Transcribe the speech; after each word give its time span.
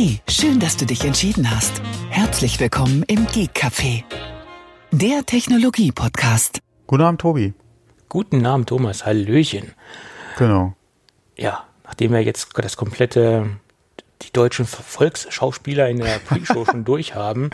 Hey, 0.00 0.20
schön, 0.28 0.60
dass 0.60 0.76
du 0.76 0.86
dich 0.86 1.04
entschieden 1.04 1.50
hast. 1.50 1.82
Herzlich 2.08 2.60
willkommen 2.60 3.02
im 3.08 3.26
Geek 3.26 3.50
Café, 3.52 4.04
der 4.92 5.26
Technologie-Podcast. 5.26 6.60
Guten 6.86 7.02
Abend, 7.02 7.20
Tobi. 7.20 7.52
Guten 8.08 8.46
Abend, 8.46 8.68
Thomas. 8.68 9.04
Hallöchen. 9.04 9.72
Genau. 10.38 10.76
Ja, 11.36 11.64
nachdem 11.82 12.12
wir 12.12 12.20
jetzt 12.22 12.50
das 12.54 12.76
komplette, 12.76 13.46
die 14.22 14.30
deutschen 14.32 14.66
Volksschauspieler 14.66 15.88
in 15.88 15.96
der 15.98 16.20
Pre-Show 16.20 16.64
schon 16.64 16.84
durch 16.84 17.16
haben, 17.16 17.50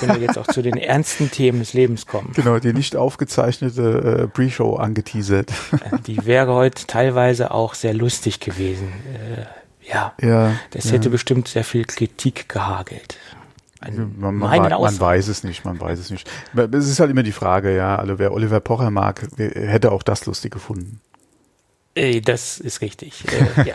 können 0.00 0.14
wir 0.14 0.22
jetzt 0.22 0.38
auch 0.38 0.46
zu 0.46 0.62
den 0.62 0.78
ernsten 0.78 1.30
Themen 1.30 1.58
des 1.58 1.74
Lebens 1.74 2.06
kommen. 2.06 2.32
Genau, 2.32 2.58
die 2.58 2.72
nicht 2.72 2.96
aufgezeichnete 2.96 4.22
äh, 4.22 4.28
Pre-Show 4.28 4.76
angeteasert. 4.76 5.50
Äh, 5.72 5.98
Die 6.06 6.24
wäre 6.24 6.54
heute 6.54 6.86
teilweise 6.86 7.50
auch 7.50 7.74
sehr 7.74 7.92
lustig 7.92 8.40
gewesen. 8.40 8.88
Äh, 9.12 9.44
ja, 9.88 10.14
Ja, 10.20 10.52
das 10.70 10.84
ja. 10.84 10.92
hätte 10.92 11.10
bestimmt 11.10 11.48
sehr 11.48 11.64
viel 11.64 11.84
Kritik 11.84 12.48
gehagelt. 12.48 13.18
An 13.80 14.14
Man, 14.16 14.36
man, 14.36 14.60
man 14.70 15.00
weiß 15.00 15.26
es 15.28 15.42
nicht, 15.42 15.64
man 15.64 15.80
weiß 15.80 15.98
es 15.98 16.10
nicht. 16.10 16.30
Es 16.54 16.88
ist 16.88 17.00
halt 17.00 17.10
immer 17.10 17.24
die 17.24 17.32
Frage, 17.32 17.74
ja, 17.74 17.96
also 17.96 18.18
wer 18.18 18.32
Oliver 18.32 18.60
Pocher 18.60 18.90
mag, 18.90 19.26
hätte 19.36 19.90
auch 19.90 20.04
das 20.04 20.24
lustig 20.26 20.52
gefunden. 20.52 21.00
Äh, 21.94 22.20
Das 22.20 22.58
ist 22.58 22.80
richtig. 22.80 23.24
Äh, 23.56 23.68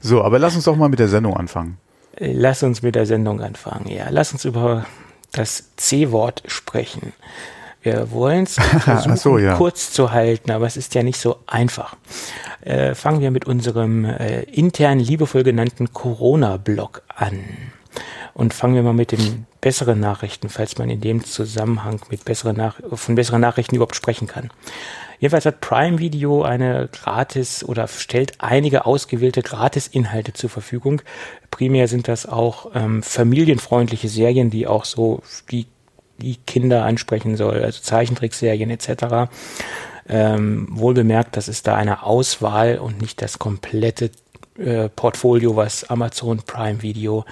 So, 0.00 0.22
aber 0.22 0.38
lass 0.38 0.54
uns 0.54 0.64
doch 0.64 0.76
mal 0.76 0.88
mit 0.88 1.00
der 1.00 1.08
Sendung 1.08 1.36
anfangen. 1.36 1.78
Äh, 2.16 2.32
Lass 2.32 2.62
uns 2.62 2.82
mit 2.82 2.94
der 2.94 3.06
Sendung 3.06 3.40
anfangen. 3.40 3.88
Ja, 3.88 4.06
lass 4.10 4.32
uns 4.32 4.44
über 4.44 4.86
das 5.32 5.74
C-Wort 5.76 6.44
sprechen. 6.46 7.12
Wir 7.84 8.10
wollen 8.10 8.44
es 8.44 8.54
versuchen, 8.80 9.16
so, 9.16 9.38
ja. 9.38 9.56
kurz 9.56 9.92
zu 9.92 10.10
halten, 10.10 10.50
aber 10.50 10.66
es 10.66 10.78
ist 10.78 10.94
ja 10.94 11.02
nicht 11.02 11.20
so 11.20 11.36
einfach. 11.46 11.94
Äh, 12.62 12.94
fangen 12.94 13.20
wir 13.20 13.30
mit 13.30 13.44
unserem 13.44 14.06
äh, 14.06 14.42
intern 14.44 14.98
liebevoll 14.98 15.42
genannten 15.42 15.92
Corona-Blog 15.92 17.02
an. 17.14 17.40
Und 18.32 18.54
fangen 18.54 18.74
wir 18.74 18.82
mal 18.82 18.94
mit 18.94 19.12
den 19.12 19.46
besseren 19.60 20.00
Nachrichten, 20.00 20.48
falls 20.48 20.78
man 20.78 20.88
in 20.88 21.02
dem 21.02 21.24
Zusammenhang 21.24 22.00
mit 22.10 22.24
besseren 22.24 22.56
Nach 22.56 22.76
von 22.92 23.14
besseren 23.14 23.42
Nachrichten 23.42 23.76
überhaupt 23.76 23.96
sprechen 23.96 24.26
kann. 24.26 24.50
Jedenfalls 25.20 25.46
hat 25.46 25.60
Prime 25.60 25.98
Video 25.98 26.42
eine 26.42 26.88
gratis 26.90 27.62
oder 27.62 27.86
stellt 27.86 28.32
einige 28.38 28.86
ausgewählte 28.86 29.42
Gratis-Inhalte 29.42 30.32
zur 30.32 30.50
Verfügung. 30.50 31.02
Primär 31.50 31.86
sind 31.86 32.08
das 32.08 32.26
auch 32.26 32.72
ähm, 32.74 33.02
familienfreundliche 33.02 34.08
Serien, 34.08 34.50
die 34.50 34.66
auch 34.66 34.84
so 34.84 35.22
die, 35.50 35.66
die 36.18 36.36
Kinder 36.36 36.84
ansprechen 36.84 37.36
soll, 37.36 37.62
also 37.62 37.80
Zeichentrickserien 37.80 38.70
etc. 38.70 39.30
Ähm, 40.08 40.68
wohl 40.70 40.94
bemerkt, 40.94 41.36
das 41.36 41.48
ist 41.48 41.66
da 41.66 41.76
eine 41.76 42.02
Auswahl 42.02 42.78
und 42.78 43.00
nicht 43.00 43.22
das 43.22 43.38
komplette 43.38 44.10
äh, 44.58 44.88
Portfolio, 44.88 45.56
was 45.56 45.84
Amazon 45.84 46.42
Prime 46.46 46.82
Video 46.82 47.24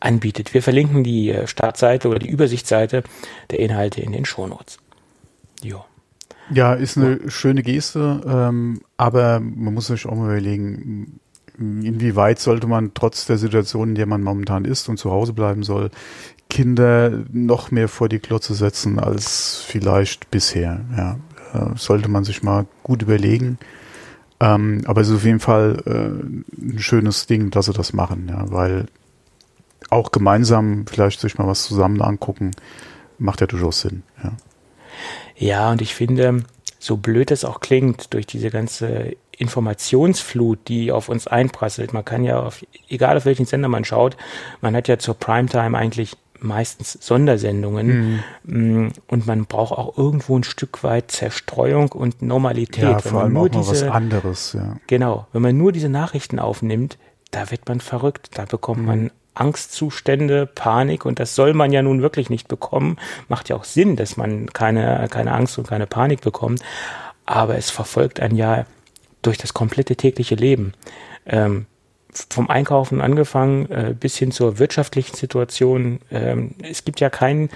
anbietet. 0.00 0.54
Wir 0.54 0.62
verlinken 0.62 1.04
die 1.04 1.30
äh, 1.30 1.46
Startseite 1.46 2.08
oder 2.08 2.18
die 2.18 2.30
Übersichtsseite 2.30 3.02
der 3.50 3.58
Inhalte 3.60 4.00
in 4.00 4.12
den 4.12 4.24
Shownotes. 4.24 4.78
Jo. 5.62 5.84
Ja, 6.52 6.74
ist 6.74 6.96
eine 6.96 7.30
schöne 7.30 7.62
Geste, 7.62 8.22
ähm, 8.26 8.80
aber 8.96 9.38
man 9.40 9.74
muss 9.74 9.86
sich 9.86 10.06
auch 10.06 10.14
mal 10.14 10.36
überlegen, 10.36 11.20
inwieweit 11.56 12.40
sollte 12.40 12.66
man 12.66 12.92
trotz 12.94 13.26
der 13.26 13.38
Situation, 13.38 13.90
in 13.90 13.94
der 13.94 14.06
man 14.06 14.22
momentan 14.22 14.64
ist 14.64 14.88
und 14.88 14.96
zu 14.96 15.10
Hause 15.10 15.32
bleiben 15.32 15.62
soll, 15.62 15.90
Kinder 16.50 17.24
noch 17.32 17.70
mehr 17.70 17.88
vor 17.88 18.10
die 18.10 18.18
Klotze 18.18 18.54
setzen 18.54 18.98
als 18.98 19.64
vielleicht 19.66 20.30
bisher. 20.30 20.80
Ja, 20.96 21.16
äh, 21.54 21.76
sollte 21.76 22.10
man 22.10 22.24
sich 22.24 22.42
mal 22.42 22.66
gut 22.82 23.02
überlegen. 23.02 23.58
Ähm, 24.40 24.82
aber 24.86 25.00
es 25.00 25.08
ist 25.08 25.16
auf 25.16 25.24
jeden 25.24 25.40
Fall 25.40 25.82
äh, 25.86 26.62
ein 26.62 26.78
schönes 26.78 27.26
Ding, 27.26 27.50
dass 27.50 27.66
sie 27.66 27.72
das 27.72 27.92
machen, 27.92 28.28
ja, 28.28 28.50
weil 28.50 28.86
auch 29.90 30.12
gemeinsam 30.12 30.86
vielleicht 30.86 31.20
sich 31.20 31.38
mal 31.38 31.46
was 31.46 31.64
zusammen 31.64 32.00
angucken, 32.00 32.52
macht 33.18 33.40
ja 33.40 33.46
durchaus 33.46 33.80
Sinn. 33.80 34.02
Ja. 34.22 34.32
Ja, 35.36 35.70
und 35.70 35.80
ich 35.80 35.94
finde, 35.94 36.44
so 36.78 36.96
blöd 36.96 37.30
es 37.30 37.44
auch 37.44 37.60
klingt, 37.60 38.12
durch 38.14 38.26
diese 38.26 38.50
ganze 38.50 39.16
Informationsflut, 39.36 40.68
die 40.68 40.92
auf 40.92 41.08
uns 41.08 41.26
einprasselt, 41.26 41.92
man 41.92 42.04
kann 42.04 42.24
ja, 42.24 42.40
auf, 42.40 42.64
egal 42.88 43.16
auf 43.16 43.24
welchen 43.24 43.46
Sender 43.46 43.68
man 43.68 43.84
schaut, 43.84 44.16
man 44.60 44.76
hat 44.76 44.88
ja 44.88 44.98
zur 44.98 45.14
Primetime 45.14 45.76
eigentlich 45.76 46.16
meistens 46.40 46.98
Sondersendungen 47.00 48.22
mm, 48.44 48.88
und 49.08 49.26
man 49.26 49.46
braucht 49.46 49.72
auch 49.78 49.96
irgendwo 49.98 50.38
ein 50.38 50.44
Stück 50.44 50.82
weit 50.82 51.10
Zerstreuung 51.10 51.92
und 51.92 52.22
Normalität. 52.22 52.82
Ja, 52.84 52.92
Wenn 52.94 53.00
vor 53.00 53.12
man 53.12 53.22
allem 53.24 53.32
nur 53.34 53.42
auch 53.46 53.50
mal 53.54 53.60
was 53.60 53.68
diese- 53.70 53.92
anderes, 53.92 54.52
ja. 54.54 54.76
Genau, 54.86 55.26
wenn 55.32 55.42
man 55.42 55.56
nur 55.56 55.72
diese 55.72 55.88
Nachrichten 55.88 56.38
aufnimmt, 56.38 56.98
da 57.30 57.50
wird 57.50 57.68
man 57.68 57.80
verrückt, 57.80 58.30
da 58.34 58.44
bekommt 58.44 58.84
man 58.84 59.10
Angstzustände, 59.34 60.46
Panik 60.46 61.04
und 61.06 61.20
das 61.20 61.34
soll 61.34 61.54
man 61.54 61.72
ja 61.72 61.82
nun 61.82 62.02
wirklich 62.02 62.30
nicht 62.30 62.48
bekommen. 62.48 62.96
Macht 63.28 63.48
ja 63.48 63.56
auch 63.56 63.64
Sinn, 63.64 63.96
dass 63.96 64.16
man 64.16 64.46
keine, 64.52 65.06
keine 65.10 65.32
Angst 65.32 65.56
und 65.58 65.68
keine 65.68 65.86
Panik 65.86 66.20
bekommt, 66.22 66.60
aber 67.26 67.56
es 67.56 67.70
verfolgt 67.70 68.20
einen 68.20 68.36
ja 68.36 68.66
durch 69.22 69.38
das 69.38 69.54
komplette 69.54 69.96
tägliche 69.96 70.34
Leben. 70.34 70.72
Ähm, 71.26 71.66
vom 72.30 72.50
Einkaufen 72.50 73.00
angefangen 73.00 73.70
äh, 73.70 73.94
bis 73.98 74.16
hin 74.16 74.32
zur 74.32 74.58
wirtschaftlichen 74.58 75.16
Situation. 75.16 76.00
Ähm, 76.10 76.54
es 76.62 76.84
gibt 76.84 77.00
ja 77.00 77.10
keinen 77.10 77.50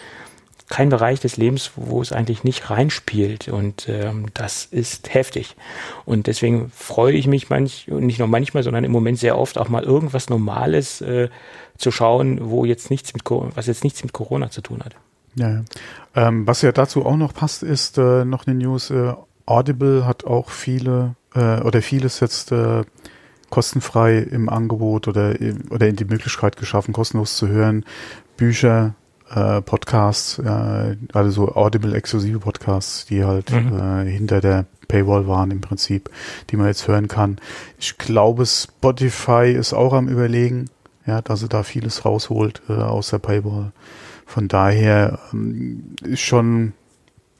kein 0.68 0.88
Bereich 0.88 1.20
des 1.20 1.36
Lebens, 1.36 1.72
wo 1.76 2.00
es 2.00 2.12
eigentlich 2.12 2.42
nicht 2.42 2.70
reinspielt. 2.70 3.48
Und 3.48 3.88
ähm, 3.88 4.26
das 4.34 4.64
ist 4.64 5.12
heftig. 5.12 5.56
Und 6.06 6.26
deswegen 6.26 6.70
freue 6.74 7.12
ich 7.12 7.26
mich 7.26 7.50
manch, 7.50 7.86
nicht 7.88 8.18
nur 8.18 8.28
manchmal, 8.28 8.62
sondern 8.62 8.84
im 8.84 8.92
Moment 8.92 9.18
sehr 9.18 9.38
oft 9.38 9.58
auch 9.58 9.68
mal 9.68 9.82
irgendwas 9.82 10.30
Normales 10.30 11.00
äh, 11.02 11.28
zu 11.76 11.90
schauen, 11.90 12.38
wo 12.42 12.64
jetzt 12.64 12.90
nichts 12.90 13.12
mit 13.12 13.22
was 13.26 13.66
jetzt 13.66 13.84
nichts 13.84 14.02
mit 14.02 14.12
Corona 14.12 14.50
zu 14.50 14.62
tun 14.62 14.82
hat. 14.84 14.96
Ja. 15.34 15.64
Ähm, 16.14 16.46
was 16.46 16.62
ja 16.62 16.72
dazu 16.72 17.04
auch 17.04 17.16
noch 17.16 17.34
passt, 17.34 17.62
ist 17.62 17.98
äh, 17.98 18.24
noch 18.24 18.46
eine 18.46 18.56
News. 18.56 18.90
Äh, 18.90 19.14
Audible 19.46 20.06
hat 20.06 20.24
auch 20.24 20.50
viele 20.50 21.16
äh, 21.34 21.60
oder 21.60 21.82
vieles 21.82 22.20
jetzt 22.20 22.52
äh, 22.52 22.84
kostenfrei 23.54 24.18
im 24.18 24.48
Angebot 24.48 25.06
oder, 25.06 25.36
oder 25.70 25.86
in 25.86 25.94
die 25.94 26.04
Möglichkeit 26.04 26.56
geschaffen, 26.56 26.92
kostenlos 26.92 27.36
zu 27.36 27.46
hören. 27.46 27.84
Bücher, 28.36 28.96
äh, 29.30 29.60
Podcasts, 29.62 30.40
äh, 30.40 30.96
also 31.12 31.30
so 31.30 31.54
Audible-exklusive 31.54 32.40
Podcasts, 32.40 33.06
die 33.06 33.22
halt 33.24 33.52
äh, 33.52 34.04
hinter 34.10 34.40
der 34.40 34.66
Paywall 34.88 35.28
waren 35.28 35.52
im 35.52 35.60
Prinzip, 35.60 36.10
die 36.50 36.56
man 36.56 36.66
jetzt 36.66 36.88
hören 36.88 37.06
kann. 37.06 37.38
Ich 37.78 37.96
glaube, 37.96 38.44
Spotify 38.44 39.54
ist 39.56 39.72
auch 39.72 39.92
am 39.92 40.08
überlegen, 40.08 40.64
ja, 41.06 41.22
dass 41.22 41.42
er 41.42 41.48
da 41.48 41.62
vieles 41.62 42.04
rausholt 42.04 42.60
äh, 42.68 42.72
aus 42.72 43.10
der 43.10 43.20
Paywall. 43.20 43.70
Von 44.26 44.48
daher 44.48 45.20
ähm, 45.32 45.94
ist 46.02 46.22
schon, 46.22 46.72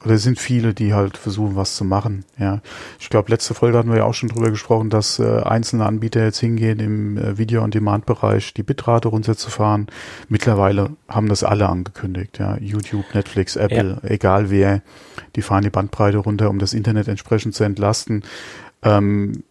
oder 0.05 0.19
sind 0.19 0.39
viele, 0.39 0.75
die 0.75 0.93
halt 0.93 1.17
versuchen, 1.17 1.57
was 1.57 1.77
zu 1.77 1.85
machen. 1.85 2.25
Ja, 2.39 2.61
ich 2.99 3.09
glaube, 3.09 3.31
letzte 3.31 3.55
Folge 3.55 3.79
hatten 3.79 3.91
wir 3.91 3.99
ja 3.99 4.05
auch 4.05 4.15
schon 4.15 4.29
drüber 4.29 4.51
gesprochen, 4.51 4.91
dass 4.91 5.19
äh, 5.19 5.41
einzelne 5.41 5.87
Anbieter 5.87 6.25
jetzt 6.25 6.41
hingehen, 6.41 6.79
im 6.79 7.17
äh, 7.17 7.39
Video-on-Demand-Bereich 7.39 8.55
die 8.55 8.63
Bitrate 8.63 9.09
runterzufahren. 9.09 9.87
Mittlerweile 10.29 10.91
haben 11.09 11.29
das 11.29 11.43
alle 11.43 11.69
angekündigt. 11.69 12.39
Ja, 12.39 12.57
YouTube, 12.59 13.15
Netflix, 13.15 13.57
Apple, 13.57 13.99
egal 14.03 14.51
wer, 14.51 14.83
die 15.37 15.43
fahren 15.43 15.63
die 15.65 15.71
Bandbreite 15.71 16.19
runter, 16.19 16.51
um 16.51 16.59
das 16.59 16.75
Internet 16.75 17.09
entsprechend 17.09 17.55
zu 17.55 17.65
entlasten. 17.65 18.23
Ähm, 18.83 19.45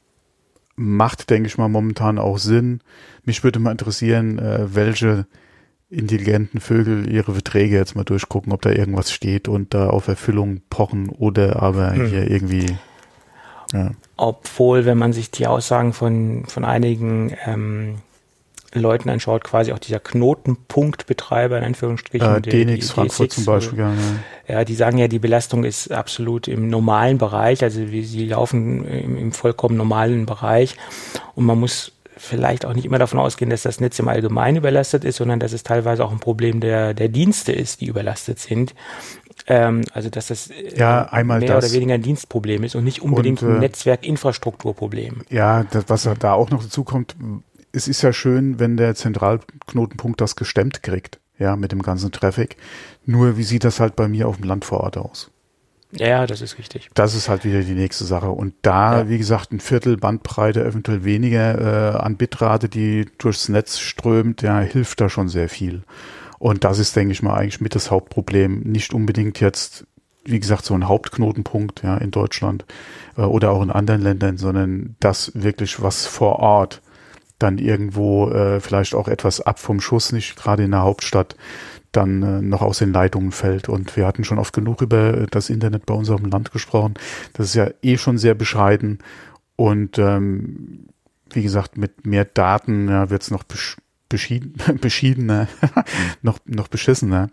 macht, 0.76 1.30
denke 1.30 1.48
ich 1.48 1.58
mal, 1.58 1.70
momentan 1.70 2.20
auch 2.20 2.38
Sinn. 2.38 2.82
Mich 3.26 3.44
würde 3.44 3.60
mal 3.60 3.72
interessieren, 3.72 4.40
äh, 4.40 4.76
welche 4.76 5.26
intelligenten 5.94 6.60
Vögel 6.60 7.10
ihre 7.12 7.34
Verträge 7.34 7.76
jetzt 7.78 7.96
mal 7.96 8.04
durchgucken, 8.04 8.52
ob 8.52 8.62
da 8.62 8.72
irgendwas 8.72 9.12
steht 9.12 9.48
und 9.48 9.74
da 9.74 9.90
auf 9.90 10.08
Erfüllung 10.08 10.62
pochen 10.70 11.10
oder 11.10 11.62
aber 11.62 11.94
hier 11.94 12.30
irgendwie 12.30 12.76
ja, 13.72 13.92
Obwohl, 14.18 14.86
wenn 14.86 14.98
man 14.98 15.14
sich 15.14 15.32
die 15.32 15.48
Aussagen 15.48 15.94
von, 15.94 16.46
von 16.48 16.64
einigen 16.66 17.36
ähm, 17.46 17.96
Leuten 18.76 19.10
anschaut, 19.10 19.44
quasi 19.44 19.72
auch 19.72 19.80
dieser 19.80 20.00
Knotenpunktbetreiber 20.00 21.58
in 21.58 21.64
Anführungsstrichen. 21.64 22.36
äh, 22.38 22.42
der- 22.42 22.54
DNX 22.66 22.88
die 22.88 22.92
Frankfurt 22.94 23.30
DSX, 23.32 23.36
zum 23.36 23.46
Beispiel, 23.46 23.80
ja, 23.80 23.94
ja. 23.94 24.56
Ja, 24.56 24.66
die 24.66 24.76
sagen 24.76 24.98
ja, 24.98 25.08
die 25.08 25.20
Belastung 25.20 25.64
ist 25.64 25.92
absolut 25.92 26.48
im 26.48 26.68
normalen 26.70 27.18
Bereich, 27.18 27.64
also 27.64 27.92
wie 27.92 28.04
sie 28.04 28.26
laufen 28.26 28.86
im, 28.86 29.18
im 29.18 29.32
vollkommen 29.32 29.78
normalen 29.78 30.26
Bereich 30.26 30.76
und 31.36 31.46
man 31.46 31.60
muss 31.60 31.93
vielleicht 32.18 32.66
auch 32.66 32.74
nicht 32.74 32.86
immer 32.86 33.00
davon 33.00 33.20
ausgehen, 33.20 33.50
dass 33.50 33.64
das 33.64 33.80
Netz 33.80 34.00
im 34.00 34.08
Allgemeinen 34.08 34.58
überlastet 34.58 35.04
ist, 35.04 35.18
sondern 35.18 35.40
dass 35.40 35.54
es 35.54 35.64
teilweise 35.64 36.04
auch 36.06 36.12
ein 36.12 36.20
Problem 36.20 36.60
der, 36.60 36.94
der 36.94 37.10
Dienste 37.10 37.52
ist, 37.52 37.82
die 37.82 37.88
überlastet 37.88 38.40
sind. 38.40 38.74
Ähm, 39.48 39.82
also 39.94 40.10
dass 40.10 40.28
das 40.28 40.50
äh, 40.50 40.78
Ja, 40.78 41.06
einmal 41.06 41.40
mehr 41.40 41.56
das. 41.56 41.66
oder 41.66 41.74
weniger 41.74 41.96
ein 41.96 42.02
Dienstproblem 42.02 42.64
ist 42.64 42.76
und 42.76 42.84
nicht 42.84 43.02
unbedingt 43.02 43.42
Und, 43.42 43.50
äh, 43.50 43.54
ein 43.54 43.60
Netzwerkinfrastrukturproblem. 43.60 45.24
Ja, 45.30 45.64
das, 45.64 45.86
was 45.88 46.08
da 46.20 46.34
auch 46.34 46.50
noch 46.50 46.64
dazu 46.64 46.84
kommt, 46.84 47.16
es 47.72 47.88
ist 47.88 48.02
ja 48.04 48.14
schön, 48.14 48.60
wenn 48.60 48.78
der 48.78 48.96
Zentralknotenpunkt 48.96 50.22
das 50.22 50.36
gestemmt 50.36 50.84
kriegt, 50.84 51.20
ja, 51.40 51.56
mit 51.56 51.72
dem 51.72 51.82
ganzen 51.82 52.12
Traffic. 52.12 52.58
Nur 53.06 53.38
wie 53.38 53.44
sieht 53.44 53.64
das 53.64 53.80
halt 53.80 53.96
bei 53.96 54.08
mir 54.08 54.28
auf 54.28 54.38
dem 54.38 54.46
Land 54.46 54.64
vor 54.64 54.82
Ort 54.82 54.98
aus? 54.98 55.32
Ja, 55.98 56.26
das 56.26 56.42
ist 56.42 56.58
richtig. 56.58 56.90
Das 56.94 57.14
ist 57.14 57.30
halt 57.30 57.46
wieder 57.46 57.62
die 57.62 57.74
nächste 57.74 58.06
Sache. 58.06 58.30
Und 58.30 58.54
da, 58.64 59.00
ja. 59.00 59.10
wie 59.10 59.18
gesagt, 59.18 59.52
ein 59.52 59.60
Viertel 59.60 59.98
Bandbreite, 59.98 60.64
eventuell 60.64 61.04
weniger 61.04 61.94
äh, 61.94 61.98
an 61.98 62.18
Bitrate, 62.18 62.70
die 62.70 63.06
durchs 63.18 63.50
Netz 63.50 63.80
strömt, 63.80 64.42
ja, 64.42 64.60
hilft 64.60 65.02
da 65.02 65.10
schon 65.10 65.30
sehr 65.30 65.50
viel. 65.50 65.84
Und 66.40 66.64
das 66.64 66.80
ist, 66.80 66.96
denke 66.96 67.14
ich 67.14 67.22
mal, 67.22 67.36
eigentlich 67.36 67.62
mit 67.62 67.76
das 67.76 67.92
Hauptproblem. 67.92 68.62
Nicht 68.62 68.94
unbedingt 68.94 69.40
jetzt, 69.40 69.86
wie 70.26 70.40
gesagt, 70.40 70.66
so 70.66 70.74
ein 70.74 70.88
Hauptknotenpunkt 70.88 71.84
ja, 71.84 71.98
in 71.98 72.12
Deutschland 72.12 72.66
äh, 73.18 73.22
oder 73.22 73.52
auch 73.52 73.62
in 73.62 73.72
anderen 73.72 74.02
Ländern, 74.02 74.38
sondern 74.38 74.96
das 75.00 75.32
wirklich, 75.36 75.82
was 75.82 76.06
vor 76.06 76.40
Ort 76.40 76.82
dann 77.40 77.58
irgendwo 77.58 78.30
äh, 78.30 78.60
vielleicht 78.60 78.96
auch 78.96 79.08
etwas 79.08 79.42
ab 79.42 79.60
vom 79.60 79.82
Schuss, 79.82 80.12
nicht 80.12 80.36
gerade 80.36 80.64
in 80.64 80.72
der 80.72 80.82
Hauptstadt, 80.82 81.36
dann 81.94 82.24
äh, 82.24 82.42
noch 82.42 82.62
aus 82.62 82.80
den 82.80 82.92
Leitungen 82.92 83.32
fällt. 83.32 83.70
Und 83.70 83.96
wir 83.96 84.06
hatten 84.06 84.24
schon 84.24 84.40
oft 84.40 84.54
genug 84.54 84.82
über 84.82 85.28
das 85.28 85.50
Internet 85.50 85.86
bei 85.86 85.94
unserem 85.94 86.26
Land 86.26 86.52
gesprochen. 86.52 86.96
Das 87.34 87.48
ist 87.48 87.56
ja 87.56 87.70
eh 87.82 87.98
schon 87.98 88.18
sehr 88.18 88.36
bescheiden. 88.36 89.00
Und 89.56 89.98
ähm, 89.98 90.88
wie 91.32 91.44
gesagt, 91.44 91.78
mit 91.78 92.06
mehr 92.06 92.26
Daten 92.26 92.90
ja, 92.90 93.10
wird 93.10 93.24
es 93.24 93.32
noch 93.32 93.44
besch 93.44 93.78
beschieden, 94.10 94.54
beschiedener, 94.82 95.48
noch, 96.22 96.38
noch 96.46 96.68
beschissener. 96.68 97.30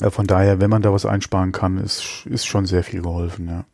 Äh, 0.00 0.10
von 0.10 0.26
daher, 0.26 0.60
wenn 0.60 0.70
man 0.70 0.82
da 0.82 0.92
was 0.92 1.06
einsparen 1.06 1.52
kann, 1.52 1.78
ist, 1.78 2.26
ist 2.26 2.46
schon 2.46 2.66
sehr 2.66 2.82
viel 2.82 3.02
geholfen, 3.02 3.48
ja. 3.48 3.64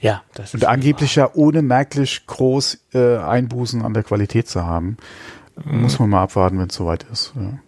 Ja, 0.00 0.22
das 0.34 0.54
Und 0.54 0.64
angeblich 0.64 1.16
ja 1.16 1.30
ohne 1.34 1.62
merklich 1.62 2.26
groß 2.26 2.78
äh, 2.94 3.16
Einbußen 3.16 3.82
an 3.82 3.94
der 3.94 4.04
Qualität 4.04 4.48
zu 4.48 4.64
haben. 4.64 4.96
Mhm. 5.64 5.82
Muss 5.82 5.98
man 5.98 6.10
mal 6.10 6.22
abwarten, 6.22 6.58
wenn 6.58 6.68
es 6.68 6.76
soweit 6.76 7.04
ist. 7.10 7.32
Ja. 7.34 7.58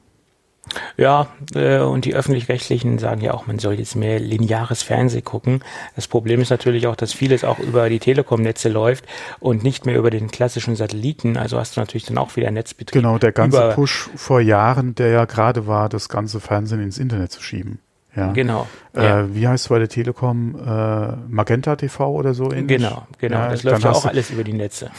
Ja, 0.97 1.29
äh, 1.55 1.79
und 1.79 2.05
die 2.05 2.15
öffentlich-rechtlichen 2.15 2.99
sagen 2.99 3.21
ja 3.21 3.35
auch, 3.35 3.47
man 3.47 3.59
soll 3.59 3.75
jetzt 3.75 3.97
mehr 3.97 4.19
lineares 4.19 4.83
Fernsehen 4.83 5.25
gucken. 5.25 5.63
Das 5.97 6.09
Problem 6.09 6.41
ist 6.41 6.51
natürlich 6.51 6.87
auch, 6.87 6.97
dass 6.97 7.13
vieles 7.13 7.45
auch 7.45 7.59
über 7.59 7.89
die 7.89 7.99
Telekom-Netze 7.99 8.69
läuft 8.69 9.05
und 9.41 9.63
nicht 9.63 9.87
mehr 9.87 9.97
über 9.97 10.11
den 10.11 10.31
klassischen 10.31 10.77
Satelliten. 10.77 11.37
Also 11.37 11.59
hast 11.59 11.77
du 11.77 11.81
natürlich 11.81 12.07
dann 12.07 12.19
auch 12.19 12.37
wieder 12.37 12.51
Netzbetrieb. 12.51 13.03
Genau, 13.03 13.19
der 13.19 13.33
ganze 13.33 13.73
Push 13.75 14.11
vor 14.15 14.41
Jahren, 14.41 14.95
der 14.95 15.09
ja 15.09 15.25
gerade 15.25 15.67
war, 15.67 15.89
das 15.89 16.09
ganze 16.09 16.41
Fernsehen 16.41 16.83
ins 16.83 16.99
Internet 16.99 17.33
zu 17.33 17.43
schieben. 17.43 17.81
Ja. 18.17 18.33
Genau. 18.33 18.67
Äh, 18.95 19.05
ja. 19.05 19.35
Wie 19.35 19.47
heißt 19.47 19.65
es 19.65 19.69
bei 19.69 19.79
der 19.79 19.89
Telekom? 19.89 20.57
Äh, 20.57 21.17
Magenta 21.29 21.77
TV 21.77 22.11
oder 22.11 22.35
so 22.35 22.51
ähnlich? 22.51 22.79
Genau, 22.79 23.07
genau. 23.19 23.37
Ja, 23.37 23.49
das 23.51 23.63
läuft 23.63 23.85
ja 23.85 23.93
auch 23.93 24.05
alles 24.05 24.31
über 24.31 24.43
die 24.43 24.53
Netze. 24.53 24.91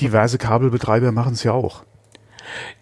Diverse 0.00 0.38
Kabelbetreiber 0.38 1.10
machen 1.10 1.32
es 1.32 1.42
ja 1.42 1.52
auch. 1.52 1.82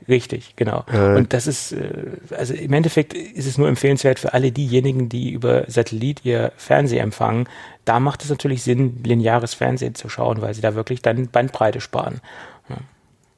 Richtig, 0.08 0.54
genau. 0.56 0.84
Äh, 0.92 1.16
und 1.16 1.32
das 1.32 1.46
ist, 1.46 1.72
äh, 1.72 2.18
also 2.36 2.54
im 2.54 2.72
Endeffekt 2.72 3.14
ist 3.14 3.46
es 3.46 3.58
nur 3.58 3.68
empfehlenswert 3.68 4.18
für 4.18 4.32
alle 4.34 4.52
diejenigen, 4.52 5.08
die 5.08 5.30
über 5.30 5.64
Satellit 5.68 6.24
ihr 6.24 6.52
Fernsehen 6.56 7.02
empfangen. 7.02 7.48
Da 7.84 8.00
macht 8.00 8.22
es 8.22 8.30
natürlich 8.30 8.62
Sinn, 8.62 9.02
lineares 9.04 9.54
Fernsehen 9.54 9.94
zu 9.94 10.08
schauen, 10.08 10.40
weil 10.40 10.54
sie 10.54 10.60
da 10.60 10.74
wirklich 10.74 11.02
dann 11.02 11.28
Bandbreite 11.28 11.80
sparen. 11.80 12.20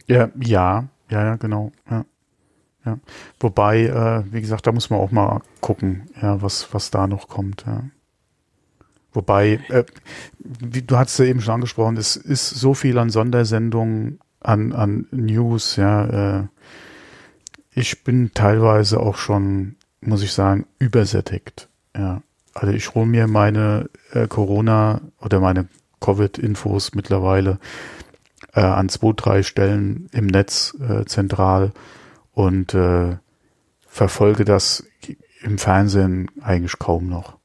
Ja, 0.06 0.31
ja, 0.38 0.88
ja, 1.11 1.25
ja 1.25 1.37
genau. 1.37 1.73
Ja. 1.91 2.05
Ja. 2.85 2.99
Wobei, 3.38 3.83
äh, 3.83 4.33
wie 4.33 4.41
gesagt, 4.41 4.67
da 4.67 4.73
muss 4.73 4.91
man 4.91 5.00
auch 5.00 5.11
mal 5.11 5.43
gucken, 5.61 6.09
ja, 6.21 6.41
was, 6.41 6.73
was 6.73 6.91
da 6.91 7.06
noch 7.06 7.29
kommt. 7.29 7.65
Ja. 7.67 7.83
Wobei, 9.12 9.61
äh, 9.69 9.85
wie, 10.38 10.83
du 10.83 10.97
hast 10.97 11.19
ja 11.19 11.26
eben 11.26 11.41
schon 11.41 11.55
angesprochen, 11.55 11.97
es 11.97 12.17
ist 12.17 12.49
so 12.49 12.75
viel 12.75 12.97
an 12.99 13.11
Sondersendungen 13.11 14.21
an, 14.41 14.73
an 14.73 15.07
News, 15.11 15.77
ja. 15.77 16.41
Äh, 16.41 16.47
ich 17.73 18.03
bin 18.03 18.33
teilweise 18.35 19.01
auch 19.01 19.17
schon, 19.17 19.77
muss 20.01 20.23
ich 20.23 20.33
sagen, 20.33 20.67
übersättigt. 20.79 21.69
Ja. 21.97 22.23
Also 22.53 22.75
ich 22.75 22.95
hole 22.95 23.07
mir 23.07 23.27
meine 23.27 23.89
äh, 24.13 24.27
Corona 24.27 25.01
oder 25.21 25.41
meine 25.41 25.69
Covid-Infos 26.01 26.95
mittlerweile 26.95 27.59
äh, 28.55 28.61
an 28.61 28.89
zwei, 28.89 29.13
drei 29.15 29.43
Stellen 29.43 30.09
im 30.13 30.27
Netz 30.27 30.77
äh, 30.81 31.05
zentral 31.05 31.73
und 32.33 32.75
äh, 32.75 33.17
verfolge 33.87 34.45
das 34.45 34.85
im 35.43 35.59
Fernsehen 35.59 36.31
eigentlich 36.43 36.79
kaum 36.79 37.09
noch. 37.09 37.37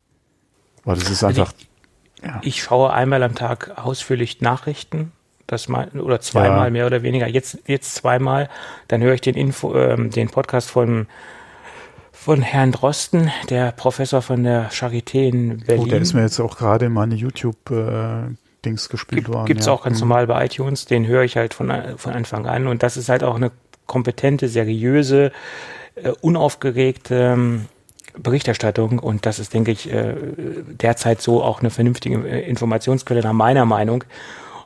Weil 0.83 0.95
das 0.95 1.09
ist 1.09 1.24
also 1.24 1.41
einfach. 1.41 1.53
Ich, 1.57 2.24
ja. 2.24 2.39
ich 2.44 2.63
schaue 2.63 2.94
einmal 2.94 3.24
am 3.24 3.36
Tag 3.36 3.77
ausführlich 3.77 4.41
Nachrichten 4.41 5.12
das 5.47 5.68
mal 5.68 5.89
oder 5.89 6.19
zweimal 6.19 6.65
ja. 6.65 6.69
mehr 6.71 6.86
oder 6.86 7.03
weniger. 7.03 7.27
Jetzt 7.27 7.59
jetzt 7.68 7.95
zweimal. 7.95 8.50
Dann 8.88 9.01
höre 9.01 9.13
ich 9.13 9.21
den 9.21 9.36
Info, 9.36 9.75
ähm, 9.75 10.12
den 10.12 10.30
Podcast 10.30 10.69
von 10.69 11.07
von 12.12 12.42
Herrn 12.42 12.71
Drosten, 12.71 13.31
der 13.50 13.71
Professor 13.71 14.21
von 14.21 14.44
der 14.44 14.71
Charité 14.71 15.27
in 15.27 15.59
Berlin. 15.59 15.86
Oh, 15.86 15.88
der 15.88 16.01
ist 16.01 16.13
mir 16.13 16.21
jetzt 16.21 16.39
auch 16.39 16.57
gerade 16.57 16.86
in 16.86 16.94
meine 16.94 17.13
YouTube 17.13 17.69
äh, 17.69 18.33
Dings 18.65 18.89
gespielt 18.89 19.25
Gibt, 19.25 19.36
worden. 19.36 19.45
Gibt's 19.45 19.68
ja. 19.68 19.74
auch 19.74 19.83
ganz 19.83 20.01
mhm. 20.01 20.07
normal 20.07 20.27
bei 20.27 20.45
iTunes. 20.45 20.86
Den 20.86 21.06
höre 21.06 21.24
ich 21.24 21.38
halt 21.38 21.53
von 21.53 21.71
von 21.98 22.13
Anfang 22.13 22.48
an 22.48 22.68
und 22.68 22.81
das 22.81 22.98
ist 22.98 23.09
halt 23.09 23.24
auch 23.24 23.36
eine 23.36 23.51
kompetente, 23.86 24.48
seriöse, 24.48 25.31
äh, 25.95 26.09
unaufgeregte 26.21 27.15
ähm, 27.15 27.65
Berichterstattung 28.18 29.00
und 29.00 29.25
das 29.25 29.39
ist, 29.39 29.53
denke 29.53 29.71
ich, 29.71 29.91
äh, 29.91 30.15
derzeit 30.68 31.21
so 31.21 31.44
auch 31.44 31.59
eine 31.59 31.69
vernünftige 31.69 32.27
äh, 32.27 32.50
Informationsquelle 32.50 33.21
nach 33.21 33.33
meiner 33.33 33.65
Meinung. 33.65 34.03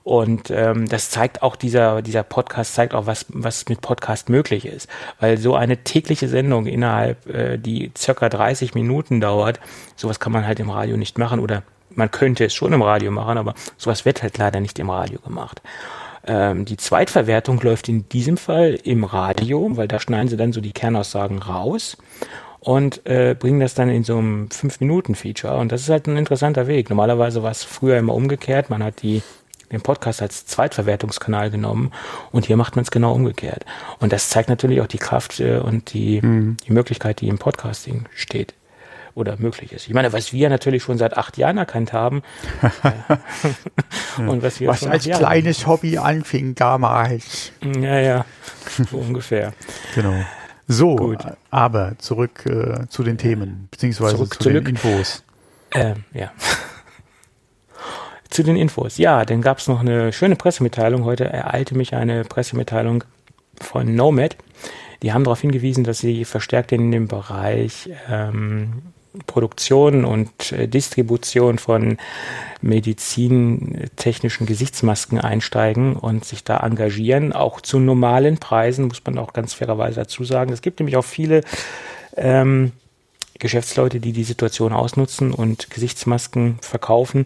Und 0.04 0.50
ähm, 0.50 0.88
das 0.88 1.10
zeigt 1.10 1.44
auch 1.44 1.56
dieser, 1.56 2.02
dieser 2.02 2.24
Podcast, 2.24 2.74
zeigt 2.74 2.94
auch, 2.94 3.06
was, 3.06 3.26
was 3.30 3.68
mit 3.68 3.82
Podcast 3.82 4.30
möglich 4.30 4.66
ist. 4.66 4.90
Weil 5.20 5.38
so 5.38 5.56
eine 5.56 5.78
tägliche 5.84 6.28
Sendung 6.28 6.66
innerhalb, 6.66 7.28
äh, 7.28 7.58
die 7.58 7.92
circa 7.98 8.30
30 8.30 8.74
Minuten 8.74 9.22
dauert, 9.22 9.60
sowas 9.96 10.20
kann 10.20 10.32
man 10.32 10.48
halt 10.48 10.60
im 10.60 10.70
Radio 10.70 10.98
nicht 10.98 11.18
machen 11.18 11.40
oder 11.40 11.64
man 11.96 12.12
könnte 12.12 12.46
es 12.46 12.54
schon 12.54 12.74
im 12.74 12.82
Radio 12.82 13.12
machen, 13.12 13.38
aber 13.38 13.56
sowas 13.78 14.06
wird 14.06 14.24
halt 14.24 14.38
leider 14.38 14.60
nicht 14.60 14.80
im 14.80 14.90
Radio 14.90 15.20
gemacht. 15.20 15.62
Ähm, 16.26 16.66
die 16.66 16.78
Zweitverwertung 16.78 17.60
läuft 17.62 17.90
in 17.90 18.08
diesem 18.10 18.38
Fall 18.38 18.80
im 18.84 19.04
Radio, 19.04 19.76
weil 19.76 19.88
da 19.88 20.00
schneiden 20.00 20.28
sie 20.28 20.38
dann 20.38 20.54
so 20.54 20.62
die 20.62 20.74
Kernaussagen 20.74 21.40
raus 21.40 21.98
und 22.60 23.06
äh, 23.06 23.36
bringen 23.38 23.60
das 23.60 23.74
dann 23.74 23.90
in 23.90 24.04
so 24.04 24.18
einem 24.18 24.48
5-Minuten-Feature. 24.48 25.58
Und 25.58 25.72
das 25.72 25.82
ist 25.82 25.90
halt 25.90 26.08
ein 26.08 26.18
interessanter 26.18 26.68
Weg. 26.68 26.90
Normalerweise 26.90 27.42
war 27.42 27.52
es 27.52 27.64
früher 27.64 27.98
immer 27.98 28.14
umgekehrt. 28.14 28.70
Man 28.70 28.84
hat 28.84 29.02
die 29.02 29.22
den 29.72 29.82
Podcast 29.82 30.22
als 30.22 30.46
Zweitverwertungskanal 30.46 31.52
genommen 31.52 31.92
und 32.32 32.46
hier 32.46 32.58
macht 32.58 32.76
man 32.76 32.84
es 32.84 32.92
genau 32.92 33.14
umgekehrt. 33.14 33.66
Und 34.00 34.14
das 34.14 34.30
zeigt 34.30 34.50
natürlich 34.50 34.82
auch 34.82 34.88
die 34.88 34.98
Kraft 34.98 35.40
äh, 35.40 35.58
und 35.58 35.94
die, 35.94 36.22
mhm. 36.22 36.58
die 36.66 36.74
Möglichkeit, 36.74 37.22
die 37.22 37.28
im 37.28 37.38
Podcasting 37.38 38.06
steht 38.16 38.54
oder 39.16 39.38
möglich 39.38 39.74
ist. 39.74 39.88
Ich 39.88 39.94
meine, 39.94 40.14
was 40.14 40.34
wir 40.34 40.50
natürlich 40.50 40.84
schon 40.84 40.98
seit 40.98 41.18
acht 41.18 41.38
Jahren 41.38 41.58
erkannt 41.58 41.94
haben 41.94 42.22
und 44.18 44.44
was 44.44 44.60
wir 44.60 44.70
was 44.70 44.86
als 44.86 45.06
kleines 45.06 45.68
Hobby 45.68 45.98
anfing 45.98 46.56
damals. 46.56 47.52
Ja, 47.62 48.00
ja, 48.00 48.26
so 48.90 48.98
ungefähr. 48.98 49.54
Genau. 49.96 50.24
So, 50.72 50.96
Gut. 50.96 51.26
aber 51.50 51.98
zurück 51.98 52.46
äh, 52.46 52.88
zu 52.90 53.04
den 53.04 53.18
Themen, 53.18 53.68
beziehungsweise 53.72 54.18
zurück, 54.18 54.34
zu 54.36 54.40
zurück. 54.44 54.66
den 54.66 54.76
Infos. 54.76 55.24
Ähm, 55.74 56.04
ja. 56.14 56.32
Zu 58.30 58.44
den 58.44 58.56
Infos. 58.56 58.98
Ja, 58.98 59.26
dann 59.26 59.42
gab 59.42 59.58
es 59.58 59.68
noch 59.68 59.80
eine 59.80 60.14
schöne 60.14 60.36
Pressemitteilung. 60.36 61.04
Heute 61.04 61.26
ereilte 61.26 61.76
mich 61.76 61.96
eine 61.96 62.24
Pressemitteilung 62.24 63.04
von 63.60 63.94
Nomad. 63.96 64.38
Die 65.02 65.14
haben 65.14 65.24
darauf 65.24 65.42
hingewiesen, 65.42 65.84
dass 65.84 66.00
sie 66.00 66.26
verstärkt 66.26 66.72
in 66.72 66.92
dem 66.92 67.08
Bereich 67.08 67.90
ähm, 68.10 68.82
Produktion 69.26 70.06
und 70.06 70.52
äh, 70.52 70.68
Distribution 70.68 71.58
von 71.58 71.98
medizintechnischen 72.62 74.46
Gesichtsmasken 74.46 75.20
einsteigen 75.20 75.96
und 75.96 76.26
sich 76.26 76.44
da 76.44 76.58
engagieren, 76.58 77.34
auch 77.34 77.62
zu 77.62 77.80
normalen 77.80 78.38
Preisen, 78.38 78.88
muss 78.88 79.02
man 79.06 79.18
auch 79.18 79.34
ganz 79.34 79.54
fairerweise 79.54 80.02
dazu 80.02 80.24
sagen. 80.24 80.52
Es 80.52 80.62
gibt 80.62 80.80
nämlich 80.80 80.98
auch 80.98 81.06
viele 81.06 81.42
ähm, 82.18 82.74
Geschäftsleute, 83.40 84.00
die 84.00 84.12
die 84.12 84.26
Situation 84.26 84.74
ausnutzen 84.74 85.32
und 85.32 85.70
Gesichtsmasken 85.70 86.60
verkaufen. 86.62 87.24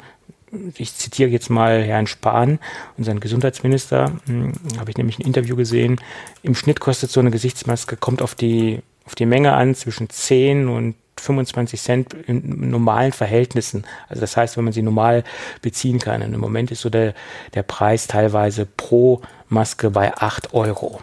Ich 0.75 0.95
zitiere 0.95 1.29
jetzt 1.29 1.49
mal 1.49 1.83
Herrn 1.83 2.07
Spahn, 2.07 2.59
unseren 2.97 3.19
Gesundheitsminister, 3.19 4.11
hm, 4.25 4.53
habe 4.77 4.91
ich 4.91 4.97
nämlich 4.97 5.19
ein 5.19 5.25
Interview 5.25 5.55
gesehen. 5.55 5.99
Im 6.43 6.55
Schnitt 6.55 6.79
kostet 6.79 7.11
so 7.11 7.19
eine 7.19 7.31
Gesichtsmaske, 7.31 7.97
kommt 7.97 8.21
auf 8.21 8.35
die, 8.35 8.81
auf 9.05 9.15
die 9.15 9.25
Menge 9.25 9.53
an, 9.53 9.75
zwischen 9.75 10.09
10 10.09 10.67
und 10.67 10.95
25 11.19 11.81
Cent 11.81 12.13
in 12.13 12.69
normalen 12.69 13.11
Verhältnissen. 13.11 13.85
Also 14.09 14.21
das 14.21 14.35
heißt, 14.35 14.57
wenn 14.57 14.63
man 14.63 14.73
sie 14.73 14.81
normal 14.81 15.23
beziehen 15.61 15.99
kann. 15.99 16.21
Und 16.21 16.33
Im 16.33 16.39
Moment 16.39 16.71
ist 16.71 16.81
so 16.81 16.89
der, 16.89 17.13
der 17.53 17.63
Preis 17.63 18.07
teilweise 18.07 18.65
pro 18.65 19.21
Maske 19.49 19.91
bei 19.91 20.15
8 20.15 20.53
Euro. 20.53 20.99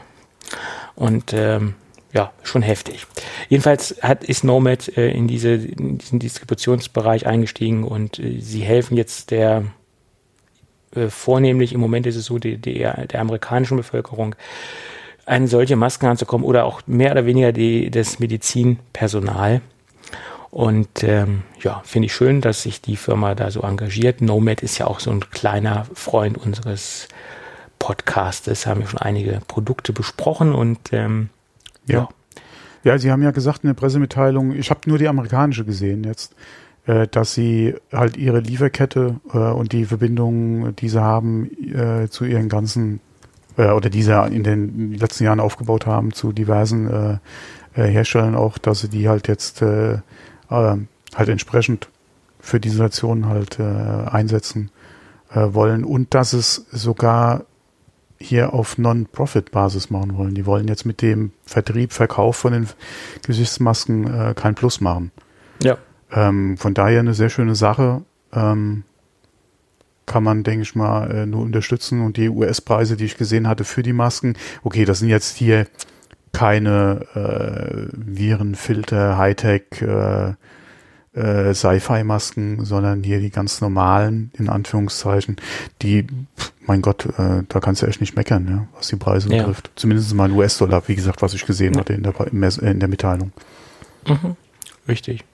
Und 0.95 1.33
ähm, 1.33 1.75
ja, 2.13 2.33
schon 2.43 2.63
heftig. 2.63 3.07
Jedenfalls 3.49 3.97
hat, 4.03 4.25
ist 4.25 4.45
Nomad 4.45 4.89
äh, 4.97 5.11
in, 5.11 5.29
diese, 5.29 5.51
in 5.51 5.99
diesen 5.99 6.19
Distributionsbereich 6.19 7.27
eingestiegen 7.27 7.85
und 7.85 8.19
äh, 8.19 8.41
sie 8.41 8.61
helfen 8.61 8.97
jetzt 8.97 9.31
der 9.31 9.65
äh, 10.95 11.09
vornehmlich, 11.09 11.73
im 11.73 11.81
Moment 11.81 12.07
ist 12.07 12.17
es 12.17 12.25
so, 12.25 12.39
die, 12.39 12.59
die, 12.59 12.79
der 12.81 13.21
amerikanischen 13.21 13.77
Bevölkerung, 13.77 14.35
eine 15.27 15.47
solche 15.47 15.77
Masken 15.77 16.07
anzukommen 16.07 16.45
oder 16.45 16.65
auch 16.65 16.83
mehr 16.87 17.13
oder 17.13 17.27
weniger 17.27 17.53
die, 17.53 17.91
das 17.91 18.19
Medizinpersonal. 18.19 19.61
Und 20.51 21.05
ähm, 21.05 21.43
ja, 21.63 21.81
finde 21.85 22.07
ich 22.07 22.15
schön, 22.15 22.41
dass 22.41 22.63
sich 22.63 22.81
die 22.81 22.97
Firma 22.97 23.37
da 23.37 23.53
so 23.53 23.61
engagiert. 23.61 24.21
Nomad 24.21 24.63
ist 24.63 24.79
ja 24.79 24.89
auch 24.89 24.99
so 24.99 25.13
ein 25.13 25.21
kleiner 25.31 25.87
Freund 25.95 26.37
unseres 26.37 27.07
Podcastes, 27.79 28.67
haben 28.67 28.81
wir 28.81 28.89
schon 28.89 28.99
einige 28.99 29.41
Produkte 29.47 29.93
besprochen 29.93 30.53
und 30.53 30.93
ähm, 30.93 31.31
ja. 31.93 32.09
ja. 32.85 32.99
Sie 32.99 33.11
haben 33.11 33.23
ja 33.23 33.31
gesagt 33.31 33.65
in 33.65 33.69
der 33.69 33.75
Pressemitteilung, 33.75 34.53
ich 34.53 34.71
habe 34.71 34.81
nur 34.87 34.99
die 34.99 35.09
amerikanische 35.09 35.65
gesehen 35.65 36.05
jetzt, 36.05 36.35
äh, 36.87 37.07
dass 37.09 37.35
Sie 37.35 37.75
halt 37.93 38.17
Ihre 38.17 38.41
Lieferkette 38.41 39.21
äh, 39.33 39.39
und 39.39 39.73
die 39.73 39.85
Verbindungen, 39.85 40.75
die 40.77 40.89
Sie 40.89 41.01
haben 41.01 41.51
äh, 41.75 42.09
zu 42.09 42.25
Ihren 42.25 42.49
ganzen 42.49 43.01
äh, 43.57 43.71
oder 43.71 43.91
die 43.91 44.03
Sie 44.03 44.27
in 44.29 44.43
den 44.43 44.95
letzten 44.95 45.25
Jahren 45.25 45.41
aufgebaut 45.41 45.87
haben 45.87 46.13
zu 46.13 46.33
diversen 46.33 46.89
äh, 46.89 47.19
äh, 47.75 47.87
Herstellern 47.87 48.35
auch, 48.35 48.59
dass 48.59 48.81
Sie 48.81 48.89
die 48.89 49.09
halt 49.09 49.29
jetzt 49.29 49.63
halt 49.63 51.29
entsprechend 51.29 51.89
für 52.41 52.59
die 52.59 52.71
Situation 52.71 53.27
halt 53.27 53.61
einsetzen 53.61 54.71
wollen 55.33 55.85
und 55.85 56.13
dass 56.13 56.33
es 56.33 56.67
sogar 56.73 57.45
hier 58.21 58.53
auf 58.53 58.79
Non-Profit-Basis 58.79 59.91
machen 59.91 60.17
wollen. 60.17 60.35
Die 60.35 60.47
wollen 60.47 60.69
jetzt 60.69 60.85
mit 60.85 61.03
dem 61.03 61.33
Vertrieb, 61.45 61.93
Verkauf 61.93 62.37
von 62.37 62.53
den 62.53 62.69
Gesichtsmasken 63.27 64.07
äh, 64.07 64.35
kein 64.35 64.55
Plus 64.55 64.81
machen. 64.81 65.11
Ja. 65.63 65.79
Ähm, 66.13 66.57
von 66.59 66.75
daher 66.75 67.01
eine 67.01 67.15
sehr 67.15 67.31
schöne 67.31 67.55
Sache. 67.55 68.03
Ähm, 68.33 68.85
kann 70.07 70.25
man, 70.25 70.43
denke 70.43 70.63
ich 70.63 70.75
mal, 70.75 71.11
äh, 71.11 71.27
nur 71.27 71.43
unterstützen. 71.43 72.05
Und 72.05 72.17
die 72.17 72.29
US-Preise, 72.29 72.97
die 72.97 73.05
ich 73.05 73.17
gesehen 73.17 73.49
hatte 73.49 73.65
für 73.65 73.83
die 73.83 73.93
Masken, 73.93 74.35
okay, 74.65 74.85
das 74.85 74.99
sind 74.99 75.09
jetzt 75.09 75.37
hier 75.37 75.67
keine 76.33 77.07
äh, 77.15 77.89
Virenfilter, 77.93 79.17
Hightech, 79.19 79.83
äh, 79.83 80.35
äh, 81.21 81.55
Sci-Fi-Masken, 81.55 82.65
sondern 82.65 83.03
hier 83.03 83.21
die 83.21 83.31
ganz 83.31 83.61
normalen, 83.61 84.31
in 84.39 84.49
Anführungszeichen, 84.49 85.37
die, 85.83 86.07
mein 86.67 86.83
Gott, 86.83 87.07
äh, 87.19 87.43
da 87.49 87.61
kannst 87.61 87.83
du 87.83 87.87
echt 87.87 88.01
nicht 88.01 88.17
meckern, 88.17 88.47
ja, 88.49 88.67
was 88.77 88.89
die 88.89 88.97
Preise 88.97 89.29
ja. 89.29 89.39
betrifft. 89.39 89.71
Zumindest 89.77 90.15
mal 90.15 90.31
US-Dollar, 90.31 90.83
wie 90.87 90.97
gesagt, 90.97 91.23
was 91.23 91.35
ich 91.35 91.47
gesehen 91.47 91.75
ja. 91.75 91.81
hatte 91.81 91.93
in 91.93 92.03
der, 92.03 92.15
in 92.63 92.81
der 92.81 92.89
Mitteilung. 92.89 93.33
Mhm. 94.07 94.37
Richtig. 94.89 95.25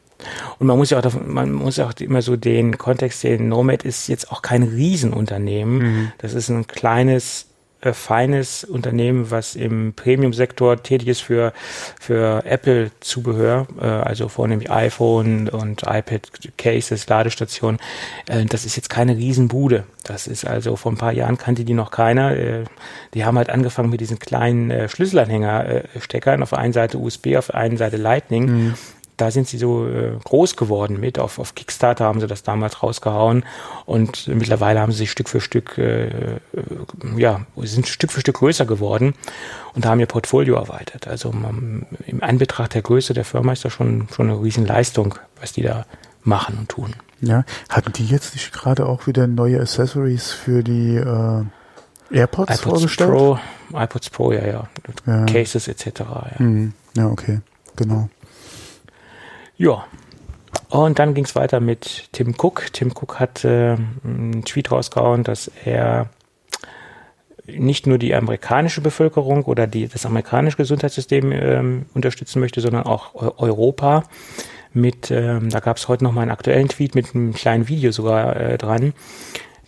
Und 0.58 0.66
man 0.66 0.78
muss 0.78 0.90
ja 0.90 0.98
auch 0.98 1.02
davon, 1.02 1.32
man 1.32 1.52
muss 1.52 1.76
ja 1.76 1.86
auch 1.86 1.92
immer 2.00 2.22
so 2.22 2.36
den 2.36 2.78
Kontext 2.78 3.20
sehen, 3.20 3.48
Nomad 3.48 3.84
ist 3.84 4.08
jetzt 4.08 4.30
auch 4.32 4.42
kein 4.42 4.62
Riesenunternehmen. 4.62 5.78
Mhm. 5.78 6.12
Das 6.18 6.34
ist 6.34 6.48
ein 6.48 6.66
kleines 6.66 7.46
äh, 7.86 7.92
feines 7.92 8.64
Unternehmen, 8.64 9.30
was 9.30 9.54
im 9.54 9.94
Premium-Sektor 9.94 10.82
tätig 10.82 11.08
ist 11.08 11.20
für, 11.20 11.52
für 12.00 12.44
Apple-Zubehör, 12.44 13.66
äh, 13.80 13.84
also 13.84 14.28
vornehmlich 14.28 14.70
iPhone 14.70 15.48
und 15.48 15.82
iPad-Cases, 15.84 17.06
Ladestationen. 17.08 17.80
Äh, 18.28 18.44
das 18.46 18.64
ist 18.64 18.76
jetzt 18.76 18.90
keine 18.90 19.16
Riesenbude. 19.16 19.84
Das 20.04 20.26
ist 20.26 20.46
also 20.46 20.76
vor 20.76 20.92
ein 20.92 20.98
paar 20.98 21.12
Jahren 21.12 21.38
kannte 21.38 21.64
die 21.64 21.74
noch 21.74 21.90
keiner. 21.90 22.36
Äh, 22.36 22.64
die 23.14 23.24
haben 23.24 23.38
halt 23.38 23.50
angefangen 23.50 23.90
mit 23.90 24.00
diesen 24.00 24.18
kleinen 24.18 24.70
äh, 24.70 24.88
Schlüsselanhänger-Steckern. 24.88 26.42
Auf 26.42 26.50
der 26.50 26.58
einen 26.58 26.72
Seite 26.72 26.98
USB, 26.98 27.36
auf 27.36 27.46
der 27.46 27.56
einen 27.56 27.76
Seite 27.76 27.96
Lightning. 27.96 28.46
Mhm 28.46 28.74
da 29.16 29.30
sind 29.30 29.48
sie 29.48 29.58
so 29.58 29.86
äh, 29.86 30.12
groß 30.24 30.56
geworden 30.56 31.00
mit. 31.00 31.18
Auf, 31.18 31.38
auf 31.38 31.54
Kickstarter 31.54 32.04
haben 32.04 32.20
sie 32.20 32.26
das 32.26 32.42
damals 32.42 32.82
rausgehauen 32.82 33.44
und 33.86 34.28
mittlerweile 34.28 34.80
haben 34.80 34.92
sie 34.92 34.98
sich 34.98 35.10
Stück 35.10 35.28
für 35.28 35.40
Stück, 35.40 35.78
äh, 35.78 36.06
äh, 36.08 36.38
ja, 37.16 37.46
sind 37.62 37.88
Stück 37.88 38.12
für 38.12 38.20
Stück 38.20 38.36
größer 38.36 38.66
geworden 38.66 39.14
und 39.74 39.86
haben 39.86 40.00
ihr 40.00 40.06
Portfolio 40.06 40.56
erweitert. 40.56 41.06
Also 41.06 41.32
man, 41.32 41.86
im 42.06 42.22
Anbetracht 42.22 42.74
der 42.74 42.82
Größe 42.82 43.14
der 43.14 43.24
Firma 43.24 43.52
ist 43.52 43.64
das 43.64 43.72
schon, 43.72 44.08
schon 44.14 44.28
eine 44.30 44.40
Riesenleistung, 44.40 45.14
was 45.40 45.52
die 45.52 45.62
da 45.62 45.86
machen 46.22 46.58
und 46.58 46.68
tun. 46.68 46.94
Ja, 47.20 47.44
hatten 47.70 47.92
die 47.92 48.06
jetzt 48.06 48.34
nicht 48.34 48.52
gerade 48.52 48.86
auch 48.86 49.06
wieder 49.06 49.26
neue 49.26 49.60
Accessories 49.60 50.32
für 50.32 50.62
die 50.62 50.96
äh, 50.96 51.44
AirPods, 52.10 52.60
iPods 52.60 52.60
vorgestellt? 52.60 53.10
Pro, 53.10 53.38
iPods 53.72 54.10
Pro, 54.10 54.32
ja, 54.32 54.46
ja. 54.46 54.68
ja. 55.06 55.24
Cases 55.24 55.68
etc. 55.68 56.00
Ja. 56.00 56.34
Mhm. 56.38 56.74
ja, 56.94 57.06
okay, 57.06 57.40
genau. 57.76 58.10
Ja. 59.56 59.86
Und 60.68 60.98
dann 60.98 61.14
ging 61.14 61.24
es 61.24 61.34
weiter 61.36 61.60
mit 61.60 62.08
Tim 62.12 62.34
Cook. 62.36 62.72
Tim 62.72 62.90
Cook 62.90 63.20
hat 63.20 63.44
äh, 63.44 63.76
einen 64.04 64.44
Tweet 64.44 64.72
rausgehauen, 64.72 65.22
dass 65.22 65.50
er 65.64 66.10
nicht 67.46 67.86
nur 67.86 67.98
die 67.98 68.14
amerikanische 68.14 68.80
Bevölkerung 68.80 69.44
oder 69.44 69.66
die, 69.66 69.86
das 69.86 70.04
amerikanische 70.04 70.56
Gesundheitssystem 70.56 71.32
ähm, 71.32 71.86
unterstützen 71.94 72.40
möchte, 72.40 72.60
sondern 72.60 72.84
auch 72.84 73.14
Europa. 73.14 74.04
Mit, 74.72 75.10
ähm, 75.10 75.48
da 75.48 75.60
gab 75.60 75.78
es 75.78 75.88
heute 75.88 76.04
noch 76.04 76.12
mal 76.12 76.22
einen 76.22 76.30
aktuellen 76.30 76.68
Tweet 76.68 76.94
mit 76.94 77.14
einem 77.14 77.32
kleinen 77.32 77.68
Video 77.68 77.92
sogar 77.92 78.36
äh, 78.36 78.58
dran, 78.58 78.92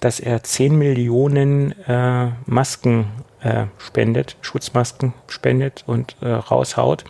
dass 0.00 0.20
er 0.20 0.42
10 0.42 0.76
Millionen 0.76 1.72
äh, 1.86 2.30
Masken 2.46 3.06
äh, 3.40 3.66
spendet, 3.78 4.36
Schutzmasken 4.42 5.14
spendet 5.28 5.84
und 5.86 6.16
äh, 6.20 6.28
raushaut. 6.28 7.04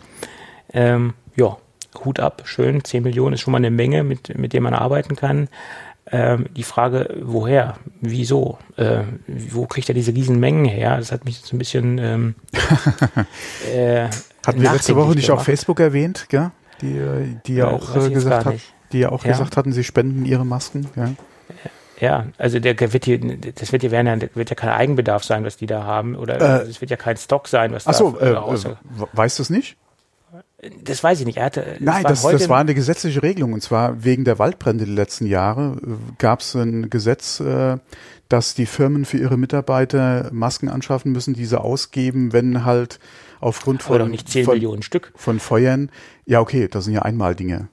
Ähm, 0.71 1.13
ja, 1.35 1.57
Hut 2.03 2.19
ab, 2.19 2.43
schön, 2.45 2.83
10 2.83 3.03
Millionen 3.03 3.33
ist 3.33 3.41
schon 3.41 3.51
mal 3.51 3.57
eine 3.57 3.71
Menge, 3.71 4.03
mit, 4.03 4.37
mit 4.37 4.53
der 4.53 4.61
man 4.61 4.73
arbeiten 4.73 5.15
kann. 5.15 5.49
Ähm, 6.11 6.47
die 6.55 6.63
Frage, 6.63 7.17
woher, 7.21 7.75
wieso, 8.01 8.57
äh, 8.77 9.03
wo 9.27 9.67
kriegt 9.67 9.89
er 9.89 9.95
diese 9.95 10.13
riesen 10.13 10.39
Mengen 10.39 10.65
her? 10.65 10.97
Das 10.97 11.11
hat 11.11 11.25
mich 11.25 11.39
so 11.39 11.55
ein 11.55 11.59
bisschen 11.59 11.99
ähm, 11.99 12.35
äh, 13.75 14.07
Hatten 14.45 14.61
wir 14.61 14.71
letzte 14.71 14.95
Woche 14.95 15.13
nicht 15.13 15.27
gemacht. 15.27 15.41
auf 15.41 15.45
Facebook 15.45 15.79
erwähnt, 15.79 16.25
gell? 16.29 16.51
Die, 16.81 16.97
äh, 16.97 17.35
die 17.45 17.55
ja 17.55 17.67
auch 17.67 17.95
äh, 17.95 18.09
gesagt 18.09 18.45
hat, 18.45 18.55
die 18.91 18.99
ja 18.99 19.11
auch 19.11 19.23
ja. 19.23 19.31
gesagt 19.31 19.55
hatten, 19.55 19.71
sie 19.71 19.83
spenden 19.83 20.25
ihre 20.25 20.45
Masken, 20.45 20.87
ja. 20.95 21.11
Ja, 21.99 22.27
also 22.37 22.59
der 22.59 22.79
wird 22.93 23.03
hier, 23.03 23.19
das 23.19 23.73
wird 23.73 23.81
hier 23.81 23.91
werden, 23.91 24.29
wird 24.33 24.49
ja 24.49 24.55
kein 24.55 24.69
Eigenbedarf 24.69 25.25
sein, 25.25 25.43
was 25.43 25.57
die 25.57 25.65
da 25.65 25.83
haben, 25.83 26.15
oder 26.15 26.63
es 26.63 26.79
wird 26.79 26.91
ja 26.91 26.97
kein 26.97 27.17
Stock 27.17 27.49
sein, 27.49 27.73
was 27.73 27.87
Achso, 27.87 28.15
da 28.17 28.25
äh, 28.25 28.53
äh, 28.53 28.75
weißt 29.11 29.37
du 29.37 29.43
es 29.43 29.49
nicht? 29.49 29.75
Das 30.83 31.03
weiß 31.03 31.21
ich 31.21 31.25
nicht. 31.25 31.37
Er 31.37 31.45
hatte, 31.45 31.77
Nein, 31.79 32.03
das, 32.03 32.21
das, 32.21 32.31
das 32.33 32.49
war 32.49 32.59
eine 32.59 32.75
gesetzliche 32.75 33.23
Regelung. 33.23 33.53
Und 33.53 33.61
zwar 33.61 34.03
wegen 34.03 34.25
der 34.25 34.39
Waldbrände 34.39 34.85
die 34.85 34.91
letzten 34.91 35.25
Jahre 35.25 35.77
äh, 35.81 36.13
gab 36.17 36.41
es 36.41 36.53
ein 36.55 36.89
Gesetz, 36.89 37.39
äh, 37.39 37.77
dass 38.27 38.55
die 38.55 38.65
Firmen 38.65 39.05
für 39.05 39.17
ihre 39.17 39.37
Mitarbeiter 39.37 40.29
Masken 40.33 40.67
anschaffen 40.67 41.13
müssen, 41.13 41.33
diese 41.33 41.61
ausgeben, 41.61 42.33
wenn 42.33 42.65
halt 42.65 42.99
aufgrund 43.39 43.83
von, 43.83 44.01
Aber 44.01 44.09
nicht 44.09 44.27
10 44.29 44.45
von, 44.45 44.53
Millionen 44.55 44.81
Stück. 44.81 45.13
von 45.15 45.39
Feuern. 45.39 45.89
Ja, 46.25 46.41
okay, 46.41 46.67
das 46.69 46.85
sind 46.85 46.93
ja 46.93 47.03
einmal 47.03 47.35
Dinge. 47.35 47.69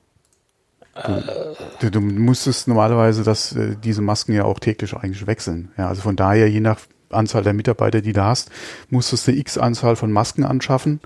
Du, 0.95 1.12
äh. 1.12 1.55
du, 1.81 1.90
du 1.90 2.00
musstest 2.00 2.69
normalerweise 2.69 3.25
das, 3.25 3.52
äh, 3.57 3.75
diese 3.83 4.00
Masken 4.00 4.33
ja 4.33 4.45
auch 4.45 4.61
täglich 4.61 4.95
eigentlich 4.95 5.26
wechseln. 5.26 5.73
Ja, 5.76 5.88
also 5.88 6.02
von 6.02 6.14
daher, 6.14 6.49
je 6.49 6.61
nach 6.61 6.78
Anzahl 7.11 7.43
der 7.43 7.52
Mitarbeiter, 7.52 8.00
die 8.00 8.12
du 8.12 8.23
hast, 8.23 8.50
musstest 8.90 9.26
du 9.26 9.33
x 9.33 9.59
Anzahl 9.59 9.97
von 9.97 10.12
Masken 10.12 10.45
anschaffen 10.45 11.00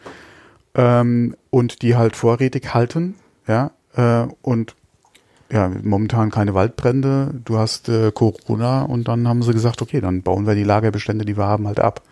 ähm, 0.74 1.36
und 1.50 1.82
die 1.82 1.96
halt 1.96 2.16
vorrätig 2.16 2.74
halten, 2.74 3.16
ja, 3.46 3.70
äh, 3.94 4.26
und 4.42 4.74
ja, 5.52 5.68
momentan 5.82 6.30
keine 6.30 6.54
Waldbrände, 6.54 7.34
du 7.44 7.58
hast 7.58 7.88
äh, 7.88 8.12
Corona 8.12 8.82
und 8.82 9.08
dann 9.08 9.26
haben 9.26 9.42
sie 9.42 9.52
gesagt, 9.52 9.82
okay, 9.82 10.00
dann 10.00 10.22
bauen 10.22 10.46
wir 10.46 10.54
die 10.54 10.62
Lagerbestände, 10.62 11.24
die 11.24 11.36
wir 11.36 11.46
haben, 11.46 11.66
halt 11.66 11.80
ab. 11.80 12.02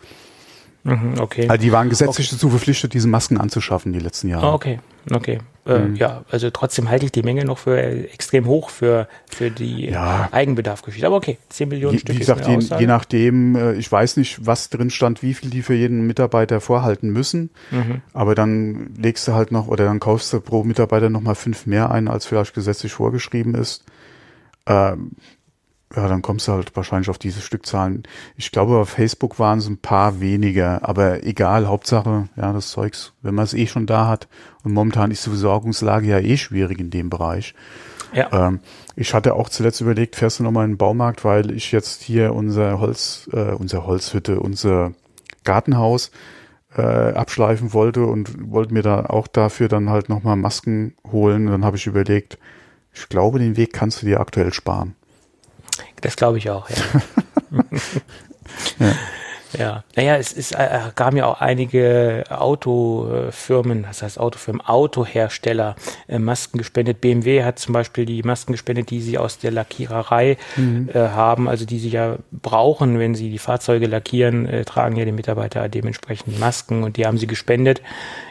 Mhm, 0.83 1.21
okay. 1.21 1.49
Also 1.49 1.63
die 1.63 1.71
waren 1.71 1.89
gesetzlich 1.89 2.29
okay. 2.29 2.37
dazu 2.37 2.51
verpflichtet, 2.51 2.95
diese 2.95 3.09
Masken 3.09 3.39
anzuschaffen 3.39 3.93
die 3.93 3.99
letzten 4.01 4.29
Jahre. 4.29 4.47
Oh, 4.49 4.55
okay, 4.55 4.81
okay. 5.13 5.39
Äh, 5.69 5.81
mhm. 5.81 5.97
Ja, 5.97 6.25
also 6.31 6.49
trotzdem 6.51 6.89
halte 6.89 7.05
ich 7.05 7.13
die 7.13 7.23
Menge 7.23 7.45
noch 7.45 7.59
für 7.59 7.79
extrem 7.79 8.47
hoch 8.47 8.71
für, 8.71 9.07
für 9.31 9.51
die 9.51 9.91
ja. 9.91 10.29
Eigenbedarfgeschichte. 10.33 11.07
Aber 11.07 11.17
okay, 11.17 11.37
10 11.51 11.69
Millionen 11.69 11.95
je, 11.95 12.01
Stück. 12.01 12.15
Wie 12.15 12.19
gesagt, 12.19 12.47
je, 12.47 12.59
je, 12.79 12.87
nachdem, 12.87 13.55
äh, 13.55 13.75
ich 13.75 13.93
weiß 13.93 14.17
nicht, 14.17 14.47
was 14.47 14.71
drin 14.71 14.89
stand, 14.89 15.23
wie 15.23 15.35
viel 15.35 15.51
die 15.51 15.61
für 15.61 15.75
jeden 15.75 16.07
Mitarbeiter 16.07 16.63
vorhalten 16.63 17.11
müssen. 17.11 17.51
Mhm. 17.71 18.01
Aber 18.15 18.35
dann 18.35 18.95
legst 18.97 19.29
du 19.29 19.35
halt 19.35 19.53
noch 19.53 19.69
oder 19.69 19.85
dann 19.85 20.01
kaufst 20.01 20.33
du 20.33 20.41
pro 20.41 20.65
Mitarbeiter 20.65 21.11
nochmal 21.11 21.35
fünf 21.35 21.67
mehr 21.67 21.91
ein, 21.91 22.09
als 22.09 22.25
vielleicht 22.25 22.55
gesetzlich 22.55 22.93
vorgeschrieben 22.93 23.55
ist. 23.55 23.85
Ähm, 24.67 25.13
ja, 25.95 26.07
dann 26.07 26.23
kommst 26.23 26.47
du 26.49 26.53
halt 26.53 26.77
wahrscheinlich 26.77 27.09
auf 27.09 27.19
diese 27.19 27.41
Stückzahlen. 27.41 28.03
Ich 28.37 28.53
glaube, 28.53 28.77
auf 28.77 28.91
Facebook 28.91 29.39
waren 29.39 29.59
es 29.59 29.69
ein 29.69 29.79
paar 29.79 30.21
weniger, 30.21 30.87
aber 30.87 31.25
egal, 31.25 31.67
Hauptsache, 31.67 32.29
ja, 32.37 32.53
das 32.53 32.71
Zeugs, 32.71 33.15
wenn 33.23 33.35
man 33.35 33.45
es 33.45 33.55
eh 33.55 33.67
schon 33.67 33.87
da 33.87 34.07
hat. 34.07 34.29
Und 34.65 34.73
momentan 34.73 35.11
ist 35.11 35.25
die 35.25 35.31
Versorgungslage 35.31 36.07
ja 36.07 36.19
eh 36.19 36.37
schwierig 36.37 36.79
in 36.79 36.91
dem 36.91 37.09
Bereich. 37.09 37.55
Ja. 38.13 38.49
Ähm, 38.49 38.61
ich 38.97 39.15
hatte 39.15 39.35
auch 39.35 39.49
zuletzt 39.49 39.81
überlegt, 39.81 40.17
fährst 40.17 40.39
du 40.39 40.43
nochmal 40.43 40.65
in 40.65 40.73
den 40.73 40.79
Baumarkt, 40.79 41.25
weil 41.25 41.51
ich 41.51 41.73
jetzt 41.73 42.03
hier 42.03 42.35
unser 42.35 42.81
Holz, 42.81 43.29
äh, 43.33 43.53
unser 43.53 43.87
Holzhütte, 43.87 44.41
unser 44.41 44.93
Gartenhaus 45.45 46.11
äh, 46.77 46.83
abschleifen 46.83 47.73
wollte 47.73 48.05
und 48.05 48.51
wollte 48.51 48.75
mir 48.75 48.83
da 48.83 49.07
auch 49.07 49.27
dafür 49.27 49.69
dann 49.69 49.89
halt 49.89 50.09
nochmal 50.09 50.37
Masken 50.37 50.95
holen. 51.11 51.47
Und 51.47 51.53
dann 51.53 51.65
habe 51.65 51.77
ich 51.77 51.87
überlegt, 51.87 52.39
ich 52.93 53.09
glaube, 53.09 53.39
den 53.39 53.57
Weg 53.57 53.73
kannst 53.73 54.03
du 54.03 54.07
dir 54.07 54.21
aktuell 54.21 54.53
sparen. 54.53 54.95
Das 56.01 56.17
glaube 56.17 56.39
ich 56.39 56.51
auch, 56.51 56.69
ja. 56.71 56.77
ja. 58.87 58.93
Ja, 59.57 59.83
naja, 59.97 60.17
es 60.17 60.33
ist, 60.33 60.53
äh, 60.53 60.79
gab 60.95 61.15
ja 61.15 61.27
auch 61.27 61.41
einige 61.41 62.25
Autofirmen, 62.29 63.85
das 63.85 64.03
heißt 64.03 64.21
Autofirmen, 64.21 64.61
Autohersteller 64.61 65.75
äh, 66.07 66.19
Masken 66.19 66.59
gespendet. 66.59 67.01
BMW 67.01 67.45
hat 67.45 67.59
zum 67.59 67.73
Beispiel 67.73 68.05
die 68.05 68.23
Masken 68.23 68.53
gespendet, 68.53 68.91
die 68.91 69.01
sie 69.01 69.17
aus 69.17 69.39
der 69.39 69.51
Lackiererei 69.51 70.37
mhm. 70.57 70.91
äh, 70.93 70.99
haben, 70.99 71.49
also 71.49 71.65
die 71.65 71.79
sie 71.79 71.89
ja 71.89 72.19
brauchen, 72.31 72.99
wenn 72.99 73.15
sie 73.15 73.31
die 73.31 73.39
Fahrzeuge 73.39 73.87
lackieren, 73.87 74.47
äh, 74.47 74.65
tragen 74.65 74.97
ja 74.97 75.05
die 75.05 75.13
Mitarbeiter 75.13 75.69
dementsprechend 75.69 76.39
Masken 76.39 76.83
und 76.83 76.97
die 76.97 77.07
haben 77.07 77.19
sie 77.19 77.27
gespendet. 77.27 77.81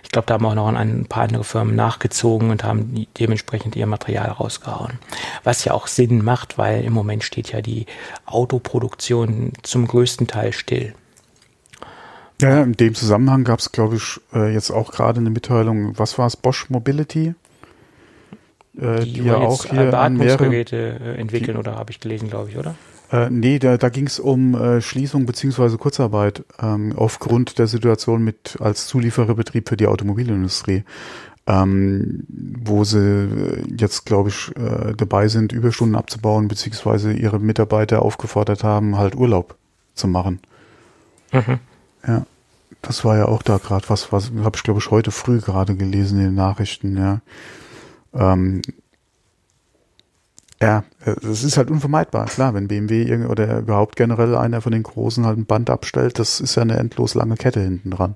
Ich 0.08 0.12
glaube, 0.14 0.26
da 0.26 0.36
haben 0.36 0.46
auch 0.46 0.56
noch 0.56 0.74
ein 0.74 1.06
paar 1.06 1.24
andere 1.24 1.44
Firmen 1.44 1.76
nachgezogen 1.76 2.50
und 2.50 2.64
haben 2.64 3.08
dementsprechend 3.20 3.76
ihr 3.76 3.86
Material 3.88 4.30
rausgehauen. 4.30 5.00
Was 5.44 5.66
ja 5.66 5.74
auch 5.74 5.88
Sinn 5.88 6.24
macht, 6.24 6.58
weil 6.58 6.86
im 6.86 6.94
Moment 6.94 7.26
steht 7.26 7.52
ja 7.52 7.62
die 7.62 7.88
Autoproduktion 8.26 9.52
zum 9.64 9.86
größten 9.86 10.28
Teil 10.28 10.54
still. 10.54 10.96
Ja, 12.42 12.64
in 12.64 12.72
dem 12.72 12.96
Zusammenhang 12.96 13.44
gab 13.44 13.60
es, 13.60 13.74
glaube 13.74 13.98
ich, 13.98 14.22
äh, 14.34 14.54
jetzt 14.54 14.72
auch 14.72 14.94
gerade 14.94 15.20
eine 15.20 15.30
Mitteilung, 15.30 16.00
was 16.00 16.18
war 16.18 16.28
es, 16.28 16.38
Bosch 16.38 16.70
Mobility? 16.70 17.36
Äh, 18.80 19.02
die, 19.02 19.12
die 19.12 19.24
ja 19.24 19.36
auch 19.36 19.66
hier 19.66 19.92
Beatmungsgeräte 19.92 21.00
äh, 21.04 21.20
entwickeln, 21.20 21.58
oder 21.58 21.76
habe 21.76 21.92
ich 21.92 22.00
gelesen, 22.00 22.30
glaube 22.30 22.52
ich, 22.52 22.58
oder? 22.58 22.76
Äh, 23.12 23.30
nee, 23.30 23.60
da, 23.60 23.78
da 23.78 23.90
ging 23.90 24.08
es 24.08 24.20
um 24.20 24.56
äh, 24.56 24.82
Schließung 24.82 25.26
beziehungsweise 25.26 25.78
Kurzarbeit 25.78 26.44
ähm, 26.62 26.94
aufgrund 26.96 27.58
der 27.58 27.68
Situation 27.68 28.24
mit 28.24 28.58
als 28.60 28.88
Zuliefererbetrieb 28.88 29.70
für 29.70 29.78
die 29.78 29.88
Automobilindustrie, 29.88 30.84
ähm, 31.46 32.26
wo 32.28 32.84
sie 32.84 33.00
äh, 33.00 33.64
jetzt, 33.78 34.06
glaube 34.06 34.30
ich, 34.30 34.54
äh, 34.58 34.94
dabei 34.96 35.30
sind, 35.30 35.54
Überstunden 35.54 35.96
abzubauen 35.96 36.50
beziehungsweise 36.50 37.14
ihre 37.14 37.40
Mitarbeiter 37.40 38.02
aufgefordert 38.02 38.64
haben, 38.64 38.98
halt 38.98 39.16
Urlaub 39.16 39.56
zu 39.94 40.08
machen. 40.10 40.40
Mhm. 41.32 41.60
Ja, 42.06 42.26
das 42.82 43.06
war 43.06 43.18
ja 43.18 43.26
auch 43.26 43.42
da 43.42 43.58
gerade 43.58 43.88
was, 43.88 44.12
was 44.12 44.32
habe 44.44 44.58
ich 44.58 44.64
glaube 44.64 44.80
ich 44.82 44.92
heute 44.92 45.12
früh 45.12 45.40
gerade 45.40 45.76
gelesen 45.76 46.20
in 46.20 46.26
den 46.26 46.36
Nachrichten, 46.36 46.98
ja. 46.98 47.22
Ähm, 48.14 48.62
ja, 50.62 50.84
es 51.06 51.44
ist 51.44 51.58
halt 51.58 51.70
unvermeidbar. 51.70 52.26
Klar, 52.26 52.54
wenn 52.54 52.68
BMW 52.68 53.26
oder 53.26 53.60
überhaupt 53.60 53.96
generell 53.96 54.36
einer 54.36 54.62
von 54.62 54.72
den 54.72 54.84
Großen 54.84 55.26
halt 55.26 55.38
ein 55.38 55.46
Band 55.46 55.70
abstellt, 55.70 56.20
das 56.20 56.40
ist 56.40 56.56
ja 56.56 56.64
eine 56.64 56.78
endlos 56.78 57.14
lange 57.14 57.36
Kette 57.36 57.60
hinten 57.60 57.92
dran. 57.92 58.16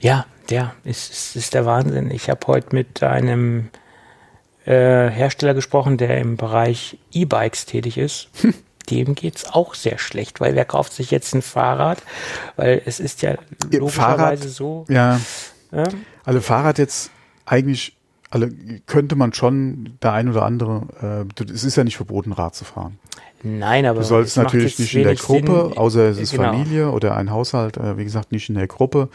Ja, 0.00 0.26
ja, 0.50 0.74
ist, 0.82 1.12
ist, 1.12 1.36
ist 1.36 1.54
der 1.54 1.64
Wahnsinn. 1.64 2.10
Ich 2.10 2.28
habe 2.28 2.44
heute 2.48 2.74
mit 2.74 3.02
einem 3.02 3.68
äh, 4.64 5.08
Hersteller 5.08 5.54
gesprochen, 5.54 5.96
der 5.96 6.18
im 6.18 6.36
Bereich 6.36 6.98
E-Bikes 7.12 7.66
tätig 7.66 7.98
ist. 7.98 8.28
Hm 8.40 8.54
dem 8.90 9.14
geht 9.14 9.36
es 9.36 9.46
auch 9.46 9.74
sehr 9.74 9.98
schlecht, 9.98 10.40
weil 10.40 10.54
wer 10.54 10.64
kauft 10.64 10.92
sich 10.92 11.10
jetzt 11.10 11.34
ein 11.34 11.42
Fahrrad? 11.42 12.02
Weil 12.56 12.82
es 12.84 13.00
ist 13.00 13.22
ja 13.22 13.36
logischerweise 13.70 13.90
Fahrrad, 13.90 14.38
so. 14.38 14.84
Ja. 14.88 15.20
ja. 15.70 15.84
Alle 16.24 16.40
Fahrrad 16.40 16.78
jetzt 16.78 17.10
eigentlich, 17.44 17.96
alle 18.32 18.50
könnte 18.86 19.14
man 19.14 19.34
schon 19.34 19.98
der 20.02 20.14
ein 20.14 20.28
oder 20.30 20.44
andere, 20.46 21.26
äh, 21.38 21.52
es 21.52 21.64
ist 21.64 21.76
ja 21.76 21.84
nicht 21.84 21.98
verboten, 21.98 22.32
Rad 22.32 22.54
zu 22.54 22.64
fahren. 22.64 22.98
Nein, 23.42 23.84
aber 23.84 24.00
du 24.00 24.06
sollst 24.06 24.38
natürlich 24.38 24.78
nicht 24.78 24.94
in 24.94 25.02
der 25.02 25.16
Gruppe, 25.16 25.66
Sinn, 25.68 25.76
außer 25.76 26.08
es 26.08 26.18
ist 26.18 26.30
genau. 26.32 26.52
Familie 26.52 26.90
oder 26.92 27.16
ein 27.16 27.30
Haushalt, 27.30 27.76
äh, 27.76 27.98
wie 27.98 28.04
gesagt, 28.04 28.32
nicht 28.32 28.48
in 28.48 28.54
der 28.54 28.68
Gruppe. 28.68 29.10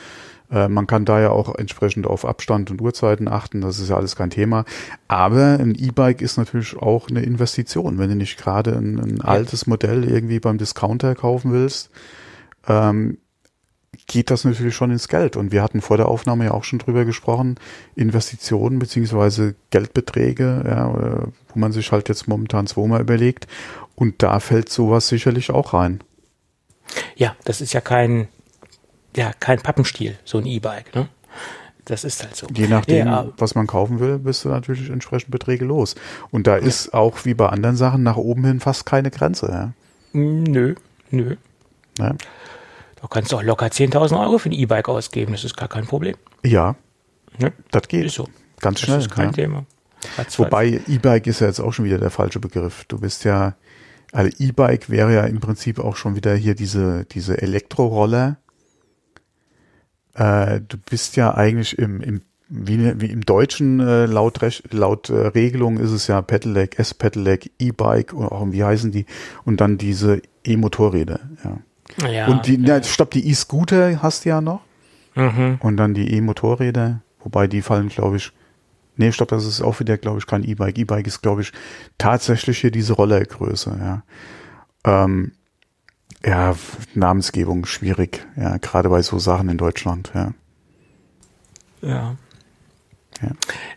Äh, 0.51 0.67
man 0.67 0.85
kann 0.85 1.03
da 1.03 1.19
ja 1.19 1.31
auch 1.31 1.55
entsprechend 1.55 2.05
auf 2.05 2.25
Abstand 2.25 2.69
und 2.69 2.79
Uhrzeiten 2.79 3.27
achten, 3.27 3.61
das 3.61 3.79
ist 3.79 3.89
ja 3.89 3.95
alles 3.95 4.15
kein 4.15 4.29
Thema. 4.29 4.65
Aber 5.07 5.57
ein 5.59 5.73
E-Bike 5.73 6.21
ist 6.21 6.37
natürlich 6.37 6.77
auch 6.77 7.09
eine 7.09 7.23
Investition. 7.23 7.97
Wenn 7.97 8.09
du 8.09 8.15
nicht 8.15 8.37
gerade 8.37 8.77
ein, 8.77 8.99
ein 8.99 9.17
ja. 9.17 9.23
altes 9.23 9.65
Modell 9.65 10.03
irgendwie 10.03 10.39
beim 10.39 10.59
Discounter 10.59 11.15
kaufen 11.15 11.53
willst, 11.53 11.89
ähm, 12.67 13.17
geht 14.07 14.31
das 14.31 14.45
natürlich 14.45 14.75
schon 14.75 14.91
ins 14.91 15.07
Geld. 15.07 15.35
Und 15.35 15.51
wir 15.51 15.61
hatten 15.61 15.81
vor 15.81 15.97
der 15.97 16.07
Aufnahme 16.07 16.45
ja 16.45 16.51
auch 16.51 16.63
schon 16.63 16.79
drüber 16.79 17.05
gesprochen, 17.05 17.55
Investitionen 17.95 18.79
beziehungsweise 18.79 19.55
Geldbeträge, 19.69 20.63
ja, 20.65 21.27
wo 21.49 21.59
man 21.59 21.71
sich 21.71 21.91
halt 21.91 22.09
jetzt 22.09 22.27
momentan 22.27 22.67
zweimal 22.67 23.01
überlegt. 23.01 23.47
Und 23.95 24.23
da 24.23 24.39
fällt 24.39 24.69
sowas 24.69 25.07
sicherlich 25.07 25.51
auch 25.51 25.73
rein. 25.73 26.01
Ja, 27.15 27.35
das 27.43 27.61
ist 27.61 27.73
ja 27.73 27.81
kein 27.81 28.29
ja 29.17 29.33
kein 29.39 29.59
Pappenstiel, 29.59 30.17
so 30.23 30.37
ein 30.37 30.45
E-Bike. 30.45 30.95
Ne? 30.95 31.09
Das 31.85 32.03
ist 32.03 32.23
halt 32.23 32.35
so. 32.35 32.47
Je 32.53 32.67
nachdem, 32.67 33.07
ja, 33.07 33.27
was 33.37 33.55
man 33.55 33.65
kaufen 33.65 33.99
will, 33.99 34.19
bist 34.19 34.45
du 34.45 34.49
natürlich 34.49 34.89
entsprechend 34.89 35.31
Beträge 35.31 35.65
los. 35.65 35.95
Und 36.31 36.47
da 36.47 36.55
ist 36.55 36.93
auch 36.93 37.25
wie 37.25 37.33
bei 37.33 37.47
anderen 37.49 37.77
Sachen 37.77 38.03
nach 38.03 38.17
oben 38.17 38.45
hin 38.45 38.59
fast 38.59 38.85
keine 38.85 39.09
Grenze. 39.09 39.47
Ja? 39.47 39.71
Nö, 40.13 40.75
nö. 41.11 41.35
Ja. 41.97 42.15
Da 43.01 43.07
kannst 43.07 43.31
du 43.31 43.37
auch 43.37 43.43
locker 43.43 43.67
10.000 43.67 44.19
Euro 44.19 44.37
für 44.37 44.49
ein 44.49 44.53
E-Bike 44.53 44.89
ausgeben, 44.89 45.33
das 45.33 45.43
ist 45.43 45.55
gar 45.55 45.67
kein 45.67 45.85
Problem. 45.85 46.15
Ja, 46.43 46.75
ne? 47.37 47.53
das 47.71 47.87
geht. 47.87 48.05
Ist 48.05 48.15
so. 48.15 48.27
Ganz 48.59 48.79
schnell. 48.79 48.97
Das 48.97 49.05
ist 49.05 49.11
kein 49.11 49.27
ja. 49.27 49.33
Thema. 49.33 49.65
Wobei 50.37 50.81
E-Bike 50.87 51.27
ist 51.27 51.41
ja 51.41 51.47
jetzt 51.47 51.59
auch 51.59 51.73
schon 51.73 51.85
wieder 51.85 51.97
der 51.97 52.09
falsche 52.09 52.39
Begriff. 52.39 52.85
Du 52.85 52.99
bist 52.99 53.23
ja, 53.23 53.55
also 54.11 54.31
E-Bike 54.39 54.89
wäre 54.89 55.13
ja 55.13 55.23
im 55.25 55.39
Prinzip 55.39 55.79
auch 55.79 55.95
schon 55.95 56.15
wieder 56.15 56.35
hier 56.35 56.55
diese, 56.55 57.05
diese 57.05 57.41
Elektroroller, 57.41 58.37
äh, 60.13 60.61
du 60.67 60.77
bist 60.77 61.15
ja 61.15 61.33
eigentlich 61.33 61.77
im, 61.77 62.01
im 62.01 62.21
wie, 62.49 63.01
wie 63.01 63.07
im 63.07 63.25
Deutschen 63.25 63.81
äh, 63.81 64.05
laut, 64.05 64.39
laut 64.71 65.09
äh, 65.09 65.27
Regelung 65.27 65.77
ist 65.77 65.91
es 65.91 66.07
ja 66.07 66.21
Pedelec, 66.21 66.79
S-Pedelec, 66.79 67.51
E-Bike 67.59 68.13
oder 68.13 68.31
auch 68.31 68.45
wie 68.51 68.63
heißen 68.63 68.91
die 68.91 69.05
und 69.43 69.59
dann 69.59 69.77
diese 69.77 70.21
E-Motorräder. 70.45 71.19
Ja. 71.43 71.57
Ja. 72.09 72.27
Und 72.27 72.47
die, 72.47 72.55
ja. 72.55 72.81
stopp, 72.83 73.11
die 73.11 73.27
E-Scooter 73.29 74.01
hast 74.01 74.25
du 74.25 74.29
ja 74.29 74.41
noch 74.41 74.61
mhm. 75.15 75.57
und 75.59 75.77
dann 75.77 75.93
die 75.93 76.13
E-Motorräder, 76.13 77.01
wobei 77.23 77.47
die 77.47 77.61
fallen, 77.61 77.89
glaube 77.89 78.17
ich, 78.17 78.31
nee, 78.95 79.11
stopp, 79.11 79.29
das 79.29 79.45
ist 79.45 79.61
auch 79.61 79.79
wieder, 79.79 79.97
glaube 79.97 80.19
ich, 80.19 80.27
kein 80.27 80.43
E-Bike. 80.43 80.77
E-Bike 80.77 81.07
ist, 81.07 81.21
glaube 81.21 81.41
ich, 81.41 81.51
tatsächlich 81.97 82.59
hier 82.59 82.71
diese 82.71 82.93
Rollergröße. 82.93 83.77
Ja. 83.79 84.03
Ähm, 84.83 85.31
ja, 86.25 86.55
Namensgebung 86.93 87.65
schwierig, 87.65 88.25
ja, 88.35 88.57
gerade 88.57 88.89
bei 88.89 89.01
so 89.01 89.19
Sachen 89.19 89.49
in 89.49 89.57
Deutschland, 89.57 90.11
ja. 90.13 90.31
Ja. 91.81 92.15
Ja. 93.21 93.29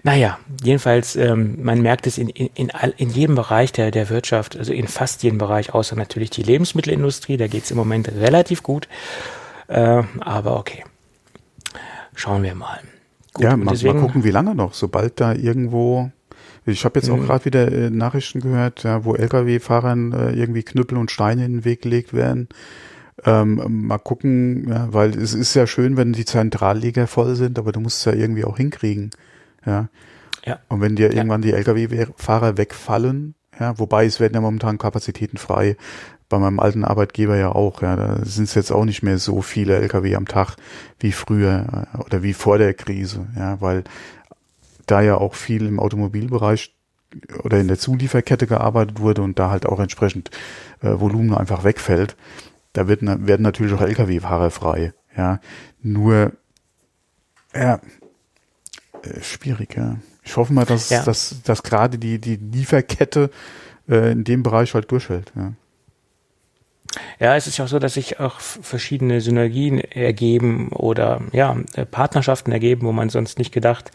Naja, 0.02 0.38
jedenfalls, 0.62 1.16
ähm, 1.16 1.62
man 1.62 1.82
merkt 1.82 2.06
es 2.06 2.18
in, 2.18 2.28
in, 2.28 2.50
in, 2.54 2.70
all, 2.70 2.94
in 2.96 3.10
jedem 3.10 3.34
Bereich 3.34 3.72
der, 3.72 3.90
der 3.90 4.10
Wirtschaft, 4.10 4.56
also 4.56 4.72
in 4.72 4.86
fast 4.86 5.22
jedem 5.22 5.38
Bereich, 5.38 5.74
außer 5.74 5.96
natürlich 5.96 6.30
die 6.30 6.42
Lebensmittelindustrie, 6.42 7.36
da 7.36 7.46
geht 7.46 7.64
es 7.64 7.70
im 7.70 7.76
Moment 7.76 8.08
relativ 8.08 8.62
gut. 8.62 8.88
Äh, 9.68 10.02
aber 10.20 10.58
okay. 10.58 10.84
Schauen 12.14 12.42
wir 12.42 12.54
mal. 12.54 12.80
Gut, 13.32 13.44
ja, 13.44 13.56
mal, 13.56 13.70
deswegen, 13.70 13.96
mal 13.98 14.06
gucken, 14.06 14.24
wie 14.24 14.30
lange 14.30 14.54
noch. 14.54 14.74
Sobald 14.74 15.20
da 15.20 15.32
irgendwo 15.32 16.10
ich 16.66 16.84
habe 16.84 16.98
jetzt 16.98 17.10
auch 17.10 17.16
mhm. 17.16 17.26
gerade 17.26 17.44
wieder 17.44 17.72
äh, 17.72 17.90
Nachrichten 17.90 18.40
gehört, 18.40 18.82
ja, 18.82 19.04
wo 19.04 19.14
Lkw-Fahrern 19.14 20.12
äh, 20.12 20.32
irgendwie 20.32 20.62
Knüppel 20.62 20.98
und 20.98 21.10
Steine 21.10 21.44
in 21.44 21.52
den 21.52 21.64
Weg 21.64 21.82
gelegt 21.82 22.12
werden. 22.12 22.48
Ähm, 23.24 23.86
mal 23.86 23.98
gucken, 23.98 24.68
ja, 24.68 24.88
weil 24.92 25.10
es 25.18 25.34
ist 25.34 25.54
ja 25.54 25.66
schön, 25.66 25.96
wenn 25.96 26.12
die 26.12 26.24
Zentralliga 26.24 27.06
voll 27.06 27.34
sind, 27.34 27.58
aber 27.58 27.72
du 27.72 27.80
musst 27.80 27.98
es 27.98 28.04
ja 28.06 28.18
irgendwie 28.18 28.44
auch 28.44 28.56
hinkriegen. 28.56 29.10
Ja. 29.64 29.88
ja. 30.44 30.58
Und 30.68 30.80
wenn 30.80 30.96
dir 30.96 31.10
ja. 31.10 31.16
irgendwann 31.16 31.42
die 31.42 31.52
Lkw-Fahrer 31.52 32.56
wegfallen, 32.56 33.34
ja, 33.58 33.78
wobei 33.78 34.06
es 34.06 34.20
werden 34.20 34.34
ja 34.34 34.40
momentan 34.40 34.78
Kapazitäten 34.78 35.36
frei, 35.36 35.76
bei 36.30 36.38
meinem 36.38 36.60
alten 36.60 36.84
Arbeitgeber 36.84 37.36
ja 37.36 37.50
auch, 37.52 37.82
ja, 37.82 37.96
da 37.96 38.24
sind 38.24 38.44
es 38.44 38.54
jetzt 38.54 38.70
auch 38.70 38.84
nicht 38.84 39.02
mehr 39.02 39.18
so 39.18 39.42
viele 39.42 39.76
Lkw 39.76 40.14
am 40.14 40.26
Tag 40.26 40.56
wie 40.98 41.12
früher 41.12 41.88
äh, 41.92 41.98
oder 41.98 42.22
wie 42.22 42.32
vor 42.32 42.56
der 42.56 42.72
Krise, 42.72 43.26
ja, 43.36 43.60
weil 43.60 43.84
da 44.86 45.02
ja 45.02 45.16
auch 45.16 45.34
viel 45.34 45.66
im 45.66 45.78
Automobilbereich 45.78 46.74
oder 47.42 47.58
in 47.58 47.68
der 47.68 47.78
Zulieferkette 47.78 48.46
gearbeitet 48.46 49.00
wurde 49.00 49.22
und 49.22 49.38
da 49.38 49.50
halt 49.50 49.66
auch 49.66 49.80
entsprechend 49.80 50.30
äh, 50.80 51.00
Volumen 51.00 51.34
einfach 51.34 51.64
wegfällt, 51.64 52.16
da 52.72 52.86
wird, 52.86 53.02
werden 53.02 53.42
natürlich 53.42 53.74
auch 53.74 53.82
Lkw-Fahrer 53.82 54.50
frei. 54.50 54.94
Ja, 55.16 55.40
nur 55.82 56.32
ja, 57.52 57.80
äh, 59.06 59.22
schwierig. 59.22 59.76
Ja. 59.76 59.96
Ich 60.22 60.36
hoffe 60.36 60.52
mal, 60.52 60.64
dass, 60.64 60.90
ja. 60.90 61.02
dass, 61.02 61.42
dass 61.44 61.62
gerade 61.62 61.98
die, 61.98 62.18
die 62.18 62.36
Lieferkette 62.36 63.30
äh, 63.88 64.12
in 64.12 64.24
dem 64.24 64.42
Bereich 64.42 64.74
halt 64.74 64.90
durchhält. 64.90 65.32
Ja. 65.36 65.52
Ja, 67.20 67.36
es 67.36 67.46
ist 67.46 67.58
ja 67.58 67.64
auch 67.64 67.68
so, 67.68 67.78
dass 67.78 67.94
sich 67.94 68.18
auch 68.18 68.40
verschiedene 68.40 69.20
Synergien 69.20 69.78
ergeben 69.78 70.70
oder 70.72 71.20
ja, 71.32 71.56
äh, 71.74 71.86
Partnerschaften 71.86 72.50
ergeben, 72.50 72.86
wo 72.86 72.92
man 72.92 73.10
sonst 73.10 73.38
nicht 73.38 73.52
gedacht 73.52 73.92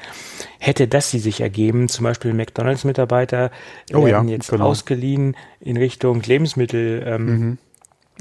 hätte, 0.59 0.87
dass 0.87 1.11
sie 1.11 1.19
sich 1.19 1.41
ergeben. 1.41 1.89
Zum 1.89 2.03
Beispiel 2.03 2.33
McDonalds-Mitarbeiter 2.33 3.51
oh, 3.93 4.05
werden 4.05 4.29
ja, 4.29 4.35
jetzt 4.35 4.49
genau. 4.49 4.65
ausgeliehen 4.65 5.35
in 5.59 5.75
Richtung 5.75 6.21
Lebensmittel. 6.21 7.03
Ähm, 7.05 7.25
mhm. 7.25 7.57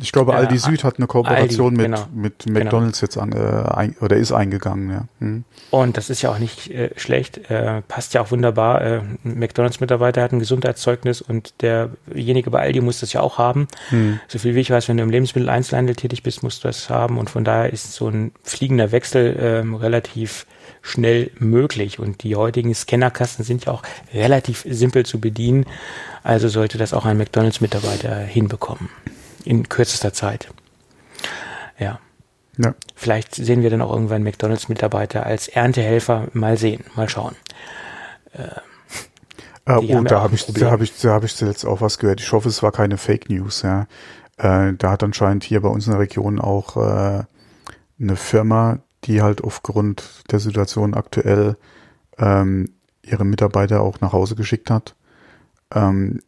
Ich 0.01 0.11
glaube, 0.11 0.33
Ja, 0.33 0.39
Aldi 0.39 0.59
Süd 0.59 0.83
hat 0.83 0.99
eine 0.99 1.07
Kooperation 1.07 1.79
Aldi, 1.79 1.89
mit, 1.89 1.97
genau. 1.97 2.07
mit 2.13 2.51
McDonalds 2.51 3.01
jetzt 3.01 3.17
an, 3.17 3.33
äh, 3.33 3.37
ein, 3.73 3.97
oder 4.01 4.17
ist 4.17 4.33
eingegangen, 4.33 4.91
ja. 4.91 5.05
Hm. 5.21 5.45
Und 5.71 5.97
das 5.97 6.11
ist 6.11 6.21
ja 6.23 6.31
auch 6.31 6.39
nicht 6.39 6.71
äh, 6.71 6.91
schlecht, 6.97 7.49
äh, 7.49 7.81
passt 7.83 8.13
ja 8.15 8.21
auch 8.21 8.33
wunderbar. 8.33 8.83
Äh, 8.83 8.99
ein 8.99 9.39
McDonalds-Mitarbeiter 9.39 10.23
hat 10.23 10.33
ein 10.33 10.41
Gesundheitszeugnis 10.41 11.23
und 11.23 11.55
derjenige 11.63 12.51
bei 12.51 12.61
Aldi 12.61 12.81
muss 12.81 13.01
das 13.01 13.13
ja 13.13 13.21
auch 13.21 13.39
haben. 13.39 13.69
Hm. 13.91 14.19
So 14.27 14.41
viel 14.41 14.57
wie 14.57 14.61
ich 14.61 14.71
weiß, 14.71 14.89
wenn 14.89 14.97
du 14.97 15.05
im 15.05 15.11
Lebensmitteleinzelhandel 15.11 15.95
tätig 15.95 16.25
bist, 16.25 16.43
musst 16.43 16.65
du 16.65 16.69
das 16.69 16.91
haben. 16.91 17.17
Und 17.17 17.31
von 17.31 17.45
daher 17.45 17.73
ist 17.73 17.93
so 17.93 18.09
ein 18.09 18.33
fliegender 18.43 18.91
Wechsel 18.91 19.37
ähm, 19.39 19.75
relativ 19.77 20.47
schnell 20.83 21.31
möglich. 21.39 22.01
Und 22.01 22.25
die 22.25 22.37
heutigen 22.37 22.75
Scannerkasten 22.75 23.45
sind 23.45 23.67
ja 23.67 23.73
auch 23.73 23.83
relativ 24.13 24.67
simpel 24.69 25.07
zu 25.07 25.21
bedienen. 25.21 25.67
Also 26.23 26.49
sollte 26.49 26.79
das 26.79 26.93
auch 26.93 27.05
ein 27.05 27.17
McDonalds-Mitarbeiter 27.17 28.17
hinbekommen. 28.17 28.89
In 29.45 29.69
kürzester 29.69 30.13
Zeit. 30.13 30.49
Ja. 31.79 32.01
Ja. 32.57 32.75
Vielleicht 32.95 33.35
sehen 33.35 33.63
wir 33.63 33.71
dann 33.71 33.83
auch 33.83 33.93
irgendwann 33.93 34.23
McDonalds-Mitarbeiter 34.23 35.27
als 35.27 35.49
Erntehelfer. 35.49 36.29
Mal 36.33 36.57
sehen, 36.57 36.85
mal 36.95 37.09
schauen. 37.09 37.35
Äh, 38.33 38.61
oh, 39.67 40.03
da 40.03 40.21
habe 40.21 40.35
ich, 40.35 40.47
da 40.47 40.71
habe 40.71 40.85
ich, 40.85 41.01
da 41.01 41.11
habe 41.11 41.27
ich 41.27 41.35
zuletzt 41.35 41.67
auch 41.67 41.81
was 41.81 41.99
gehört. 41.99 42.21
Ich 42.21 42.33
hoffe, 42.33 42.49
es 42.49 42.63
war 42.63 42.73
keine 42.73 42.97
Fake 42.97 43.29
News, 43.29 43.63
ja. 43.63 43.87
Äh, 44.37 44.75
da 44.75 44.91
hat 44.91 45.03
anscheinend 45.03 45.45
hier 45.45 45.61
bei 45.61 45.69
uns 45.69 45.87
in 45.87 45.93
der 45.93 46.01
Region 46.01 46.41
auch 46.41 46.77
äh, 46.77 47.25
eine 48.01 48.17
Firma, 48.17 48.79
die 49.05 49.23
halt 49.23 49.43
aufgrund 49.43 50.25
der 50.31 50.41
Situation 50.41 50.95
aktuell 50.95 51.57
ähm, 52.19 52.75
ihre 53.03 53.25
Mitarbeiter 53.25 53.81
auch 53.81 54.01
nach 54.01 54.13
Hause 54.13 54.35
geschickt 54.35 54.71
hat, 54.71 54.95
ähm, 55.73 56.21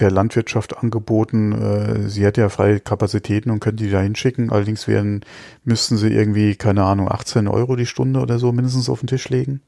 der 0.00 0.10
Landwirtschaft 0.10 0.76
angeboten, 0.76 1.52
äh, 1.52 2.08
sie 2.08 2.24
hätte 2.24 2.40
ja 2.40 2.48
freie 2.48 2.80
Kapazitäten 2.80 3.50
und 3.50 3.60
könnte 3.60 3.84
die 3.84 3.90
da 3.90 4.00
hinschicken. 4.00 4.50
Allerdings 4.50 4.88
wären, 4.88 5.24
müssten 5.64 5.96
sie 5.96 6.08
irgendwie, 6.12 6.56
keine 6.56 6.82
Ahnung, 6.84 7.08
18 7.10 7.46
Euro 7.48 7.76
die 7.76 7.86
Stunde 7.86 8.20
oder 8.20 8.38
so 8.38 8.50
mindestens 8.52 8.88
auf 8.88 9.00
den 9.00 9.06
Tisch 9.06 9.28
legen. 9.28 9.60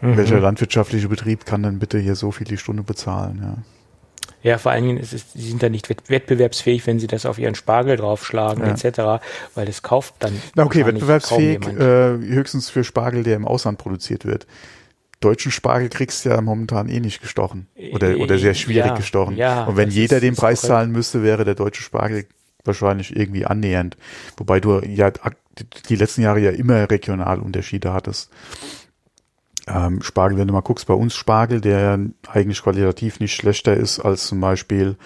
Mhm. 0.00 0.16
Welcher 0.16 0.40
landwirtschaftliche 0.40 1.08
Betrieb 1.08 1.44
kann 1.44 1.62
denn 1.62 1.78
bitte 1.78 1.98
hier 1.98 2.14
so 2.14 2.30
viel 2.30 2.46
die 2.46 2.56
Stunde 2.56 2.82
bezahlen? 2.82 3.40
Ja. 3.42 3.56
Ja, 4.40 4.56
vor 4.58 4.70
allen 4.70 4.84
Dingen 4.84 4.98
ist 4.98 5.12
es, 5.12 5.32
sie 5.32 5.48
sind 5.48 5.64
da 5.64 5.68
nicht 5.68 5.88
wett- 5.90 6.08
wettbewerbsfähig, 6.08 6.86
wenn 6.86 7.00
sie 7.00 7.08
das 7.08 7.26
auf 7.26 7.38
ihren 7.40 7.56
Spargel 7.56 7.96
draufschlagen, 7.96 8.64
Ja. 8.64 8.70
etc., 8.70 9.20
weil 9.56 9.66
das 9.66 9.82
kauft 9.82 10.14
dann. 10.20 10.40
Na 10.54 10.62
okay, 10.64 10.86
wettbewerbsfähig, 10.86 11.66
äh, 11.66 12.16
höchstens 12.18 12.70
für 12.70 12.84
Spargel, 12.84 13.24
der 13.24 13.34
im 13.34 13.44
Ausland 13.44 13.78
produziert 13.78 14.24
wird. 14.24 14.46
Deutschen 15.20 15.50
Spargel 15.52 15.88
kriegst 15.88 16.24
du 16.24 16.28
ja 16.28 16.40
momentan 16.40 16.88
eh 16.88 17.00
nicht 17.00 17.20
gestochen. 17.20 17.66
Oder, 17.92 18.18
oder 18.18 18.38
sehr 18.38 18.54
schwierig 18.54 18.86
Ja, 18.92 18.96
gestochen. 18.96 19.36
ja, 19.36 19.64
Und 19.64 19.76
wenn 19.76 19.90
jeder 19.90 20.16
ist- 20.16 20.22
den 20.22 20.36
Preis 20.36 20.60
korrekt. 20.60 20.72
zahlen 20.74 20.92
müsste, 20.92 21.22
wäre 21.22 21.44
der 21.44 21.54
deutsche 21.56 21.82
Spargel 21.82 22.26
wahrscheinlich 22.64 23.16
irgendwie 23.16 23.44
annähernd. 23.46 23.96
Wobei 24.36 24.60
du 24.60 24.80
ja 24.80 25.10
die 25.88 25.96
letzten 25.96 26.22
Jahre 26.22 26.40
ja 26.40 26.50
immer 26.50 26.88
Regionalunterschiede 26.88 27.92
hattest. 27.92 28.30
Ähm, 29.66 30.02
Spargel, 30.02 30.38
wenn 30.38 30.46
du 30.48 30.54
mal 30.54 30.60
guckst, 30.62 30.86
bei 30.86 30.94
uns 30.94 31.14
Spargel, 31.14 31.60
der 31.60 31.80
ja 31.80 31.98
eigentlich 32.32 32.62
qualitativ 32.62 33.20
nicht 33.20 33.34
schlechter 33.34 33.76
ist 33.76 33.98
als 34.00 34.26
zum 34.26 34.40
Beispiel 34.40 34.96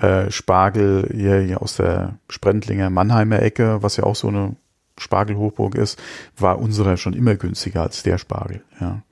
äh, 0.00 0.30
Spargel 0.30 1.08
hier, 1.12 1.40
hier 1.40 1.62
aus 1.62 1.76
der 1.76 2.18
Sprendlinger 2.28 2.90
Mannheimer 2.90 3.40
Ecke, 3.42 3.82
was 3.82 3.96
ja 3.96 4.04
auch 4.04 4.14
so 4.16 4.28
eine 4.28 4.54
Spargelhochburg 4.98 5.74
ist, 5.74 6.00
war 6.36 6.58
unserer 6.58 6.96
schon 6.96 7.14
immer 7.14 7.34
günstiger 7.34 7.82
als 7.82 8.02
der 8.02 8.18
Spargel. 8.18 8.62
Ja. 8.80 9.02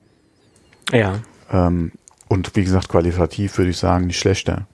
Ja. 0.92 1.20
Ähm, 1.50 1.92
und 2.28 2.54
wie 2.56 2.64
gesagt, 2.64 2.88
qualitativ 2.88 3.58
würde 3.58 3.70
ich 3.70 3.78
sagen, 3.78 4.06
nicht 4.06 4.18
schlechter. 4.18 4.66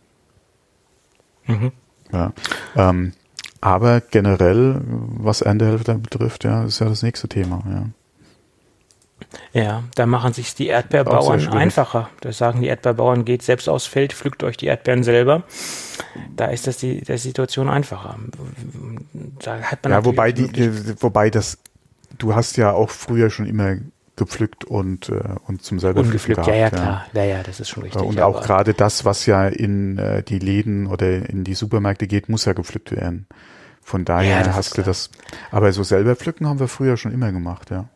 Mhm. 1.46 1.73
Ja. 2.12 2.33
Ähm, 2.77 3.12
aber 3.61 4.01
generell, 4.01 4.81
was 4.85 5.42
Erntehelfer 5.42 5.94
betrifft, 5.94 6.44
ja, 6.44 6.64
ist 6.64 6.81
ja 6.81 6.88
das 6.88 7.03
nächste 7.03 7.29
Thema. 7.29 7.62
Ja. 7.68 7.87
Ja, 9.53 9.85
da 9.94 10.07
machen 10.07 10.33
sich 10.33 10.55
die 10.55 10.68
Erdbeerbauern 10.68 11.49
einfacher. 11.49 12.09
Da 12.20 12.33
sagen 12.33 12.62
die 12.62 12.68
Erdbeerbauern, 12.68 13.25
geht 13.25 13.42
selbst 13.42 13.68
aufs 13.68 13.87
Feld, 13.87 14.12
pflückt 14.12 14.42
euch 14.42 14.57
die 14.57 14.66
Erdbeeren 14.66 15.03
selber. 15.03 15.44
Da 16.37 16.46
ist 16.46 16.66
das 16.66 16.79
die 16.79 17.03
der 17.03 17.18
Situation 17.18 17.68
einfacher. 17.68 18.18
Da 19.40 19.61
hat 19.61 19.85
man 19.85 19.92
Ja, 19.92 20.05
wobei 20.05 20.33
die, 20.33 20.49
die, 20.49 21.03
wobei 21.03 21.31
das, 21.31 21.59
du 22.18 22.35
hast 22.35 22.57
ja 22.57 22.73
auch 22.73 22.90
früher 22.90 23.31
schon 23.31 23.46
immer 23.46 23.77
gepflückt 24.20 24.64
und, 24.64 25.09
äh, 25.09 25.20
und 25.46 25.62
zum 25.62 25.80
selber 25.80 26.00
ungepflückt, 26.00 26.40
pflücken 26.40 26.54
ja, 26.54 26.61
ja, 26.61 26.68
gehabt, 26.70 27.11
klar. 27.12 27.24
Ja, 27.24 27.24
ja, 27.38 27.42
das 27.42 27.59
ist 27.59 27.68
schon 27.68 27.83
richtig. 27.83 28.02
Und 28.02 28.20
auch 28.20 28.42
gerade 28.42 28.74
das, 28.74 29.04
was 29.04 29.26
ja 29.26 29.48
in 29.48 29.98
äh, 29.98 30.22
die 30.22 30.38
Läden 30.38 30.87
oder 30.87 31.28
in 31.28 31.42
die 31.44 31.54
Supermärkte 31.54 32.06
geht, 32.06 32.28
muss 32.28 32.44
ja 32.44 32.52
gepflückt 32.52 32.92
werden. 32.92 33.26
Von 33.83 34.04
daher 34.04 34.46
Ja, 34.46 34.54
hast 34.54 34.70
du 34.70 34.74
klar. 34.83 34.87
das. 34.87 35.11
Aber 35.50 35.72
so 35.72 35.83
selber 35.83 36.14
pflücken 36.14 36.46
haben 36.46 36.61
wir 36.61 36.68
früher 36.68 36.96
schon 36.96 37.12
immer 37.12 37.33
gemacht, 37.33 37.70
ja. 37.70 37.88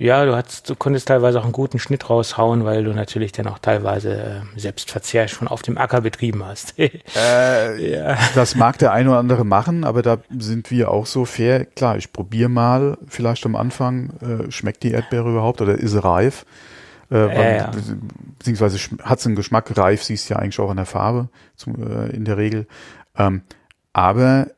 Ja, 0.00 0.24
du, 0.24 0.36
hast, 0.36 0.70
du 0.70 0.76
konntest 0.76 1.08
teilweise 1.08 1.40
auch 1.40 1.44
einen 1.44 1.52
guten 1.52 1.80
Schnitt 1.80 2.08
raushauen, 2.08 2.64
weil 2.64 2.84
du 2.84 2.92
natürlich 2.94 3.32
dann 3.32 3.48
auch 3.48 3.58
teilweise 3.58 4.42
äh, 4.54 4.58
Selbstverzehr 4.58 5.26
schon 5.26 5.48
auf 5.48 5.62
dem 5.62 5.76
Acker 5.76 6.00
betrieben 6.02 6.44
hast. 6.44 6.74
Äh, 7.16 7.90
ja. 7.98 8.16
Das 8.34 8.54
mag 8.54 8.78
der 8.78 8.92
eine 8.92 9.10
oder 9.10 9.18
andere 9.18 9.44
machen, 9.44 9.82
aber 9.84 10.02
da 10.02 10.18
sind 10.38 10.70
wir 10.70 10.90
auch 10.90 11.06
so 11.06 11.24
fair. 11.24 11.64
Klar, 11.64 11.96
ich 11.96 12.12
probiere 12.12 12.48
mal, 12.48 12.96
vielleicht 13.08 13.44
am 13.44 13.56
Anfang, 13.56 14.10
äh, 14.20 14.50
schmeckt 14.52 14.82
die 14.84 14.92
Erdbeere 14.92 15.30
überhaupt 15.30 15.60
oder 15.60 15.74
ist 15.74 15.90
sie 15.92 16.02
reif? 16.04 16.46
Äh, 17.10 17.14
wann- 17.16 17.56
ja. 17.56 17.70
be- 17.70 17.98
Beziehungsweise 18.38 18.78
hat 19.02 19.18
sie 19.20 19.28
einen 19.30 19.36
Geschmack, 19.36 19.76
reif 19.76 20.04
siehst 20.04 20.28
du 20.30 20.34
ja 20.34 20.40
eigentlich 20.40 20.60
auch 20.60 20.70
an 20.70 20.76
der 20.76 20.86
Farbe 20.86 21.28
zum, 21.56 21.74
äh, 21.82 22.10
in 22.10 22.24
der 22.24 22.36
Regel. 22.36 22.66
Ähm, 23.16 23.42
aber 23.92 24.48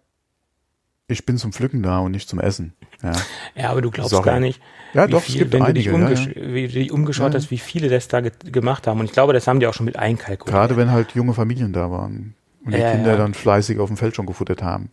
ich 1.09 1.24
bin 1.24 1.38
zum 1.38 1.53
Pflücken 1.53 1.83
da 1.83 1.98
und 2.00 2.11
nicht 2.12 2.29
zum 2.29 2.40
Essen. 2.40 2.74
Ja, 3.03 3.12
ja, 3.55 3.70
aber 3.70 3.81
du 3.81 3.90
glaubst 3.90 4.11
Sorry. 4.11 4.24
gar 4.26 4.40
nicht, 4.40 4.61
ja 4.94 5.07
doch, 5.07 5.22
viel, 5.22 5.35
es 5.37 5.38
gibt 5.40 5.53
wenn 5.53 5.62
einige. 5.62 5.90
du 5.92 6.07
dich 6.07 6.26
Ja, 6.26 6.33
ja. 6.42 6.55
wie 6.55 6.66
du 6.68 6.72
dich 6.74 6.92
umgeschaut 6.92 7.33
Ja. 7.35 7.38
hast, 7.38 7.50
wie 7.50 7.59
viele 7.59 7.88
das 7.88 8.09
da 8.09 8.20
ge 8.20 8.33
gemacht 8.44 8.87
haben. 8.87 9.00
Und 9.00 9.07
ich 9.07 9.12
glaube, 9.12 9.33
das 9.33 9.46
haben 9.46 9.61
die 9.61 9.66
auch 9.66 9.74
schon 9.74 9.87
mit 9.87 9.96
einkalkuliert. 9.96 10.55
Gerade 10.55 10.76
wenn 10.76 10.90
halt 10.90 11.12
junge 11.14 11.35
Familien 11.35 11.72
da 11.72 11.90
waren 11.90 12.35
und 12.64 12.72
die 12.74 12.79
Kinder 12.81 13.16
dann 13.16 13.35
fleißig 13.35 13.79
auf 13.79 13.88
dem 13.88 13.96
Feld 13.96 14.14
schon 14.16 14.26
gefuttert 14.26 14.62
haben. 14.62 14.90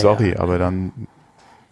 Sorry, 0.00 0.34
aber 0.34 0.58
dann, 0.58 0.90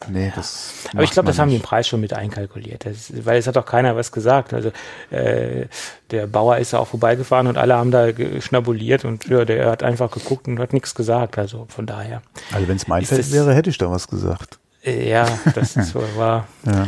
nee, 0.08 0.32
das. 0.36 0.72
Aber 0.92 1.02
ich 1.02 1.10
glaube, 1.10 1.26
das 1.26 1.38
haben 1.40 1.48
die 1.48 1.56
im 1.56 1.60
nicht. 1.60 1.68
Preis 1.68 1.88
schon 1.88 2.00
mit 2.00 2.12
einkalkuliert. 2.12 2.84
Das, 2.86 3.12
weil 3.24 3.38
es 3.38 3.46
hat 3.48 3.56
auch 3.56 3.66
keiner 3.66 3.96
was 3.96 4.12
gesagt. 4.12 4.52
Also 4.54 4.70
äh, 5.10 5.66
der 6.12 6.28
Bauer 6.28 6.58
ist 6.58 6.72
ja 6.72 6.78
auch 6.78 6.86
vorbeigefahren 6.86 7.48
und 7.48 7.58
alle 7.58 7.74
haben 7.74 7.90
da 7.90 8.08
schnabuliert 8.40 9.04
und 9.04 9.26
ja, 9.26 9.44
der 9.44 9.68
hat 9.70 9.82
einfach 9.82 10.10
geguckt 10.12 10.46
und 10.46 10.60
hat 10.60 10.72
nichts 10.72 10.94
gesagt. 10.94 11.38
Also 11.38 11.66
von 11.68 11.86
daher. 11.86 12.22
Also 12.52 12.68
wenn 12.68 12.76
es 12.76 12.86
mein 12.86 13.02
Ist 13.02 13.08
Feld 13.08 13.32
wäre, 13.32 13.52
hätte 13.54 13.70
ich 13.70 13.78
da 13.78 13.90
was 13.90 14.06
gesagt. 14.06 14.58
Äh, 14.84 15.08
ja, 15.10 15.26
das 15.56 15.76
ist 15.76 15.88
so 15.92 16.02
war. 16.16 16.46
Ja, 16.66 16.86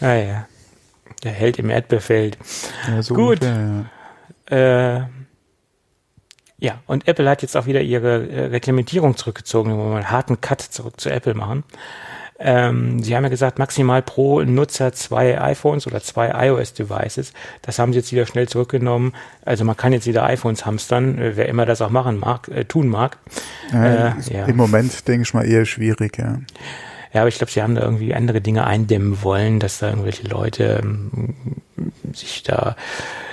Naja. 0.00 0.46
Der 1.24 1.32
Held 1.32 1.58
im 1.58 1.70
Erdbeerfeld. 1.70 2.38
ja 2.86 3.02
so 3.02 3.14
Gut. 3.14 3.40
ungefähr, 3.42 3.86
ja. 4.50 4.96
Äh, 5.00 5.02
ja, 6.60 6.80
und 6.86 7.06
Apple 7.06 7.28
hat 7.28 7.42
jetzt 7.42 7.56
auch 7.56 7.66
wieder 7.66 7.80
ihre 7.82 8.28
äh, 8.28 8.44
Reglementierung 8.46 9.16
zurückgezogen. 9.16 9.70
Wir 9.70 9.78
wollen 9.78 9.90
mal 9.90 9.96
einen 9.98 10.10
harten 10.10 10.40
Cut 10.40 10.60
zurück 10.60 11.00
zu 11.00 11.10
Apple 11.10 11.34
machen. 11.34 11.64
Ähm, 12.40 13.02
sie 13.02 13.16
haben 13.16 13.24
ja 13.24 13.30
gesagt, 13.30 13.58
maximal 13.58 14.00
pro 14.00 14.42
Nutzer 14.42 14.92
zwei 14.92 15.40
iPhones 15.40 15.88
oder 15.88 16.00
zwei 16.00 16.28
iOS-Devices. 16.46 17.32
Das 17.62 17.80
haben 17.80 17.92
sie 17.92 17.98
jetzt 17.98 18.12
wieder 18.12 18.26
schnell 18.26 18.48
zurückgenommen. 18.48 19.12
Also 19.44 19.64
man 19.64 19.76
kann 19.76 19.92
jetzt 19.92 20.06
wieder 20.06 20.22
iPhones 20.24 20.64
hamstern, 20.64 21.18
äh, 21.18 21.36
wer 21.36 21.48
immer 21.48 21.66
das 21.66 21.82
auch 21.82 21.90
machen 21.90 22.18
mag, 22.20 22.46
äh, 22.48 22.64
tun 22.64 22.88
mag. 22.88 23.18
Ja, 23.72 24.08
Äh, 24.10 24.12
ja. 24.30 24.44
Im 24.46 24.56
Moment 24.56 25.06
denke 25.08 25.22
ich 25.22 25.34
mal 25.34 25.44
eher 25.46 25.64
schwierig, 25.64 26.18
ja. 26.18 26.38
Ja, 27.12 27.22
aber 27.22 27.28
ich 27.28 27.36
glaube, 27.36 27.50
sie 27.50 27.62
haben 27.62 27.74
da 27.74 27.82
irgendwie 27.82 28.14
andere 28.14 28.40
Dinge 28.40 28.66
eindämmen 28.66 29.22
wollen, 29.22 29.60
dass 29.60 29.78
da 29.78 29.88
irgendwelche 29.88 30.26
Leute 30.26 30.80
ähm, 30.82 31.34
sich 32.12 32.42
da 32.42 32.76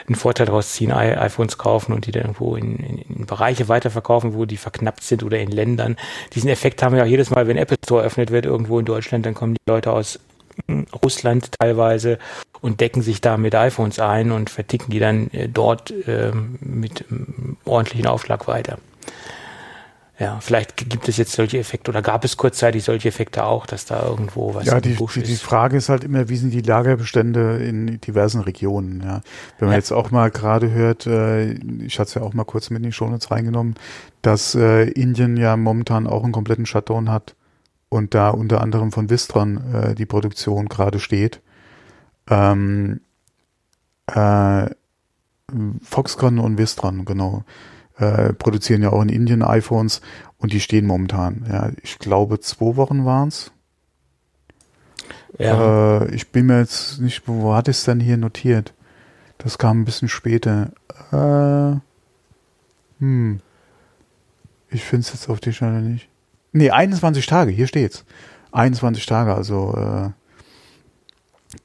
einen 0.08 0.16
Vorteil 0.16 0.46
daraus 0.46 0.74
ziehen, 0.74 0.92
iPhones 0.92 1.58
kaufen 1.58 1.94
und 1.94 2.06
die 2.06 2.12
dann 2.12 2.24
irgendwo 2.24 2.56
in, 2.56 2.78
in, 2.78 2.98
in 2.98 3.26
Bereiche 3.26 3.68
weiterverkaufen, 3.68 4.36
wo 4.36 4.46
die 4.46 4.58
verknappt 4.58 5.04
sind 5.04 5.24
oder 5.24 5.40
in 5.40 5.50
Ländern. 5.50 5.98
Diesen 6.34 6.50
Effekt 6.50 6.84
haben 6.84 6.96
wir 6.96 7.04
auch 7.04 7.08
jedes 7.08 7.32
Mal, 7.32 7.48
wenn 7.48 7.58
Apple 7.58 7.78
Store 7.84 8.02
eröffnet 8.02 8.32
wird, 8.32 8.46
irgendwo 8.46 8.80
in 8.80 8.86
Deutschland, 8.86 9.26
dann 9.26 9.34
kommen 9.34 9.56
die 9.56 9.70
Leute 9.70 9.92
aus 9.92 10.20
mm, 10.68 10.84
Russland 11.04 11.50
teilweise 11.60 12.20
und 12.62 12.82
decken 12.82 13.02
sich 13.02 13.20
da 13.20 13.38
mit 13.38 13.56
iPhones 13.56 14.00
ein 14.00 14.32
und 14.32 14.50
verticken 14.50 14.92
die 14.92 15.00
dann 15.00 15.30
äh, 15.32 15.50
dort 15.50 15.92
ähm, 16.08 16.58
mit 16.62 17.06
ähm, 17.10 17.58
ordentlichen 17.66 18.08
Aufschlag 18.08 18.48
weiter. 18.48 18.78
Ja, 20.18 20.40
vielleicht 20.40 20.78
gibt 20.78 21.10
es 21.10 21.18
jetzt 21.18 21.34
solche 21.34 21.58
Effekte 21.60 21.92
oder 21.92 22.02
gab 22.02 22.24
es 22.24 22.38
kurzzeitig 22.38 22.86
solche 22.86 23.10
Effekte 23.10 23.44
auch, 23.44 23.66
dass 23.66 23.84
da 23.86 24.02
irgendwo 24.08 24.54
was 24.56 24.66
Ja, 24.66 24.78
im 24.78 24.82
die, 24.82 24.94
Busch 24.94 25.16
die, 25.16 25.24
die 25.24 25.34
ist. 25.34 25.44
Frage 25.44 25.76
ist 25.76 25.90
halt 25.90 26.06
immer, 26.06 26.30
wie 26.30 26.38
sind 26.38 26.52
die 26.52 26.62
Lagerbestände 26.62 27.58
in 27.58 28.00
diversen 28.00 28.40
Regionen, 28.40 29.02
ja. 29.02 29.22
Wenn 29.60 29.68
man 29.68 29.72
Ja. 29.74 29.78
jetzt 29.78 29.92
auch 29.92 30.12
mal 30.12 30.32
gerade 30.32 30.72
hört, 30.72 31.06
äh, 31.06 31.52
ich 31.84 32.00
hatte 32.00 32.08
es 32.08 32.14
ja 32.14 32.22
auch 32.22 32.34
mal 32.34 32.46
kurz 32.46 32.70
mit 32.70 32.78
in 32.78 32.84
die 32.84 32.92
Shownotes 32.94 33.30
reingenommen, 33.30 33.76
dass 34.22 34.56
äh, 34.56 34.84
Indien 34.92 35.36
ja 35.36 35.58
momentan 35.58 36.08
auch 36.08 36.24
einen 36.24 36.32
kompletten 36.32 36.66
Shutdown 36.66 37.12
hat 37.12 37.36
und 37.90 38.14
da 38.14 38.30
unter 38.30 38.62
anderem 38.62 38.94
von 38.94 39.10
Vistron 39.10 39.74
äh, 39.74 39.96
die 39.96 40.06
Produktion 40.06 40.70
gerade 40.70 41.00
steht. 41.00 41.42
Ähm, 42.30 43.02
äh, 44.08 44.68
Foxconn 45.84 46.40
und 46.40 46.58
Vistron, 46.58 47.04
genau. 47.06 47.44
Äh, 47.98 48.34
produzieren 48.34 48.82
ja 48.82 48.92
auch 48.92 49.02
in 49.02 49.10
Indien 49.10 49.42
iPhones 49.42 50.02
und 50.38 50.54
die 50.54 50.60
stehen 50.60 50.86
momentan. 50.86 51.46
Ja, 51.50 51.72
ich 51.82 52.00
glaube, 52.00 52.40
zwei 52.40 52.76
Wochen 52.76 53.06
waren's. 53.06 53.52
Ja. 55.38 56.02
Äh, 56.02 56.16
ich 56.16 56.32
bin 56.32 56.46
mir 56.48 56.60
jetzt 56.60 57.00
nicht, 57.00 57.28
wo 57.28 57.54
hat 57.54 57.68
es 57.68 57.84
denn 57.84 58.00
hier 58.00 58.18
notiert? 58.18 58.74
Das 59.38 59.58
kam 59.58 59.82
ein 59.82 59.86
bisschen 59.86 60.08
später. 60.08 60.72
Äh, 61.12 61.80
hm. 63.00 63.40
Ich 64.70 64.84
finde 64.84 65.02
es 65.02 65.14
jetzt 65.14 65.30
auf 65.30 65.40
die 65.40 65.54
Schnelle 65.54 65.82
nicht. 65.82 66.10
Nee, 66.52 66.72
21 66.72 67.26
Tage, 67.26 67.52
hier 67.52 67.68
steht's. 67.68 68.06
21 68.52 69.06
Tage, 69.06 69.36
also 69.36 69.76
äh, 69.76 70.10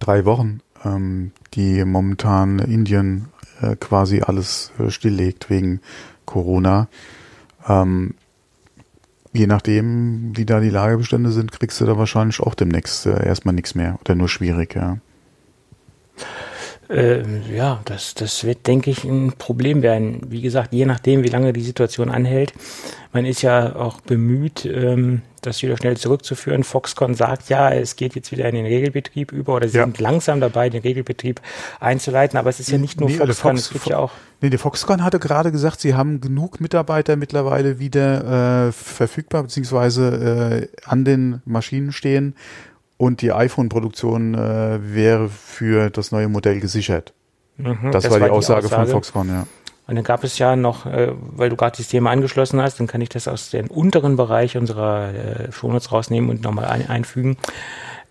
drei 0.00 0.24
Wochen, 0.24 0.60
ähm, 0.84 1.32
die 1.54 1.84
momentan 1.84 2.58
Indien 2.58 3.28
äh, 3.60 3.76
quasi 3.76 4.22
alles 4.22 4.72
äh, 4.78 4.90
stilllegt 4.90 5.50
wegen 5.50 5.80
Corona. 6.30 6.88
Ähm, 7.68 8.14
je 9.32 9.46
nachdem, 9.46 10.32
wie 10.36 10.46
da 10.46 10.60
die 10.60 10.70
Lagerbestände 10.70 11.30
sind, 11.30 11.52
kriegst 11.52 11.80
du 11.80 11.84
da 11.86 11.98
wahrscheinlich 11.98 12.40
auch 12.40 12.54
demnächst 12.54 13.06
äh, 13.06 13.26
erstmal 13.26 13.54
nichts 13.54 13.74
mehr 13.74 13.98
oder 14.00 14.14
nur 14.14 14.28
schwierig, 14.28 14.74
ja. 14.74 14.98
Ähm, 16.88 17.42
ja, 17.54 17.80
das, 17.84 18.14
das 18.14 18.42
wird, 18.42 18.66
denke 18.66 18.90
ich, 18.90 19.04
ein 19.04 19.32
Problem 19.38 19.80
werden. 19.82 20.22
Wie 20.28 20.40
gesagt, 20.40 20.72
je 20.72 20.86
nachdem, 20.86 21.22
wie 21.22 21.28
lange 21.28 21.52
die 21.52 21.62
Situation 21.62 22.10
anhält. 22.10 22.52
Man 23.12 23.24
ist 23.24 23.42
ja 23.42 23.76
auch 23.76 24.00
bemüht, 24.00 24.64
ähm, 24.64 25.22
das 25.40 25.62
wieder 25.62 25.76
schnell 25.76 25.96
zurückzuführen. 25.96 26.64
Foxconn 26.64 27.14
sagt 27.14 27.48
ja, 27.48 27.70
es 27.70 27.94
geht 27.94 28.16
jetzt 28.16 28.32
wieder 28.32 28.48
in 28.48 28.56
den 28.56 28.66
Regelbetrieb 28.66 29.30
über 29.30 29.54
oder 29.54 29.68
sie 29.68 29.78
Ja. 29.78 29.84
sind 29.84 30.00
langsam 30.00 30.40
dabei, 30.40 30.68
den 30.68 30.82
Regelbetrieb 30.82 31.40
einzuleiten. 31.78 32.36
Aber 32.38 32.50
es 32.50 32.58
ist 32.58 32.70
ja 32.72 32.78
nicht 32.78 32.98
nur 32.98 33.08
Nee, 33.08 33.20
also 33.20 33.34
Foxconn, 33.34 33.56
Fox- 33.56 33.66
es 33.66 33.72
gibt 33.72 33.86
ja 33.86 33.98
auch 33.98 34.10
Nee, 34.40 34.50
der 34.50 34.58
Foxconn 34.58 35.04
hatte 35.04 35.18
gerade 35.18 35.52
gesagt, 35.52 35.80
sie 35.80 35.94
haben 35.94 36.20
genug 36.20 36.60
Mitarbeiter 36.60 37.16
mittlerweile 37.16 37.78
wieder 37.78 38.68
äh, 38.68 38.72
verfügbar, 38.72 39.42
beziehungsweise 39.42 40.68
äh, 40.72 40.88
an 40.88 41.04
den 41.04 41.42
Maschinen 41.44 41.92
stehen 41.92 42.34
und 42.96 43.20
die 43.22 43.32
iPhone-Produktion 43.32 44.34
äh, 44.34 44.78
wäre 44.94 45.28
für 45.28 45.90
das 45.90 46.10
neue 46.10 46.28
Modell 46.28 46.60
gesichert. 46.60 47.12
Mhm, 47.58 47.90
Das, 47.92 48.10
war 48.10 48.18
die 48.18 48.30
Aussage, 48.30 48.68
von 48.68 48.86
Foxconn, 48.86 49.28
ja. 49.28 49.46
Und 49.86 49.96
dann 49.96 50.04
gab 50.04 50.22
es 50.22 50.38
ja 50.38 50.54
noch, 50.54 50.86
äh, 50.86 51.12
weil 51.18 51.50
du 51.50 51.56
gerade 51.56 51.76
das 51.76 51.88
Thema 51.88 52.10
angeschlossen 52.10 52.62
hast, 52.62 52.78
dann 52.78 52.86
kann 52.86 53.00
ich 53.00 53.08
das 53.08 53.26
aus 53.26 53.50
dem 53.50 53.66
unteren 53.66 54.16
Bereich 54.16 54.56
unserer 54.56 55.12
äh, 55.12 55.52
Shownotes 55.52 55.90
rausnehmen 55.90 56.30
und 56.30 56.42
nochmal 56.42 56.66
ein, 56.66 56.88
einfügen, 56.88 57.36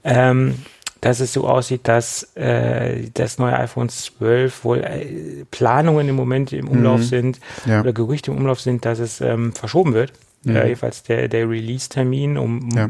ähm, 0.03 0.55
dass 1.01 1.19
es 1.19 1.33
so 1.33 1.47
aussieht, 1.47 1.81
dass 1.87 2.23
äh, 2.35 3.09
das 3.13 3.37
neue 3.39 3.57
iPhone 3.57 3.89
12 3.89 4.63
wohl 4.63 4.79
äh, 4.79 5.45
Planungen 5.51 6.09
im 6.09 6.15
Moment 6.15 6.51
im 6.53 6.67
Umlauf 6.67 6.99
Mhm. 6.99 7.03
sind 7.03 7.39
Ja. 7.65 7.81
oder 7.81 7.93
Gerüchte 7.93 8.31
im 8.31 8.37
Umlauf 8.37 8.59
sind, 8.59 8.85
dass 8.85 8.99
es 8.99 9.21
ähm, 9.21 9.53
verschoben 9.53 9.93
wird. 9.93 10.11
Mhm. 10.43 10.55
Äh, 10.55 10.63
jedenfalls 10.67 11.03
der, 11.03 11.27
der 11.27 11.49
Release-Termin 11.49 12.37
um, 12.37 12.69
Ja. 12.75 12.89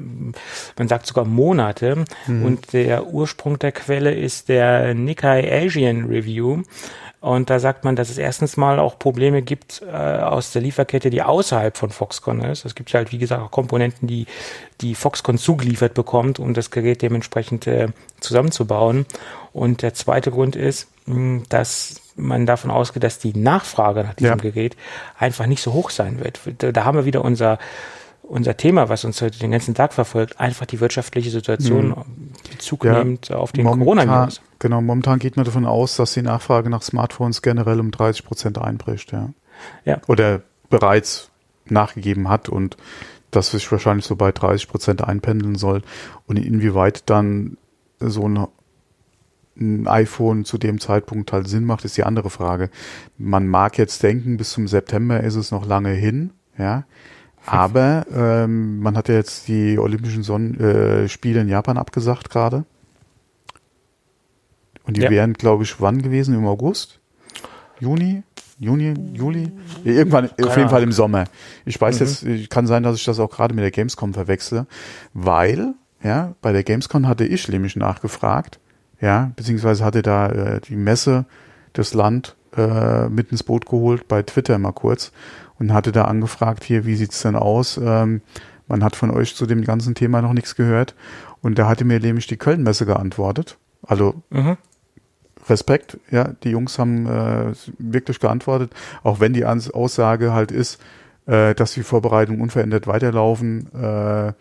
man 0.78 0.88
sagt 0.88 1.06
sogar 1.08 1.26
Monate. 1.26 2.06
Mhm. 2.28 2.45
Und 2.45 2.74
der 2.74 3.08
Ursprung 3.08 3.58
der 3.60 3.72
Quelle 3.72 4.13
ist 4.13 4.50
der 4.50 4.93
Nikkei 4.93 5.52
Asian 5.65 6.06
Review. 6.06 6.62
Und 7.21 7.49
da 7.49 7.60
sagt 7.60 7.84
man, 7.84 7.97
dass 7.97 8.10
es 8.10 8.17
erstens 8.17 8.55
mal 8.55 8.79
auch 8.79 8.97
Probleme 8.97 9.41
gibt 9.41 9.82
äh, 9.86 9.93
aus 9.93 10.53
der 10.53 10.62
Lieferkette, 10.62 11.10
die 11.10 11.21
außerhalb 11.21 11.75
von 11.75 11.89
Foxconn 11.89 12.41
ist. 12.41 12.63
Es 12.63 12.75
gibt 12.75 12.91
ja 12.91 12.99
halt, 12.99 13.12
wie 13.12 13.17
gesagt, 13.17 13.41
auch 13.41 13.51
Komponenten, 13.51 14.08
die, 14.08 14.25
die 14.79 14.95
Foxconn 14.95 15.38
zugeliefert 15.38 15.93
bekommt, 15.93 16.39
um 16.39 16.53
das 16.53 16.71
Gerät 16.71 17.01
dementsprechend 17.01 17.67
äh, 17.67 17.88
zusammenzubauen. 18.21 19.05
Und 19.51 19.82
der 19.82 19.93
zweite 19.93 20.32
Grund 20.32 20.55
ist, 20.55 20.88
mh, 21.08 21.43
dass 21.49 22.01
man 22.15 22.45
davon 22.45 22.71
ausgeht, 22.71 23.03
dass 23.03 23.19
die 23.19 23.38
Nachfrage 23.38 24.03
nach 24.03 24.13
diesem 24.13 24.38
Ja. 24.38 24.41
Gerät 24.51 24.77
einfach 25.17 25.45
nicht 25.45 25.62
so 25.62 25.73
hoch 25.73 25.89
sein 25.89 26.23
wird. 26.23 26.39
Da, 26.60 26.71
da 26.71 26.86
haben 26.86 26.97
wir 26.97 27.05
wieder 27.05 27.25
unser 27.25 27.60
unser 28.29 28.55
Thema, 28.55 28.89
was 28.89 29.05
uns 29.05 29.21
heute 29.21 29.39
den 29.39 29.51
ganzen 29.51 29.73
Tag 29.73 29.91
verfolgt, 29.91 30.39
einfach 30.39 30.67
die 30.67 30.79
wirtschaftliche 30.79 31.32
Situation 31.32 31.95
Bezug. 32.41 32.86
Ja, 32.86 32.99
nehmend 32.99 33.32
auf 33.32 33.52
den 33.52 33.65
Coronavirus. 33.65 34.41
genau, 34.60 34.82
momentan 34.82 35.19
geht 35.19 35.36
man 35.36 35.45
davon 35.45 35.65
aus, 35.65 35.95
dass 35.95 36.13
die 36.13 36.21
Nachfrage 36.21 36.69
nach 36.69 36.82
Smartphones 36.82 37.41
generell 37.41 37.80
um 37.80 37.91
30 37.91 38.25
Prozent 38.25 38.58
einbricht, 38.58 39.12
ja. 39.12 39.30
Ja. 39.86 40.02
Oder 40.08 40.41
bereits 40.69 41.32
nachgegeben 41.65 42.30
hat 42.30 42.49
und 42.49 42.78
das 43.32 43.52
sich 43.52 43.71
wahrscheinlich 43.71 44.06
so 44.06 44.15
bei 44.15 44.32
30 44.32 44.67
Prozent 44.67 45.04
einpendeln 45.04 45.56
soll. 45.56 45.82
Und 46.28 46.38
inwieweit 46.38 47.10
dann 47.10 47.58
so 47.99 48.28
ein, 48.28 48.47
ein 49.60 49.88
iPhone 49.88 50.45
zu 50.45 50.58
dem 50.58 50.80
Zeitpunkt 50.80 51.32
halt 51.32 51.47
Sinn 51.47 51.65
macht, 51.65 51.86
ist 51.86 51.97
die 51.97 52.04
andere 52.04 52.30
Frage. 52.30 52.69
Man 53.17 53.47
mag 53.47 53.78
jetzt 53.78 54.02
denken, 54.04 54.38
bis 54.38 54.52
zum 54.52 54.67
September 54.67 55.21
ist 55.21 55.36
es 55.36 55.52
noch 55.52 55.65
lange 55.65 55.91
hin, 55.91 56.32
ja. 56.58 56.86
Aber 57.51 58.05
ähm, 58.13 58.79
man 58.79 58.95
hat 58.97 59.09
ja 59.09 59.15
jetzt 59.15 59.47
die 59.47 59.77
Olympischen 59.79 60.23
Son 60.23 60.59
äh, 60.59 61.07
Spiele 61.07 61.41
in 61.41 61.47
Japan 61.49 61.77
abgesagt 61.77 62.29
gerade. 62.29 62.65
Und 64.83 64.97
die 64.97 65.01
Ja. 65.01 65.09
wären, 65.09 65.33
glaube 65.33 65.63
ich, 65.63 65.79
wann 65.81 66.01
gewesen? 66.01 66.35
Im 66.35 66.45
August? 66.45 66.99
Juni? 67.79 68.23
Juni? 68.59 68.93
Juli? 69.13 69.51
Irgendwann, 69.83 70.29
auf 70.43 70.57
jeden. 70.57 70.69
Fall 70.69 70.83
im 70.83 70.91
Sommer. 70.91 71.25
Ich 71.65 71.79
weiß 71.79 71.99
Mhm. 71.99 72.05
jetzt, 72.35 72.49
kann 72.49 72.67
sein, 72.67 72.83
dass 72.83 72.95
ich 72.97 73.05
das 73.05 73.19
auch 73.19 73.29
gerade 73.29 73.53
mit 73.53 73.63
der 73.63 73.71
Gamescom 73.71 74.13
verwechsle, 74.13 74.65
weil, 75.13 75.75
ja, 76.03 76.33
bei 76.41 76.51
der 76.51 76.63
Gamescom 76.63 77.07
hatte 77.07 77.25
ich 77.25 77.47
nämlich 77.47 77.75
nachgefragt, 77.75 78.59
ja, 78.99 79.31
beziehungsweise 79.35 79.85
hatte 79.85 80.01
da 80.01 80.27
äh, 80.29 80.62
die 80.62 80.75
Messe 80.75 81.25
das 81.73 81.93
Land 81.93 82.35
äh, 82.57 83.07
mit 83.07 83.31
ins 83.31 83.43
Boot 83.43 83.65
geholt 83.65 84.07
bei 84.09 84.23
Twitter 84.23 84.57
mal 84.57 84.73
kurz 84.73 85.12
und 85.60 85.74
hatte 85.74 85.91
da 85.91 86.06
angefragt, 86.06 86.63
hier, 86.63 86.86
wie 86.86 86.95
sieht's 86.95 87.22
denn 87.22 87.36
aus? 87.36 87.80
Ähm, 87.84 88.22
man 88.67 88.84
hat 88.84 88.95
von 88.95 89.12
euch 89.12 89.36
zu 89.36 89.45
dem 89.45 89.63
ganzen 89.63 89.95
Thema 89.95 90.22
noch 90.22 90.34
nichts 90.34 90.56
gehört. 90.56 90.95
Und 91.41 91.60
da 91.60 91.67
hatte 91.67 91.86
mir 91.86 92.00
nämlich 92.00 92.28
die 92.28 92.38
Köln-Messe 92.38 92.86
geantwortet. 92.86 93.58
Also 93.82 94.15
Mhm. 94.30 94.58
Respekt, 95.48 95.98
ja, 96.12 96.30
die 96.43 96.50
Jungs 96.50 96.78
haben 96.78 97.08
äh, 97.08 97.54
wirklich 97.80 98.19
geantwortet, 98.19 98.72
auch 99.04 99.19
wenn 99.19 99.34
die 99.34 99.45
Ans 99.45 99.72
Aussage 99.72 100.32
halt 100.34 100.52
ist, 100.52 100.80
äh, 101.26 101.56
dass 101.56 101.74
die 101.74 101.84
Vorbereitungen 101.84 102.41
unverändert 102.41 102.88
weiterlaufen. 102.88 103.67
Äh, 103.74 104.34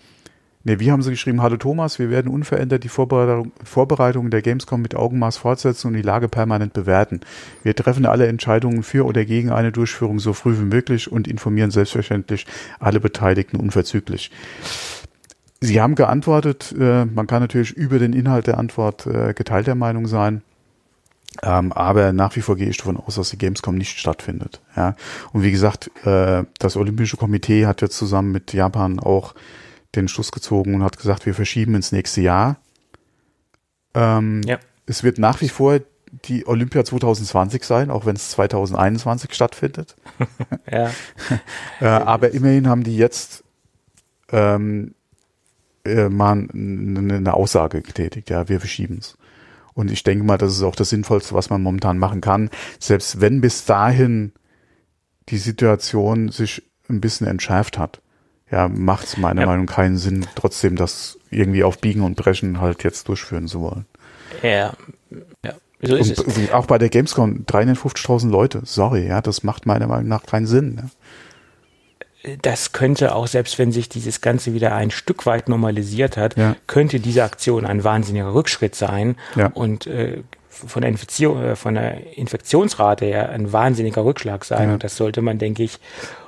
ne, 0.65 0.81
wie 0.81 0.91
haben 0.91 1.03
sie 1.03 1.11
geschrieben? 1.11 1.43
Hallo 1.43 1.57
Thomas, 1.57 1.99
wir 1.99 2.11
werden 2.11 2.31
unverändert 2.31 2.85
die 2.85 2.89
Vorbereitung, 2.89 3.53
Vorbereitungen 3.63 4.31
der 4.31 4.43
Gamescom 4.43 4.81
mit 4.81 4.95
Augenmaß 4.95 5.37
fortsetzen 5.37 5.89
und 5.89 5.95
die 5.95 6.03
Lage 6.03 6.29
permanent 6.29 6.73
bewerten. 6.73 7.21
Wir 7.63 7.75
treffen 7.75 8.07
alle 8.07 8.27
Entscheidungen 8.27 8.83
für 8.83 9.07
oder 9.07 9.25
gegen 9.25 9.51
eine 9.51 9.73
Durchführung 9.73 10.19
so 10.19 10.33
früh 10.33 10.59
wie 10.59 10.65
möglich 10.65 11.11
und 11.11 11.29
informieren 11.29 11.71
selbstverständlich 11.71 12.47
alle 12.81 13.01
Beteiligten 13.01 13.57
unverzüglich. 13.57 14.31
Sie 15.61 15.81
haben 15.81 15.97
geantwortet, 15.97 16.75
äh, 16.79 17.05
man 17.05 17.27
kann 17.27 17.43
natürlich 17.43 17.73
über 17.73 17.99
den 17.99 18.13
Inhalt 18.13 18.47
der 18.47 18.59
Antwort 18.59 19.07
äh, 19.07 19.35
geteilter 19.35 19.75
Meinung 19.75 20.07
sein. 20.07 20.43
Ähm, 21.43 21.73
aber 21.73 22.13
nach 22.13 22.37
wie 22.37 22.41
vor 22.41 22.57
gehe 22.57 22.69
ich 22.69 22.79
davon 22.79 22.97
aus, 22.97 23.17
dass 23.17 23.31
die 23.31 23.39
Gamescom 23.39 23.77
nicht 23.77 23.99
stattfindet. 23.99 24.61
Ja. 24.77 24.97
Und 25.33 25.43
wie 25.43 25.51
gesagt, 25.51 25.91
äh, 26.05 26.45
das 26.59 26.77
Olympische 26.77 27.17
Komitee 27.17 27.67
hat 27.67 27.81
jetzt 27.81 27.97
zusammen 27.97 28.33
mit 28.33 28.53
Japan 28.53 28.99
auch 28.99 29.35
den 29.99 30.09
Schluss 30.09 30.33
gezogen 30.33 30.75
und 30.75 30.83
hat 30.83 30.99
gesagt, 30.99 31.27
wir 31.27 31.35
verschieben 31.35 31.75
ins 31.75 31.93
nächste 31.93 32.21
Jahr. 32.21 32.57
Ähm, 33.95 34.43
Ja. 34.45 34.59
Es 34.87 35.03
wird 35.03 35.19
nach 35.19 35.41
wie 35.43 35.51
vor 35.51 35.81
die 36.25 36.47
Olympia 36.47 36.85
2020 36.85 37.63
sein, 37.65 37.91
auch 37.91 38.07
wenn 38.07 38.17
es 38.17 38.31
2021 38.31 39.35
stattfindet. 39.35 39.97
Ja. 40.71 40.91
Äh, 41.81 41.87
aber 41.87 42.33
immerhin 42.33 42.69
haben 42.69 42.83
die 42.83 42.97
jetzt 42.97 43.45
ähm, 44.33 44.95
äh, 45.85 46.09
mal 46.09 46.49
eine 46.53 47.35
Aussage 47.35 47.83
getätigt. 47.83 48.31
Ja, 48.31 48.49
wir 48.49 48.59
verschieben 48.59 48.99
es. 48.99 49.17
Und 49.75 49.93
ich 49.93 50.03
denke 50.03 50.25
mal, 50.25 50.39
das 50.39 50.55
ist 50.55 50.63
auch 50.63 50.75
das 50.75 50.91
Sinnvollste, 50.91 51.35
was 51.35 51.51
man 51.51 51.63
momentan 51.63 51.99
machen 51.99 52.21
kann. 52.21 52.51
Selbst 52.81 53.21
wenn 53.21 53.41
bis 53.41 53.65
dahin 53.65 54.33
die 55.29 55.39
Situation 55.39 56.31
sich 56.31 56.65
ein 56.89 57.01
bisschen 57.01 57.29
entschärft 57.29 57.79
hat, 57.79 58.01
ja, 58.51 58.69
macht 58.69 59.05
es 59.07 59.17
meiner 59.17 59.43
Ja. 59.43 59.47
Meinung 59.47 59.67
nach 59.67 59.75
keinen 59.75 59.97
Sinn, 59.99 60.27
trotzdem 60.35 60.77
das 60.77 61.19
irgendwie 61.31 61.65
auf 61.65 61.79
Biegen 61.79 62.03
und 62.03 62.17
Brechen 62.17 62.61
halt 62.61 62.83
jetzt 62.85 63.09
durchführen 63.09 63.49
zu 63.49 63.61
wollen. 63.61 63.87
ja. 64.43 64.73
Ja. 65.45 65.53
So 65.81 65.95
ist 65.95 66.11
es. 66.11 66.19
Und 66.19 66.35
b- 66.35 66.53
auch 66.53 66.67
bei 66.67 66.77
der 66.79 66.89
Gamescom 66.89 67.45
350.000 67.47 68.31
Leute, 68.31 68.63
sorry, 68.65 69.07
ja, 69.07 69.21
das 69.21 69.45
macht 69.45 69.65
meiner 69.65 69.87
Meinung 69.87 70.09
nach 70.09 70.27
keinen 70.27 70.47
Sinn. 70.47 70.91
Ja. 72.25 72.35
das 72.43 72.73
könnte 72.73 73.15
auch, 73.15 73.29
selbst 73.29 73.59
wenn 73.61 73.71
sich 73.71 73.89
dieses 73.89 74.21
Ganze 74.21 74.53
wieder 74.53 74.75
ein 74.75 74.91
Stück 74.91 75.25
weit 75.25 75.49
normalisiert 75.49 76.17
hat, 76.17 76.37
Ja. 76.37 76.57
könnte 76.67 76.99
diese 76.99 77.23
Aktion 77.23 77.65
ein 77.65 77.85
wahnsinniger 77.85 78.35
Rückschritt 78.35 78.75
sein 78.75 79.17
Ja. 79.37 79.47
und 79.55 79.87
äh, 79.87 80.23
von 80.49 80.83
der, 80.83 80.91
Infektion, 80.91 81.43
äh, 81.43 81.57
von 81.57 81.75
der 81.75 82.17
Infektionsrate 82.17 83.05
her 83.05 83.31
ein 83.31 83.53
wahnsinniger 83.53 84.05
Rückschlag 84.05 84.45
sein. 84.45 84.69
Ja. 84.69 84.75
Und 84.75 84.85
das 84.85 84.97
sollte 84.97 85.23
man, 85.23 85.39
denke 85.39 85.63
ich, 85.63 85.79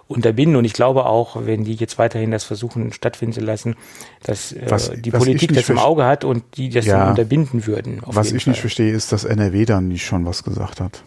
unterbinden. 0.09 0.57
Und 0.57 0.65
ich 0.65 0.73
glaube 0.73 1.07
auch, 1.07 1.37
wenn 1.47 1.65
die 1.65 1.75
jetzt 1.75 1.99
weiterhin 1.99 2.31
das 2.31 2.45
versuchen 2.45 2.93
stattfinden 2.93 3.33
zu 3.35 3.41
lassen, 3.41 3.77
dass 4.23 4.53
äh, 4.53 4.63
Was- 4.69 4.91
die 4.91 5.13
was 5.13 5.21
ich 5.23 5.27
Politik 5.27 5.51
nicht 5.53 5.63
das 5.63 5.71
im 5.71 5.79
Auge 5.79 6.05
hat 6.05 6.25
und 6.25 6.43
die 6.57 6.69
das 6.71 6.87
Ja. 6.87 6.99
dann 6.99 7.09
unterbinden 7.11 7.67
würden. 7.67 8.01
Was 8.07 8.29
ich 8.29 8.35
nicht 8.35 8.45
Fall. 8.45 8.55
verstehe, 8.63 8.93
ist, 8.93 9.13
dass 9.13 9.25
NRW 9.25 9.65
dann 9.67 9.89
nicht 9.89 10.05
schon 10.05 10.27
was 10.27 10.43
gesagt 10.43 10.81
hat. 10.81 11.03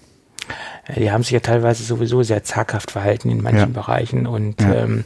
Äh, 0.88 1.00
die 1.02 1.12
haben 1.12 1.24
sich 1.24 1.32
ja 1.32 1.40
teilweise 1.42 1.84
sowieso 1.84 2.24
sehr 2.24 2.44
zaghaft 2.44 2.92
verhalten 2.92 3.30
in 3.30 3.42
manchen 3.42 3.60
ja. 3.60 3.66
Bereichen 3.82 4.26
und 4.28 4.62
ähm, 4.62 5.04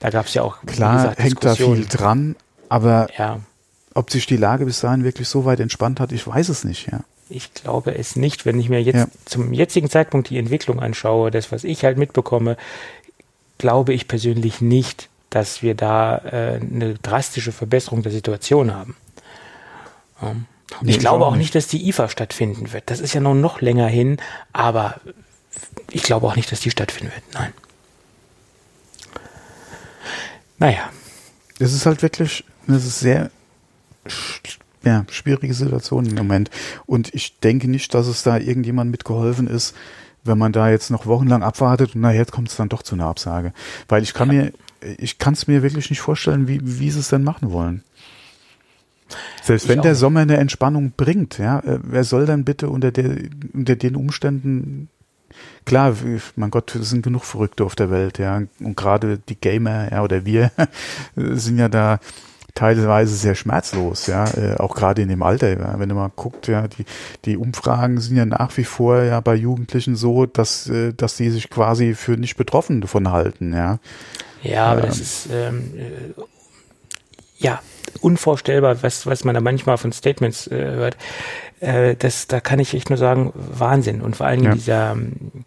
da 0.00 0.10
gab 0.10 0.26
es 0.26 0.34
ja 0.34 0.42
auch 0.42 0.58
klar 0.66 0.96
gesagt, 0.96 1.18
hängt 1.18 1.44
da 1.44 1.54
viel 1.54 1.86
dran, 1.86 2.36
aber 2.68 3.08
ob 3.94 4.10
sich 4.10 4.26
die 4.26 4.36
Lage 4.36 4.64
bis 4.64 4.80
dahin 4.80 5.04
wirklich 5.04 5.28
so 5.28 5.44
weit 5.44 5.60
entspannt 5.60 6.00
hat, 6.00 6.12
ich 6.12 6.26
weiß 6.26 6.48
es 6.48 6.64
nicht. 6.64 6.90
Ja. 6.90 7.00
Ich 7.28 7.54
glaube 7.54 7.96
es 7.96 8.16
nicht, 8.16 8.44
wenn 8.44 8.58
ich 8.58 8.68
mir 8.68 8.82
jetzt 8.82 9.08
zum 9.24 9.52
jetzigen 9.52 9.88
Zeitpunkt 9.88 10.30
die 10.30 10.38
Entwicklung 10.38 10.80
anschaue, 10.80 11.30
das 11.30 11.50
was 11.52 11.64
ich 11.64 11.84
halt 11.84 11.96
mitbekomme, 11.96 12.56
glaube 13.58 13.94
ich 13.94 14.08
persönlich 14.08 14.60
nicht, 14.60 15.08
dass 15.30 15.62
wir 15.62 15.74
da 15.74 16.18
äh, 16.18 16.60
eine 16.60 16.94
drastische 16.94 17.52
Verbesserung 17.52 18.02
der 18.02 18.12
Situation 18.12 18.74
haben. 18.74 18.96
Ähm, 20.22 20.46
und 20.80 20.88
ich 20.88 20.98
glaube 20.98 21.26
auch 21.26 21.36
nicht, 21.36 21.54
dass 21.54 21.66
die 21.66 21.88
IFA 21.88 22.08
stattfinden 22.08 22.72
wird. 22.72 22.84
Das 22.90 23.00
ist 23.00 23.14
ja 23.14 23.20
noch, 23.20 23.34
noch 23.34 23.60
länger 23.60 23.86
hin, 23.86 24.18
aber 24.52 25.00
ich 25.90 26.02
glaube 26.02 26.26
auch 26.26 26.36
nicht, 26.36 26.50
dass 26.50 26.60
die 26.60 26.70
stattfinden 26.70 27.12
wird. 27.12 27.22
Nein. 27.32 27.52
Naja. 30.58 30.90
Es 31.58 31.72
ist 31.72 31.86
halt 31.86 32.02
wirklich 32.02 32.44
eine 32.66 32.78
sehr 32.78 33.30
ja, 34.84 35.04
schwierige 35.10 35.54
Situation 35.54 36.06
im 36.06 36.14
Moment. 36.14 36.50
Und 36.86 37.14
ich 37.14 37.38
denke 37.40 37.68
nicht, 37.68 37.94
dass 37.94 38.06
es 38.06 38.22
da 38.22 38.38
irgendjemand 38.38 38.90
mitgeholfen 38.90 39.46
ist, 39.46 39.74
wenn 40.24 40.38
man 40.38 40.52
da 40.52 40.70
jetzt 40.70 40.90
noch 40.90 41.06
wochenlang 41.06 41.42
abwartet 41.42 41.94
und 41.94 42.00
na, 42.00 42.12
jetzt 42.12 42.32
kommt 42.32 42.48
es 42.48 42.56
dann 42.56 42.68
doch 42.68 42.82
zu 42.82 42.94
einer 42.94 43.06
Absage. 43.06 43.52
Weil 43.88 44.02
ich 44.02 44.14
kann 44.14 44.28
mir, 44.28 44.52
ich 44.98 45.18
kann 45.18 45.34
es 45.34 45.46
mir 45.46 45.62
wirklich 45.62 45.90
nicht 45.90 46.00
vorstellen, 46.00 46.48
wie, 46.48 46.60
wie 46.62 46.90
sie 46.90 47.00
es 47.00 47.08
denn 47.08 47.24
machen 47.24 47.52
wollen. 47.52 47.82
Selbst 49.42 49.64
ich 49.64 49.68
wenn 49.68 49.82
der 49.82 49.94
Sommer 49.94 50.20
eine 50.20 50.38
Entspannung 50.38 50.92
bringt, 50.96 51.38
ja, 51.38 51.58
äh, 51.60 51.78
wer 51.82 52.04
soll 52.04 52.24
dann 52.26 52.44
bitte 52.44 52.70
unter, 52.70 52.90
der, 52.90 53.16
unter 53.52 53.76
den 53.76 53.96
Umständen 53.96 54.88
klar, 55.64 55.94
mein 56.36 56.50
Gott, 56.50 56.74
es 56.74 56.90
sind 56.90 57.02
genug 57.02 57.24
Verrückte 57.24 57.64
auf 57.64 57.74
der 57.74 57.90
Welt, 57.90 58.18
ja. 58.18 58.42
Und 58.60 58.76
gerade 58.76 59.18
die 59.18 59.36
Gamer, 59.36 59.90
ja, 59.90 60.02
oder 60.02 60.24
wir 60.24 60.50
sind 61.16 61.58
ja 61.58 61.68
da 61.68 61.98
teilweise 62.54 63.16
sehr 63.16 63.34
schmerzlos, 63.34 64.06
ja, 64.06 64.24
äh, 64.36 64.56
auch 64.58 64.74
gerade 64.74 65.02
in 65.02 65.08
dem 65.08 65.22
Alter, 65.22 65.58
ja. 65.58 65.78
wenn 65.78 65.88
du 65.88 65.94
mal 65.94 66.10
guckt, 66.14 66.46
ja, 66.46 66.68
die, 66.68 66.84
die 67.24 67.36
Umfragen 67.36 68.00
sind 68.00 68.16
ja 68.16 68.24
nach 68.24 68.56
wie 68.56 68.64
vor 68.64 69.02
ja 69.02 69.20
bei 69.20 69.34
Jugendlichen 69.34 69.96
so, 69.96 70.26
dass, 70.26 70.68
äh, 70.68 70.92
dass 70.92 71.16
die 71.16 71.30
sich 71.30 71.50
quasi 71.50 71.94
für 71.94 72.12
nicht 72.12 72.36
betroffen 72.36 72.80
davon 72.80 73.10
halten, 73.10 73.52
ja. 73.52 73.78
Ja, 74.42 74.66
aber 74.66 74.82
ähm, 74.82 74.86
das 74.88 75.00
ist 75.00 75.28
ähm, 75.32 75.72
äh, 75.76 76.22
ja 77.38 77.60
unvorstellbar, 78.00 78.82
was, 78.82 79.06
was 79.06 79.24
man 79.24 79.34
da 79.34 79.40
manchmal 79.40 79.78
von 79.78 79.92
Statements 79.92 80.46
äh, 80.46 80.56
hört. 80.56 80.96
Äh, 81.60 81.96
das, 81.96 82.26
da 82.26 82.40
kann 82.40 82.58
ich 82.58 82.74
echt 82.74 82.90
nur 82.90 82.98
sagen, 82.98 83.32
Wahnsinn. 83.34 84.00
Und 84.00 84.16
vor 84.16 84.26
allem 84.26 84.44
ja. 84.44 84.54
dieser 84.54 84.92
ähm, 84.92 85.44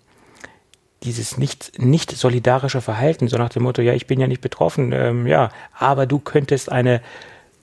dieses 1.04 1.38
nicht, 1.38 1.80
nicht 1.80 2.12
solidarische 2.12 2.82
Verhalten, 2.82 3.28
so 3.28 3.38
nach 3.38 3.50
dem 3.50 3.64
Motto, 3.64 3.82
ja, 3.82 3.94
ich 3.94 4.08
bin 4.08 4.20
ja 4.20 4.28
nicht 4.28 4.42
betroffen, 4.42 4.92
ähm, 4.94 5.28
ja, 5.28 5.52
aber 5.78 6.06
du 6.06 6.20
könntest 6.20 6.72
eine 6.72 7.02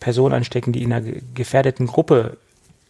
Person 0.01 0.33
anstecken, 0.33 0.73
die 0.73 0.83
in 0.83 0.93
einer 0.93 1.13
gefährdeten 1.35 1.87
Gruppe 1.87 2.37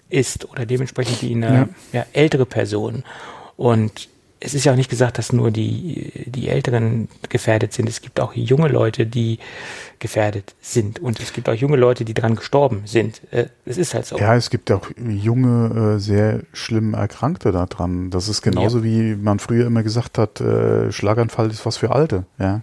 ist 0.09 0.50
oder 0.50 0.66
dementsprechend 0.66 1.22
die 1.22 1.33
in 1.33 1.44
einer 1.44 1.68
ja. 1.92 2.00
ja 2.00 2.07
ältere 2.12 2.46
Person. 2.46 3.04
Und 3.57 4.09
es 4.44 4.52
ist 4.54 4.64
ja 4.64 4.72
auch 4.72 4.76
nicht 4.76 4.90
gesagt, 4.90 5.18
dass 5.18 5.33
nur 5.33 5.50
die, 5.50 6.12
die 6.26 6.48
Älteren 6.48 7.09
gefährdet 7.30 7.72
sind. 7.72 7.88
Es 7.88 8.02
gibt 8.02 8.20
auch 8.20 8.35
junge 8.35 8.68
Leute, 8.68 9.07
die 9.07 9.38
gefährdet 9.98 10.54
sind. 10.61 10.98
Und 10.98 11.18
es 11.20 11.33
gibt 11.33 11.48
auch 11.48 11.54
junge 11.54 11.76
Leute, 11.76 12.04
die 12.04 12.12
dran 12.12 12.37
gestorben 12.37 12.83
sind. 12.85 13.22
Äh, 13.30 13.46
es 13.64 13.78
ist 13.78 13.94
halt 13.94 14.07
so. 14.07 14.18
Ja, 14.18 14.37
es 14.37 14.50
gibt 14.50 14.70
auch 14.70 14.90
junge, 14.98 15.94
äh, 15.94 15.98
sehr 15.98 16.40
schlimm 16.52 16.92
Erkrankte 16.94 17.52
daran. 17.52 18.11
Das 18.11 18.28
ist 18.28 18.42
genauso 18.42 18.78
ja. 18.78 18.85
wie 18.85 19.16
man 19.16 19.38
früher 19.38 19.66
immer 19.66 19.83
gesagt 19.83 20.18
hat, 20.18 20.40
äh, 20.40 20.92
Schlaganfall 20.92 21.50
ist 21.50 21.64
was 21.64 21.78
für 21.78 21.90
Alte. 21.90 22.26
Ja. 22.38 22.61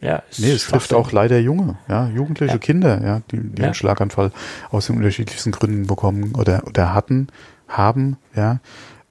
Ja, 0.00 0.22
es 0.30 0.38
nee, 0.38 0.50
es 0.50 0.66
trifft 0.66 0.94
auch 0.94 1.12
leider 1.12 1.38
Junge, 1.38 1.76
ja, 1.86 2.08
jugendliche 2.08 2.54
ja. 2.54 2.58
Kinder, 2.58 3.02
ja, 3.04 3.20
die, 3.30 3.38
die 3.38 3.60
ja. 3.60 3.66
einen 3.66 3.74
Schlaganfall 3.74 4.32
aus 4.70 4.86
den 4.86 4.96
unterschiedlichsten 4.96 5.52
Gründen 5.52 5.86
bekommen 5.86 6.34
oder, 6.38 6.66
oder 6.66 6.94
hatten, 6.94 7.28
haben, 7.68 8.16
ja. 8.34 8.60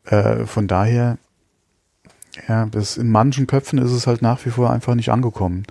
Äh, 0.06 0.48
von 0.48 0.68
daher 0.68 1.20
ja, 2.48 2.66
das 2.68 2.98
in 2.98 3.10
manchen 3.10 3.48
Köpfen 3.48 3.80
ist 3.80 3.92
es 3.92 4.08
halt 4.08 4.22
nach 4.22 4.46
wie 4.46 4.50
vor 4.50 4.70
einfach 4.72 4.96
nicht 4.96 5.10
angekommen. 5.10 5.66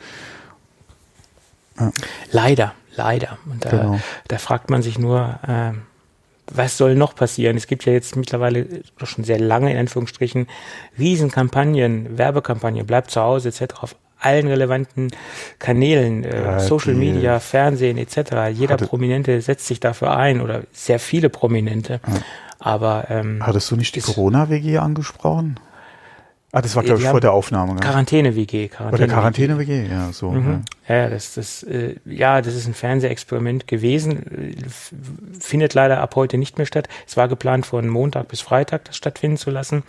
Ja. 1.78 1.92
Leider, 2.33 2.74
leider. 2.96 3.38
Und 3.46 3.64
da, 3.64 3.70
genau. 3.70 4.00
da 4.28 4.38
fragt 4.38 4.70
man 4.70 4.83
sich 4.83 4.98
nur, 4.98 5.38
äh, 5.46 5.72
was 6.50 6.76
soll 6.76 6.94
noch 6.94 7.14
passieren? 7.14 7.57
Es 7.57 7.66
gibt 7.66 7.85
ja 7.85 7.92
jetzt 7.92 8.16
mittlerweile 8.16 8.66
schon 9.02 9.24
sehr 9.24 9.38
lange, 9.38 9.70
in 9.70 9.78
Anführungsstrichen, 9.78 10.46
Riesenkampagnen, 10.98 12.18
Werbekampagnen, 12.18 12.87
bleibt 12.87 13.11
zu 13.11 13.20
Hause 13.20 13.48
etc. 13.50 13.74
auf 13.81 13.96
allen 14.20 14.48
relevanten 14.48 15.11
Kanälen, 15.59 16.24
äh, 16.24 16.42
ja, 16.42 16.61
Social 16.61 16.94
Media, 16.94 17.38
Fernsehen 17.38 17.98
etc. 17.98 18.48
Jeder 18.52 18.76
Prominente 18.76 19.40
setzt 19.40 19.66
sich 19.66 19.78
dafür 19.78 20.16
ein 20.16 20.40
oder 20.40 20.62
sehr 20.72 20.98
viele 20.98 21.28
Prominente. 21.28 22.00
Ja. 22.07 22.14
Aber 22.59 23.07
ähm, 23.09 23.40
hattest 23.46 23.70
du 23.70 23.76
nicht 23.76 23.94
die 23.94 24.00
Corona-WG 24.00 24.78
angesprochen? 24.78 25.61
Ah, 26.50 26.62
das 26.62 26.74
war, 26.74 26.82
glaube 26.82 27.02
ich, 27.02 27.06
vor 27.06 27.20
der 27.20 27.32
Aufnahme. 27.32 27.74
Ne? 27.74 27.80
Quarantäne-WG. 27.80 28.68
Quarantäne 28.68 29.04
Oder 29.04 29.12
Quarantäne-WG, 29.12 29.87
ja, 29.87 30.12
so. 30.12 30.30
Mhm. 30.30 30.64
Ja. 30.88 30.94
ja, 30.94 31.11
das, 31.11 31.34
das, 31.34 31.62
äh, 31.62 31.96
ja, 32.06 32.40
das 32.40 32.54
ist 32.54 32.66
ein 32.66 32.72
Fernsehexperiment 32.72 33.66
gewesen. 33.66 34.56
Findet 35.38 35.74
leider 35.74 36.00
ab 36.00 36.16
heute 36.16 36.38
nicht 36.38 36.56
mehr 36.56 36.66
statt. 36.66 36.88
Es 37.06 37.18
war 37.18 37.28
geplant, 37.28 37.66
von 37.66 37.87
Montag 37.88 38.28
bis 38.28 38.40
Freitag 38.40 38.87
das 38.87 38.96
stattfinden 38.96 39.37
zu 39.37 39.50
lassen. 39.50 39.82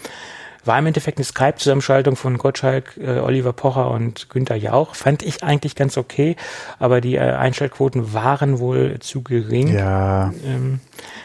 War 0.66 0.78
im 0.78 0.86
Endeffekt 0.88 1.18
eine 1.18 1.26
Skype-Zusammenschaltung 1.26 2.16
von 2.16 2.38
Gottschalk, 2.38 2.98
äh, 2.98 3.20
Oliver 3.20 3.54
Pocher 3.54 3.92
und 3.92 4.30
Günther 4.30 4.56
Jauch. 4.56 4.96
Fand 4.96 5.24
ich 5.24 5.44
eigentlich 5.44 5.76
ganz 5.76 5.98
okay, 5.98 6.36
aber 6.80 7.02
die 7.02 7.16
äh, 7.16 7.20
Einschaltquoten 7.20 8.14
waren 8.14 8.60
wohl 8.60 9.00
zu 9.00 9.22
gering 9.22 9.74
ja. 9.74 10.34
ähm, 10.46 10.80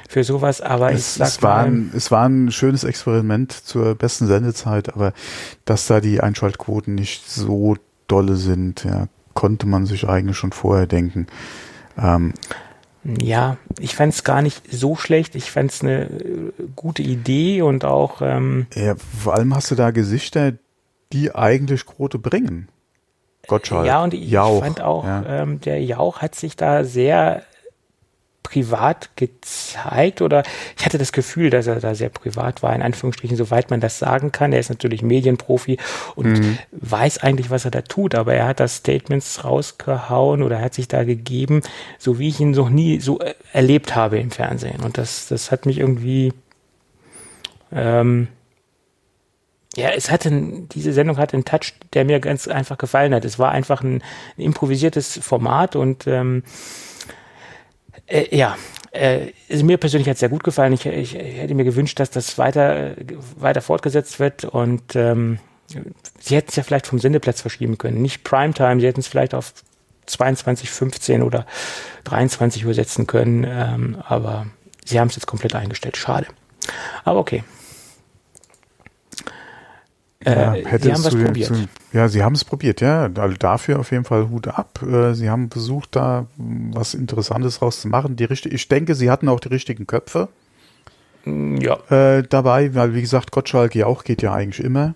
für 0.09 0.25
sowas. 0.25 0.61
Aber 0.61 0.93
es, 0.93 1.01
ich 1.01 1.05
sag 1.15 1.29
es, 1.29 1.43
war 1.43 1.59
ein, 1.59 1.91
es 1.95 2.11
war 2.11 2.29
ein 2.29 2.51
schönes 2.51 2.85
Experiment 2.85 3.53
zur 3.53 3.95
besten 3.95 4.27
Sendezeit, 4.27 4.95
aber 4.95 5.13
dass 5.65 5.87
da 5.87 6.01
die 6.01 6.21
Einschaltquoten 6.21 6.95
nicht 6.95 7.29
so 7.29 7.77
dolle 8.07 8.37
sind, 8.37 8.85
ja, 8.85 9.09
konnte 9.35 9.67
man 9.67 9.87
sich 9.87 10.09
eigentlich 10.09 10.37
schon 10.37 10.53
vorher 10.53 10.87
denken. 10.87 11.27
Ähm, 11.99 12.35
ja, 13.05 13.59
ich 13.79 13.95
fand 13.95 14.15
es 14.15 14.25
gar 14.25 14.43
nicht 14.43 14.73
so 14.73 14.97
schlecht. 14.97 15.35
Ich 15.35 15.51
fand 15.51 15.71
es 15.71 15.83
eine 15.83 16.05
äh, 16.05 16.53
gute 16.75 17.03
Idee 17.03 17.63
und 17.63 17.85
auch. 17.85 18.23
Ähm, 18.23 18.67
ja, 18.75 18.95
vor 19.23 19.35
allem 19.35 19.55
hast 19.55 19.71
du 19.71 19.75
da 19.75 19.91
Gesichter, 19.91 20.53
die 21.13 21.35
eigentlich 21.35 21.85
Quote 21.87 22.19
bringen. 22.19 22.69
Gottschalk. 23.47 23.87
Ja, 23.87 24.03
und 24.03 24.15
ich 24.15 24.31
Jauch, 24.31 24.61
fand 24.61 24.81
auch, 24.81 25.05
ja. 25.05 25.43
ähm, 25.43 25.61
der 25.61 25.83
Jauch 25.83 26.23
hat 26.23 26.35
sich 26.35 26.57
da 26.57 26.85
sehr 26.85 27.43
privat 28.45 29.11
gezeigt 29.17 30.23
oder 30.23 30.45
ich 30.79 30.85
hatte 30.85 30.99
das 30.99 31.13
Gefühl, 31.13 31.51
dass 31.51 31.67
er 31.67 31.81
da 31.81 31.97
sehr 31.97 32.11
privat 32.11 32.63
war, 32.63 32.73
in 32.77 32.83
Anführungsstrichen, 32.83 33.37
soweit 33.37 33.71
man 33.71 33.81
das 33.81 33.99
sagen 33.99 34.31
kann. 34.31 34.53
Er 34.53 34.61
ist 34.61 34.69
natürlich 34.69 35.03
Medienprofi 35.03 35.79
und 36.15 36.39
mhm. 36.39 36.59
weiß 36.71 37.19
eigentlich, 37.19 37.51
was 37.51 37.65
er 37.65 37.73
da 37.73 37.81
tut, 37.81 38.15
aber 38.15 38.35
er 38.35 38.47
hat 38.47 38.61
da 38.61 38.69
Statements 38.69 39.43
rausgehauen 39.43 40.43
oder 40.43 40.61
hat 40.61 40.75
sich 40.75 40.87
da 40.87 41.03
gegeben, 41.03 41.63
so 41.99 42.21
wie 42.21 42.29
ich 42.29 42.39
ihn 42.39 42.53
noch 42.53 42.71
nie 42.71 43.01
so 43.01 43.19
äh, 43.19 43.35
erlebt 43.53 43.97
habe 43.97 44.19
im 44.19 44.31
Fernsehen. 44.31 44.83
Und 44.85 44.99
das, 44.99 45.27
das 45.27 45.51
hat 45.51 45.67
mich 45.67 45.79
irgendwie, 45.79 46.33
ähm, 47.73 48.29
ja, 49.75 49.89
es 49.89 50.11
hatte, 50.11 50.31
diese 50.73 50.93
Sendung 50.93 51.17
hatte 51.17 51.35
einen 51.35 51.47
Touch, 51.47 51.73
der 51.95 52.05
mir 52.05 52.21
ganz 52.21 52.47
einfach 52.47 52.79
gefallen 52.79 53.15
hat. 53.15 53.25
Es 53.25 53.39
war 53.39 53.51
einfach 53.51 53.83
ein, 53.83 54.03
ein 54.37 54.43
improvisiertes 54.43 55.19
Format 55.23 55.75
und 55.75 56.07
ähm, 56.07 56.45
äh, 58.07 58.37
ja, 58.37 58.57
äh, 58.93 59.33
mir 59.63 59.79
persönlich 59.79 60.09
hat 60.09 60.15
es 60.15 60.21
sehr 60.21 60.29
gut 60.29 60.45
gefallen. 60.45 60.73
Ich, 60.73 60.87
ich, 60.87 61.15
ich, 61.15 61.39
hätte 61.39 61.55
mir 61.55 61.65
gewünscht, 61.65 61.99
dass 61.99 62.11
das 62.11 62.39
weiter, 62.39 62.93
weiter 63.37 63.61
fortgesetzt 63.61 64.21
wird 64.21 64.45
und 64.45 64.95
ähm, 64.95 65.39
sie 66.21 66.37
hätten 66.37 66.49
es 66.49 66.57
ja 66.57 66.63
vielleicht 66.63 66.87
vom 66.87 66.99
Sendeplatz 66.99 67.41
verschieben 67.41 67.79
können. 67.79 68.03
Nicht 68.03 68.25
Primetime, 68.25 68.81
sie 68.81 68.87
hätten 68.87 69.01
es 69.01 69.09
vielleicht 69.09 69.35
auf 69.35 69.53
22, 70.07 70.71
15 70.71 71.23
oder 71.23 71.47
23 72.05 72.67
Uhr 72.67 72.75
setzen 72.75 73.07
können, 73.07 73.45
ähm, 73.49 74.03
aber 74.07 74.47
sie 74.85 75.01
haben 75.01 75.09
es 75.09 75.17
jetzt 75.17 75.27
komplett 75.27 75.55
eingestellt. 75.55 75.97
Schade. 75.97 76.27
Aber 77.05 77.19
okay. 77.21 77.43
Äh, 80.25 80.63
ja, 80.63 80.79
sie 80.79 80.93
haben 80.93 81.05
was 81.05 81.15
probiert. 81.15 81.49
Zu, 81.49 81.69
ja, 81.93 82.09
sie 82.09 82.23
haben 82.23 82.35
es 82.35 82.45
probiert, 82.45 82.81
ja. 82.81 83.11
Also 83.17 83.37
dafür 83.37 83.79
auf 83.79 83.91
jeden 83.91 84.05
Fall 84.05 84.29
Hut 84.31 84.49
ab. 84.49 84.81
Äh, 84.83 85.15
sie 85.15 85.31
haben 85.31 85.51
versucht, 85.51 85.97
da 85.97 86.27
was 86.37 86.95
Interessantes 86.95 87.63
rauszumachen. 87.63 88.17
Die 88.17 88.25
richtig, 88.25 88.53
ich 88.53 88.69
denke, 88.69 88.95
sie 88.95 89.11
hatten 89.11 89.29
auch 89.29 89.41
die 89.41 89.49
richtigen 89.49 89.87
Köpfe 89.87 90.29
mm, 91.25 91.57
ja. 91.57 91.79
äh, 91.91 92.23
dabei, 92.23 92.75
weil 92.75 92.95
wie 92.95 93.01
gesagt, 93.01 93.33
Gottschalk 93.33 93.75
ja 93.75 93.87
auch 93.87 94.05
geht 94.05 94.23
ja 94.23 94.33
eigentlich 94.33 94.65
immer. 94.65 94.95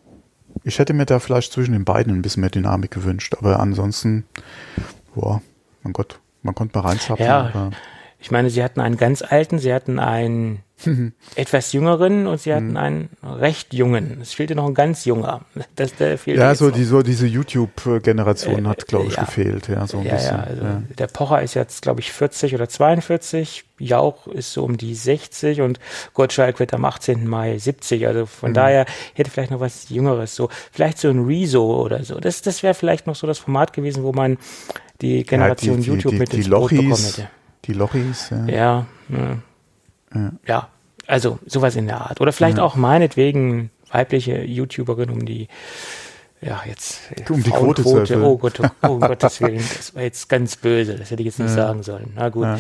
Ich 0.65 0.79
hätte 0.79 0.93
mir 0.93 1.07
da 1.07 1.19
vielleicht 1.19 1.53
zwischen 1.53 1.73
den 1.73 1.85
beiden 1.85 2.15
ein 2.15 2.23
bisschen 2.23 2.41
mehr 2.41 2.51
Dynamik 2.51 2.91
gewünscht, 2.91 3.37
aber 3.39 3.61
ansonsten, 3.61 4.25
boah, 5.15 5.41
mein 5.83 5.93
Gott, 5.93 6.21
man 6.43 6.55
konnte 6.55 6.79
mal 6.79 6.89
reinzappen. 6.89 7.25
Ja, 7.25 7.71
Ich 8.21 8.31
meine, 8.33 8.51
sie 8.51 8.65
hatten 8.65 8.81
einen 8.81 8.97
ganz 8.97 9.23
alten, 9.23 9.59
sie 9.59 9.73
hatten 9.73 9.99
einen 10.01 10.65
etwas 11.37 11.73
jüngeren 11.73 12.27
und 12.27 12.41
sie 12.41 12.53
hatten 12.55 12.77
einen 12.77 13.11
recht 13.23 13.75
jungen. 13.75 14.19
Es 14.21 14.35
fehlte 14.35 14.55
noch 14.55 14.67
ein 14.67 14.75
ganz 14.75 15.05
junger. 15.05 15.43
Das, 15.77 15.95
der 15.97 16.19
fehlte 16.19 16.41
Ja, 16.41 16.55
so 16.55 16.71
die, 16.71 16.85
so 16.85 17.03
diese 17.03 17.27
YouTube-Generation 17.27 18.65
Äh, 18.65 18.69
hat, 18.69 18.87
glaube 18.87 19.07
ich, 19.07 19.15
ja. 19.17 19.25
gefehlt. 19.25 19.69
Ja, 19.69 19.87
so 19.87 19.99
ein 19.99 20.05
ja, 20.07 20.15
bisschen. 20.15 20.37
ja, 20.37 20.43
also 20.43 20.63
ja. 20.63 20.83
der 20.99 21.07
Pocher 21.09 21.43
ist 21.43 21.55
jetzt, 21.55 21.83
glaube 21.83 22.01
ich, 22.01 22.13
40 22.13 22.55
oder 22.55 22.69
42. 22.69 23.65
Jauch 23.81 24.27
ist 24.29 24.53
so 24.53 24.65
um 24.65 24.77
die 24.77 24.95
60 24.95 25.61
und 25.61 25.79
Gottschalk 26.15 26.59
wird 26.59 26.75
am 26.75 26.85
18. 26.85 27.27
Mai 27.27 27.57
70. 27.59 28.07
Also 28.07 28.21
Mhm. 28.23 28.27
von 28.27 28.55
daher 28.55 28.87
hätte 29.15 29.31
vielleicht 29.31 29.51
noch 29.53 29.61
was 29.61 29.89
Jüngeres. 29.91 30.35
So, 30.35 30.49
vielleicht 30.73 30.99
so 30.99 31.09
ein 31.09 31.25
Rezo 31.25 31.81
oder 31.83 32.03
so. 32.05 32.19
Das, 32.21 32.43
das 32.43 32.63
wäre 32.65 32.75
vielleicht 32.75 33.07
noch 33.07 33.17
so 33.17 33.27
das 33.29 33.39
Format 33.39 33.73
gewesen, 33.73 34.03
wo 34.05 34.13
man 34.13 34.39
die 35.01 35.23
Generation 35.25 35.77
ja, 35.77 35.83
die, 35.83 35.91
YouTube 35.91 36.13
die, 36.13 36.19
mit 36.19 36.33
die, 36.33 36.37
die 36.37 36.43
ins 36.43 36.51
Boot 36.51 36.71
bekommen 36.71 36.89
Lochis, 36.91 37.19
hätte. 37.19 37.31
Die 37.65 37.73
Lochis, 37.73 38.31
ja. 38.31 38.47
Ja. 38.47 38.87
Ja. 40.15 40.33
ja, 40.47 40.69
also 41.07 41.39
sowas 41.47 41.77
in 41.77 41.87
der 41.87 42.01
Art. 42.01 42.21
Oder 42.21 42.33
vielleicht 42.33 42.59
Ja. 42.59 42.65
auch 42.65 42.77
meinetwegen 42.77 43.71
weibliche 43.91 44.43
YouTuberin 44.43 45.11
um 45.11 45.25
die, 45.27 45.49
ja, 46.41 46.63
jetzt. 46.67 47.01
Um 47.29 47.43
die 47.43 47.51
Quote 47.51 47.83
zu 47.83 47.97
erfüllen. 47.99 48.23
Oh 48.23 48.39
Gott, 48.39 48.61
oh, 48.83 48.87
um 48.87 49.01
Gottes 49.01 49.41
Willen, 49.41 49.57
das 49.77 49.95
war 49.95 50.03
jetzt 50.03 50.29
ganz 50.29 50.57
böse, 50.57 50.95
das 50.97 51.11
hätte 51.11 51.23
ich 51.23 51.27
jetzt 51.27 51.41
nicht 51.41 51.49
Ja. 51.51 51.55
sagen 51.57 51.83
sollen. 51.83 52.13
Na 52.15 52.29
gut. 52.29 52.45
Ja. 52.45 52.59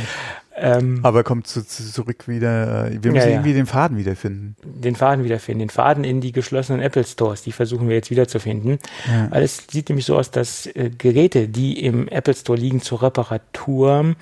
Ähm, 0.60 0.98
Aber 1.04 1.22
kommt 1.22 1.46
zu, 1.46 1.64
zu, 1.64 1.84
zurück 1.92 2.26
wieder, 2.26 2.86
äh, 2.88 2.98
wir 3.02 3.12
müssen 3.12 3.28
ja. 3.28 3.34
irgendwie 3.34 3.52
den 3.54 3.66
Faden 3.66 3.96
wiederfinden. 3.96 4.56
den 4.64 4.96
Faden 4.96 5.24
wiederfinden, 5.24 5.60
den 5.60 5.70
Faden 5.70 6.02
in 6.02 6.20
die 6.20 6.32
geschlossenen 6.32 6.82
Apple 6.82 7.04
Stores, 7.04 7.42
die 7.42 7.52
versuchen 7.52 7.88
wir 7.88 7.94
jetzt 7.94 8.10
wiederzufinden. 8.10 8.78
Ja. 9.06 9.28
Weil 9.30 9.44
es 9.44 9.62
sieht 9.70 9.88
nämlich 9.88 10.04
so 10.06 10.18
aus, 10.18 10.32
dass 10.32 10.66
äh, 10.66 10.90
Geräte, 10.98 11.46
die 11.46 11.84
im 11.84 12.08
Apple 12.08 12.34
Store 12.34 12.58
liegen 12.58 12.82
zur 12.82 13.02
Reparatur, 13.02 14.16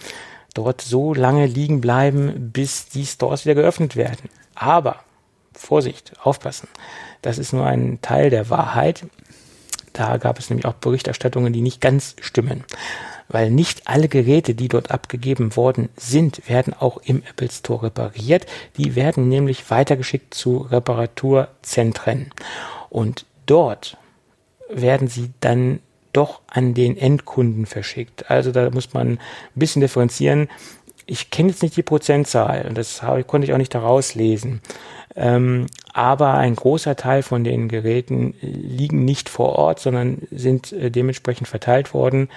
dort 0.56 0.80
so 0.80 1.14
lange 1.14 1.46
liegen 1.46 1.80
bleiben, 1.80 2.50
bis 2.52 2.88
die 2.88 3.06
Stores 3.06 3.44
wieder 3.44 3.54
geöffnet 3.54 3.96
werden. 3.96 4.30
Aber, 4.54 4.96
Vorsicht, 5.52 6.12
aufpassen, 6.22 6.68
das 7.22 7.38
ist 7.38 7.52
nur 7.52 7.66
ein 7.66 8.00
Teil 8.02 8.30
der 8.30 8.50
Wahrheit. 8.50 9.06
Da 9.92 10.16
gab 10.16 10.38
es 10.38 10.50
nämlich 10.50 10.66
auch 10.66 10.74
Berichterstattungen, 10.74 11.52
die 11.52 11.60
nicht 11.60 11.80
ganz 11.80 12.16
stimmen. 12.20 12.64
Weil 13.28 13.50
nicht 13.50 13.88
alle 13.88 14.08
Geräte, 14.08 14.54
die 14.54 14.68
dort 14.68 14.90
abgegeben 14.90 15.56
worden 15.56 15.88
sind, 15.96 16.48
werden 16.48 16.74
auch 16.74 16.98
im 16.98 17.22
Apple 17.28 17.50
Store 17.50 17.84
repariert. 17.84 18.46
Die 18.76 18.94
werden 18.94 19.28
nämlich 19.28 19.70
weitergeschickt 19.70 20.32
zu 20.32 20.58
Reparaturzentren. 20.58 22.30
Und 22.88 23.26
dort 23.46 23.96
werden 24.68 25.08
sie 25.08 25.30
dann 25.40 25.80
doch 26.16 26.40
an 26.46 26.74
den 26.74 26.96
Endkunden 26.96 27.66
verschickt. 27.66 28.30
Also 28.30 28.52
da 28.52 28.70
muss 28.70 28.94
man 28.94 29.08
ein 29.08 29.18
bisschen 29.54 29.80
differenzieren. 29.80 30.48
Ich 31.06 31.30
kenne 31.30 31.50
jetzt 31.50 31.62
nicht 31.62 31.76
die 31.76 31.82
Prozentzahl 31.82 32.66
und 32.68 32.76
das 32.76 33.02
habe, 33.02 33.22
konnte 33.24 33.46
ich 33.46 33.52
auch 33.52 33.58
nicht 33.58 33.74
daraus 33.74 34.14
lesen. 34.14 34.60
Ähm, 35.18 35.66
aber 35.94 36.34
ein 36.34 36.54
großer 36.54 36.94
Teil 36.94 37.22
von 37.22 37.42
den 37.42 37.68
Geräten 37.68 38.34
liegen 38.42 39.06
nicht 39.06 39.30
vor 39.30 39.56
Ort, 39.56 39.80
sondern 39.80 40.18
sind 40.30 40.72
äh, 40.72 40.90
dementsprechend 40.90 41.48
verteilt 41.48 41.94
worden. 41.94 42.28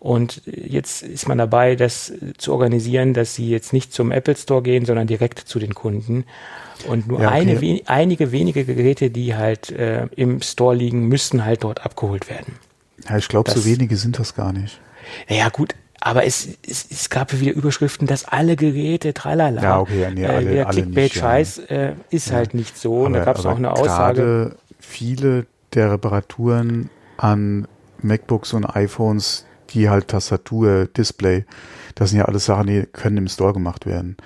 Und 0.00 0.42
jetzt 0.46 1.02
ist 1.02 1.28
man 1.28 1.36
dabei, 1.36 1.76
das 1.76 2.10
äh, 2.10 2.32
zu 2.38 2.52
organisieren, 2.52 3.12
dass 3.12 3.34
sie 3.34 3.50
jetzt 3.50 3.74
nicht 3.74 3.92
zum 3.92 4.10
Apple 4.10 4.36
Store 4.36 4.62
gehen, 4.62 4.86
sondern 4.86 5.06
direkt 5.06 5.38
zu 5.38 5.58
den 5.58 5.74
Kunden. 5.74 6.24
Und 6.88 7.06
nur 7.06 7.20
Ja, 7.20 7.28
okay. 7.28 7.40
eine, 7.40 7.60
we 7.60 7.80
einige 7.84 8.32
wenige 8.32 8.64
Geräte, 8.64 9.10
die 9.10 9.34
halt 9.34 9.70
äh, 9.70 10.06
im 10.16 10.40
Store 10.40 10.74
liegen, 10.74 11.08
müssten 11.08 11.44
halt 11.44 11.62
dort 11.62 11.84
abgeholt 11.84 12.30
werden. 12.30 12.58
Ja, 13.08 13.16
ich 13.18 13.28
glaube, 13.28 13.50
so 13.50 13.64
wenige 13.64 13.96
sind 13.96 14.18
das 14.18 14.34
gar 14.34 14.52
nicht. 14.52 14.80
Naja, 15.28 15.48
gut, 15.50 15.74
aber 16.00 16.24
es, 16.24 16.48
es, 16.66 16.86
es 16.90 17.10
gab 17.10 17.32
ja 17.32 17.40
wieder 17.40 17.52
Überschriften, 17.52 18.06
dass 18.06 18.24
alle 18.24 18.56
Geräte, 18.56 19.12
tralala. 19.14 19.62
Ja, 19.62 19.80
okay, 19.80 20.00
ja, 20.02 20.10
nee, 20.10 20.26
alle- 20.26 20.50
äh, 20.50 20.54
der 20.54 20.64
Clickbait-Scheiß 20.66 21.58
äh, 21.70 21.92
ist 22.10 22.32
halt 22.32 22.54
nicht 22.54 22.76
so. 22.78 23.02
Und 23.04 23.12
da 23.14 23.18
Aber- 23.20 23.26
gab 23.26 23.38
es 23.38 23.44
aber 23.46 23.54
auch 23.54 23.58
eine 23.58 23.70
Aussage. 23.72 24.56
Viele 24.80 25.46
der 25.74 25.92
Reparaturen 25.92 26.90
an 27.16 27.66
MacBooks 28.02 28.52
und 28.52 28.64
iPhones, 28.64 29.44
die 29.70 29.88
halt 29.88 30.08
Tastatur, 30.08 30.86
Display, 30.86 31.44
das 31.94 32.10
sind 32.10 32.18
ja 32.20 32.26
alles 32.26 32.44
Sachen, 32.46 32.66
die 32.66 32.82
können 32.92 33.16
im 33.18 33.28
Store 33.28 33.52
gemacht 33.52 33.86
werden. 33.86 34.16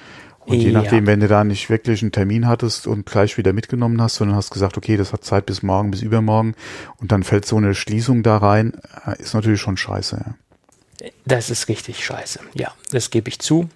Und 0.49 0.61
je 0.61 0.71
Ja. 0.71 0.81
nachdem, 0.83 1.07
wenn 1.07 1.21
du 1.21 1.29
da 1.29 1.45
nicht 1.45 1.69
wirklich 1.71 2.03
einen 2.03 2.13
Termin 2.13 2.47
hattest 2.47 2.87
und 2.87 3.07
gleich 3.07 3.37
wieder 3.37 3.53
mitgenommen 3.53 4.01
hast, 4.01 4.17
sondern 4.17 4.37
hast 4.37 4.51
gesagt, 4.51 4.77
okay, 4.77 4.97
das 4.97 5.13
hat 5.13 5.25
Zeit 5.25 5.47
bis 5.47 5.63
morgen, 5.63 5.91
bis 5.91 6.03
übermorgen 6.03 6.55
und 6.97 7.13
dann 7.13 7.23
fällt 7.23 7.45
so 7.47 7.57
eine 7.57 7.75
Schließung 7.75 8.23
da 8.23 8.39
rein, 8.39 8.73
äh, 9.07 9.21
ist 9.21 9.35
natürlich 9.35 9.61
schon 9.61 9.77
scheiße. 9.77 10.17
Ja. 10.27 10.35
Das 11.27 11.51
ist 11.51 11.69
richtig 11.69 12.05
scheiße. 12.05 12.41
Ja, 12.55 12.73
das 12.91 13.11
gebe 13.11 13.29
ich 13.29 13.39
zu. 13.39 13.69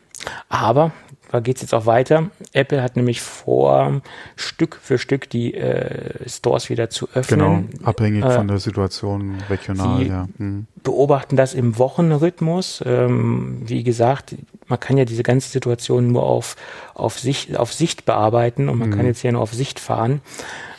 Aber 0.48 0.92
da 1.30 1.40
geht 1.40 1.56
es 1.56 1.62
jetzt 1.62 1.72
auch 1.74 1.86
weiter. 1.86 2.30
Apple 2.52 2.82
hat 2.82 2.96
nämlich 2.96 3.22
vor, 3.22 4.02
Stück 4.36 4.78
für 4.82 4.98
Stück 4.98 5.30
die 5.30 5.54
äh, 5.54 6.28
Stores 6.28 6.68
wieder 6.68 6.90
zu 6.90 7.06
Genau, 7.28 7.54
öffnen. 7.56 7.68
abhängig 7.84 8.22
Äh, 8.24 8.30
von 8.32 8.48
der 8.48 8.58
Situation 8.58 9.38
regional, 9.48 9.98
sie- 10.02 10.08
ja. 10.08 10.28
Hm. 10.36 10.66
beobachten 10.82 11.36
das 11.36 11.54
im 11.54 11.78
Wochenrhythmus. 11.78 12.82
Ähm, 12.84 13.62
wie 13.64 13.82
gesagt, 13.82 14.34
man 14.66 14.78
kann 14.78 14.98
ja 14.98 15.06
diese 15.06 15.22
ganze 15.22 15.48
Situation 15.48 16.08
nur 16.08 16.22
auf, 16.22 16.56
auf, 16.94 17.18
Sicht, 17.18 17.56
auf 17.56 17.72
Sicht 17.72 18.04
bearbeiten 18.04 18.68
und 18.68 18.78
man 18.78 18.90
kann 18.90 19.06
jetzt 19.06 19.20
hier 19.20 19.32
nur 19.32 19.40
auf 19.42 19.52
Sicht 19.54 19.80
fahren. 19.80 20.20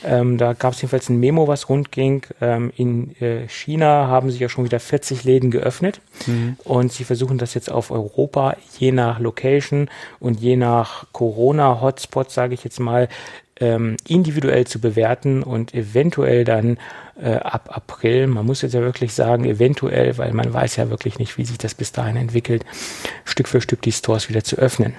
Ähm, 0.05 0.37
da 0.37 0.53
gab 0.53 0.73
es 0.73 0.81
jedenfalls 0.81 1.09
ein 1.09 1.19
Memo, 1.19 1.47
was 1.47 1.69
rundging. 1.69 2.25
Ähm, 2.41 2.71
in 2.75 3.15
äh, 3.21 3.47
China 3.47 4.07
haben 4.07 4.31
sich 4.31 4.39
ja 4.39 4.49
schon 4.49 4.65
wieder 4.65 4.79
40 4.79 5.23
Läden 5.23 5.51
geöffnet 5.51 6.01
und 6.63 6.91
sie 6.91 7.03
versuchen 7.03 7.37
das 7.37 7.53
jetzt 7.53 7.71
auf 7.71 7.91
Europa, 7.91 8.55
je 8.77 8.91
nach 8.91 9.19
Location 9.19 9.89
und 10.19 10.39
je 10.39 10.55
nach 10.55 11.05
Corona-Hotspot, 11.11 12.31
sage 12.31 12.53
ich 12.53 12.63
jetzt 12.63 12.79
mal, 12.79 13.07
ähm, 13.59 13.97
individuell 14.07 14.65
zu 14.65 14.79
bewerten 14.79 15.43
und 15.43 15.73
eventuell 15.73 16.43
dann 16.43 16.77
äh, 17.21 17.35
ab 17.35 17.69
April, 17.71 18.27
man 18.27 18.45
muss 18.45 18.61
jetzt 18.61 18.73
ja 18.73 18.81
wirklich 18.81 19.13
sagen, 19.13 19.45
eventuell, 19.45 20.17
weil 20.17 20.33
man 20.33 20.51
weiß 20.51 20.75
ja 20.77 20.89
wirklich 20.89 21.19
nicht, 21.19 21.37
wie 21.37 21.45
sich 21.45 21.57
das 21.57 21.75
bis 21.75 21.91
dahin 21.91 22.17
entwickelt, 22.17 22.65
Stück 23.25 23.47
für 23.47 23.61
Stück 23.61 23.81
die 23.81 23.91
Stores 23.91 24.29
wieder 24.29 24.43
zu 24.43 24.57
öffnen. 24.57 24.95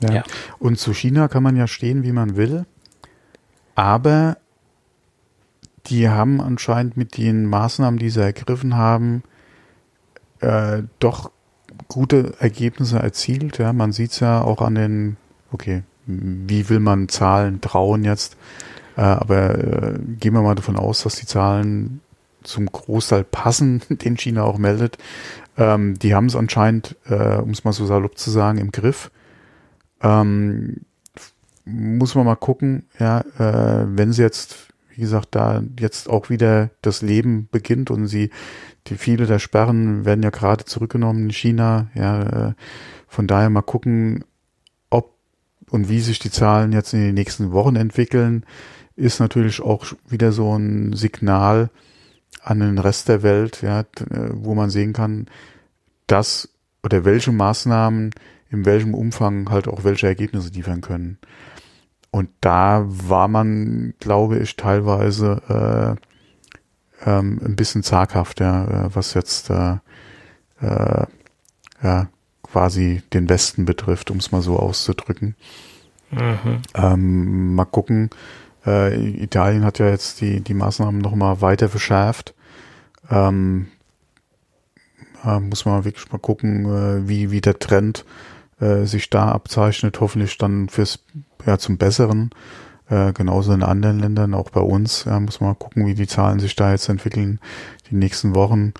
Ja. 0.00 0.14
Ja. 0.14 0.22
Und 0.58 0.78
zu 0.78 0.94
China 0.94 1.28
kann 1.28 1.42
man 1.42 1.56
ja 1.56 1.66
stehen, 1.66 2.02
wie 2.02 2.12
man 2.12 2.36
will, 2.36 2.64
aber 3.74 4.38
die 5.88 6.08
haben 6.08 6.40
anscheinend 6.40 6.96
mit 6.96 7.16
den 7.16 7.46
Maßnahmen, 7.46 7.98
die 7.98 8.10
sie 8.10 8.22
ergriffen 8.22 8.76
haben, 8.76 9.22
äh, 10.40 10.82
doch 10.98 11.30
gute 11.88 12.34
Ergebnisse 12.38 12.98
erzielt. 12.98 13.58
Ja, 13.58 13.72
man 13.72 13.92
sieht 13.92 14.12
es 14.12 14.20
ja 14.20 14.40
auch 14.42 14.60
an 14.60 14.74
den, 14.74 15.16
okay, 15.52 15.82
wie 16.06 16.68
will 16.68 16.80
man 16.80 17.08
Zahlen 17.08 17.60
trauen 17.60 18.04
jetzt, 18.04 18.36
äh, 18.96 19.02
aber 19.02 19.58
äh, 19.58 19.98
gehen 20.18 20.34
wir 20.34 20.42
mal 20.42 20.54
davon 20.54 20.76
aus, 20.76 21.02
dass 21.02 21.16
die 21.16 21.26
Zahlen 21.26 22.00
zum 22.42 22.66
Großteil 22.66 23.24
passen, 23.24 23.82
den 23.88 24.16
China 24.16 24.44
auch 24.44 24.58
meldet. 24.58 24.98
Ähm, 25.56 25.98
die 25.98 26.14
haben 26.14 26.26
es 26.26 26.36
anscheinend, 26.36 26.96
äh, 27.06 27.36
um 27.36 27.50
es 27.50 27.64
mal 27.64 27.72
so 27.72 27.86
salopp 27.86 28.18
zu 28.18 28.30
sagen, 28.30 28.58
im 28.58 28.72
Griff. 28.72 29.10
Ähm, 30.00 30.82
muss 31.64 32.14
man 32.14 32.24
mal 32.24 32.36
gucken, 32.36 32.86
ja, 32.98 33.20
äh, 33.38 33.84
wenn 33.88 34.12
sie 34.12 34.22
jetzt, 34.22 34.67
wie 34.98 35.02
gesagt, 35.02 35.28
da 35.36 35.62
jetzt 35.78 36.10
auch 36.10 36.28
wieder 36.28 36.70
das 36.82 37.02
Leben 37.02 37.48
beginnt 37.52 37.92
und 37.92 38.08
sie, 38.08 38.30
die 38.88 38.96
viele 38.96 39.26
der 39.26 39.38
Sperren 39.38 40.04
werden 40.04 40.24
ja 40.24 40.30
gerade 40.30 40.64
zurückgenommen 40.64 41.26
in 41.26 41.30
China, 41.30 41.86
ja, 41.94 42.48
äh, 42.48 42.52
von 43.06 43.28
daher 43.28 43.48
mal 43.48 43.62
gucken, 43.62 44.24
ob 44.90 45.14
und 45.70 45.88
wie 45.88 46.00
sich 46.00 46.18
die 46.18 46.32
Zahlen 46.32 46.72
jetzt 46.72 46.94
in 46.94 47.00
den 47.00 47.14
nächsten 47.14 47.52
Wochen 47.52 47.76
entwickeln, 47.76 48.44
ist 48.96 49.20
natürlich 49.20 49.60
auch 49.60 49.86
wieder 50.08 50.32
so 50.32 50.58
ein 50.58 50.94
Signal 50.94 51.70
an 52.42 52.58
den 52.58 52.78
Rest 52.78 53.08
der 53.08 53.22
Welt, 53.22 53.62
ja, 53.62 53.82
äh, 53.82 53.84
wo 54.32 54.56
man 54.56 54.68
sehen 54.68 54.94
kann, 54.94 55.26
dass 56.08 56.48
oder 56.82 57.04
welche 57.04 57.30
Maßnahmen 57.30 58.10
in 58.50 58.64
welchem 58.64 58.94
Umfang 58.94 59.48
halt 59.48 59.68
auch 59.68 59.84
welche 59.84 60.08
Ergebnisse 60.08 60.50
liefern 60.50 60.80
können. 60.80 61.18
Und 62.10 62.30
da 62.40 62.84
war 62.86 63.28
man, 63.28 63.94
glaube 64.00 64.38
ich, 64.38 64.56
teilweise 64.56 65.98
äh, 67.04 67.10
ähm, 67.10 67.40
ein 67.44 67.56
bisschen 67.56 67.82
zaghaft, 67.82 68.40
ja, 68.40 68.64
äh, 68.86 68.94
was 68.94 69.14
jetzt 69.14 69.50
äh, 69.50 69.76
äh, 70.60 71.06
ja, 71.82 72.08
quasi 72.42 73.02
den 73.12 73.28
Westen 73.28 73.64
betrifft, 73.64 74.10
um 74.10 74.16
es 74.18 74.32
mal 74.32 74.40
so 74.42 74.58
auszudrücken. 74.58 75.36
Ähm, 76.74 77.54
mal 77.54 77.66
gucken. 77.66 78.10
Äh, 78.66 79.22
Italien 79.22 79.64
hat 79.64 79.78
ja 79.78 79.88
jetzt 79.88 80.20
die, 80.20 80.40
die 80.40 80.54
Maßnahmen 80.54 81.00
nochmal 81.00 81.40
weiter 81.42 81.68
verschärft. 81.68 82.34
Ähm, 83.10 83.68
äh, 85.24 85.38
muss 85.40 85.66
man 85.66 85.84
wirklich 85.84 86.10
mal 86.10 86.18
gucken, 86.18 86.64
äh, 86.64 87.08
wie, 87.08 87.30
wie 87.30 87.40
der 87.40 87.58
Trend 87.58 88.00
äh, 88.00 88.28
sich 88.60 89.08
da 89.10 89.30
abzeichnet. 89.30 90.00
Hoffentlich 90.00 90.36
dann 90.38 90.68
fürs, 90.68 90.98
ja, 91.46 91.58
zum 91.58 91.78
Besseren. 91.78 92.30
Äh, 92.90 93.12
genauso 93.12 93.52
in 93.52 93.62
anderen 93.62 93.98
Ländern, 93.98 94.34
auch 94.34 94.50
bei 94.50 94.60
uns. 94.60 95.04
Ja, 95.04 95.20
muss 95.20 95.40
man 95.40 95.50
mal 95.50 95.54
gucken, 95.54 95.86
wie 95.86 95.94
die 95.94 96.06
Zahlen 96.06 96.40
sich 96.40 96.56
da 96.56 96.72
jetzt 96.72 96.88
entwickeln, 96.88 97.38
die 97.90 97.96
nächsten 97.96 98.34
Wochen. 98.34 98.72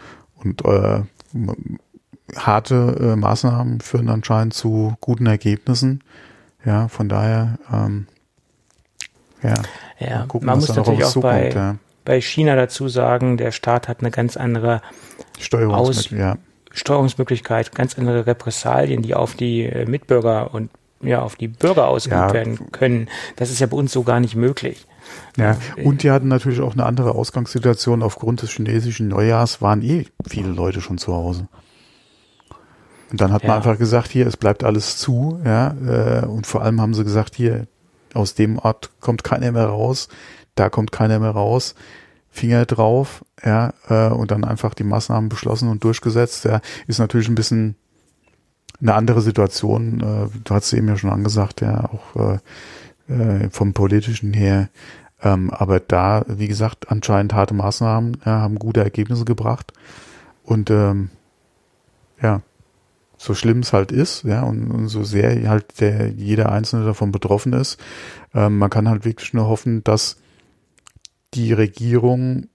Und 0.42 0.64
äh, 0.64 1.02
harte 2.36 2.96
äh, 3.00 3.16
Maßnahmen 3.16 3.80
führen 3.80 4.08
anscheinend 4.08 4.54
zu 4.54 4.94
guten 5.00 5.26
Ergebnissen. 5.26 6.02
Ja, 6.64 6.88
von 6.88 7.08
daher, 7.08 7.58
ähm, 7.72 8.06
ja. 9.42 9.54
Ja, 9.98 10.24
gucken, 10.26 10.46
man 10.46 10.58
muss 10.58 10.74
natürlich 10.74 11.04
auch 11.04 11.12
zukommt, 11.12 11.32
bei, 11.32 11.50
ja. 11.50 11.76
bei 12.04 12.20
China 12.20 12.56
dazu 12.56 12.88
sagen, 12.88 13.36
der 13.36 13.52
Staat 13.52 13.88
hat 13.88 14.00
eine 14.00 14.10
ganz 14.10 14.36
andere 14.36 14.80
Aus 15.52 16.10
ja. 16.10 16.36
Steuerungsmöglichkeit, 16.78 17.74
ganz 17.74 17.98
andere 17.98 18.26
Repressalien, 18.26 19.02
die 19.02 19.14
auf 19.14 19.34
die 19.34 19.64
äh, 19.64 19.86
Mitbürger 19.86 20.54
und 20.54 20.70
ja, 21.00 21.22
auf 21.22 21.36
die 21.36 21.48
Bürger 21.48 21.86
ausgeübt 21.86 22.28
ja. 22.28 22.32
werden 22.32 22.72
können. 22.72 23.08
Das 23.36 23.50
ist 23.50 23.60
ja 23.60 23.66
bei 23.66 23.76
uns 23.76 23.92
so 23.92 24.02
gar 24.02 24.20
nicht 24.20 24.34
möglich. 24.34 24.86
Ja, 25.36 25.56
und 25.84 26.02
die 26.02 26.10
hatten 26.10 26.28
natürlich 26.28 26.60
auch 26.60 26.72
eine 26.72 26.84
andere 26.84 27.14
Ausgangssituation. 27.14 28.02
Aufgrund 28.02 28.42
des 28.42 28.50
chinesischen 28.50 29.08
Neujahrs 29.08 29.62
waren 29.62 29.82
eh 29.82 30.06
viele 30.28 30.50
Leute 30.50 30.80
schon 30.80 30.98
zu 30.98 31.14
Hause. 31.14 31.48
Und 33.10 33.20
dann 33.20 33.32
hat 33.32 33.42
ja. 33.42 33.48
man 33.48 33.56
einfach 33.58 33.78
gesagt, 33.78 34.10
hier, 34.10 34.26
es 34.26 34.36
bleibt 34.36 34.64
alles 34.64 34.98
zu, 34.98 35.40
ja, 35.44 35.74
äh, 35.86 36.26
und 36.26 36.46
vor 36.46 36.62
allem 36.62 36.80
haben 36.80 36.94
sie 36.94 37.04
gesagt, 37.04 37.36
hier, 37.36 37.66
aus 38.14 38.34
dem 38.34 38.58
Ort 38.58 38.90
kommt 39.00 39.24
keiner 39.24 39.52
mehr 39.52 39.66
raus, 39.66 40.08
da 40.54 40.68
kommt 40.68 40.92
keiner 40.92 41.18
mehr 41.18 41.30
raus, 41.30 41.74
Finger 42.38 42.64
drauf, 42.66 43.24
ja, 43.44 43.72
äh, 43.88 44.08
und 44.08 44.30
dann 44.30 44.44
einfach 44.44 44.74
die 44.74 44.84
Maßnahmen 44.84 45.28
beschlossen 45.28 45.68
und 45.68 45.84
durchgesetzt, 45.84 46.44
ja, 46.44 46.60
ist 46.86 46.98
natürlich 46.98 47.28
ein 47.28 47.34
bisschen 47.34 47.76
eine 48.80 48.94
andere 48.94 49.20
Situation. 49.20 50.00
Äh, 50.00 50.38
du 50.44 50.54
hast 50.54 50.72
eben 50.72 50.88
ja 50.88 50.96
schon 50.96 51.10
angesagt, 51.10 51.60
ja, 51.60 51.90
auch 51.90 52.38
äh, 53.08 53.12
äh, 53.12 53.50
vom 53.50 53.72
politischen 53.72 54.32
her. 54.32 54.68
Ähm, 55.20 55.50
aber 55.50 55.80
da, 55.80 56.24
wie 56.28 56.48
gesagt, 56.48 56.90
anscheinend 56.90 57.34
harte 57.34 57.54
Maßnahmen 57.54 58.18
ja, 58.24 58.40
haben 58.40 58.58
gute 58.58 58.82
Ergebnisse 58.82 59.24
gebracht. 59.24 59.72
Und 60.44 60.70
ähm, 60.70 61.10
ja, 62.22 62.42
so 63.16 63.34
schlimm 63.34 63.60
es 63.60 63.72
halt 63.72 63.90
ist, 63.90 64.22
ja, 64.22 64.42
und, 64.42 64.70
und 64.70 64.88
so 64.88 65.02
sehr 65.02 65.48
halt 65.48 65.80
der 65.80 66.08
jeder 66.10 66.52
Einzelne 66.52 66.86
davon 66.86 67.10
betroffen 67.10 67.52
ist, 67.52 67.80
ähm, 68.32 68.58
man 68.58 68.70
kann 68.70 68.88
halt 68.88 69.04
wirklich 69.04 69.34
nur 69.34 69.48
hoffen, 69.48 69.82
dass 69.82 70.18
die 71.34 71.52
Regierung 71.52 72.48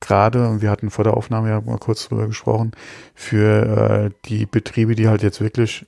gerade, 0.00 0.48
und 0.48 0.62
wir 0.62 0.70
hatten 0.70 0.90
vor 0.90 1.04
der 1.04 1.16
Aufnahme 1.16 1.48
ja 1.48 1.60
mal 1.60 1.78
kurz 1.78 2.08
drüber 2.08 2.26
gesprochen, 2.26 2.72
für 3.14 4.10
äh, 4.10 4.10
die 4.26 4.46
Betriebe, 4.46 4.94
die 4.94 5.08
halt 5.08 5.22
jetzt 5.22 5.40
wirklich 5.40 5.86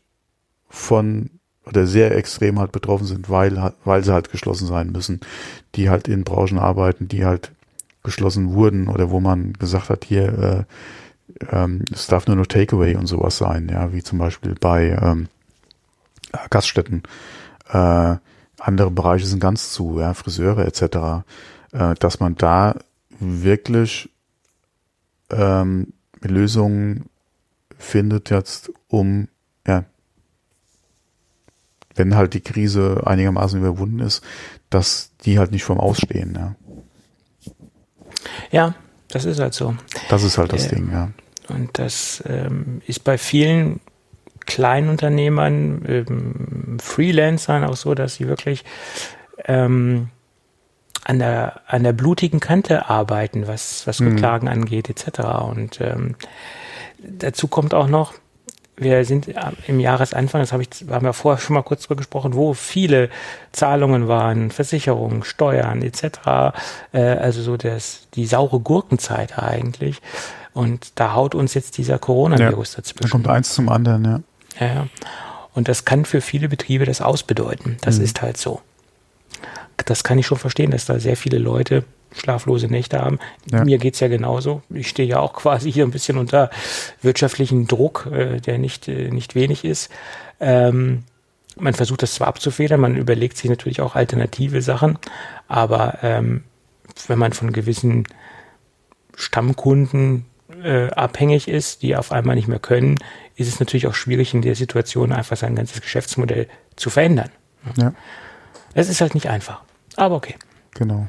von 0.68 1.30
oder 1.66 1.86
sehr 1.86 2.14
extrem 2.16 2.58
halt 2.58 2.72
betroffen 2.72 3.06
sind, 3.06 3.30
weil, 3.30 3.72
weil 3.84 4.04
sie 4.04 4.12
halt 4.12 4.30
geschlossen 4.30 4.66
sein 4.66 4.92
müssen, 4.92 5.20
die 5.74 5.88
halt 5.88 6.08
in 6.08 6.24
Branchen 6.24 6.58
arbeiten, 6.58 7.08
die 7.08 7.24
halt 7.24 7.52
geschlossen 8.02 8.52
wurden 8.52 8.88
oder 8.88 9.10
wo 9.10 9.20
man 9.20 9.54
gesagt 9.54 9.88
hat, 9.88 10.04
hier, 10.04 10.66
äh, 11.40 11.44
ähm, 11.50 11.84
es 11.92 12.06
darf 12.06 12.26
nur 12.26 12.36
noch 12.36 12.46
Takeaway 12.46 12.96
und 12.96 13.06
sowas 13.06 13.38
sein, 13.38 13.68
ja, 13.72 13.92
wie 13.92 14.02
zum 14.02 14.18
Beispiel 14.18 14.54
bei 14.60 14.90
ähm, 15.00 15.28
Gaststätten. 16.50 17.02
Äh, 17.70 18.16
andere 18.58 18.90
Bereiche 18.90 19.26
sind 19.26 19.40
ganz 19.40 19.72
zu, 19.72 19.98
ja, 19.98 20.12
Friseure 20.14 20.66
etc., 20.66 21.24
äh, 21.75 21.95
dass 21.99 22.20
man 22.20 22.37
da 22.37 22.77
wirklich 23.20 24.09
ähm, 25.31 25.93
Lösungen 26.22 27.07
findet 27.79 28.31
jetzt, 28.31 28.70
um, 28.89 29.29
ja, 29.66 29.85
wenn 31.95 32.14
halt 32.16 32.35
die 32.35 32.41
Krise 32.41 33.03
einigermaßen 33.05 33.59
überwunden 33.59 34.01
ist, 34.01 34.22
dass 34.70 35.11
die 35.25 35.39
halt 35.39 35.53
nicht 35.53 35.64
vom 35.64 35.79
Ausstehen, 35.79 36.35
ja. 36.35 36.55
Ja, 38.51 38.75
das 39.09 39.25
ist 39.27 39.39
halt 39.39 39.55
so. 39.55 39.77
Das 40.09 40.22
ist 40.22 40.39
halt 40.39 40.53
das 40.53 40.66
äh, 40.66 40.77
Ding, 40.77 40.91
ja. 40.91 41.11
Und 41.49 41.79
das 41.79 42.22
ähm, 42.27 42.81
ist 42.87 43.05
bei 43.05 43.18
vielen 43.18 43.81
Kleinunternehmern, 44.47 45.85
ähm, 45.87 46.79
Freelancern 46.81 47.64
auch 47.64 47.77
so, 47.77 47.95
dass 47.95 48.14
sie 48.14 48.29
wirklich 48.29 48.64
ähm, 49.45 50.09
an 51.05 51.18
der, 51.18 51.61
an 51.66 51.82
der 51.82 51.92
blutigen 51.92 52.40
Kante 52.40 52.88
arbeiten, 52.88 53.46
was, 53.46 53.86
was 53.86 54.00
Rücklagen 54.00 54.48
mhm. 54.48 54.55
angeht, 54.55 54.90
etc. 54.90 55.20
Und 55.46 55.80
ähm, 55.80 56.16
dazu 56.98 57.46
kommt 57.48 57.74
auch 57.74 57.88
noch, 57.88 58.14
wir 58.76 59.05
sind 59.05 59.32
im 59.68 59.78
Jahresanfang, 59.78 60.40
das 60.40 60.52
habe 60.52 60.64
ich, 60.64 60.68
haben 60.90 61.07
wir 61.07 61.12
vorher 61.12 61.40
schon 61.40 61.55
mal 61.55 61.62
kurz 61.62 61.82
drüber 61.82 61.96
gesprochen, 61.96 62.34
wo 62.34 62.55
viele 62.55 63.09
Zahlungen 63.52 64.09
waren, 64.09 64.50
Versicherungen, 64.50 65.22
Steuern 65.22 65.82
etc. 65.82 66.55
Äh, 66.92 67.00
also 67.00 67.42
so 67.42 67.57
das, 67.57 68.09
die 68.14 68.26
saure 68.26 68.59
Gurkenzeit 68.61 69.38
eigentlich. 69.38 70.00
Und 70.55 70.98
da 70.98 71.14
haut 71.14 71.34
uns 71.34 71.55
jetzt 71.55 71.78
dieser 71.78 71.98
Coronavirus 71.98 72.72
ja, 72.72 72.76
dazwischen. 72.78 73.02
Da 73.02 73.09
kommt 73.09 73.28
eins 73.28 73.55
zum 73.55 73.68
anderen, 73.68 74.05
ja. 74.05 74.20
Ja. 74.66 74.86
Und 75.52 75.68
das 75.68 75.84
kann 75.84 76.05
für 76.05 76.20
viele 76.20 76.48
Betriebe 76.48 76.84
das 76.84 77.00
ausbedeuten. 77.00 77.76
Das 77.80 77.98
mhm. 77.98 78.05
ist 78.05 78.22
halt 78.22 78.36
so 78.36 78.61
das 79.77 80.05
kann 80.05 80.18
ich 80.18 80.27
schon 80.27 80.39
verstehen, 80.39 80.70
dass 80.70 80.87
da 80.87 80.99
sehr 80.99 81.16
viele 81.16 81.39
Leute 81.39 81.85
schlaflose 82.16 82.68
Nächte 82.68 83.01
haben. 83.01 83.18
Ja. 83.51 83.64
Mir 83.64 83.79
geht's 83.79 84.01
ja 84.01 84.09
genauso. 84.09 84.62
Ich 84.70 84.89
stehe 84.89 85.09
ja 85.09 85.20
auch 85.20 85.33
quasi 85.35 85.72
hier 85.72 85.85
ein 85.85 85.91
bisschen 85.91 86.18
unter 86.18 86.51
wirtschaftlichen 87.03 87.66
Druck, 87.66 88.09
äh, 88.11 88.41
der 88.41 88.59
nicht, 88.59 88.89
äh, 88.89 89.11
nicht 89.11 89.35
wenig 89.35 89.64
ist. 89.64 89.91
Ähm, 90.41 91.05
man 91.57 91.75
versucht 91.75 92.03
das 92.03 92.14
zwar 92.14 92.29
abzufedern, 92.29 92.81
man 92.81 92.97
überlegt 92.97 93.37
sich 93.37 93.49
natürlich 93.49 93.81
auch 93.81 93.95
alternative 93.95 94.61
Sachen, 94.61 94.99
aber 95.47 95.99
ähm, 96.03 96.43
wenn 97.07 97.18
man 97.18 97.33
von 97.33 97.53
gewissen 97.53 98.05
Stammkunden 99.14 100.27
äh, 100.62 100.91
abhängig 100.91 101.47
ist, 101.47 101.83
die 101.83 101.95
auf 101.97 102.11
einmal 102.11 102.35
nicht 102.35 102.49
mehr 102.49 102.59
können, 102.59 102.99
ist 103.37 103.49
es 103.49 103.61
natürlich 103.61 103.87
auch 103.87 103.95
schwierig 103.95 104.35
in 104.35 104.43
der 104.43 104.57
Situation 104.57 105.12
einfach 105.12 105.37
sein 105.37 105.55
ganzes 105.55 105.81
Geschäftsmodell 105.81 106.49
zu 106.77 106.91
verändern. 106.91 107.31
Ja. 107.77 107.95
Es 108.75 108.89
ist 108.89 109.01
halt 109.01 109.14
nicht 109.14 109.29
einfach. 109.29 109.62
Aber 109.97 110.16
okay. 110.16 110.35
Genau. 110.75 111.07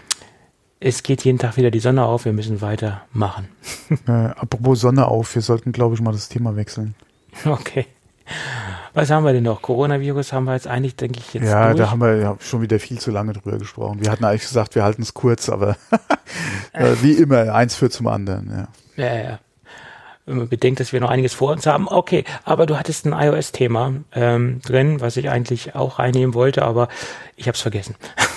Es 0.79 1.03
geht 1.03 1.23
jeden 1.23 1.39
Tag 1.39 1.57
wieder 1.57 1.71
die 1.71 1.79
Sonne 1.79 2.05
auf, 2.05 2.25
wir 2.25 2.33
müssen 2.33 2.61
weitermachen. 2.61 3.47
äh, 4.07 4.11
apropos 4.11 4.81
Sonne 4.81 5.07
auf, 5.07 5.33
wir 5.33 5.41
sollten, 5.41 5.71
glaube 5.71 5.95
ich, 5.95 6.01
mal 6.01 6.11
das 6.11 6.29
Thema 6.29 6.55
wechseln. 6.55 6.95
Okay. 7.45 7.85
Was 8.93 9.11
haben 9.11 9.25
wir 9.25 9.33
denn 9.33 9.43
noch? 9.43 9.61
Coronavirus 9.61 10.31
haben 10.31 10.45
wir 10.45 10.53
jetzt 10.53 10.67
eigentlich, 10.67 10.95
denke 10.95 11.19
ich, 11.19 11.33
jetzt. 11.33 11.43
Ja, 11.43 11.67
durch. 11.67 11.79
da 11.79 11.91
haben 11.91 11.99
wir 11.99 12.15
ja 12.15 12.37
schon 12.39 12.61
wieder 12.61 12.79
viel 12.79 12.97
zu 12.97 13.11
lange 13.11 13.33
drüber 13.33 13.57
gesprochen. 13.57 14.01
Wir 14.01 14.09
hatten 14.09 14.23
eigentlich 14.23 14.43
gesagt, 14.43 14.73
wir 14.73 14.83
halten 14.83 15.01
es 15.01 15.13
kurz, 15.13 15.49
aber 15.49 15.75
äh, 16.71 16.95
wie 17.01 17.11
immer, 17.11 17.53
eins 17.53 17.75
führt 17.75 17.91
zum 17.91 18.07
anderen, 18.07 18.67
ja. 18.95 19.03
Ja, 19.03 19.15
ja 19.15 19.39
bedenkt, 20.25 20.79
dass 20.79 20.91
wir 20.91 20.99
noch 20.99 21.09
einiges 21.09 21.33
vor 21.33 21.51
uns 21.51 21.65
haben. 21.65 21.87
Okay, 21.87 22.23
aber 22.43 22.65
du 22.65 22.77
hattest 22.77 23.05
ein 23.05 23.13
iOS-Thema 23.13 23.93
ähm, 24.13 24.61
drin, 24.61 25.01
was 25.01 25.17
ich 25.17 25.29
eigentlich 25.29 25.75
auch 25.75 25.99
reinnehmen 25.99 26.33
wollte, 26.33 26.63
aber 26.63 26.87
ich 27.35 27.47
habe 27.47 27.55
es 27.55 27.61
vergessen. 27.61 27.95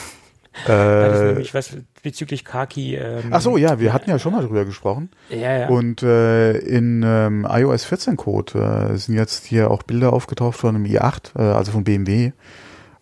Äh, 0.65 0.67
das 0.67 1.15
ist 1.15 1.25
nämlich 1.25 1.55
was 1.55 1.77
bezüglich 2.03 2.45
Kaki. 2.45 2.97
Ähm, 2.97 3.29
Ach 3.31 3.41
so, 3.41 3.57
ja, 3.57 3.79
wir 3.79 3.93
hatten 3.93 4.11
ja 4.11 4.19
schon 4.19 4.33
mal 4.33 4.45
drüber 4.45 4.65
gesprochen. 4.65 5.11
Ja, 5.31 5.57
ja. 5.57 5.69
Und 5.69 6.03
äh, 6.03 6.59
in 6.59 7.05
ähm, 7.07 7.47
iOS 7.49 7.85
14 7.85 8.17
Code 8.17 8.91
äh, 8.93 8.97
sind 8.97 9.15
jetzt 9.15 9.47
hier 9.47 9.71
auch 9.71 9.85
Bilder 9.85 10.13
aufgetaucht 10.13 10.57
von 10.57 10.75
einem 10.75 10.85
i8, 10.85 11.39
äh, 11.39 11.43
also 11.43 11.71
von 11.71 11.85
BMW. 11.85 12.33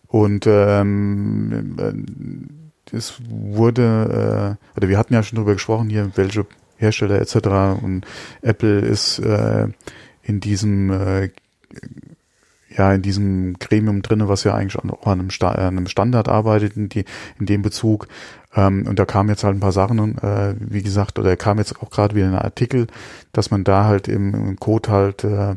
Und 0.05 0.45
ähm, 0.47 1.75
äh, 2.91 2.95
es 2.95 3.15
wurde, 3.27 4.57
äh, 4.59 4.77
oder 4.77 4.87
wir 4.87 4.97
hatten 4.97 5.13
ja 5.13 5.23
schon 5.23 5.37
drüber 5.37 5.53
gesprochen 5.53 5.89
hier, 5.89 6.11
welche 6.15 6.45
Hersteller 6.77 7.19
etc. 7.19 7.81
Und 7.83 8.05
Apple 8.41 8.79
ist 8.79 9.19
äh, 9.19 9.67
in 10.23 10.39
diesem 10.39 10.89
äh, 10.91 11.29
ja 12.77 12.93
in 12.93 13.01
diesem 13.01 13.57
Gremium 13.59 14.01
drinne, 14.01 14.29
was 14.29 14.43
ja 14.43 14.53
eigentlich 14.53 14.81
an, 14.81 14.89
an 14.89 15.19
einem, 15.19 15.29
Sta 15.29 15.53
äh, 15.55 15.67
einem 15.67 15.87
Standard 15.87 16.27
arbeitet 16.27 16.77
in, 16.77 16.89
die, 16.89 17.05
in 17.39 17.45
dem 17.45 17.61
Bezug. 17.61 18.07
Ähm, 18.55 18.85
und 18.87 18.99
da 18.99 19.05
kamen 19.05 19.29
jetzt 19.29 19.43
halt 19.43 19.55
ein 19.55 19.59
paar 19.59 19.71
Sachen, 19.71 20.17
äh, 20.19 20.55
wie 20.59 20.83
gesagt, 20.83 21.19
oder 21.19 21.35
kam 21.35 21.57
jetzt 21.57 21.81
auch 21.81 21.89
gerade 21.89 22.15
wieder 22.15 22.27
ein 22.27 22.35
Artikel, 22.35 22.87
dass 23.31 23.51
man 23.51 23.63
da 23.63 23.85
halt 23.85 24.07
im, 24.07 24.33
im 24.33 24.59
Code 24.59 24.89
halt 24.89 25.23
äh, 25.23 25.55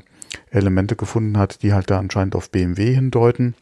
Elemente 0.50 0.96
gefunden 0.96 1.38
hat, 1.38 1.62
die 1.62 1.72
halt 1.72 1.90
da 1.90 1.98
anscheinend 1.98 2.34
auf 2.34 2.50
BMW 2.50 2.94
hindeuten, 2.94 3.54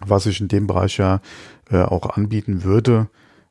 was 0.00 0.24
sich 0.24 0.40
in 0.40 0.48
dem 0.48 0.66
Bereich 0.66 0.98
ja 0.98 1.20
äh, 1.70 1.82
auch 1.82 2.16
anbieten 2.16 2.64
würde. 2.64 3.08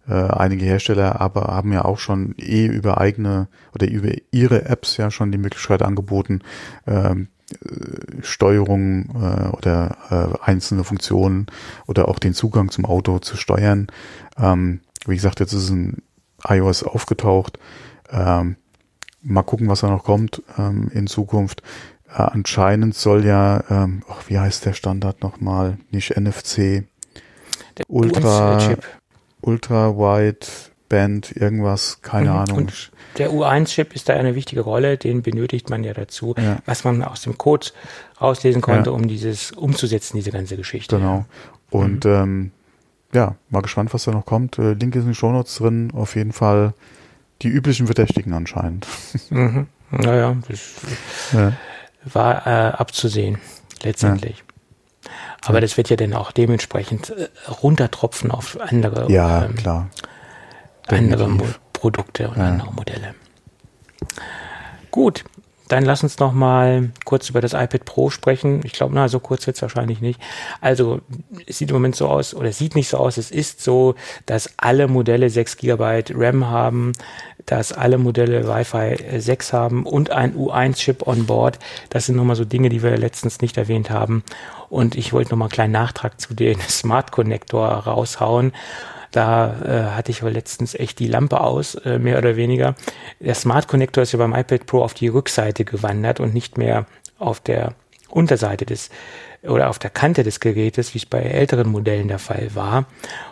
Äh, 0.08 0.14
einige 0.14 0.66
Hersteller 0.66 1.20
aber 1.20 1.47
haben 1.47 1.74
ja 1.74 1.84
auch 1.84 1.99
schon 1.99 2.34
eh 2.38 2.66
über 2.66 2.99
eigene 2.99 3.47
oder 3.76 3.88
über 3.89 4.12
ihre 4.32 4.66
Apps 4.66 4.97
ja 4.97 5.12
schon 5.12 5.32
die 5.32 5.38
Möglichkeit 5.38 5.82
angeboten, 5.82 6.41
ähm, 6.86 7.28
äh, 7.51 8.22
Steuerung 8.22 9.10
äh, 9.16 9.49
oder 9.49 9.97
äh, 10.10 10.49
einzelne 10.49 10.84
Funktionen 10.84 11.47
oder 11.88 12.08
auch 12.08 12.20
den 12.20 12.34
Zugang 12.34 12.70
zum 12.70 12.86
Auto 12.86 13.20
zu 13.20 13.36
steuern. 13.36 13.88
Ähm, 14.38 14.80
wie 15.05 15.16
gesagt, 15.16 15.39
jetzt 15.39 15.53
ist 15.53 15.70
ein 15.70 16.03
iOS 16.47 16.84
aufgetaucht. 16.84 17.60
Ähm, 18.10 18.55
mal 19.22 19.43
gucken, 19.43 19.68
was 19.68 19.82
da 19.82 19.89
noch 19.89 20.03
kommt 20.05 20.41
ähm, 20.58 20.89
in 20.93 21.08
Zukunft. 21.08 21.64
Äh, 22.10 22.22
anscheinend 22.22 22.95
soll 22.95 23.26
ja, 23.26 23.64
ähm, 23.70 24.03
ach, 24.08 24.24
wie 24.28 24.39
heißt 24.39 24.66
der 24.66 24.74
Standard 24.74 25.22
nochmal? 25.22 25.78
Nicht 25.91 26.16
NFC. 26.18 26.86
Der 27.78 27.86
Ultra. 27.89 28.53
Ultra 28.53 28.78
Wide 29.42 30.48
Band, 30.90 31.36
irgendwas, 31.36 32.02
keine 32.02 32.32
mhm. 32.32 32.38
Ahnung. 32.38 32.58
Und 32.58 32.92
der 33.18 33.32
U1-Chip 33.32 33.94
ist 33.94 34.10
da 34.10 34.14
eine 34.14 34.36
wichtige 34.36 34.62
Rolle, 34.62 34.98
den 34.98 35.22
benötigt 35.22 35.70
man 35.70 35.84
ja 35.84 35.94
dazu, 35.94 36.36
ja. 36.38 36.58
was 36.66 36.84
man 36.84 37.04
aus 37.04 37.22
dem 37.24 37.38
Code 37.38 37.68
rauslesen 38.22 38.62
konnte, 38.62 38.90
ja. 38.90 38.96
um 38.96 39.08
dieses 39.08 39.52
umzusetzen, 39.52 40.18
diese 40.18 40.32
ganze 40.32 40.56
Geschichte. 40.56 40.98
Genau. 40.98 41.26
Und 41.70 42.06
mhm. 42.06 42.12
ähm, 42.12 42.52
ja, 43.14 43.36
mal 43.50 43.62
gespannt, 43.62 43.94
was 43.94 44.04
da 44.04 44.12
noch 44.12 44.26
kommt. 44.26 44.60
Äh, 44.60 44.74
Link 44.74 44.96
ist 44.96 45.02
in 45.02 45.10
den 45.10 45.16
Shownotes 45.16 45.56
drin, 45.56 45.92
auf 45.94 46.16
jeden 46.16 46.32
Fall 46.32 46.74
die 47.42 47.50
üblichen 47.50 47.86
Verdächtigen 47.88 48.34
anscheinend. 48.34 48.88
Mhm. 49.30 49.68
Naja, 49.90 50.36
das 50.50 50.76
ja. 51.32 51.54
war 52.04 52.46
äh, 52.46 52.72
abzusehen, 52.72 53.38
letztendlich. 53.84 54.44
Aber 55.45 55.62
das 55.62 55.78
wird 55.78 55.89
ja 55.89 55.95
dann 55.95 56.14
auch 56.14 56.32
dementsprechend 56.32 57.12
äh, 57.12 57.28
runtertropfen 57.62 58.32
auf 58.32 58.60
andere, 58.60 59.12
ja, 59.12 59.45
ähm, 59.45 59.55
klar. 59.55 59.89
andere 60.88 61.28
Mo 61.28 61.45
Produkte 61.74 62.30
und 62.30 62.38
ja. 62.38 62.47
andere 62.47 62.74
Modelle. 62.74 63.14
Gut, 64.89 65.24
dann 65.68 65.84
lass 65.84 66.03
uns 66.03 66.20
noch 66.20 66.34
mal 66.34 66.91
kurz 67.05 67.30
über 67.30 67.41
das 67.41 67.53
iPad 67.53 67.84
Pro 67.86 68.10
sprechen. 68.10 68.62
Ich 68.64 68.74
glaube, 68.74 68.95
na, 68.95 69.08
so 69.10 69.20
kurz 69.20 69.45
wird 69.47 69.58
es 69.58 69.62
wahrscheinlich 69.62 70.01
nicht. 70.01 70.20
Also, 70.62 71.01
es 71.45 71.58
sieht 71.58 71.70
im 71.70 71.76
Moment 71.76 71.95
so 71.95 72.08
aus, 72.08 72.34
oder 72.34 72.49
es 72.49 72.58
sieht 72.58 72.76
nicht 72.76 72.88
so 72.88 72.97
aus, 72.97 73.18
es 73.18 73.32
ist 73.32 73.62
so, 73.62 73.95
dass 74.26 74.53
alle 74.58 74.88
Modelle 74.88 75.30
6 75.30 75.58
GB 75.58 76.03
RAM 76.14 76.47
haben, 76.47 76.93
dass 77.48 77.74
alle 77.74 77.98
Modelle 77.98 78.48
Wi-Fi 78.48 79.20
6 79.20 79.54
haben 79.54 79.86
und 79.86 80.12
ein 80.12 80.36
U1-Chip 80.36 81.08
on 81.08 81.26
board. 81.26 81.58
Das 81.89 82.06
sind 82.06 82.18
nochmal 82.18 82.36
so 82.36 82.45
Dinge, 82.45 82.70
die 82.70 82.84
wir 82.84 82.95
letztens 82.98 83.41
nicht 83.41 83.58
erwähnt 83.58 83.89
haben. 83.89 84.24
Und 84.70 84.95
ich 84.95 85.14
wollte 85.14 85.32
nochmal 85.32 85.48
einen 85.48 85.54
kleinen 85.54 85.74
Nachtrag 85.74 86.20
zu 86.20 86.34
den 86.34 86.60
Smart 86.70 87.12
Connector 87.12 87.68
raushauen. 87.68 88.52
Da 89.12 89.56
äh, 89.64 89.95
hatte 89.95 90.12
ich 90.12 90.22
wohl 90.22 90.32
letztens 90.32 90.76
echt 90.76 91.00
die 91.00 91.08
Lampe 91.08 91.39
aus, 91.39 91.76
äh, 91.76 91.98
mehr 91.98 92.18
oder 92.18 92.36
weniger. 92.36 92.76
Der 93.22 93.34
Smart 93.34 93.70
Connector 93.70 94.04
ist 94.04 94.12
ja 94.12 94.20
beim 94.20 94.36
iPad 94.36 94.66
Pro 94.66 94.84
auf 94.84 94.93
die 94.93 95.08
Rückseite 95.08 95.64
gewandert 95.64 96.20
und 96.20 96.34
nicht 96.34 96.58
mehr 96.58 96.86
auf 97.18 97.39
der 97.39 97.74
Unterseite 98.10 98.66
des 98.66 98.89
oder 99.48 99.70
auf 99.70 99.80
der 99.80 99.89
Kante 99.89 100.24
des 100.24 100.39
Gerätes, 100.39 100.93
wie 100.93 101.00
es 101.00 101.06
bei 101.06 101.20
älteren 101.20 101.70
Modellen 101.70 102.08
der 102.08 102.20
Fall 102.20 102.50
war. 102.54 102.86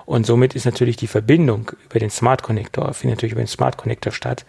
Und 0.05 0.25
somit 0.25 0.55
ist 0.55 0.65
natürlich 0.65 0.97
die 0.97 1.07
Verbindung 1.07 1.71
über 1.85 1.99
den 1.99 2.09
Smart 2.09 2.43
Connector, 2.43 2.93
findet 2.93 3.17
natürlich 3.17 3.33
über 3.33 3.43
den 3.43 3.47
Smart 3.47 3.77
Connector 3.77 4.11
statt, 4.11 4.45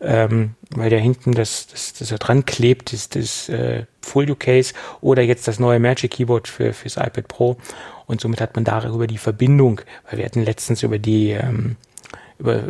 ähm, 0.00 0.54
weil 0.70 0.90
da 0.90 0.96
hinten 0.96 1.32
das, 1.32 1.66
das, 1.66 1.92
das 1.94 2.08
da 2.08 2.16
dran 2.16 2.44
klebt, 2.44 2.92
ist 2.92 3.16
das 3.16 3.48
äh, 3.48 3.84
U 4.14 4.34
Case 4.34 4.74
oder 5.00 5.22
jetzt 5.22 5.48
das 5.48 5.58
neue 5.58 5.78
Magic 5.78 6.12
Keyboard 6.12 6.48
für 6.48 6.72
fürs 6.72 6.96
iPad 6.96 7.28
Pro. 7.28 7.56
Und 8.06 8.20
somit 8.20 8.40
hat 8.40 8.54
man 8.54 8.64
darüber 8.64 9.06
die 9.06 9.18
Verbindung, 9.18 9.80
weil 10.08 10.18
wir 10.18 10.24
hatten 10.26 10.42
letztens 10.42 10.82
über 10.82 10.98
die 10.98 11.30
ähm, 11.30 11.76
über, 12.38 12.62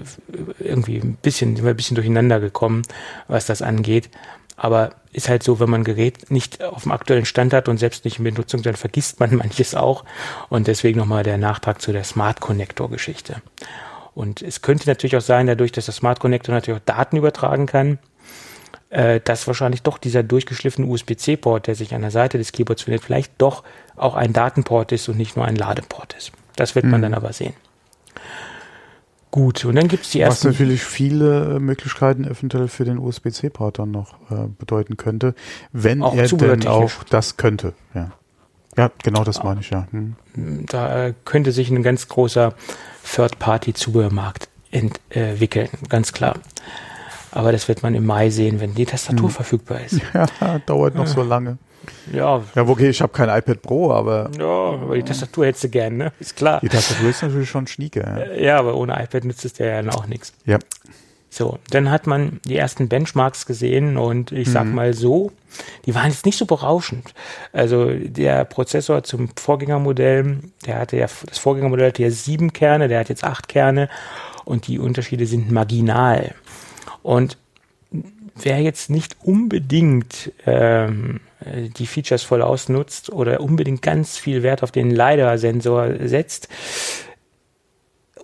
irgendwie 0.58 0.98
ein 0.98 1.16
bisschen, 1.20 1.56
sind 1.56 1.64
wir 1.64 1.70
ein 1.70 1.76
bisschen 1.76 1.94
durcheinander 1.94 2.40
gekommen, 2.40 2.82
was 3.28 3.46
das 3.46 3.62
angeht. 3.62 4.10
Aber 4.56 4.90
ist 5.12 5.28
halt 5.28 5.42
so, 5.42 5.60
wenn 5.60 5.70
man 5.70 5.82
ein 5.82 5.84
Gerät 5.84 6.30
nicht 6.30 6.62
auf 6.62 6.82
dem 6.82 6.92
aktuellen 6.92 7.24
Stand 7.24 7.52
hat 7.52 7.68
und 7.68 7.78
selbst 7.78 8.04
nicht 8.04 8.18
in 8.18 8.24
Benutzung, 8.24 8.62
dann 8.62 8.76
vergisst 8.76 9.20
man 9.20 9.34
manches 9.36 9.74
auch. 9.74 10.04
Und 10.48 10.66
deswegen 10.66 10.98
nochmal 10.98 11.22
der 11.22 11.38
Nachtrag 11.38 11.80
zu 11.80 11.92
der 11.92 12.04
Smart 12.04 12.40
Connector 12.40 12.90
Geschichte. 12.90 13.42
Und 14.14 14.42
es 14.42 14.62
könnte 14.62 14.88
natürlich 14.88 15.16
auch 15.16 15.20
sein, 15.20 15.46
dadurch, 15.46 15.72
dass 15.72 15.86
der 15.86 15.94
Smart 15.94 16.20
Connector 16.20 16.54
natürlich 16.54 16.80
auch 16.80 16.84
Daten 16.84 17.16
übertragen 17.16 17.66
kann, 17.66 17.98
äh, 18.90 19.20
dass 19.20 19.46
wahrscheinlich 19.46 19.82
doch 19.82 19.98
dieser 19.98 20.22
durchgeschliffene 20.22 20.86
USB-C-Port, 20.86 21.66
der 21.66 21.74
sich 21.74 21.94
an 21.94 22.02
der 22.02 22.12
Seite 22.12 22.38
des 22.38 22.52
Keyboards 22.52 22.82
findet, 22.82 23.02
vielleicht 23.02 23.32
doch 23.38 23.64
auch 23.96 24.14
ein 24.14 24.32
Datenport 24.32 24.92
ist 24.92 25.08
und 25.08 25.16
nicht 25.16 25.36
nur 25.36 25.44
ein 25.44 25.56
Ladeport 25.56 26.14
ist. 26.14 26.32
Das 26.54 26.76
wird 26.76 26.84
man 26.84 27.00
mhm. 27.00 27.02
dann 27.02 27.14
aber 27.14 27.32
sehen. 27.32 27.54
Gut, 29.34 29.64
und 29.64 29.74
dann 29.74 29.88
gibt 29.88 30.04
es 30.04 30.10
die 30.12 30.20
ersten. 30.20 30.46
Was 30.46 30.52
natürlich 30.52 30.84
viele 30.84 31.58
Möglichkeiten 31.58 32.22
eventuell 32.22 32.68
für 32.68 32.84
den 32.84 32.98
USB-C-Port 32.98 33.80
dann 33.80 33.90
noch 33.90 34.14
äh, 34.30 34.46
bedeuten 34.46 34.96
könnte, 34.96 35.34
wenn 35.72 36.04
auch 36.04 36.14
er 36.14 36.28
denn 36.28 36.68
auch 36.68 37.02
das 37.10 37.36
könnte. 37.36 37.72
Ja, 37.96 38.12
ja 38.76 38.92
genau 39.02 39.24
das 39.24 39.42
meine 39.42 39.58
ich, 39.58 39.70
ja. 39.70 39.88
Hm. 39.90 40.14
Da 40.68 41.06
äh, 41.06 41.14
könnte 41.24 41.50
sich 41.50 41.68
ein 41.68 41.82
ganz 41.82 42.06
großer 42.06 42.54
Third-Party-Zubehörmarkt 43.12 44.48
entwickeln, 44.70 45.68
ganz 45.88 46.12
klar. 46.12 46.36
Aber 47.32 47.50
das 47.50 47.66
wird 47.66 47.82
man 47.82 47.96
im 47.96 48.06
Mai 48.06 48.30
sehen, 48.30 48.60
wenn 48.60 48.76
die 48.76 48.86
Tastatur 48.86 49.30
hm. 49.30 49.34
verfügbar 49.34 49.80
ist. 49.80 50.00
Ja, 50.14 50.60
dauert 50.60 50.94
noch 50.94 51.06
ja. 51.06 51.12
so 51.12 51.24
lange. 51.24 51.58
Ja. 52.12 52.42
Ja, 52.54 52.62
okay, 52.66 52.90
ich 52.90 53.00
habe 53.00 53.12
kein 53.12 53.28
iPad 53.28 53.62
Pro, 53.62 53.92
aber. 53.92 54.30
Ja, 54.38 54.44
aber 54.44 54.96
die 54.96 55.02
Tastatur 55.02 55.46
hättest 55.46 55.64
du 55.64 55.68
gern, 55.68 55.96
ne? 55.96 56.12
Ist 56.20 56.36
klar. 56.36 56.60
Die 56.60 56.68
Tastatur 56.68 57.10
ist 57.10 57.22
natürlich 57.22 57.50
schon 57.50 57.66
schnieke. 57.66 58.00
Ja, 58.00 58.40
ja 58.40 58.58
aber 58.58 58.76
ohne 58.76 58.92
iPad 59.02 59.24
nützt 59.24 59.44
es 59.44 59.54
dir 59.54 59.66
ja 59.66 59.92
auch 59.92 60.06
nichts. 60.06 60.32
Ja. 60.44 60.58
So, 61.34 61.58
dann 61.70 61.90
hat 61.90 62.06
man 62.06 62.40
die 62.44 62.56
ersten 62.56 62.88
Benchmarks 62.88 63.44
gesehen 63.44 63.96
und 63.96 64.30
ich 64.30 64.48
sag 64.48 64.66
mhm. 64.66 64.74
mal 64.76 64.94
so, 64.94 65.32
die 65.84 65.92
waren 65.92 66.10
jetzt 66.10 66.26
nicht 66.26 66.38
so 66.38 66.46
berauschend. 66.46 67.12
Also 67.52 67.90
der 67.92 68.44
Prozessor 68.44 69.02
zum 69.02 69.28
Vorgängermodell, 69.36 70.38
der 70.64 70.78
hatte 70.78 70.96
ja, 70.96 71.08
das 71.26 71.38
Vorgängermodell 71.38 71.88
hatte 71.88 72.04
ja 72.04 72.10
sieben 72.12 72.52
Kerne, 72.52 72.86
der 72.86 73.00
hat 73.00 73.08
jetzt 73.08 73.24
acht 73.24 73.48
Kerne 73.48 73.88
und 74.44 74.68
die 74.68 74.78
Unterschiede 74.78 75.26
sind 75.26 75.50
marginal. 75.50 76.36
Und 77.02 77.36
wer 78.36 78.60
jetzt 78.60 78.88
nicht 78.88 79.16
unbedingt 79.24 80.30
ähm, 80.46 81.18
die 81.76 81.86
Features 81.86 82.22
voll 82.22 82.42
ausnutzt 82.42 83.10
oder 83.10 83.40
unbedingt 83.40 83.82
ganz 83.82 84.16
viel 84.16 84.42
Wert 84.42 84.62
auf 84.62 84.72
den 84.72 84.90
LiDAR-Sensor 84.90 86.08
setzt 86.08 86.48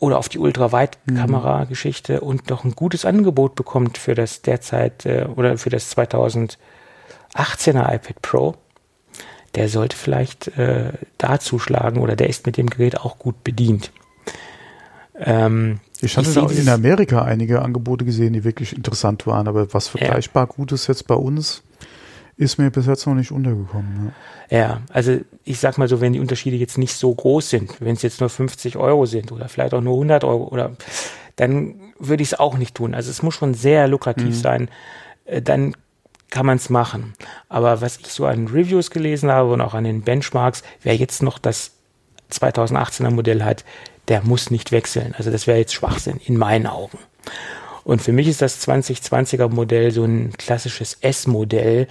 oder 0.01 0.19
auf 0.19 0.29
die 0.29 0.39
Ultraweitkamera-Geschichte 0.39 2.15
mhm. 2.15 2.29
und 2.29 2.51
doch 2.51 2.65
ein 2.65 2.73
gutes 2.73 3.05
Angebot 3.05 3.55
bekommt 3.55 3.99
für 3.99 4.15
das 4.15 4.43
derzeit 4.43 5.07
äh, 5.07 5.27
oder 5.37 5.59
für 5.59 5.71
das 5.71 5.97
2018er 5.97 6.57
iPad 7.95 8.23
Pro, 8.23 8.55
der 9.55 9.69
sollte 9.69 9.97
vielleicht 9.97 10.49
äh, 10.59 10.93
da 11.19 11.39
zuschlagen 11.39 12.01
oder 12.01 12.17
der 12.17 12.29
ist 12.29 12.47
mit 12.47 12.57
dem 12.57 12.71
Gerät 12.71 12.99
auch 12.99 13.19
gut 13.19 13.45
bedient. 13.45 13.93
Ähm, 15.19 15.81
ich 16.01 16.17
hatte 16.17 16.31
ich 16.31 16.35
da 16.35 16.47
in 16.49 16.69
Amerika 16.71 17.23
einige 17.23 17.61
Angebote 17.61 18.07
gesehen, 18.07 18.33
die 18.33 18.43
wirklich 18.43 18.75
interessant 18.75 19.27
waren, 19.27 19.49
aber 19.49 19.75
was 19.75 19.89
vergleichbar 19.89 20.47
ja. 20.49 20.55
Gutes 20.55 20.87
jetzt 20.87 21.07
bei 21.07 21.15
uns 21.15 21.63
ist 22.41 22.57
mir 22.57 22.71
bis 22.71 22.87
jetzt 22.87 23.07
noch 23.07 23.15
nicht 23.15 23.33
untergekommen. 23.33 24.13
Ja. 24.49 24.59
ja, 24.59 24.81
also 24.91 25.19
ich 25.45 25.61
sag 25.61 25.77
mal 25.77 25.89
so, 25.89 26.01
wenn 26.01 26.15
die 26.15 26.21
Unterschiede 26.21 26.57
jetzt 26.57 26.79
nicht 26.79 26.95
so 26.95 27.15
groß 27.15 27.51
sind, 27.51 27.81
wenn 27.81 27.95
es 27.95 28.03
jetzt 28.03 28.21
nur 28.21 28.31
50 28.31 28.79
Euro 28.79 29.05
sind 29.05 29.31
oder 29.31 29.49
vielleicht 29.49 29.75
auch 29.75 29.83
nur 29.83 29.93
100 29.93 30.25
Euro 30.25 30.45
oder 30.45 30.73
dann 31.37 31.75
würde 31.99 32.23
ich 32.23 32.33
es 32.33 32.39
auch 32.39 32.57
nicht 32.57 32.75
tun. 32.75 32.95
Also 32.95 33.11
es 33.11 33.23
muss 33.23 33.35
schon 33.35 33.53
sehr 33.53 33.89
lukrativ 33.89 34.25
mhm. 34.25 34.33
sein. 34.33 34.69
Äh, 35.27 35.43
dann 35.43 35.77
kann 36.31 36.47
man 36.47 36.57
es 36.57 36.71
machen. 36.71 37.13
Aber 37.51 37.83
was 37.83 37.99
ich 37.99 38.07
so 38.07 38.25
an 38.25 38.49
Reviews 38.49 38.91
gelesen 38.91 39.31
habe 39.31 39.53
und 39.53 39.61
auch 39.61 39.75
an 39.75 39.85
den 39.85 40.01
Benchmarks, 40.01 40.63
wer 40.83 40.97
jetzt 40.97 41.23
noch 41.23 41.39
das 41.39 41.73
2018er 42.33 43.11
Modell 43.11 43.45
hat, 43.45 43.67
der 44.09 44.23
muss 44.23 44.51
nicht 44.51 44.73
wechseln. 44.73 45.15
Also 45.19 45.31
das 45.31 45.47
wäre 45.47 45.59
jetzt 45.59 45.75
Schwachsinn 45.75 46.21
in 46.25 46.39
meinen 46.39 46.67
Augen. 46.67 46.99
Und 47.85 48.01
für 48.01 48.13
mich 48.13 48.29
ist 48.29 48.41
das 48.41 48.67
2020er 48.67 49.49
Modell 49.49 49.91
so 49.91 50.05
ein 50.05 50.33
klassisches 50.39 50.97
S-Modell. 51.01 51.87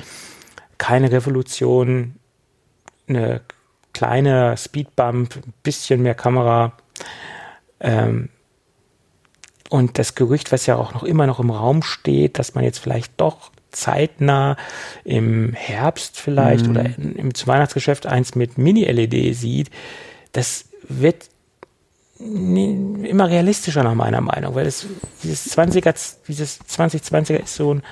Keine 0.80 1.12
Revolution, 1.12 2.16
eine 3.08 3.42
kleine 3.94 4.58
Speedbump, 4.58 5.36
ein 5.36 5.54
bisschen 5.62 6.02
mehr 6.02 6.16
Kamera. 6.16 6.74
Ähm, 7.80 8.30
und 9.70 10.00
das 10.00 10.16
Gerücht, 10.16 10.52
was 10.52 10.66
ja 10.66 10.76
auch 10.76 10.94
noch 10.94 11.04
immer 11.04 11.28
noch 11.28 11.40
im 11.40 11.52
Raum 11.52 11.84
steht, 11.84 12.40
dass 12.40 12.56
man 12.56 12.64
jetzt 12.64 12.80
vielleicht 12.80 13.14
doch 13.22 13.52
zeitnah 13.72 14.58
im 15.04 15.54
Herbst 15.54 16.20
vielleicht 16.20 16.66
mhm. 16.66 16.72
oder 16.72 16.86
im 16.98 17.32
Weihnachtsgeschäft 17.46 18.08
eins 18.08 18.34
mit 18.34 18.58
Mini-LED 18.58 19.36
sieht, 19.36 19.70
das 20.32 20.66
wird 20.88 21.30
immer 22.20 23.30
realistischer 23.30 23.84
nach 23.84 23.94
meiner 23.94 24.22
Meinung, 24.22 24.56
weil 24.56 24.66
es, 24.66 24.88
dieses 25.24 25.56
20er, 25.56 25.94
dieses 26.28 26.60
2020er 26.62 27.44
ist 27.44 27.56
so 27.56 27.76
ein, 27.76 27.84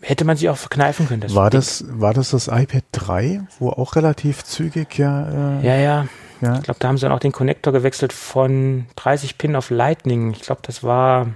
hätte 0.00 0.24
man 0.24 0.36
sich 0.36 0.48
auch 0.48 0.56
verkneifen 0.56 1.08
können. 1.08 1.22
Das 1.22 1.34
war 1.34 1.50
das, 1.50 1.84
war 1.88 2.14
das 2.14 2.30
das 2.30 2.48
iPad 2.48 2.84
3, 2.92 3.40
wo 3.58 3.70
auch 3.70 3.96
relativ 3.96 4.44
zügig 4.44 4.98
ja, 4.98 5.60
äh, 5.60 5.66
ja, 5.66 5.76
ja. 5.76 6.08
ja. 6.40 6.56
Ich 6.56 6.62
glaube, 6.62 6.80
da 6.80 6.88
haben 6.88 6.98
sie 6.98 7.02
dann 7.02 7.12
auch 7.12 7.20
den 7.20 7.32
Connector 7.32 7.72
gewechselt 7.72 8.12
von 8.12 8.86
30 8.96 9.38
Pin 9.38 9.56
auf 9.56 9.70
Lightning. 9.70 10.32
Ich 10.32 10.42
glaube, 10.42 10.60
das 10.64 10.82
war 10.82 11.28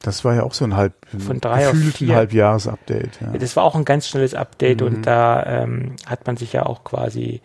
das 0.00 0.24
war 0.24 0.34
ja 0.34 0.44
auch 0.44 0.54
so 0.54 0.64
ein 0.64 0.76
halb 0.76 0.94
von 1.18 1.40
drei 1.40 1.68
auf 1.68 1.76
vier. 1.76 2.14
Halbjahres-Update. 2.14 3.20
Ja. 3.20 3.36
Das 3.36 3.56
war 3.56 3.64
auch 3.64 3.74
ein 3.74 3.84
ganz 3.84 4.06
schnelles 4.06 4.32
Update 4.32 4.80
mhm. 4.80 4.86
und 4.86 5.06
da 5.06 5.44
ähm, 5.44 5.96
hat 6.06 6.26
man 6.26 6.36
sich 6.36 6.52
ja 6.52 6.66
auch 6.66 6.84
quasi 6.84 7.40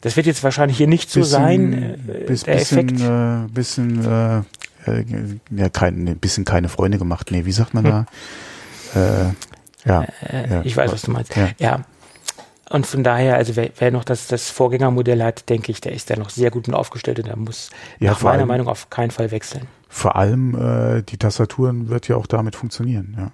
das 0.00 0.16
wird 0.16 0.26
jetzt 0.26 0.44
wahrscheinlich 0.44 0.76
hier 0.76 0.86
nicht 0.86 1.10
so 1.10 1.22
sein, 1.22 1.72
äh, 2.08 2.24
bis, 2.26 2.44
der 2.44 2.54
bisschen, 2.54 2.88
Effekt. 2.88 3.00
Äh, 3.00 3.52
bisschen, 3.52 4.04
äh, 4.04 4.38
äh, 4.86 5.04
ja, 5.50 5.68
kein, 5.70 6.16
bisschen 6.18 6.44
keine 6.44 6.68
Freunde 6.68 6.98
gemacht. 6.98 7.30
Nee, 7.32 7.44
wie 7.46 7.52
sagt 7.52 7.74
man 7.74 7.84
hm. 7.84 7.90
da? 8.06 8.06
Äh, 8.94 9.88
ja, 9.88 10.02
äh, 10.28 10.50
ja, 10.50 10.62
Ich 10.64 10.76
weiß, 10.76 10.92
was 10.92 11.02
du 11.02 11.10
meinst. 11.12 11.34
Ja. 11.36 11.48
ja. 11.58 11.80
Und 12.70 12.86
von 12.86 13.02
daher, 13.02 13.36
also 13.36 13.56
wer, 13.56 13.70
wer 13.78 13.90
noch 13.90 14.04
das, 14.04 14.26
das 14.26 14.50
Vorgängermodell 14.50 15.22
hat, 15.22 15.48
denke 15.48 15.72
ich, 15.72 15.80
der 15.80 15.92
ist 15.92 16.10
da 16.10 16.16
noch 16.16 16.28
sehr 16.30 16.50
gut 16.50 16.72
aufgestellt 16.72 17.18
und 17.18 17.26
der 17.28 17.36
muss 17.36 17.70
Ja, 17.98 18.10
nach 18.10 18.22
meiner 18.22 18.38
allem- 18.40 18.48
Meinung 18.48 18.68
auf 18.68 18.90
keinen 18.90 19.10
Fall 19.10 19.30
wechseln. 19.30 19.66
Vor 19.88 20.16
allem 20.16 20.54
äh, 20.98 21.02
die 21.02 21.16
Tastaturen 21.16 21.88
wird 21.88 22.08
ja 22.08 22.16
auch 22.16 22.26
damit 22.26 22.56
funktionieren. 22.56 23.14
Ja. 23.16 23.32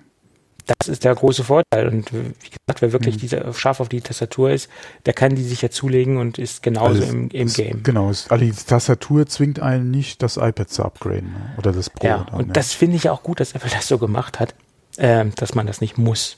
Das 0.78 0.88
ist 0.88 1.02
der 1.04 1.14
große 1.16 1.42
Vorteil. 1.42 1.88
Und 1.88 2.12
wie 2.12 2.18
gesagt, 2.48 2.80
wer 2.80 2.88
Mhm. 2.88 2.92
wirklich 2.92 3.16
dieser 3.16 3.52
scharf 3.52 3.80
auf 3.80 3.88
die 3.88 4.00
Tastatur 4.00 4.50
ist, 4.52 4.70
der 5.04 5.12
kann 5.14 5.34
die 5.34 5.42
sich 5.42 5.60
ja 5.62 5.68
zulegen 5.68 6.16
und 6.16 6.38
ist 6.38 6.62
genauso 6.62 7.02
Alles- 7.02 7.10
im, 7.10 7.28
im 7.30 7.48
es- 7.48 7.54
Game. 7.54 7.82
Genau, 7.82 8.10
es, 8.10 8.30
also 8.30 8.44
die 8.44 8.52
Tastatur 8.52 9.26
zwingt 9.26 9.58
einen 9.58 9.90
nicht, 9.90 10.22
das 10.22 10.36
iPad 10.36 10.70
zu 10.70 10.84
upgraden 10.84 11.32
ne? 11.32 11.54
oder 11.58 11.72
das 11.72 11.90
Pro. 11.90 12.06
Ja, 12.06 12.24
dann, 12.30 12.38
und 12.38 12.46
ja. 12.46 12.52
das 12.52 12.72
finde 12.72 12.96
ich 12.96 13.10
auch 13.10 13.24
gut, 13.24 13.40
dass 13.40 13.52
Apple 13.52 13.68
das 13.70 13.88
so 13.88 13.98
gemacht 13.98 14.38
hat, 14.38 14.54
ähm, 14.98 15.32
dass 15.36 15.54
man 15.54 15.66
das 15.66 15.80
nicht 15.80 15.98
muss 15.98 16.36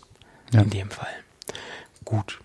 Ja. 0.52 0.62
in 0.62 0.70
dem 0.70 0.90
Fall. 0.90 1.08
Gut. 2.04 2.40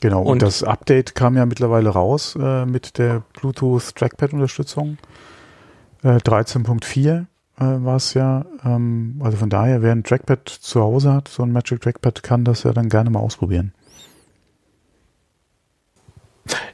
Genau, 0.00 0.22
und, 0.22 0.28
Und- 0.28 0.42
das 0.42 0.62
Update 0.62 1.14
kam 1.14 1.36
ja 1.36 1.44
mittlerweile 1.46 1.90
raus 1.90 2.36
äh, 2.40 2.64
mit 2.64 2.96
der 2.98 3.22
Bluetooth 3.34 3.94
Trackpad-Unterstützung. 3.96 4.96
Äh, 6.02 6.16
13.4 6.20 7.18
äh, 7.18 7.24
war 7.58 7.96
es 7.96 8.14
ja. 8.14 8.46
Ähm, 8.64 9.20
also 9.22 9.36
von 9.36 9.50
daher, 9.50 9.82
wer 9.82 9.92
ein 9.92 10.02
Trackpad 10.04 10.48
zu 10.48 10.80
Hause 10.80 11.12
hat, 11.12 11.28
so 11.28 11.42
ein 11.42 11.52
Magic 11.52 11.82
Trackpad, 11.82 12.22
kann 12.22 12.44
das 12.44 12.62
ja 12.62 12.72
dann 12.72 12.88
gerne 12.88 13.10
mal 13.10 13.20
ausprobieren. 13.20 13.74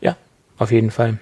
Ja, 0.01 0.17
auf 0.59 0.71
jeden 0.71 0.91
Fall. 0.91 1.19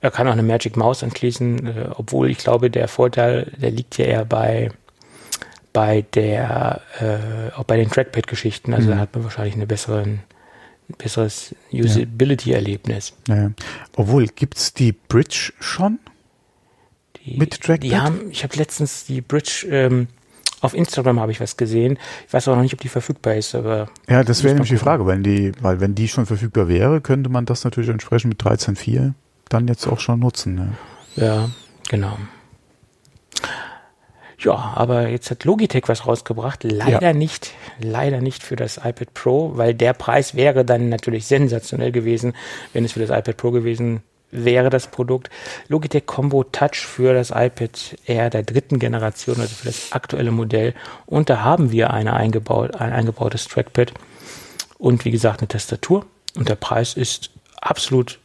Er 0.00 0.10
kann 0.10 0.26
auch 0.28 0.32
eine 0.32 0.42
Magic 0.42 0.76
Maus 0.76 1.02
anschließen, 1.02 1.66
äh, 1.66 1.90
obwohl 1.94 2.30
ich 2.30 2.38
glaube, 2.38 2.70
der 2.70 2.88
Vorteil, 2.88 3.52
der 3.60 3.70
liegt 3.70 3.98
ja 3.98 4.06
eher 4.06 4.24
bei, 4.24 4.70
bei 5.72 6.02
der, 6.14 6.80
äh, 7.00 7.52
auch 7.56 7.64
bei 7.64 7.76
den 7.76 7.90
Trackpad-Geschichten. 7.90 8.74
Also 8.74 8.88
Mhm. 8.88 8.92
da 8.92 8.98
hat 8.98 9.14
man 9.14 9.24
wahrscheinlich 9.24 9.54
eine 9.54 9.66
besseren, 9.66 10.20
ein 10.88 10.94
besseres 10.98 11.54
Usability-Erlebnis. 11.72 13.12
Naja. 13.28 13.52
Obwohl, 13.96 14.26
gibt's 14.26 14.74
die 14.74 14.92
Bridge 14.92 15.52
schon? 15.60 15.98
Die, 17.24 17.36
Mit 17.36 17.60
Trackpad? 17.60 17.82
Die 17.84 17.96
haben, 17.96 18.30
ich 18.30 18.42
habe 18.42 18.56
letztens 18.56 19.04
die 19.04 19.20
Bridge, 19.20 19.66
ähm, 19.70 20.08
auf 20.62 20.74
Instagram 20.74 21.20
habe 21.20 21.32
ich 21.32 21.40
was 21.40 21.56
gesehen. 21.56 21.98
Ich 22.26 22.32
weiß 22.34 22.48
auch 22.48 22.56
noch 22.56 22.62
nicht, 22.62 22.74
ob 22.74 22.80
die 22.80 22.88
verfügbar 22.88 23.34
ist, 23.36 23.54
aber 23.54 23.88
Ja, 24.08 24.22
das 24.24 24.42
wäre 24.42 24.54
nämlich 24.54 24.70
die. 24.70 24.76
Frage, 24.76 25.06
wenn 25.06 25.22
die, 25.22 25.52
weil 25.60 25.80
wenn 25.80 25.94
die 25.94 26.08
schon 26.08 26.26
verfügbar 26.26 26.68
wäre, 26.68 27.00
könnte 27.00 27.30
man 27.30 27.46
das 27.46 27.64
natürlich 27.64 27.88
entsprechend 27.88 28.28
mit 28.30 28.42
13.4 28.42 29.14
dann 29.48 29.68
jetzt 29.68 29.86
auch 29.86 30.00
schon 30.00 30.20
nutzen. 30.20 30.76
Ja. 31.16 31.24
Ja, 31.24 31.50
genau. 31.88 32.18
Ja, 34.40 34.72
aber 34.74 35.08
jetzt 35.08 35.30
hat 35.30 35.44
Logitech 35.44 35.84
was 35.86 36.06
rausgebracht. 36.06 36.64
Leider 36.64 37.02
Ja. 37.02 37.12
nicht, 37.12 37.52
leider 37.78 38.20
nicht 38.20 38.42
für 38.42 38.56
das 38.56 38.78
iPad 38.78 39.12
Pro, 39.14 39.52
weil 39.56 39.74
der 39.74 39.92
Preis 39.92 40.34
wäre 40.34 40.64
dann 40.64 40.88
natürlich 40.88 41.26
sensationell 41.26 41.92
gewesen, 41.92 42.34
wenn 42.72 42.84
es 42.84 42.92
für 42.92 43.00
das 43.04 43.10
iPad 43.10 43.36
Pro 43.36 43.50
gewesen 43.50 44.02
wäre, 44.30 44.70
das 44.70 44.86
Produkt. 44.86 45.28
Logitech 45.68 46.06
Combo 46.06 46.44
Touch 46.44 46.76
für 46.86 47.12
das 47.12 47.30
iPad 47.30 47.96
Air 48.06 48.30
der 48.30 48.42
dritten 48.44 48.78
Generation, 48.78 49.40
also 49.40 49.54
für 49.54 49.66
das 49.66 49.92
aktuelle 49.92 50.30
Modell. 50.30 50.74
Und 51.06 51.28
da 51.28 51.42
haben 51.42 51.70
wir 51.72 51.92
eine 51.92 52.14
eingebaut, 52.14 52.76
ein 52.76 52.92
eingebautes 52.92 53.46
Trackpad 53.48 53.92
und 54.78 55.04
wie 55.04 55.10
gesagt 55.10 55.40
eine 55.40 55.48
Tastatur. 55.48 56.06
Und 56.36 56.48
der 56.48 56.54
Preis 56.54 56.94
ist 56.94 57.30
absolut 57.60 58.18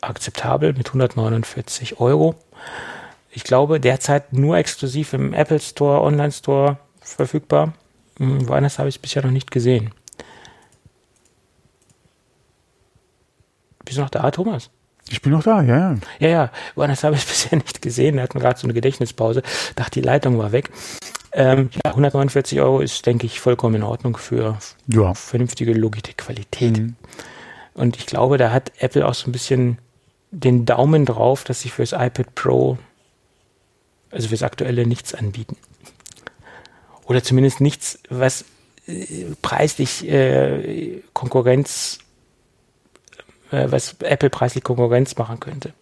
akzeptabel 0.00 0.72
mit 0.72 0.88
149 0.88 2.00
Euro. 2.00 2.34
Ich 3.30 3.44
glaube, 3.44 3.78
derzeit 3.80 4.32
nur 4.32 4.56
exklusiv 4.56 5.12
im 5.12 5.32
Apple 5.32 5.60
Store, 5.60 6.02
Online 6.02 6.32
Store 6.32 6.78
verfügbar. 7.00 7.74
Hm, 8.18 8.48
Woanders 8.48 8.78
habe 8.78 8.88
ich 8.88 8.96
es 8.96 9.00
bisher 9.02 9.22
noch 9.22 9.30
nicht 9.30 9.50
gesehen. 9.50 9.92
Bist 13.84 13.98
du 13.98 14.02
noch 14.02 14.10
da, 14.10 14.30
Thomas? 14.30 14.70
Ich 15.08 15.22
bin 15.22 15.32
noch 15.32 15.42
da, 15.42 15.62
ja, 15.62 15.78
ja. 15.92 15.96
Ja, 16.20 16.28
ja, 16.28 16.50
woanders 16.74 17.02
habe 17.02 17.16
ich 17.16 17.22
es 17.22 17.28
bisher 17.28 17.58
nicht 17.58 17.82
gesehen. 17.82 18.16
Da 18.16 18.22
hatten 18.22 18.34
wir 18.34 18.40
gerade 18.42 18.58
so 18.58 18.66
eine 18.66 18.74
Gedächtnispause. 18.74 19.42
Dachte, 19.76 20.00
die 20.00 20.06
Leitung 20.06 20.38
war 20.38 20.52
weg. 20.52 20.70
Ähm, 21.32 21.70
ja, 21.84 21.90
149 21.92 22.60
Euro 22.60 22.80
ist, 22.80 23.06
denke 23.06 23.26
ich, 23.26 23.40
vollkommen 23.40 23.76
in 23.76 23.82
Ordnung 23.84 24.16
für 24.16 24.58
Ja. 24.88 25.14
vernünftige 25.14 25.72
Logitech-Qualität. 25.72 26.78
Mhm. 26.78 26.96
Und 27.74 27.96
ich 27.96 28.06
glaube, 28.06 28.36
da 28.36 28.50
hat 28.50 28.72
Apple 28.78 29.06
auch 29.06 29.14
so 29.14 29.28
ein 29.28 29.32
bisschen 29.32 29.78
den 30.32 30.66
Daumen 30.66 31.06
drauf, 31.06 31.44
dass 31.44 31.60
sie 31.60 31.68
fürs 31.70 31.92
iPad 31.92 32.34
Pro, 32.34 32.78
also 34.10 34.28
fürs 34.28 34.42
aktuelle, 34.42 34.86
nichts 34.86 35.14
anbieten. 35.14 35.56
Oder 37.04 37.22
zumindest 37.22 37.60
nichts, 37.60 37.98
was 38.08 38.44
äh, 38.86 39.26
preislich 39.42 40.08
äh, 40.08 41.02
Konkurrenz, 41.12 41.98
äh, 43.50 43.66
was 43.70 43.96
Apple 44.00 44.30
preislich 44.30 44.64
Konkurrenz 44.64 45.16
machen 45.16 45.40
könnte. 45.40 45.72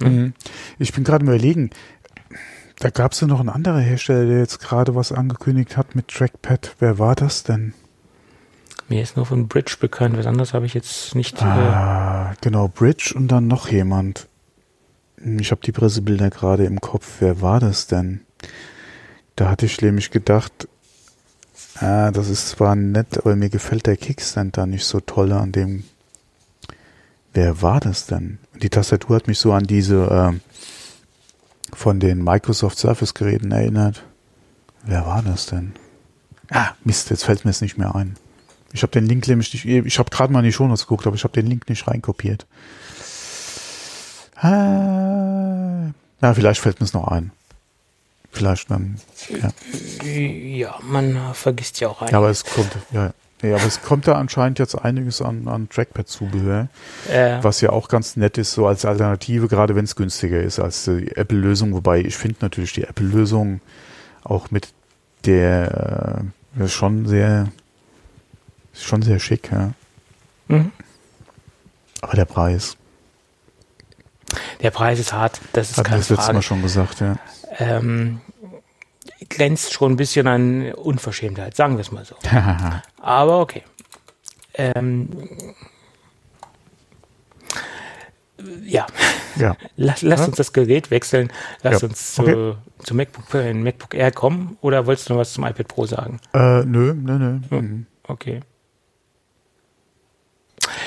Mhm. 0.00 0.34
Ich 0.78 0.92
bin 0.92 1.04
gerade 1.04 1.24
überlegen, 1.24 1.70
da 2.78 2.88
gab 2.88 3.12
es 3.12 3.20
ja 3.20 3.26
noch 3.26 3.40
einen 3.40 3.50
anderen 3.50 3.82
Hersteller, 3.82 4.26
der 4.26 4.38
jetzt 4.38 4.58
gerade 4.60 4.94
was 4.94 5.12
angekündigt 5.12 5.76
hat 5.76 5.94
mit 5.94 6.08
Trackpad. 6.08 6.76
Wer 6.78 6.98
war 6.98 7.14
das 7.14 7.42
denn? 7.42 7.74
Mir 8.88 9.02
ist 9.02 9.16
nur 9.16 9.26
von 9.26 9.46
Bridge 9.46 9.76
bekannt, 9.78 10.16
was 10.16 10.26
anderes 10.26 10.54
habe 10.54 10.66
ich 10.66 10.74
jetzt 10.74 11.14
nicht. 11.14 11.40
Äh, 11.42 11.44
Ah, 11.44 12.32
genau, 12.40 12.68
Bridge 12.68 13.12
und 13.14 13.28
dann 13.28 13.46
noch 13.46 13.68
jemand. 13.68 14.26
Ich 15.22 15.50
habe 15.50 15.60
die 15.62 15.72
Pressebilder 15.72 16.30
gerade 16.30 16.64
im 16.64 16.80
Kopf. 16.80 17.16
Wer 17.20 17.42
war 17.42 17.60
das 17.60 17.86
denn? 17.86 18.20
Da 19.36 19.50
hatte 19.50 19.66
ich 19.66 19.80
nämlich 19.80 20.10
gedacht, 20.10 20.68
ah, 21.76 22.10
das 22.10 22.28
ist 22.28 22.48
zwar 22.48 22.74
nett, 22.74 23.18
aber 23.18 23.36
mir 23.36 23.50
gefällt 23.50 23.86
der 23.86 23.96
Kickstand 23.96 24.56
da 24.56 24.66
nicht 24.66 24.84
so 24.84 25.00
toll 25.00 25.32
an 25.32 25.52
dem. 25.52 25.84
Wer 27.32 27.62
war 27.62 27.80
das 27.80 28.06
denn? 28.06 28.38
Die 28.60 28.70
Tastatur 28.70 29.16
hat 29.16 29.28
mich 29.28 29.38
so 29.38 29.52
an 29.52 29.64
diese 29.64 30.08
ähm, 30.10 30.40
von 31.72 32.00
den 32.00 32.24
Microsoft 32.24 32.78
Surface 32.78 33.14
Geräten 33.14 33.52
erinnert. 33.52 34.02
Wer 34.82 35.06
war 35.06 35.22
das 35.22 35.46
denn? 35.46 35.74
Ah, 36.50 36.70
Mist, 36.82 37.10
jetzt 37.10 37.24
fällt 37.24 37.44
mir 37.44 37.50
es 37.50 37.60
nicht 37.60 37.78
mehr 37.78 37.94
ein. 37.94 38.16
Ich 38.72 38.82
habe 38.82 38.92
den 38.92 39.06
Link 39.06 39.28
nämlich 39.28 39.52
nicht, 39.52 39.66
ich 39.66 39.98
habe 39.98 40.10
gerade 40.10 40.32
mal 40.32 40.40
in 40.40 40.46
die 40.46 40.52
Shownotes 40.52 40.86
geguckt, 40.86 41.06
aber 41.06 41.16
ich 41.16 41.24
habe 41.24 41.34
den 41.34 41.46
Link 41.46 41.68
nicht 41.68 41.86
reinkopiert. 41.86 42.46
Ah, 44.36 45.09
na, 46.20 46.34
vielleicht 46.34 46.60
fällt 46.60 46.80
mir 46.80 46.84
es 46.86 46.92
noch 46.92 47.08
ein. 47.08 47.32
Vielleicht 48.32 48.70
dann. 48.70 48.96
Ja. 49.42 50.06
ja, 50.08 50.78
man 50.82 51.34
vergisst 51.34 51.80
ja 51.80 51.88
auch 51.88 52.08
ja, 52.08 52.18
aber 52.18 52.30
es 52.30 52.44
kommt, 52.44 52.70
ja, 52.92 53.12
ja, 53.42 53.56
aber 53.56 53.66
es 53.66 53.82
kommt 53.82 54.06
da 54.06 54.14
anscheinend 54.14 54.58
jetzt 54.58 54.74
einiges 54.74 55.22
an, 55.22 55.48
an 55.48 55.68
Trackpad-Zubehör, 55.68 56.68
äh, 57.10 57.38
was 57.42 57.60
ja 57.60 57.70
auch 57.70 57.88
ganz 57.88 58.16
nett 58.16 58.38
ist, 58.38 58.52
so 58.52 58.66
als 58.66 58.84
Alternative, 58.84 59.48
gerade 59.48 59.74
wenn 59.74 59.84
es 59.84 59.96
günstiger 59.96 60.40
ist 60.40 60.60
als 60.60 60.84
die 60.84 61.16
Apple-Lösung. 61.16 61.72
Wobei 61.72 62.00
ich 62.00 62.16
finde 62.16 62.38
natürlich 62.42 62.72
die 62.74 62.84
Apple-Lösung 62.84 63.60
auch 64.22 64.50
mit 64.50 64.68
der 65.24 66.30
äh, 66.58 66.64
ist 66.64 66.72
schon 66.72 67.06
sehr, 67.06 67.48
schon 68.74 69.02
sehr 69.02 69.18
schick, 69.18 69.50
ja. 69.50 69.72
mhm. 70.48 70.72
Aber 72.02 72.14
der 72.14 72.24
Preis, 72.24 72.76
Der 74.62 74.70
Preis 74.70 74.98
ist 74.98 75.12
hart, 75.12 75.40
das 75.52 75.70
ist 75.70 75.76
wir 75.78 75.84
keine 75.84 75.98
das 75.98 76.08
Frage. 76.08 76.34
Mal 76.34 76.42
schon 76.42 76.62
gesagt, 76.62 77.00
ja. 77.00 77.16
ähm, 77.58 78.20
glänzt 79.28 79.72
schon 79.72 79.92
ein 79.92 79.96
bisschen 79.96 80.26
an 80.26 80.72
Unverschämtheit, 80.72 81.56
sagen 81.56 81.76
wir 81.76 81.80
es 81.82 81.90
mal 81.92 82.04
so. 82.04 82.14
Aber 83.02 83.40
okay. 83.40 83.62
Ähm, 84.54 85.08
ja, 88.64 88.86
ja. 89.36 89.56
lass, 89.76 90.02
lass 90.02 90.20
Ja. 90.20 90.26
uns 90.26 90.36
das 90.36 90.52
Gerät 90.52 90.90
wechseln. 90.90 91.30
Lass 91.62 91.82
Ja, 91.82 91.88
uns 91.88 92.14
zu, 92.14 92.22
okay. 92.22 92.54
zu 92.84 92.94
MacBook, 92.94 93.34
äh, 93.34 93.52
MacBook 93.52 93.94
Air 93.94 94.12
kommen. 94.12 94.56
Oder 94.62 94.86
wolltest 94.86 95.08
du 95.08 95.12
noch 95.14 95.20
was 95.20 95.32
zum 95.32 95.44
iPad 95.44 95.68
Pro 95.68 95.86
sagen? 95.86 96.20
Äh, 96.32 96.64
nö, 96.64 96.94
nö, 96.94 97.18
nö. 97.18 97.40
Mhm. 97.50 97.86
Okay. 98.04 98.40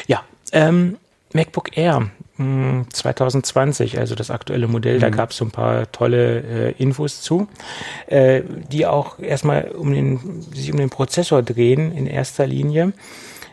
Ja, 0.07 0.23
ähm, 0.51 0.97
MacBook 1.33 1.77
Air 1.77 2.09
2020, 2.91 3.99
also 3.99 4.15
das 4.15 4.31
aktuelle 4.31 4.67
Modell, 4.67 4.99
da 4.99 5.09
Mhm. 5.09 5.15
gab 5.15 5.31
es 5.31 5.37
so 5.37 5.45
ein 5.45 5.51
paar 5.51 5.91
tolle 5.91 6.41
äh, 6.41 6.71
Infos 6.81 7.21
zu, 7.21 7.47
äh, 8.07 8.41
die 8.71 8.85
auch 8.85 9.19
erstmal 9.19 9.71
um 9.71 9.93
den, 9.93 10.41
sich 10.53 10.71
um 10.71 10.77
den 10.77 10.89
Prozessor 10.89 11.41
drehen 11.43 11.91
in 11.95 12.07
erster 12.07 12.47
Linie. 12.47 12.93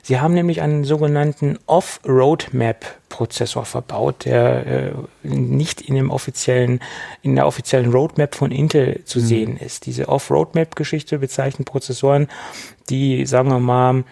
Sie 0.03 0.19
haben 0.19 0.33
nämlich 0.35 0.63
einen 0.63 0.85
sogenannten 0.85 1.59
Off-Roadmap-Prozessor 1.67 3.65
verbaut, 3.67 4.25
der 4.25 4.67
äh, 4.67 4.93
nicht 5.23 5.83
in 5.83 5.95
dem 5.95 6.11
offiziellen, 6.11 6.81
in 7.23 7.37
der 7.37 7.47
offiziellen 7.47 7.93
Roadmap 7.93 8.35
von 8.35 8.51
Intel 8.51 9.05
zu 9.05 9.21
sehen 9.21 9.59
ist. 9.59 9.85
Diese 9.87 10.09
Off-Roadmap-Geschichte 10.09 11.19
bezeichnet 11.19 11.69
Prozessoren, 11.69 12.29
die, 12.89 13.27
sagen 13.27 13.51
wir 13.51 13.61
mal, 13.61 14.05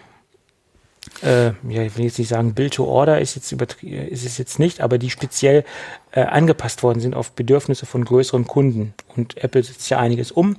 äh, 1.23 1.51
ja, 1.67 1.83
ich 1.83 1.97
will 1.97 2.05
jetzt 2.05 2.19
nicht 2.19 2.29
sagen, 2.29 2.53
Build 2.53 2.75
to 2.75 2.85
Order 2.85 3.19
ist 3.19 3.35
jetzt 3.35 3.51
ist 3.51 4.25
es 4.25 4.37
jetzt 4.37 4.59
nicht, 4.59 4.81
aber 4.81 4.97
die 4.97 5.09
speziell 5.09 5.63
äh, 6.11 6.21
angepasst 6.21 6.83
worden 6.83 6.99
sind 6.99 7.15
auf 7.15 7.31
Bedürfnisse 7.31 7.85
von 7.85 8.05
größeren 8.05 8.47
Kunden. 8.47 8.93
Und 9.15 9.37
Apple 9.43 9.63
setzt 9.63 9.89
ja 9.89 9.99
einiges 9.99 10.31
um, 10.31 10.57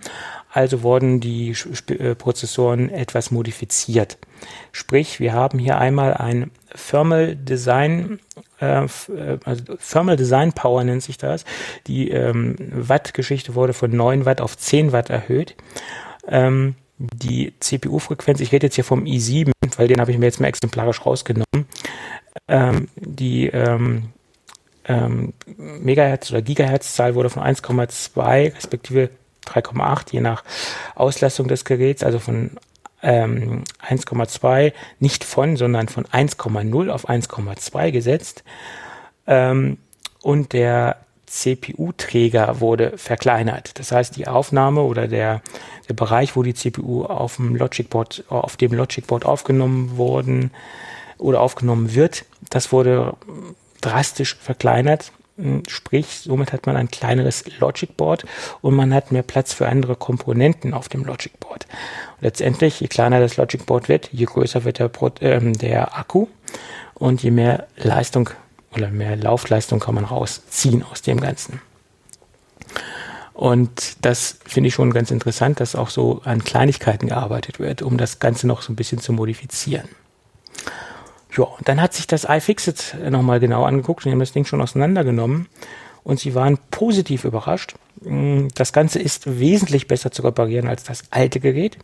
also 0.53 0.83
wurden 0.83 1.21
die 1.21 1.55
äh, 1.89 2.15
Prozessoren 2.15 2.91
etwas 2.91 3.31
modifiziert. 3.31 4.19
Sprich, 4.73 5.21
wir 5.21 5.33
haben 5.33 5.59
hier 5.59 5.79
einmal 5.79 6.15
ein 6.15 6.51
Thermal 6.89 7.37
Design, 7.37 8.21
äh, 8.61 8.85
äh, 8.85 8.89
also 9.45 9.77
Thermal 9.77 10.17
Design 10.17 10.53
Power 10.53 10.85
nennt 10.85 11.03
sich 11.03 11.19
das. 11.19 11.45
Die 11.87 12.11
ähm, 12.11 12.57
Watt-Geschichte 12.59 13.55
wurde 13.55 13.73
von 13.73 13.95
9 13.95 14.25
Watt 14.25 14.41
auf 14.41 14.57
10 14.57 14.93
Watt 14.93 15.11
erhöht. 15.11 15.57
Ähm, 16.29 16.75
die 17.01 17.55
CPU-Frequenz, 17.61 18.41
ich 18.41 18.53
rede 18.53 18.67
jetzt 18.67 18.75
hier 18.75 18.85
vom 18.85 19.05
i7, 19.05 19.53
weil 19.77 19.89
den 19.89 20.01
habe 20.01 20.13
ich 20.13 20.19
mir 20.19 20.27
jetzt 20.27 20.41
mal 20.41 20.49
exemplarisch 20.49 21.05
rausgenommen. 21.05 21.67
Ähm, 22.47 22.89
die 22.97 23.47
ähm, 23.47 24.11
ähm, 24.85 25.33
Megahertz 25.57 26.31
oder 26.31 26.43
Gigahertz-Zahl 26.43 27.15
wurde 27.15 27.31
von 27.31 27.43
1,2 27.43 28.55
respektive 28.55 29.11
3,8 29.47 30.13
je 30.13 30.21
nach 30.21 30.45
Auslastung 30.95 31.49
des 31.49 31.65
Geräts, 31.65 32.03
also 32.03 32.19
von 32.19 32.51
ähm, 33.03 33.65
1,2 33.89 34.73
nicht 34.99 35.25
von, 35.25 35.57
sondern 35.57 35.89
von 35.89 36.05
1,0 36.05 36.91
auf 36.91 37.09
1,2 37.09 37.91
gesetzt. 37.93 38.45
Ähm, 39.27 39.79
und 40.23 40.53
der 40.53 40.99
CPU-Träger 41.31 42.61
wurde 42.61 42.99
verkleinert. 42.99 43.79
Das 43.79 43.93
heißt, 43.93 44.17
die 44.17 44.27
Aufnahme 44.27 44.83
oder 44.83 45.07
der, 45.07 45.43
der 45.89 45.95
Bereich, 45.95 46.35
wo 46.35 46.43
die 46.43 46.55
CPU 46.55 47.05
auf 47.05 47.37
dem 47.37 47.55
Logic 47.55 47.89
Board, 47.89 48.25
auf 48.29 48.57
dem 48.57 48.73
Logic 48.73 49.07
Board 49.07 49.25
aufgenommen 49.25 49.97
wurden 49.97 50.51
oder 51.19 51.41
aufgenommen 51.41 51.95
wird, 51.95 52.25
das 52.51 52.73
wurde 52.73 53.15
drastisch 53.81 54.35
verkleinert. 54.35 55.13
Sprich, 55.69 56.19
somit 56.19 56.53
hat 56.53 56.67
man 56.67 56.77
ein 56.77 56.91
kleineres 56.91 57.45
Logic 57.61 57.97
Board 57.97 58.27
und 58.61 58.75
man 58.75 58.93
hat 58.93 59.13
mehr 59.13 59.23
Platz 59.23 59.53
für 59.53 59.69
andere 59.69 59.95
Komponenten 59.95 60.75
auf 60.75 60.89
dem 60.89 61.05
Logic 61.05 61.39
Board. 61.39 61.67
Und 62.17 62.23
letztendlich, 62.23 62.81
je 62.81 62.89
kleiner 62.89 63.21
das 63.21 63.37
Logic 63.37 63.65
Board 63.65 63.89
wird, 63.89 64.11
je 64.13 64.25
größer 64.25 64.65
wird 64.65 64.81
der, 64.81 64.91
äh, 65.21 65.53
der 65.53 65.97
Akku 65.97 66.27
und 66.95 67.23
je 67.23 67.31
mehr 67.31 67.69
Leistung 67.77 68.31
oder 68.75 68.91
mehr 68.91 69.17
Laufleistung 69.17 69.81
kann 69.81 69.95
man 69.95 70.05
rausziehen 70.05 70.83
aus 70.83 71.03
dem 71.03 71.21
Ganzen. 71.21 71.61
Und 73.33 74.05
das 74.05 74.39
finde 74.45 74.69
ich 74.69 74.75
schon 74.75 74.93
ganz 74.93 75.11
interessant, 75.11 75.61
dass 75.61 75.75
auch 75.75 75.89
so 75.89 76.21
an 76.25 76.45
Kleinigkeiten 76.45 77.09
gearbeitet 77.09 77.59
wird, 77.59 77.81
um 77.81 77.97
das 77.97 78.19
Ganze 78.19 78.47
noch 78.47 78.61
so 78.61 78.73
ein 78.73 78.77
bisschen 78.77 78.99
zu 78.99 79.13
modifizieren. 79.13 79.89
Ja, 81.37 81.45
und 81.45 81.69
dann 81.69 81.81
hat 81.81 81.95
sich 81.95 82.07
das 82.07 82.25
iFixit 82.29 82.97
nochmal 83.09 83.41
genau 83.41 83.65
angeguckt 83.65 84.05
und 84.05 84.13
haben 84.13 84.19
das 84.19 84.33
Ding 84.33 84.45
schon 84.45 84.61
auseinandergenommen 84.61 85.47
und 86.03 86.19
sie 86.19 86.35
waren 86.35 86.59
positiv 86.71 87.25
überrascht. 87.25 87.75
Mm, 88.03 88.49
das 88.55 88.73
Ganze 88.73 88.99
ist 88.99 89.39
wesentlich 89.39 89.87
besser 89.87 90.11
zu 90.11 90.23
reparieren 90.23 90.69
als 90.69 90.85
das 90.85 91.05
alte 91.11 91.41
Gerät. 91.41 91.79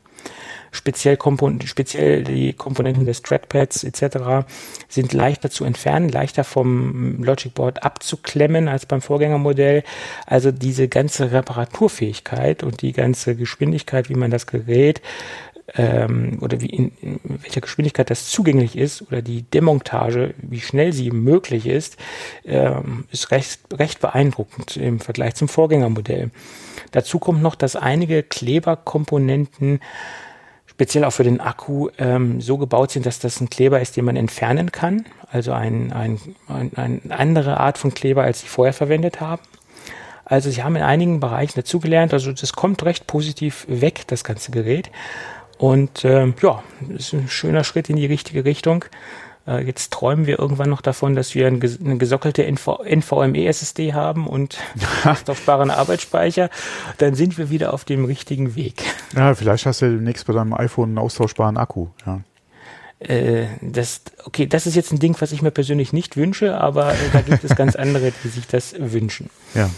Speziell, 0.73 1.17
Kompon 1.17 1.61
speziell 1.63 2.25
die 2.25 2.53
Komponenten 2.53 3.07
des 3.07 3.23
Trackpads 3.23 3.85
etc. 3.85 4.47
sind 4.89 5.13
leichter 5.13 5.49
zu 5.51 5.65
entfernen, 5.65 6.09
leichter 6.09 6.45
vom 6.45 7.23
Logic 7.23 7.55
Board 7.55 7.83
abzuklemmen 7.83 8.69
als 8.69 8.85
beim 8.85 9.01
Vorgängermodell. 9.01 9.85
Also 10.27 10.53
diese 10.53 10.89
ganze 10.89 11.33
Reparaturfähigkeit 11.33 12.63
und 12.63 12.83
die 12.83 12.93
ganze 12.93 13.37
Geschwindigkeit, 13.37 14.11
wie 14.11 14.17
man 14.17 14.31
das 14.31 14.47
Gerät 14.47 15.01
ähm, 15.75 16.39
oder 16.41 16.61
wie 16.61 16.67
in, 16.67 16.93
in 17.01 17.21
welcher 17.25 17.61
Geschwindigkeit 17.61 18.11
das 18.11 18.29
zugänglich 18.29 18.77
ist 18.77 19.03
oder 19.03 19.23
die 19.23 19.43
Demontage, 19.43 20.35
wie 20.39 20.61
schnell 20.61 20.93
sie 20.93 21.11
möglich 21.11 21.67
ist, 21.67 21.97
ähm, 22.45 23.05
ist 23.11 23.31
recht, 23.31 23.61
recht 23.73 24.01
beeindruckend 24.01 24.77
im 24.77 25.01
Vergleich 25.01 25.35
zum 25.35 25.49
Vorgängermodell. 25.49 26.31
Dazu 26.93 27.19
kommt 27.19 27.43
noch, 27.43 27.55
dass 27.55 27.77
einige 27.77 28.23
Kleberkomponenten 28.23 29.81
speziell 30.67 31.05
auch 31.05 31.11
für 31.11 31.25
den 31.25 31.41
Akku 31.41 31.89
ähm, 31.99 32.41
so 32.41 32.59
gebaut 32.59 32.91
sind, 32.91 33.07
dass 33.07 33.19
das 33.19 33.41
ein 33.41 33.51
Kleber 33.51 33.81
ist, 33.81 33.97
den 33.97 34.05
man 34.05 34.17
entfernen 34.17 34.73
kann. 34.73 35.07
Also 35.31 35.53
ein, 35.53 35.93
ein, 35.93 36.21
ein, 36.49 36.71
eine 36.77 37.01
andere 37.11 37.59
Art 37.59 37.79
von 37.79 37.95
Kleber, 37.95 38.23
als 38.23 38.41
sie 38.41 38.47
vorher 38.47 38.75
verwendet 38.75 39.21
haben. 39.21 39.43
Also 40.27 40.51
sie 40.51 40.63
haben 40.63 40.77
in 40.77 40.83
einigen 40.83 41.21
Bereichen 41.21 41.55
dazugelernt. 41.55 42.13
Also 42.13 42.33
das 42.33 42.53
kommt 42.53 42.85
recht 42.85 43.07
positiv 43.07 43.65
weg, 43.69 44.03
das 44.09 44.23
ganze 44.23 44.51
Gerät. 44.51 44.91
Und 45.59 46.05
äh, 46.05 46.33
ja, 46.43 46.63
ist 46.89 47.13
ein 47.13 47.29
schöner 47.29 47.65
Schritt 47.65 47.89
in 47.89 47.97
die 47.97 48.07
richtige 48.07 48.45
Richtung. 48.45 48.85
Äh, 49.47 49.65
jetzt 49.65 49.93
träumen 49.93 50.27
wir 50.27 50.39
irgendwann 50.39 50.71
noch 50.71 50.81
davon, 50.81 51.15
dass 51.15 51.35
wir 51.35 51.47
ein, 51.47 51.61
eine 51.63 51.99
gesockelte 51.99 52.45
NV 52.45 52.81
NVMe-SSD 52.85 53.95
haben 53.95 54.27
und 54.27 54.59
austauschbaren 55.05 55.71
Arbeitsspeicher. 55.71 56.51
Dann 56.99 57.15
sind 57.15 57.39
wir 57.39 57.51
wieder 57.51 57.73
auf 57.73 57.85
dem 57.85 58.05
richtigen 58.05 58.55
Weg. 58.57 58.83
Ja, 59.15 59.35
vielleicht 59.35 59.67
hast 59.67 59.83
du 59.83 59.91
demnächst 59.91 60.27
bei 60.27 60.33
deinem 60.33 60.53
iPhone 60.55 60.91
einen 60.91 60.99
austauschbaren 60.99 61.57
Akku. 61.57 61.89
Ja. 62.05 62.21
Äh, 62.99 63.47
das, 63.61 64.01
okay, 64.25 64.47
das 64.47 64.67
ist 64.67 64.75
jetzt 64.75 64.93
ein 64.93 64.99
Ding, 64.99 65.17
was 65.21 65.33
ich 65.33 65.43
mir 65.43 65.51
persönlich 65.51 65.93
nicht 65.93 66.17
wünsche, 66.17 66.59
aber 66.59 66.93
äh, 66.93 67.11
da 67.13 67.21
gibt 67.21 67.45
es 67.45 67.55
ganz 67.55 67.77
andere, 67.77 68.13
die 68.25 68.29
sich 68.29 68.47
das 68.47 68.75
wünschen. 68.79 69.31
Ja. 69.55 69.71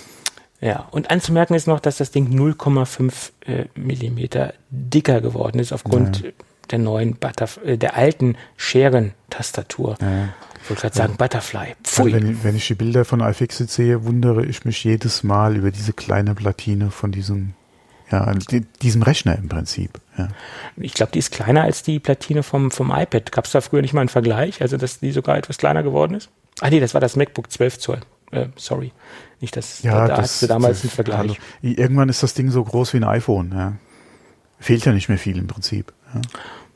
Ja, 0.61 0.89
und 0.91 1.11
anzumerken 1.11 1.55
ist 1.55 1.67
noch, 1.67 1.81
dass 1.81 1.99
das 1.99 2.11
Ding 2.11 2.29
0,5 2.29 3.31
äh, 3.47 3.67
Millimeter 3.77 4.55
dicker 4.71 5.21
geworden 5.21 5.61
ist 5.61 5.73
aufgrund 5.73 6.23
ja. 6.23 6.31
der 6.71 6.79
neuen 6.81 7.15
Butterf 7.15 7.61
äh, 7.65 7.77
der 7.77 7.97
alten 7.97 8.37
Scheren-Tastatur. 8.57 9.97
Ja. 10.01 10.29
Ich 10.63 10.71
wollte 10.71 10.83
gerade 10.83 10.97
sagen, 10.97 11.17
Butterfly. 11.17 11.77
Pfui. 11.85 12.13
Wenn, 12.13 12.43
wenn, 12.43 12.57
ich 12.57 12.67
die 12.67 12.75
Bilder 12.75 13.05
von 13.05 13.21
iFixit 13.21 13.71
sehe, 13.71 14.05
wundere 14.05 14.45
ich 14.45 14.65
mich 14.65 14.83
jedes 14.85 15.23
Mal 15.23 15.57
über 15.57 15.71
diese 15.71 15.93
kleine 15.93 16.35
Platine 16.35 16.91
von 16.91 17.13
diesem, 17.13 17.55
ja, 18.11 18.35
diesem 18.83 19.03
Rechner 19.03 19.39
im 19.39 19.49
Prinzip. 19.49 20.01
Ja. 20.19 20.29
Ich 20.77 20.93
glaube, 20.93 21.13
die 21.13 21.21
ist 21.21 21.31
kleiner 21.31 21.63
als 21.63 21.85
die 21.85 22.01
Platine 22.01 22.43
vom, 22.43 22.71
vom 22.71 22.91
iPad. 22.91 23.31
Gab 23.33 23.47
es 23.47 23.53
da 23.53 23.61
früher 23.61 23.81
nicht 23.81 23.95
mal 23.95 24.01
einen 24.01 24.09
Vergleich, 24.09 24.61
also 24.61 24.77
dass 24.77 24.99
die 24.99 25.13
sogar 25.13 25.39
etwas 25.39 25.57
kleiner 25.57 25.83
geworden 25.85 26.15
ist? 26.15 26.29
Ah 26.61 26.69
nee, 26.69 26.81
das 26.81 26.93
war 26.93 27.01
das 27.01 27.17
MacBook 27.17 27.51
12 27.51 27.79
Zoll. 27.79 28.01
Äh, 28.31 28.49
sorry. 28.57 28.93
Nicht, 29.41 29.57
dass 29.57 29.83
ja, 29.83 29.93
da, 29.93 30.09
da 30.09 30.17
das, 30.17 30.41
damals 30.41 30.83
einen 30.83 30.91
Vergleich. 30.91 31.19
Hallo. 31.19 31.35
Irgendwann 31.63 32.09
ist 32.09 32.23
das 32.23 32.35
Ding 32.35 32.51
so 32.51 32.65
groß 32.65 32.93
wie 32.93 32.99
ein 32.99 33.05
iPhone. 33.05 33.53
Ja. 33.53 33.73
Fehlt 34.59 34.85
ja 34.85 34.93
nicht 34.93 35.09
mehr 35.09 35.19
viel 35.19 35.39
im 35.39 35.47
Prinzip. 35.47 35.93
Ja. 36.15 36.21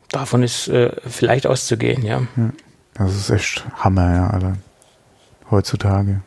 Davon 0.08 0.42
ist 0.42 0.68
äh, 0.68 0.94
vielleicht 1.06 1.46
auszugehen, 1.46 2.04
ja. 2.04 2.22
ja. 2.36 2.52
Das 2.94 3.16
ist 3.16 3.30
echt 3.30 3.64
Hammer, 3.76 4.14
ja, 4.14 4.30
Alter. 4.30 4.58
Heutzutage. 5.50 6.22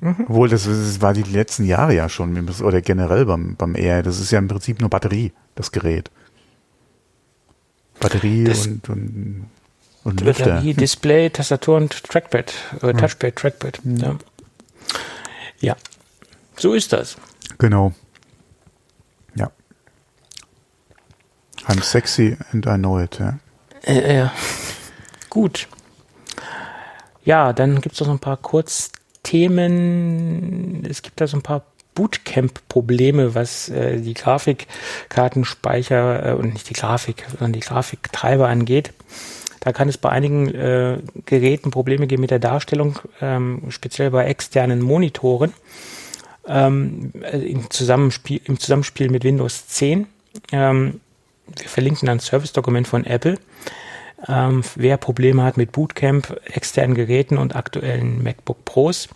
Mhm. 0.00 0.26
Obwohl, 0.28 0.48
das, 0.48 0.64
das, 0.64 1.00
war 1.00 1.14
die 1.14 1.22
letzten 1.22 1.64
Jahre 1.64 1.94
ja 1.94 2.08
schon, 2.08 2.48
oder 2.62 2.80
generell 2.80 3.24
beim, 3.26 3.54
beim 3.56 3.76
Air. 3.76 4.02
Das 4.02 4.18
ist 4.18 4.32
ja 4.32 4.38
im 4.38 4.48
Prinzip 4.48 4.80
nur 4.80 4.90
Batterie, 4.90 5.32
das 5.54 5.70
Gerät. 5.70 6.10
Batterie 8.00 8.44
das, 8.44 8.66
und, 8.66 8.88
und 8.88 9.50
und 10.04 10.20
Lüfter. 10.20 10.44
Batterie, 10.46 10.74
Display, 10.74 11.30
Tastatur 11.30 11.76
und 11.76 12.02
Trackpad, 12.04 12.52
äh, 12.82 12.92
Touchpad, 12.92 13.36
Trackpad. 13.36 13.84
Mhm. 13.84 13.96
Ja. 13.98 14.16
ja, 15.60 15.76
so 16.56 16.74
ist 16.74 16.92
das. 16.92 17.16
Genau. 17.58 17.92
Ja. 19.34 19.50
I'm 21.66 21.82
sexy 21.82 22.36
and 22.52 22.66
I 22.66 22.74
know 22.74 23.00
it, 23.00 23.18
ja. 23.18 23.38
Äh, 23.84 24.16
ja. 24.16 24.32
Gut. 25.30 25.66
Ja, 27.24 27.52
dann 27.52 27.80
gibt 27.80 27.94
es 27.94 28.00
noch 28.00 28.10
ein 28.10 28.18
paar 28.18 28.36
Kurzthemen. 28.36 30.84
Es 30.84 31.02
gibt 31.02 31.20
da 31.20 31.28
so 31.28 31.36
ein 31.36 31.42
paar 31.42 31.62
Bootcamp-Probleme, 31.94 33.34
was 33.34 33.68
äh, 33.68 34.00
die 34.00 34.14
Grafikkartenspeicher 34.14 36.30
äh, 36.30 36.32
und 36.32 36.54
nicht 36.54 36.70
die 36.70 36.74
Grafik, 36.74 37.26
sondern 37.30 37.52
die 37.52 37.60
Grafiktreiber 37.60 38.48
angeht. 38.48 38.92
Da 39.62 39.72
kann 39.72 39.88
es 39.88 39.96
bei 39.96 40.08
einigen 40.08 40.52
äh, 40.52 40.98
Geräten 41.24 41.70
Probleme 41.70 42.08
geben 42.08 42.22
mit 42.22 42.32
der 42.32 42.40
Darstellung, 42.40 42.98
ähm, 43.20 43.62
speziell 43.68 44.10
bei 44.10 44.24
externen 44.24 44.82
Monitoren. 44.82 45.52
Ähm, 46.48 47.12
im, 47.30 47.70
Zusammenspiel, 47.70 48.40
Im 48.44 48.58
Zusammenspiel 48.58 49.08
mit 49.08 49.22
Windows 49.22 49.68
10. 49.68 50.08
Ähm, 50.50 51.00
wir 51.46 51.68
verlinken 51.68 52.08
ein 52.08 52.18
Service-Dokument 52.18 52.88
von 52.88 53.06
Apple. 53.06 53.38
Ähm, 54.26 54.64
wer 54.74 54.96
Probleme 54.96 55.44
hat 55.44 55.56
mit 55.56 55.70
Bootcamp, 55.70 56.40
externen 56.44 56.96
Geräten 56.96 57.38
und 57.38 57.54
aktuellen 57.54 58.20
MacBook 58.20 58.64
Pros, 58.64 59.08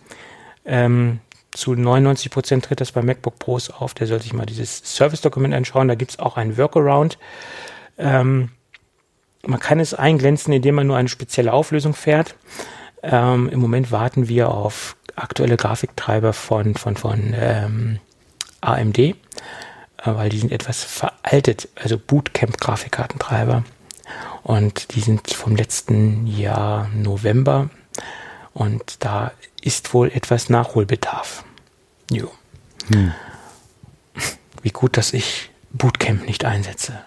ähm, 0.65 1.19
zu 1.51 1.73
99 1.73 2.31
Prozent 2.31 2.65
tritt 2.65 2.79
das 2.79 2.93
bei 2.93 3.01
MacBook 3.01 3.37
Pros 3.37 3.69
auf. 3.69 3.93
Der 3.95 4.07
soll 4.07 4.21
sich 4.21 4.31
mal 4.31 4.45
dieses 4.45 4.77
Service-Dokument 4.77 5.53
anschauen. 5.53 5.89
Da 5.89 5.95
gibt 5.95 6.11
es 6.11 6.19
auch 6.19 6.37
einen 6.37 6.57
Workaround. 6.57 7.17
Ähm, 7.97 8.51
man 9.45 9.59
kann 9.59 9.79
es 9.79 9.93
einglänzen, 9.93 10.53
indem 10.53 10.75
man 10.75 10.87
nur 10.87 10.97
eine 10.97 11.09
spezielle 11.09 11.53
Auflösung 11.53 11.93
fährt. 11.93 12.35
Ähm, 13.03 13.49
Im 13.49 13.59
Moment 13.59 13.91
warten 13.91 14.27
wir 14.27 14.49
auf 14.49 14.95
aktuelle 15.15 15.57
Grafiktreiber 15.57 16.33
von, 16.33 16.75
von, 16.75 16.95
von 16.95 17.33
ähm, 17.35 17.99
AMD, 18.61 18.97
äh, 18.99 19.13
weil 20.03 20.29
die 20.29 20.39
sind 20.39 20.51
etwas 20.51 20.83
veraltet, 20.83 21.69
also 21.75 21.97
Bootcamp-Grafikkartentreiber. 21.97 23.63
Und 24.43 24.95
die 24.95 25.01
sind 25.01 25.33
vom 25.33 25.55
letzten 25.55 26.25
Jahr 26.27 26.89
November. 26.95 27.69
Und 28.53 29.03
da 29.03 29.31
ist 29.61 29.93
wohl 29.93 30.09
etwas 30.11 30.49
Nachholbedarf. 30.49 31.43
Jo. 32.09 32.31
Hm. 32.91 33.13
Wie 34.61 34.71
gut, 34.71 34.97
dass 34.97 35.13
ich 35.13 35.51
Bootcamp 35.71 36.25
nicht 36.25 36.45
einsetze. 36.45 37.01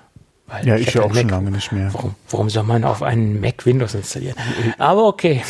Weil 0.50 0.66
ja, 0.66 0.76
ich, 0.76 0.88
ich 0.88 0.94
ja 0.94 1.02
auch 1.02 1.08
Mac. 1.08 1.18
schon 1.18 1.28
lange 1.28 1.50
nicht 1.50 1.72
mehr. 1.72 1.92
Warum, 1.94 2.14
warum 2.28 2.50
soll 2.50 2.64
man 2.64 2.84
auf 2.84 3.02
einen 3.02 3.40
Mac 3.40 3.64
Windows 3.66 3.94
installieren? 3.94 4.36
Aber 4.78 5.06
okay. 5.06 5.42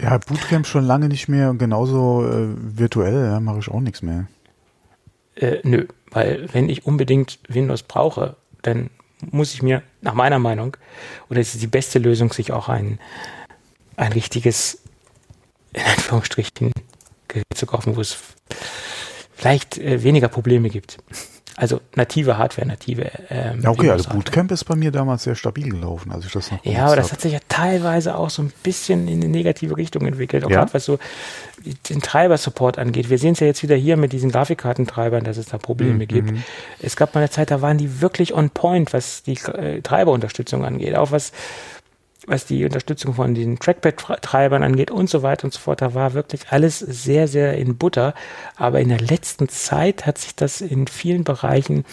Ja, 0.00 0.18
Bootcamp 0.18 0.66
schon 0.66 0.84
lange 0.84 1.08
nicht 1.08 1.28
mehr 1.28 1.50
und 1.50 1.58
genauso 1.58 2.26
äh, 2.26 2.48
virtuell 2.56 3.26
ja, 3.26 3.40
mache 3.40 3.60
ich 3.60 3.68
auch 3.68 3.80
nichts 3.80 4.02
mehr. 4.02 4.26
Äh, 5.36 5.58
nö, 5.62 5.86
weil 6.10 6.48
wenn 6.52 6.68
ich 6.68 6.84
unbedingt 6.84 7.38
Windows 7.48 7.82
brauche, 7.82 8.36
dann 8.62 8.90
muss 9.30 9.54
ich 9.54 9.62
mir 9.62 9.82
nach 10.02 10.14
meiner 10.14 10.38
Meinung, 10.38 10.76
oder 11.30 11.40
es 11.40 11.54
ist 11.54 11.62
die 11.62 11.68
beste 11.68 11.98
Lösung, 11.98 12.32
sich 12.32 12.52
auch 12.52 12.68
ein, 12.68 12.98
ein 13.96 14.12
richtiges, 14.12 14.82
in 15.72 15.82
Anführungsstrichen, 15.82 16.72
Gerät 17.28 17.44
zu 17.54 17.66
kaufen, 17.66 17.96
wo 17.96 18.00
es 18.00 18.16
vielleicht 19.34 19.78
äh, 19.78 20.02
weniger 20.02 20.28
Probleme 20.28 20.68
gibt. 20.68 20.98
Also 21.56 21.80
native 21.94 22.36
Hardware, 22.36 22.66
native. 22.66 23.10
Ähm, 23.30 23.60
ja, 23.62 23.70
okay, 23.70 23.90
also 23.90 24.08
Bootcamp 24.10 24.50
ist 24.50 24.64
bei 24.64 24.74
mir 24.74 24.90
damals 24.90 25.22
sehr 25.22 25.36
stabil 25.36 25.68
gelaufen, 25.68 26.10
als 26.10 26.26
ich 26.26 26.32
das 26.32 26.50
noch 26.50 26.64
Ja, 26.64 26.86
aber 26.86 26.96
das 26.96 27.12
hat 27.12 27.20
sich 27.20 27.32
ja 27.32 27.38
teilweise 27.48 28.16
auch 28.16 28.30
so 28.30 28.42
ein 28.42 28.52
bisschen 28.64 29.06
in 29.06 29.22
eine 29.22 29.28
negative 29.30 29.76
Richtung 29.76 30.04
entwickelt, 30.04 30.44
auch 30.44 30.50
ja? 30.50 30.58
gerade 30.58 30.74
was 30.74 30.84
so 30.84 30.98
den 31.88 32.02
Treiber-Support 32.02 32.78
angeht. 32.78 33.08
Wir 33.08 33.18
sehen 33.18 33.34
es 33.34 33.40
ja 33.40 33.46
jetzt 33.46 33.62
wieder 33.62 33.76
hier 33.76 33.96
mit 33.96 34.12
diesen 34.12 34.32
Grafikkartentreibern, 34.32 35.22
dass 35.22 35.36
es 35.36 35.46
da 35.46 35.58
Probleme 35.58 35.94
mhm. 35.94 36.08
gibt. 36.08 36.32
Es 36.80 36.96
gab 36.96 37.14
mal 37.14 37.20
eine 37.20 37.30
Zeit, 37.30 37.52
da 37.52 37.62
waren 37.62 37.78
die 37.78 38.00
wirklich 38.00 38.34
on 38.34 38.50
point, 38.50 38.92
was 38.92 39.22
die 39.22 39.34
äh, 39.34 39.80
Treiberunterstützung 39.80 40.64
angeht, 40.64 40.96
auch 40.96 41.12
was 41.12 41.30
was 42.26 42.46
die 42.46 42.64
Unterstützung 42.64 43.14
von 43.14 43.34
den 43.34 43.58
Trackpad-Treibern 43.58 44.62
angeht 44.62 44.90
und 44.90 45.10
so 45.10 45.22
weiter 45.22 45.44
und 45.44 45.52
so 45.52 45.60
fort. 45.60 45.82
Da 45.82 45.94
war 45.94 46.14
wirklich 46.14 46.46
alles 46.50 46.78
sehr, 46.78 47.28
sehr 47.28 47.56
in 47.56 47.76
Butter. 47.76 48.14
Aber 48.56 48.80
in 48.80 48.88
der 48.88 49.00
letzten 49.00 49.48
Zeit 49.48 50.06
hat 50.06 50.18
sich 50.18 50.34
das 50.34 50.60
in 50.60 50.86
vielen 50.86 51.24
Bereichen 51.24 51.84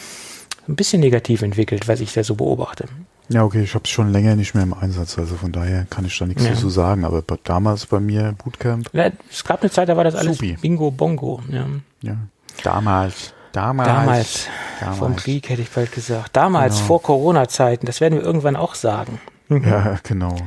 ein 0.68 0.76
bisschen 0.76 1.02
negativ 1.02 1.42
entwickelt, 1.42 1.88
was 1.88 2.00
ich 2.00 2.14
da 2.14 2.24
so 2.24 2.36
beobachte. 2.36 2.86
Ja, 3.30 3.44
okay, 3.44 3.64
ich 3.64 3.74
habe 3.76 3.86
es 3.86 3.90
schon 3.90 4.12
länger 4.12 4.36
nicht 4.36 4.56
mehr 4.56 4.64
im 4.64 4.74
Einsatz, 4.74 5.18
also 5.18 5.36
von 5.36 5.54
daher 5.54 5.86
kann 5.90 6.04
ich 6.04 6.18
da 6.18 6.26
nichts 6.26 6.44
ja. 6.44 6.52
dazu 6.52 6.70
sagen. 6.70 7.06
Aber 7.06 7.24
damals 7.44 7.86
bei 7.86 8.00
mir 8.00 8.36
Bootcamp. 8.44 8.90
Ja, 8.94 9.10
es 9.30 9.44
gab 9.44 9.62
eine 9.62 9.72
Zeit, 9.72 9.88
da 9.90 9.96
war 9.96 10.04
das 10.04 10.16
alles 10.16 10.38
Supi. 10.38 10.58
Bingo 10.60 10.92
Bongo. 10.92 11.42
Ja. 11.50 11.66
ja. 12.02 12.18
Damals. 12.64 13.34
Damals. 13.54 13.88
Damals. 13.88 14.48
Damals. 14.80 14.98
Vom 15.00 15.16
Krieg 15.16 15.50
hätte 15.50 15.62
ich 15.62 15.70
bald 15.70 15.92
gesagt. 15.92 16.36
Damals, 16.36 16.76
genau. 16.76 16.88
vor 16.88 17.02
Corona-Zeiten. 17.02 17.86
Das 17.86 18.02
werden 18.02 18.16
wir 18.16 18.24
irgendwann 18.24 18.56
auch 18.56 18.76
sagen. 18.76 19.20
Mhm. 19.52 19.68
Ja, 19.68 20.00
genau. 20.04 20.38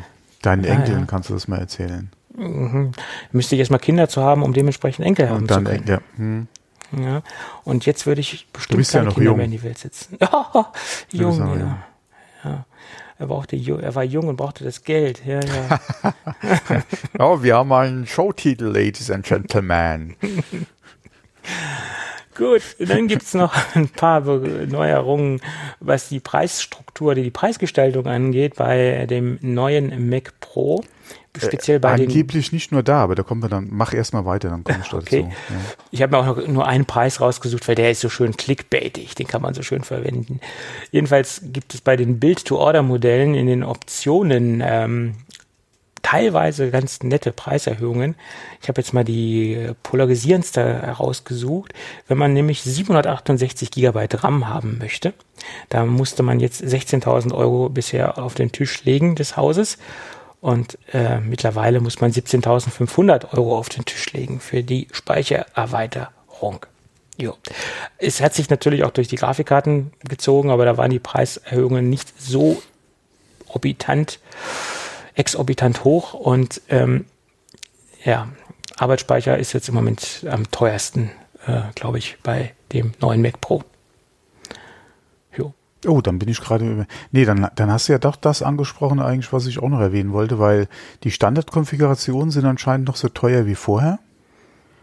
Deinen 0.41 0.65
ah, 0.65 0.69
Enkeln 0.69 1.01
ja. 1.01 1.07
kannst 1.07 1.29
du 1.29 1.35
das 1.35 1.47
mal 1.47 1.59
erzählen. 1.59 2.11
Mhm. 2.37 2.93
Müsste 3.33 3.55
ich 3.55 3.61
erstmal 3.61 3.81
Kinder 3.81 4.09
zu 4.09 4.23
haben, 4.23 4.43
um 4.43 4.53
dementsprechend 4.53 5.07
Enkel 5.07 5.29
haben 5.29 5.43
Und 5.43 5.51
dann, 5.51 5.67
zu 5.67 5.73
können. 5.73 5.87
Ja. 5.87 6.01
Hm. 6.17 6.49
ja. 6.99 7.23
Und 7.65 7.87
jetzt 7.87 8.07
würde 8.07 8.23
ich 8.23 8.47
bestimmt 8.53 8.89
keine 8.89 9.05
ja 9.05 9.11
Kinder 9.13 9.25
jung. 9.27 9.37
mehr 9.37 9.45
in 9.45 9.53
die 9.53 9.63
Welt 9.63 9.79
setzen. 9.79 10.17
Oh, 10.21 10.65
jung, 11.13 11.39
ja. 11.39 11.47
Jung. 11.47 11.77
ja. 12.45 12.67
Er, 13.17 13.27
brauchte, 13.29 13.57
er 13.57 13.95
war 13.95 14.03
jung 14.03 14.27
und 14.27 14.37
brauchte 14.37 14.65
das 14.65 14.83
Geld. 14.83 15.23
Ja, 15.25 15.41
ja. 15.41 15.81
oh, 17.19 17.43
wir 17.43 17.57
haben 17.57 17.73
einen 17.73 18.07
Showtitel, 18.07 18.67
Ladies 18.67 19.11
and 19.11 19.25
Gentlemen. 19.25 20.17
Gut, 22.37 22.63
dann 22.79 23.07
gibt's 23.07 23.35
noch 23.35 23.55
ein 23.75 23.89
paar 23.89 24.21
Neuerungen, 24.21 25.41
was 25.81 26.09
die 26.09 26.21
Preisstruktur, 26.21 27.15
die 27.15 27.31
Preisgestaltung 27.31 28.07
angeht 28.07 28.57
bei 28.57 29.07
dem 29.07 29.39
neuen 29.41 30.09
Mac 30.09 30.33
Pro. 30.41 30.83
Speziell 31.37 31.81
bei 31.81 31.91
äh, 31.91 32.03
Angeblich 32.05 32.53
nicht 32.53 32.71
nur 32.71 32.85
da, 32.85 33.03
aber 33.03 33.17
da 33.17 33.25
kommen 33.25 33.43
wir 33.43 33.49
dann, 33.49 33.69
mach 33.71 33.93
erstmal 33.93 34.25
weiter, 34.25 34.51
dann 34.51 34.63
komme 34.63 34.79
ich 34.83 34.89
dazu. 34.89 34.99
Okay. 34.99 35.27
Ja. 35.29 35.57
Ich 35.91 36.03
habe 36.03 36.13
mir 36.13 36.19
auch 36.19 36.37
noch 36.37 36.47
nur 36.47 36.67
einen 36.67 36.85
Preis 36.85 37.21
rausgesucht, 37.21 37.67
weil 37.67 37.75
der 37.75 37.91
ist 37.91 38.01
so 38.01 38.09
schön 38.09 38.37
clickbaitig, 38.37 39.17
den 39.17 39.27
kann 39.27 39.43
man 39.43 39.53
so 39.53 39.63
schön 39.63 39.83
verwenden. 39.83 40.39
Jedenfalls 40.93 41.43
gibt 41.47 41.75
es 41.75 41.81
bei 41.81 41.97
den 41.97 42.21
Build-to-Order-Modellen 42.21 43.35
in 43.35 43.49
den 43.49 43.65
Optionen 43.65 44.63
ähm, 44.65 45.15
teilweise 46.05 46.71
ganz 46.71 47.03
nette 47.03 47.33
Preiserhöhungen. 47.33 48.15
Ich 48.63 48.69
habe 48.69 48.81
jetzt 48.81 48.93
mal 48.93 49.05
die 49.05 49.71
polarisierendste 49.83 50.63
herausgesucht. 50.63 51.73
Wenn 52.07 52.19
man 52.19 52.33
nämlich 52.33 52.63
768 52.63 53.71
Gigabyte 53.71 54.23
RAM 54.23 54.49
haben 54.49 54.79
möchte, 54.79 55.15
da 55.71 55.85
musste 55.87 56.23
man 56.23 56.39
jetzt 56.39 56.63
16.000 56.63 57.35
Euro 57.35 57.71
bisher 57.71 58.19
auf 58.19 58.35
den 58.35 58.53
Tisch 58.53 58.85
legen 58.85 59.17
des 59.17 59.37
Hauses. 59.37 59.79
Und 60.41 60.79
äh, 60.93 61.21
mittlerweile 61.21 61.81
muss 61.81 62.01
man 62.03 62.13
17.500 62.13 63.33
Euro 63.35 63.57
auf 63.57 63.71
den 63.71 63.87
Tisch 63.87 64.13
legen 64.13 64.41
für 64.41 64.63
die 64.63 64.89
Speichererweiterung. 64.93 66.67
Jo. 67.17 67.35
Es 67.97 68.21
hat 68.21 68.35
sich 68.35 68.51
natürlich 68.51 68.85
auch 68.85 68.91
durch 68.91 69.09
die 69.09 69.17
Grafikkarten 69.17 69.93
gezogen, 70.07 70.51
aber 70.51 70.67
da 70.67 70.77
waren 70.77 70.91
die 70.91 70.99
Preiserhöhungen 70.99 71.89
nicht 71.89 72.13
so 72.21 72.63
orbitant 73.49 74.19
exorbitant 75.15 75.85
hoch 75.85 76.15
und 76.15 76.61
ähm, 76.69 77.07
ja, 78.05 78.29
Arbeitsspeicher 78.77 79.39
ist 79.39 79.53
jetzt 79.53 79.69
im 79.69 79.75
Moment 79.75 80.27
am 80.29 80.51
teuersten, 80.51 81.11
äh, 81.47 81.63
glaube 81.75 81.99
ich, 81.99 82.19
bei 82.23 82.55
dem 82.73 82.93
neuen 83.01 83.23
Mac 83.23 83.41
Pro. 83.41 83.63
Jo. 85.37 85.55
Oh, 85.87 86.01
dann 86.01 86.19
bin 86.19 86.29
ich 86.29 86.41
gerade 86.41 86.69
über. 86.71 86.87
Nee, 87.13 87.25
dann, 87.25 87.49
dann 87.55 87.71
hast 87.71 87.89
du 87.89 87.93
ja 87.93 87.99
doch 87.99 88.17
das 88.17 88.43
angesprochen, 88.43 89.01
eigentlich, 89.01 89.33
was 89.33 89.47
ich 89.47 89.59
auch 89.59 89.69
noch 89.69 89.81
erwähnen 89.81 90.13
wollte, 90.13 90.39
weil 90.39 90.69
die 91.05 91.11
Standardkonfigurationen 91.11 92.31
sind 92.31 92.45
anscheinend 92.45 92.89
noch 92.89 92.97
so 92.97 93.09
teuer 93.09 93.47
wie 93.47 93.55
vorher. 93.55 93.99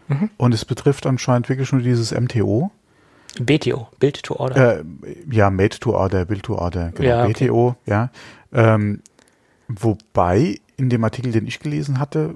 Mhm. 0.08 0.30
Und 0.36 0.54
es 0.54 0.64
betrifft 0.64 1.06
anscheinend 1.06 1.48
wirklich 1.48 1.72
nur 1.72 1.82
dieses 1.82 2.12
MTO. 2.12 2.70
BTO, 3.40 3.88
Build 3.98 4.22
to 4.22 4.36
Order. 4.36 4.80
Äh, 4.80 4.84
ja, 5.30 5.50
Made 5.50 5.78
to 5.78 5.94
Order, 5.94 6.24
Build 6.24 6.44
to 6.44 6.54
Order, 6.54 6.92
genau. 6.94 7.08
Ja, 7.08 7.24
okay. 7.24 7.46
BTO, 7.46 7.76
ja. 7.86 8.10
Ähm, 8.52 9.00
Wobei 9.80 10.60
in 10.76 10.90
dem 10.90 11.04
Artikel, 11.04 11.32
den 11.32 11.46
ich 11.46 11.60
gelesen 11.60 11.98
hatte, 11.98 12.34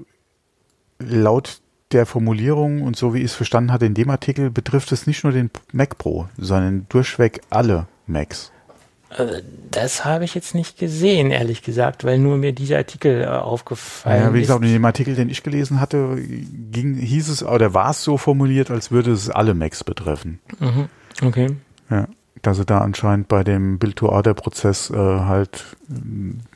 laut 0.99 1.61
der 1.91 2.05
Formulierung 2.05 2.81
und 2.81 2.97
so 2.97 3.13
wie 3.13 3.19
ich 3.19 3.25
es 3.25 3.35
verstanden 3.35 3.71
hatte 3.71 3.85
in 3.85 3.93
dem 3.93 4.09
Artikel, 4.09 4.49
betrifft 4.49 4.91
es 4.91 5.07
nicht 5.07 5.23
nur 5.23 5.31
den 5.31 5.49
Mac 5.71 5.97
Pro, 5.97 6.27
sondern 6.37 6.85
durchweg 6.89 7.41
alle 7.49 7.87
Macs. 8.07 8.51
Äh, 9.09 9.41
das 9.71 10.03
habe 10.03 10.25
ich 10.25 10.35
jetzt 10.35 10.53
nicht 10.53 10.77
gesehen, 10.77 11.31
ehrlich 11.31 11.61
gesagt, 11.61 12.03
weil 12.03 12.17
nur 12.17 12.37
mir 12.37 12.51
dieser 12.51 12.77
Artikel 12.77 13.21
äh, 13.21 13.27
aufgefallen 13.27 14.17
ist. 14.17 14.27
Ja, 14.27 14.33
wie 14.33 14.41
gesagt, 14.41 14.65
in 14.65 14.73
dem 14.73 14.85
Artikel, 14.85 15.15
den 15.15 15.29
ich 15.29 15.43
gelesen 15.43 15.79
hatte, 15.79 16.17
ging, 16.17 16.95
hieß 16.95 17.29
es 17.29 17.43
oder 17.43 17.73
war 17.73 17.91
es 17.91 18.03
so 18.03 18.17
formuliert, 18.17 18.69
als 18.69 18.91
würde 18.91 19.11
es 19.11 19.29
alle 19.29 19.53
Macs 19.53 19.83
betreffen. 19.83 20.39
Mhm. 20.59 20.89
Okay. 21.21 21.55
Ja 21.89 22.07
dass 22.47 22.57
sie 22.57 22.65
da 22.65 22.79
anscheinend 22.79 23.27
bei 23.27 23.43
dem 23.43 23.77
Build-to-Order-Prozess 23.77 24.89
äh, 24.89 24.95
halt 24.95 25.75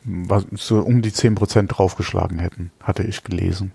was, 0.06 0.46
so 0.54 0.80
um 0.80 1.02
die 1.02 1.12
10% 1.12 1.68
draufgeschlagen 1.68 2.40
hätten, 2.40 2.72
hatte 2.82 3.04
ich 3.04 3.26
gelesen. 3.26 3.74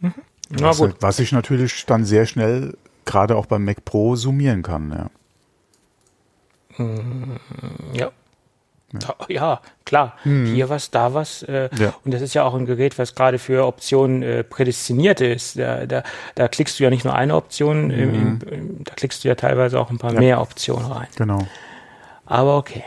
Mhm. 0.00 0.14
Was, 0.50 0.78
gut. 0.78 0.96
was 0.98 1.20
ich 1.20 1.30
natürlich 1.30 1.86
dann 1.86 2.04
sehr 2.04 2.26
schnell 2.26 2.76
gerade 3.04 3.36
auch 3.36 3.46
beim 3.46 3.64
Mac 3.64 3.84
Pro 3.84 4.16
summieren 4.16 4.62
kann. 4.62 5.10
Ja. 6.78 6.84
Mhm. 6.84 7.36
ja. 7.92 8.10
Ja, 8.92 9.14
ja 9.28 9.60
klar. 9.84 10.16
Hm. 10.22 10.46
Hier 10.46 10.68
was, 10.68 10.90
da 10.90 11.12
was. 11.12 11.42
Äh, 11.42 11.68
ja. 11.78 11.94
Und 12.04 12.14
das 12.14 12.22
ist 12.22 12.34
ja 12.34 12.44
auch 12.44 12.54
ein 12.54 12.64
Gerät, 12.64 12.98
was 12.98 13.14
gerade 13.14 13.38
für 13.38 13.66
Optionen 13.66 14.22
äh, 14.22 14.44
prädestiniert 14.44 15.20
ist. 15.20 15.58
Da, 15.58 15.86
da, 15.86 16.02
da 16.34 16.48
klickst 16.48 16.78
du 16.78 16.84
ja 16.84 16.90
nicht 16.90 17.04
nur 17.04 17.14
eine 17.14 17.34
Option, 17.34 17.88
mhm. 17.88 17.90
im, 17.90 18.40
im, 18.50 18.84
da 18.84 18.94
klickst 18.94 19.24
du 19.24 19.28
ja 19.28 19.34
teilweise 19.34 19.78
auch 19.78 19.90
ein 19.90 19.98
paar 19.98 20.14
ja. 20.14 20.20
mehr 20.20 20.40
Optionen 20.40 20.86
rein. 20.86 21.08
Genau. 21.16 21.46
Aber 22.24 22.56
okay. 22.56 22.84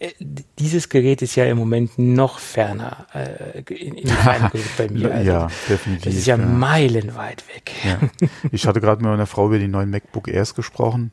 Äh, 0.00 0.10
dieses 0.58 0.88
Gerät 0.88 1.22
ist 1.22 1.36
ja 1.36 1.44
im 1.44 1.58
Moment 1.58 1.96
noch 1.98 2.40
ferner 2.40 3.06
äh, 3.14 3.60
in, 3.72 3.94
in 3.94 4.08
bei 4.76 4.88
mir. 4.88 5.10
Also, 5.14 5.30
ja, 5.30 5.48
definitiv. 5.68 6.04
Das 6.04 6.14
ist 6.14 6.26
ja, 6.26 6.36
meilenweit 6.36 7.44
weg. 7.54 7.72
Ich 8.50 8.66
hatte 8.66 8.80
gerade 8.80 9.02
mit 9.02 9.10
meiner 9.10 9.26
Frau 9.26 9.46
über 9.46 9.58
die 9.58 9.68
neuen 9.68 9.90
MacBook 9.90 10.26
Airs 10.26 10.54
gesprochen 10.54 11.12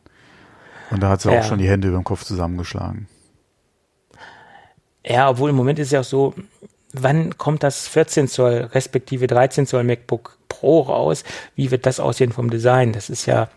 und 0.90 1.02
da 1.02 1.10
hat 1.10 1.22
sie 1.22 1.30
auch 1.30 1.44
schon 1.44 1.60
die 1.60 1.70
Hände 1.70 1.88
über 1.88 1.98
den 1.98 2.04
Kopf 2.04 2.24
zusammengeschlagen. 2.24 3.08
Ja, 5.06 5.30
obwohl 5.30 5.50
im 5.50 5.56
Moment 5.56 5.80
ist 5.80 5.88
es 5.88 5.92
ja 5.92 6.02
auch 6.02 6.06
so, 6.06 6.34
wann 6.94 7.38
kommt 7.38 7.64
das 7.64 7.88
14 7.88 8.28
Zoll 8.28 8.70
respektive 8.74 9.28
13 9.28 9.66
Zoll 9.66 9.84
MacBook 9.84 10.38
Pro 10.48 10.82
raus? 10.82 11.24
Wie 11.56 11.72
wird 11.72 11.86
das 11.86 12.00
aussehen 12.00 12.32
vom 12.32 12.50
Design? 12.50 12.94
Das 12.94 13.10
ist 13.10 13.26
ja 13.26 13.50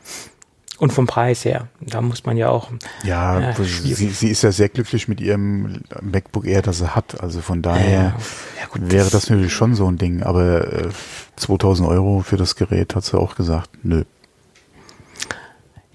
und 0.78 0.92
vom 0.92 1.06
Preis 1.06 1.44
her. 1.44 1.68
Da 1.80 2.00
muss 2.00 2.24
man 2.24 2.36
ja 2.36 2.48
auch. 2.48 2.70
Ja, 3.04 3.50
äh, 3.50 3.54
sie, 3.62 3.94
sie, 3.94 4.28
ist 4.28 4.42
ja 4.42 4.50
sehr 4.50 4.68
glücklich 4.68 5.06
mit 5.06 5.20
ihrem 5.20 5.82
MacBook 6.02 6.46
Air, 6.46 6.62
das 6.62 6.78
sie 6.78 6.94
hat. 6.94 7.20
Also 7.20 7.40
von 7.40 7.62
daher 7.62 7.90
ja, 7.90 8.16
ja, 8.60 8.66
gut, 8.70 8.90
wäre 8.90 9.04
das, 9.04 9.12
das, 9.12 9.30
natürlich 9.30 9.52
schon 9.52 9.74
so 9.74 9.86
ein 9.86 9.98
Ding. 9.98 10.22
Aber 10.22 10.72
äh, 10.72 10.88
2000 11.36 11.88
Euro 11.88 12.20
für 12.20 12.36
das 12.36 12.56
Gerät 12.56 12.94
hat 12.94 13.04
sie 13.04 13.18
auch 13.18 13.36
gesagt, 13.36 13.70
nö. 13.82 14.04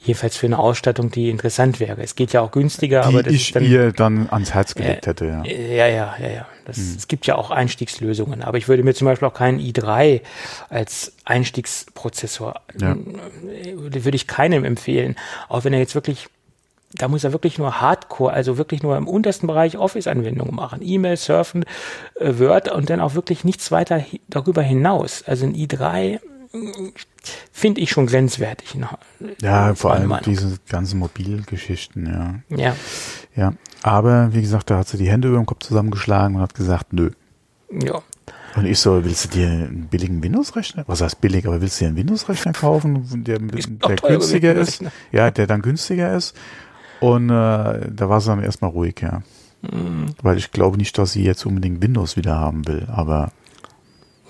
Jedenfalls 0.01 0.37
für 0.37 0.45
eine 0.45 0.57
Ausstattung, 0.59 1.11
die 1.11 1.29
interessant 1.29 1.79
wäre. 1.79 2.01
Es 2.01 2.15
geht 2.15 2.31
ja 2.33 2.41
auch 2.41 2.51
günstiger, 2.51 3.01
Die 3.01 3.07
aber 3.07 3.23
das 3.23 3.33
ich 3.33 3.47
ist 3.47 3.55
dann, 3.55 3.63
ihr 3.65 3.91
dann 3.91 4.29
ans 4.29 4.53
Herz 4.53 4.73
gelegt 4.75 5.07
hätte, 5.07 5.25
ja. 5.25 5.43
ja, 5.43 5.87
ja, 5.87 6.15
ja, 6.19 6.29
ja. 6.29 6.47
Das, 6.65 6.77
Hm. 6.77 6.95
Es 6.97 7.07
gibt 7.07 7.25
ja 7.27 7.35
auch 7.35 7.49
Einstiegslösungen, 7.51 8.43
aber 8.43 8.57
ich 8.57 8.67
würde 8.67 8.83
mir 8.83 8.93
zum 8.93 9.05
Beispiel 9.05 9.27
auch 9.27 9.33
keinen 9.33 9.59
i3 9.59 10.21
als 10.69 11.13
Einstiegsprozessor, 11.25 12.55
Ja. 12.79 12.91
äh, 12.93 13.75
würde 13.75 14.15
ich 14.15 14.27
keinem 14.27 14.63
empfehlen. 14.65 15.15
Auch 15.47 15.63
wenn 15.63 15.73
er 15.73 15.79
jetzt 15.79 15.95
wirklich, 15.95 16.27
da 16.93 17.07
muss 17.07 17.23
er 17.23 17.33
wirklich 17.33 17.57
nur 17.57 17.81
Hardcore, 17.81 18.31
also 18.33 18.57
wirklich 18.57 18.81
nur 18.83 18.97
im 18.97 19.07
untersten 19.07 19.47
Bereich 19.47 19.77
Office-Anwendungen 19.77 20.55
machen. 20.55 20.79
E-Mail, 20.83 21.17
Surfen, 21.17 21.65
äh, 22.19 22.39
Word 22.39 22.71
und 22.71 22.89
dann 22.89 23.01
auch 23.01 23.15
wirklich 23.15 23.43
nichts 23.43 23.71
weiter 23.71 23.97
hi- 23.99 24.21
darüber 24.27 24.61
hinaus. 24.61 25.23
Also 25.25 25.45
ein 25.45 25.55
i3 25.55 26.19
mm, 26.53 26.89
finde 27.51 27.81
ich 27.81 27.91
schon 27.91 28.07
grenzwertig. 28.07 28.77
Ja, 29.41 29.75
vor 29.75 29.93
allem 29.93 30.09
Meinung. 30.09 30.25
diese 30.25 30.57
ganzen 30.69 30.99
Mobilgeschichten, 30.99 32.05
ja. 32.05 32.57
Ja, 32.57 32.75
Ja. 33.35 33.53
Aber 33.83 34.33
wie 34.33 34.41
gesagt, 34.41 34.69
da 34.69 34.77
hat 34.79 34.87
sie 34.87 34.97
die 34.97 35.09
Hände 35.09 35.29
über 35.29 35.37
den 35.37 35.45
Kopf 35.45 35.63
zusammengeschlagen 35.63 36.35
und 36.35 36.41
hat 36.41 36.53
gesagt, 36.53 36.93
nö. 36.93 37.11
ja. 37.69 38.01
Und 38.55 38.65
ich 38.65 38.79
so, 38.79 39.03
willst 39.05 39.25
du 39.25 39.29
dir 39.29 39.47
einen 39.47 39.87
billigen 39.89 40.23
Windows-Rechner? 40.23 40.83
Was 40.87 41.01
heißt 41.01 41.21
billig, 41.21 41.45
aber 41.45 41.61
willst 41.61 41.79
du 41.79 41.85
dir 41.85 41.89
einen 41.89 41.97
Windows-Rechner 41.97 42.53
kaufen, 42.53 43.23
der, 43.23 43.37
der 43.39 43.95
günstiger 43.97 44.55
ist? 44.55 44.83
Ja, 45.11 45.29
der 45.29 45.45
dann 45.45 45.61
günstiger 45.61 46.15
ist. 46.15 46.35
Und 46.99 47.29
äh, 47.29 47.33
da 47.33 48.09
war 48.09 48.19
sie 48.19 48.29
dann 48.29 48.43
erstmal 48.43 48.71
ruhig, 48.71 49.01
ja. 49.01 49.21
Mhm. 49.61 50.07
Weil 50.21 50.37
ich 50.37 50.51
glaube 50.51 50.77
nicht, 50.77 50.97
dass 50.97 51.11
sie 51.13 51.23
jetzt 51.23 51.45
unbedingt 51.45 51.81
Windows 51.83 52.17
wieder 52.17 52.37
haben 52.37 52.67
will, 52.67 52.87
aber 52.91 53.31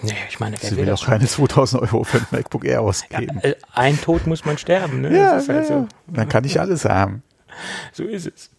Nee, 0.02 0.14
ich 0.30 0.39
meine, 0.39 0.56
wer 0.62 0.70
sie 0.70 0.78
will 0.78 0.86
will 0.88 0.93
auch 0.93 1.06
keine 1.06 1.26
2000 1.28 1.82
Euro 1.84 2.04
für 2.04 2.18
ein 2.20 2.28
MacBook 2.32 2.66
Air 2.66 2.74
Ja, 2.74 2.80
ausgeben. 2.80 3.39
äh, 3.41 3.56
ein 3.74 4.00
Tod 4.00 4.28
muss 4.28 4.45
man 4.45 4.58
sterben, 4.58 5.02
ne? 5.02 5.16
Ja, 5.16 5.38
ist 5.38 5.47
ja, 5.47 5.54
halt 5.56 5.68
so. 5.68 5.74
ja. 5.74 5.88
Dann 6.08 6.30
kann 6.30 6.43
ich 6.43 6.60
alles 6.62 6.86
haben. 6.86 7.24
So 7.91 8.04
ist 8.04 8.28
es. 8.28 8.50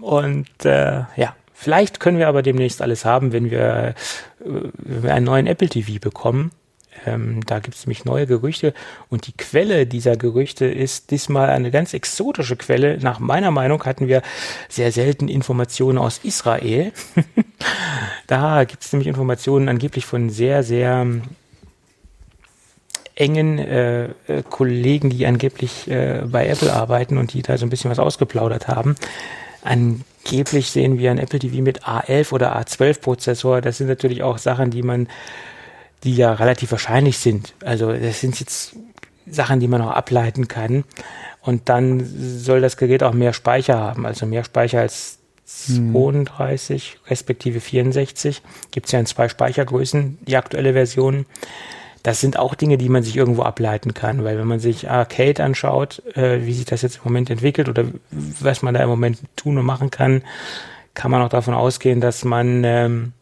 Und 0.00 0.48
äh, 0.64 1.04
ja, 1.16 1.36
vielleicht 1.54 2.00
können 2.00 2.18
wir 2.18 2.26
aber 2.28 2.42
demnächst 2.42 2.82
alles 2.82 3.04
haben, 3.04 3.32
wenn 3.32 3.50
wir, 3.50 3.94
äh, 4.40 4.44
wenn 4.44 5.02
wir 5.04 5.14
einen 5.14 5.26
neuen 5.26 5.46
Apple 5.46 5.68
TV 5.68 5.98
bekommen. 6.00 6.50
Ähm, 7.06 7.44
da 7.46 7.58
gibt 7.58 7.76
es 7.76 7.86
nämlich 7.86 8.04
neue 8.04 8.26
Gerüchte 8.26 8.74
und 9.08 9.26
die 9.26 9.32
Quelle 9.32 9.86
dieser 9.86 10.16
Gerüchte 10.16 10.66
ist 10.66 11.10
diesmal 11.10 11.48
eine 11.50 11.70
ganz 11.70 11.94
exotische 11.94 12.56
Quelle. 12.56 12.98
Nach 12.98 13.18
meiner 13.18 13.50
Meinung 13.50 13.84
hatten 13.84 14.08
wir 14.08 14.22
sehr 14.68 14.92
selten 14.92 15.28
Informationen 15.28 15.98
aus 15.98 16.20
Israel. 16.22 16.92
da 18.26 18.64
gibt 18.64 18.84
es 18.84 18.92
nämlich 18.92 19.08
Informationen 19.08 19.68
angeblich 19.68 20.06
von 20.06 20.30
sehr, 20.30 20.62
sehr 20.62 21.06
engen 23.14 23.58
äh, 23.58 24.04
äh, 24.04 24.42
Kollegen, 24.48 25.10
die 25.10 25.26
angeblich 25.26 25.88
äh, 25.88 26.22
bei 26.26 26.48
Apple 26.48 26.72
arbeiten 26.72 27.18
und 27.18 27.32
die 27.34 27.42
da 27.42 27.58
so 27.58 27.66
ein 27.66 27.70
bisschen 27.70 27.90
was 27.90 27.98
ausgeplaudert 27.98 28.68
haben. 28.68 28.96
Angeblich 29.62 30.70
sehen 30.70 30.98
wir 30.98 31.10
ein 31.10 31.18
Apple 31.18 31.38
TV 31.38 31.62
mit 31.62 31.84
A11 31.84 32.32
oder 32.32 32.58
A12 32.58 33.00
Prozessor. 33.00 33.60
Das 33.60 33.78
sind 33.78 33.86
natürlich 33.86 34.22
auch 34.22 34.38
Sachen, 34.38 34.70
die 34.70 34.82
man, 34.82 35.08
die 36.04 36.16
ja 36.16 36.32
relativ 36.32 36.72
wahrscheinlich 36.72 37.18
sind. 37.18 37.54
Also 37.64 37.92
das 37.92 38.20
sind 38.20 38.40
jetzt 38.40 38.76
Sachen, 39.26 39.60
die 39.60 39.68
man 39.68 39.82
auch 39.82 39.90
ableiten 39.90 40.48
kann. 40.48 40.84
Und 41.40 41.68
dann 41.68 42.04
soll 42.04 42.60
das 42.60 42.76
Gerät 42.76 43.02
auch 43.02 43.12
mehr 43.12 43.32
Speicher 43.32 43.78
haben, 43.78 44.06
also 44.06 44.26
mehr 44.26 44.44
Speicher 44.44 44.80
als 44.80 45.18
32 45.44 46.98
respektive 47.08 47.60
64. 47.60 48.42
Gibt 48.70 48.86
es 48.86 48.92
ja 48.92 49.00
in 49.00 49.06
zwei 49.06 49.28
Speichergrößen, 49.28 50.18
die 50.22 50.36
aktuelle 50.36 50.72
Version. 50.72 51.26
Das 52.02 52.20
sind 52.20 52.38
auch 52.38 52.54
Dinge, 52.54 52.78
die 52.78 52.88
man 52.88 53.02
sich 53.02 53.16
irgendwo 53.16 53.42
ableiten 53.42 53.94
kann, 53.94 54.24
weil 54.24 54.36
wenn 54.38 54.46
man 54.46 54.58
sich 54.58 54.90
Arcade 54.90 55.42
anschaut, 55.42 56.02
äh, 56.16 56.44
wie 56.44 56.52
sich 56.52 56.64
das 56.64 56.82
jetzt 56.82 56.96
im 56.96 57.02
Moment 57.04 57.30
entwickelt 57.30 57.68
oder 57.68 57.84
was 58.10 58.62
man 58.62 58.74
da 58.74 58.82
im 58.82 58.88
Moment 58.88 59.18
tun 59.36 59.58
und 59.58 59.64
machen 59.64 59.90
kann, 59.90 60.22
kann 60.94 61.10
man 61.10 61.22
auch 61.22 61.28
davon 61.28 61.54
ausgehen, 61.54 62.00
dass 62.00 62.24
man 62.24 62.64
ähm, 62.64 63.12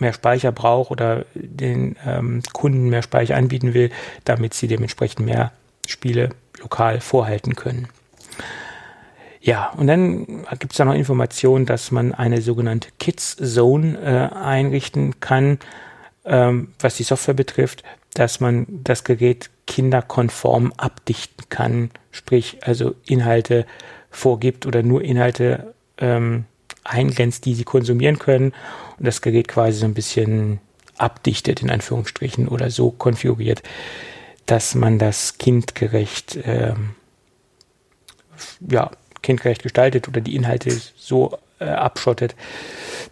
mehr 0.00 0.12
Speicher 0.12 0.52
braucht 0.52 0.90
oder 0.90 1.24
den 1.34 1.96
ähm, 2.06 2.42
Kunden 2.52 2.88
mehr 2.88 3.02
Speicher 3.02 3.36
anbieten 3.36 3.74
will, 3.74 3.90
damit 4.24 4.54
sie 4.54 4.68
dementsprechend 4.68 5.26
mehr 5.26 5.52
Spiele 5.86 6.30
lokal 6.60 7.00
vorhalten 7.00 7.54
können. 7.54 7.88
Ja, 9.40 9.72
und 9.76 9.86
dann 9.86 10.44
gibt 10.58 10.72
es 10.72 10.78
da 10.78 10.84
noch 10.84 10.94
Informationen, 10.94 11.64
dass 11.64 11.90
man 11.90 12.12
eine 12.12 12.42
sogenannte 12.42 12.88
Kids 12.98 13.36
Zone 13.36 13.98
äh, 13.98 14.36
einrichten 14.36 15.20
kann, 15.20 15.58
ähm, 16.24 16.72
was 16.80 16.96
die 16.96 17.04
Software 17.04 17.34
betrifft, 17.34 17.82
dass 18.14 18.40
man 18.40 18.66
das 18.68 19.04
Gerät 19.04 19.50
kinderkonform 19.66 20.72
abdichten 20.76 21.44
kann, 21.48 21.90
sprich 22.10 22.58
also 22.62 22.94
Inhalte 23.06 23.64
vorgibt 24.10 24.66
oder 24.66 24.82
nur 24.82 25.02
Inhalte 25.02 25.74
ähm, 25.98 26.44
eingrenzt, 26.84 27.44
die 27.44 27.54
sie 27.54 27.64
konsumieren 27.64 28.18
können 28.18 28.52
und 28.98 29.06
das 29.06 29.22
Gerät 29.22 29.48
quasi 29.48 29.78
so 29.78 29.86
ein 29.86 29.94
bisschen 29.94 30.60
abdichtet 30.96 31.62
in 31.62 31.70
Anführungsstrichen 31.70 32.48
oder 32.48 32.70
so 32.70 32.90
konfiguriert, 32.90 33.62
dass 34.46 34.74
man 34.74 34.98
das 34.98 35.38
kindgerecht 35.38 36.38
ähm, 36.44 36.90
ja, 38.60 38.90
kindgerecht 39.22 39.62
gestaltet 39.62 40.08
oder 40.08 40.20
die 40.20 40.34
Inhalte 40.36 40.70
so 40.96 41.38
äh, 41.58 41.64
abschottet, 41.64 42.34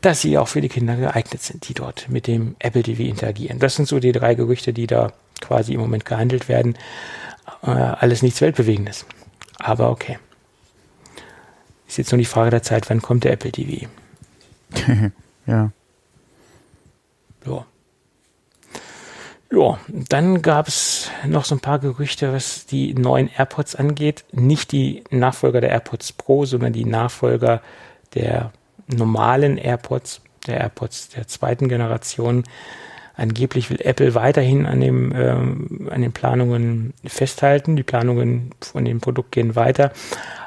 dass 0.00 0.20
sie 0.20 0.38
auch 0.38 0.48
für 0.48 0.60
die 0.60 0.68
Kinder 0.68 0.96
geeignet 0.96 1.42
sind, 1.42 1.68
die 1.68 1.74
dort 1.74 2.08
mit 2.08 2.26
dem 2.26 2.56
Apple 2.58 2.82
TV 2.82 3.02
interagieren. 3.02 3.58
Das 3.58 3.76
sind 3.76 3.88
so 3.88 3.98
die 3.98 4.12
drei 4.12 4.34
Gerüchte, 4.34 4.72
die 4.72 4.86
da 4.86 5.12
quasi 5.40 5.74
im 5.74 5.80
Moment 5.80 6.04
gehandelt 6.04 6.48
werden. 6.48 6.76
Äh, 7.62 7.70
alles 7.70 8.22
nichts 8.22 8.40
Weltbewegendes. 8.40 9.04
Aber 9.58 9.90
okay. 9.90 10.18
Ist 11.88 11.98
jetzt 11.98 12.12
nur 12.12 12.18
die 12.18 12.24
Frage 12.24 12.50
der 12.50 12.62
Zeit, 12.62 12.88
wann 12.90 13.02
kommt 13.02 13.24
der 13.24 13.32
Apple 13.32 13.52
TV? 13.52 13.86
Ja. 15.48 15.70
Ja, 19.52 19.78
dann 19.88 20.42
gab 20.42 20.66
es 20.66 21.10
noch 21.26 21.44
so 21.44 21.54
ein 21.54 21.60
paar 21.60 21.78
Gerüchte, 21.78 22.32
was 22.32 22.66
die 22.66 22.94
neuen 22.94 23.28
AirPods 23.28 23.76
angeht. 23.76 24.24
Nicht 24.32 24.72
die 24.72 25.04
Nachfolger 25.10 25.60
der 25.60 25.70
AirPods 25.70 26.12
Pro, 26.12 26.44
sondern 26.44 26.72
die 26.72 26.84
Nachfolger 26.84 27.62
der 28.14 28.52
normalen 28.88 29.56
AirPods, 29.56 30.20
der 30.46 30.60
AirPods 30.60 31.10
der 31.10 31.28
zweiten 31.28 31.68
Generation. 31.68 32.44
Angeblich 33.14 33.70
will 33.70 33.80
Apple 33.80 34.14
weiterhin 34.14 34.66
an, 34.66 34.80
dem, 34.80 35.12
ähm, 35.14 35.88
an 35.90 36.02
den 36.02 36.12
Planungen 36.12 36.92
festhalten. 37.04 37.76
Die 37.76 37.82
Planungen 37.82 38.50
von 38.60 38.84
dem 38.84 39.00
Produkt 39.00 39.32
gehen 39.32 39.56
weiter. 39.56 39.92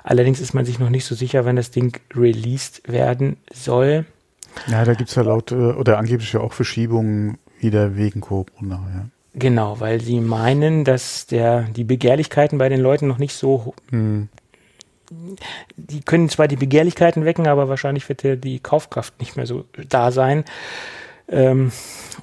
Allerdings 0.03 0.39
ist 0.39 0.53
man 0.53 0.65
sich 0.65 0.77
noch 0.77 0.89
nicht 0.89 1.05
so 1.05 1.15
sicher, 1.15 1.45
wann 1.45 1.55
das 1.55 1.71
Ding 1.71 1.97
released 2.13 2.81
werden 2.85 3.37
soll. 3.51 4.05
Ja, 4.67 4.83
da 4.83 4.93
gibt's 4.93 5.15
ja 5.15 5.23
laut, 5.23 5.51
äh, 5.51 5.55
oder 5.55 5.97
angeblich 5.97 6.33
ja 6.33 6.41
auch 6.41 6.53
Verschiebungen 6.53 7.39
wieder 7.61 7.95
wegen 7.95 8.21
Corona, 8.21 8.81
ja. 8.93 9.05
Genau, 9.33 9.79
weil 9.79 10.01
sie 10.01 10.19
meinen, 10.19 10.83
dass 10.83 11.27
der, 11.27 11.63
die 11.63 11.83
Begehrlichkeiten 11.83 12.57
bei 12.57 12.67
den 12.67 12.81
Leuten 12.81 13.07
noch 13.07 13.19
nicht 13.19 13.33
so, 13.35 13.73
Hm. 13.91 14.27
die 15.77 16.01
können 16.01 16.29
zwar 16.29 16.47
die 16.47 16.55
Begehrlichkeiten 16.55 17.25
wecken, 17.25 17.47
aber 17.47 17.69
wahrscheinlich 17.69 18.07
wird 18.09 18.43
die 18.43 18.59
Kaufkraft 18.59 19.19
nicht 19.19 19.35
mehr 19.35 19.45
so 19.45 19.65
da 19.87 20.11
sein. 20.11 20.45
Ähm, 21.27 21.71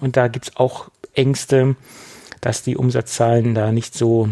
und 0.00 0.16
da 0.16 0.28
gibt's 0.28 0.56
auch 0.56 0.88
Ängste, 1.14 1.76
dass 2.40 2.62
die 2.62 2.76
Umsatzzahlen 2.76 3.54
da 3.54 3.72
nicht 3.72 3.94
so 3.94 4.28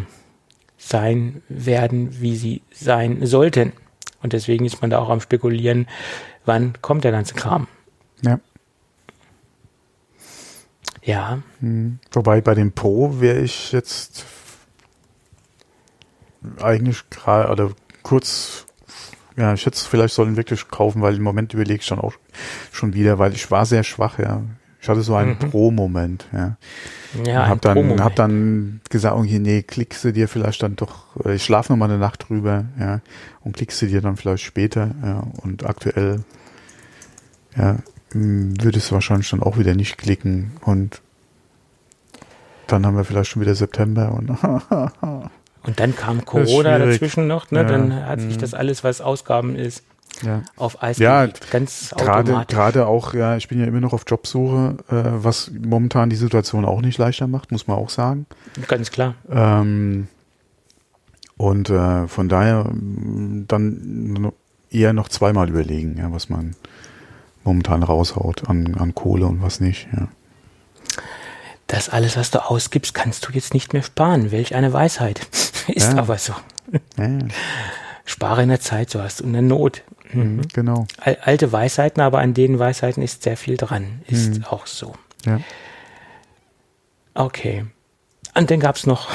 sein 0.76 1.42
werden, 1.48 2.20
wie 2.20 2.36
sie 2.36 2.62
sein 2.72 3.24
sollten. 3.26 3.72
Und 4.22 4.32
deswegen 4.32 4.64
ist 4.64 4.80
man 4.80 4.90
da 4.90 4.98
auch 4.98 5.10
am 5.10 5.20
spekulieren, 5.20 5.88
wann 6.44 6.74
kommt 6.80 7.04
der 7.04 7.12
ganze 7.12 7.34
Kram. 7.34 7.66
Ja. 8.22 8.38
Ja, 11.04 11.42
Hm. 11.60 11.98
Wobei 12.12 12.40
bei 12.40 12.54
dem 12.54 12.72
Pro 12.72 13.20
wäre 13.20 13.40
ich 13.40 13.72
jetzt 13.72 14.24
eigentlich 16.60 17.08
gerade, 17.10 17.50
oder 17.50 17.70
kurz, 18.02 18.66
ja, 19.36 19.52
ich 19.54 19.64
hätte 19.66 19.76
es 19.76 19.82
vielleicht 19.82 20.14
sollen 20.14 20.36
wirklich 20.36 20.68
kaufen, 20.68 21.02
weil 21.02 21.16
im 21.16 21.22
Moment 21.22 21.54
überlege 21.54 21.80
ich 21.80 21.86
schon 21.86 21.98
auch 21.98 22.14
schon 22.72 22.94
wieder, 22.94 23.18
weil 23.18 23.32
ich 23.32 23.50
war 23.50 23.66
sehr 23.66 23.82
schwach, 23.84 24.18
ja. 24.18 24.42
Ich 24.80 24.88
hatte 24.88 25.00
so 25.00 25.14
einen 25.14 25.30
Mhm. 25.30 25.38
Pro-Moment, 25.50 26.26
ja. 26.32 26.56
ja, 27.24 27.48
hab 27.48 27.62
dann, 27.62 28.02
hab 28.02 28.16
dann 28.16 28.82
gesagt, 28.90 29.16
okay, 29.16 29.38
nee, 29.38 29.62
klickst 29.62 30.04
du 30.04 30.12
dir 30.12 30.28
vielleicht 30.28 30.62
dann 30.62 30.76
doch, 30.76 31.16
äh, 31.24 31.36
ich 31.36 31.44
schlafe 31.44 31.72
noch 31.72 31.78
mal 31.78 31.88
eine 31.88 31.98
Nacht 31.98 32.28
drüber, 32.28 32.66
ja, 32.78 33.00
und 33.40 33.56
klickst 33.56 33.80
du 33.80 33.86
dir 33.86 34.02
dann 34.02 34.16
vielleicht 34.18 34.44
später, 34.44 34.90
ja, 35.02 35.24
und 35.42 35.64
aktuell, 35.64 36.22
ja, 37.56 37.78
mh, 38.14 38.62
würde 38.62 38.78
es 38.78 38.90
wahrscheinlich 38.92 39.30
dann 39.30 39.42
auch 39.42 39.58
wieder 39.58 39.74
nicht 39.74 39.98
klicken 39.98 40.52
und 40.62 41.00
dann 42.66 42.86
haben 42.86 42.96
wir 42.96 43.04
vielleicht 43.04 43.30
schon 43.30 43.42
wieder 43.42 43.54
September 43.54 44.12
und 44.12 44.30
Und 45.66 45.80
dann 45.80 45.96
kam 45.96 46.24
Corona 46.26 46.78
dazwischen 46.78 47.26
noch, 47.26 47.50
ne? 47.50 47.60
Ja, 47.60 47.64
Dann 47.64 48.06
hat 48.06 48.20
sich 48.20 48.36
mhm. 48.36 48.40
das 48.40 48.52
alles, 48.52 48.84
was 48.84 49.00
Ausgaben 49.00 49.56
ist, 49.56 49.82
ja. 50.22 50.42
auf 50.56 50.82
Eis 50.82 50.98
Ja, 50.98 51.22
gelegt. 51.22 51.50
Ganz 51.50 51.94
Gerade, 51.96 52.30
automatisch. 52.32 52.54
gerade 52.54 52.86
auch, 52.86 53.14
ja, 53.14 53.36
ich 53.38 53.48
bin 53.48 53.58
ja 53.58 53.66
immer 53.66 53.80
noch 53.80 53.94
auf 53.94 54.04
Jobsuche, 54.06 54.76
äh, 54.90 54.94
was 55.24 55.50
momentan 55.50 56.10
die 56.10 56.16
Situation 56.16 56.66
auch 56.66 56.82
nicht 56.82 56.98
leichter 56.98 57.26
macht, 57.28 57.50
muss 57.50 57.66
man 57.66 57.78
auch 57.78 57.88
sagen. 57.88 58.26
Ganz 58.68 58.90
klar. 58.90 59.14
Ähm, 59.30 60.08
Und 61.38 61.70
äh, 61.70 62.08
von 62.08 62.28
daher 62.28 62.64
mm, 62.64 63.46
dann 63.48 64.32
eher 64.70 64.92
noch 64.92 65.08
zweimal 65.08 65.48
überlegen, 65.48 65.96
ja, 65.96 66.12
was 66.12 66.28
man 66.28 66.56
momentan 67.44 67.82
raushaut 67.82 68.48
an, 68.48 68.74
an 68.74 68.94
Kohle 68.94 69.26
und 69.26 69.42
was 69.42 69.60
nicht. 69.60 69.88
Ja. 69.96 70.08
Das 71.66 71.88
alles, 71.88 72.16
was 72.16 72.30
du 72.30 72.44
ausgibst, 72.44 72.94
kannst 72.94 73.26
du 73.26 73.32
jetzt 73.32 73.54
nicht 73.54 73.72
mehr 73.72 73.82
sparen. 73.82 74.30
Welch 74.30 74.54
eine 74.54 74.72
Weisheit. 74.72 75.26
Ist 75.68 75.92
ja. 75.92 75.98
aber 75.98 76.18
so. 76.18 76.34
Ja. 76.98 77.18
Spare 78.04 78.42
in 78.42 78.50
der 78.50 78.60
Zeit, 78.60 78.90
so 78.90 79.02
hast 79.02 79.20
du 79.20 79.24
in 79.24 79.32
der 79.32 79.42
Not. 79.42 79.82
Mhm. 80.12 80.42
Genau. 80.52 80.86
Alte 80.98 81.52
Weisheiten, 81.52 82.02
aber 82.02 82.18
an 82.18 82.34
den 82.34 82.58
Weisheiten 82.58 83.02
ist 83.02 83.22
sehr 83.22 83.36
viel 83.36 83.56
dran. 83.56 84.02
Ist 84.06 84.38
mhm. 84.38 84.44
auch 84.44 84.66
so. 84.66 84.94
Ja. 85.24 85.40
Okay. 87.14 87.64
Und 88.34 88.50
dann 88.50 88.60
gab 88.60 88.76
es 88.76 88.86
noch 88.86 89.08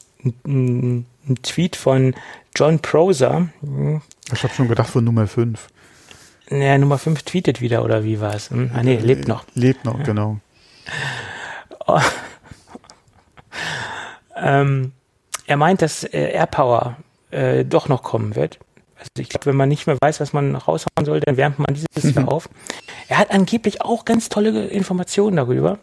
einen 0.44 1.06
Tweet 1.42 1.76
von 1.76 2.14
John 2.54 2.80
Proser. 2.80 3.48
Ich 4.32 4.42
habe 4.42 4.54
schon 4.54 4.68
gedacht 4.68 4.90
von 4.90 5.04
Nummer 5.04 5.26
5. 5.26 5.68
Naja, 6.50 6.78
Nummer 6.78 6.98
5 6.98 7.22
tweetet 7.22 7.60
wieder, 7.60 7.84
oder 7.84 8.04
wie 8.04 8.20
war 8.20 8.34
es? 8.34 8.50
Hm? 8.50 8.70
Ah, 8.74 8.82
nee, 8.82 8.96
lebt 8.96 9.28
noch. 9.28 9.44
Lebt 9.54 9.84
noch, 9.84 10.02
genau. 10.02 10.38
Oh. 11.86 11.98
ähm, 14.36 14.92
er 15.46 15.56
meint, 15.56 15.82
dass 15.82 16.04
äh, 16.04 16.32
AirPower 16.32 16.96
äh, 17.30 17.64
doch 17.64 17.88
noch 17.88 18.02
kommen 18.02 18.36
wird. 18.36 18.58
Also 18.98 19.10
ich 19.18 19.28
glaube, 19.28 19.46
wenn 19.46 19.56
man 19.56 19.68
nicht 19.68 19.86
mehr 19.86 19.98
weiß, 20.00 20.20
was 20.20 20.32
man 20.32 20.54
raushauen 20.54 21.04
soll, 21.04 21.20
dann 21.20 21.36
wärmt 21.36 21.58
man 21.58 21.74
dieses 21.74 22.14
Jahr 22.14 22.28
auf. 22.32 22.48
Er 23.08 23.18
hat 23.18 23.32
angeblich 23.32 23.82
auch 23.82 24.04
ganz 24.04 24.28
tolle 24.28 24.68
Informationen 24.68 25.36
darüber. 25.36 25.78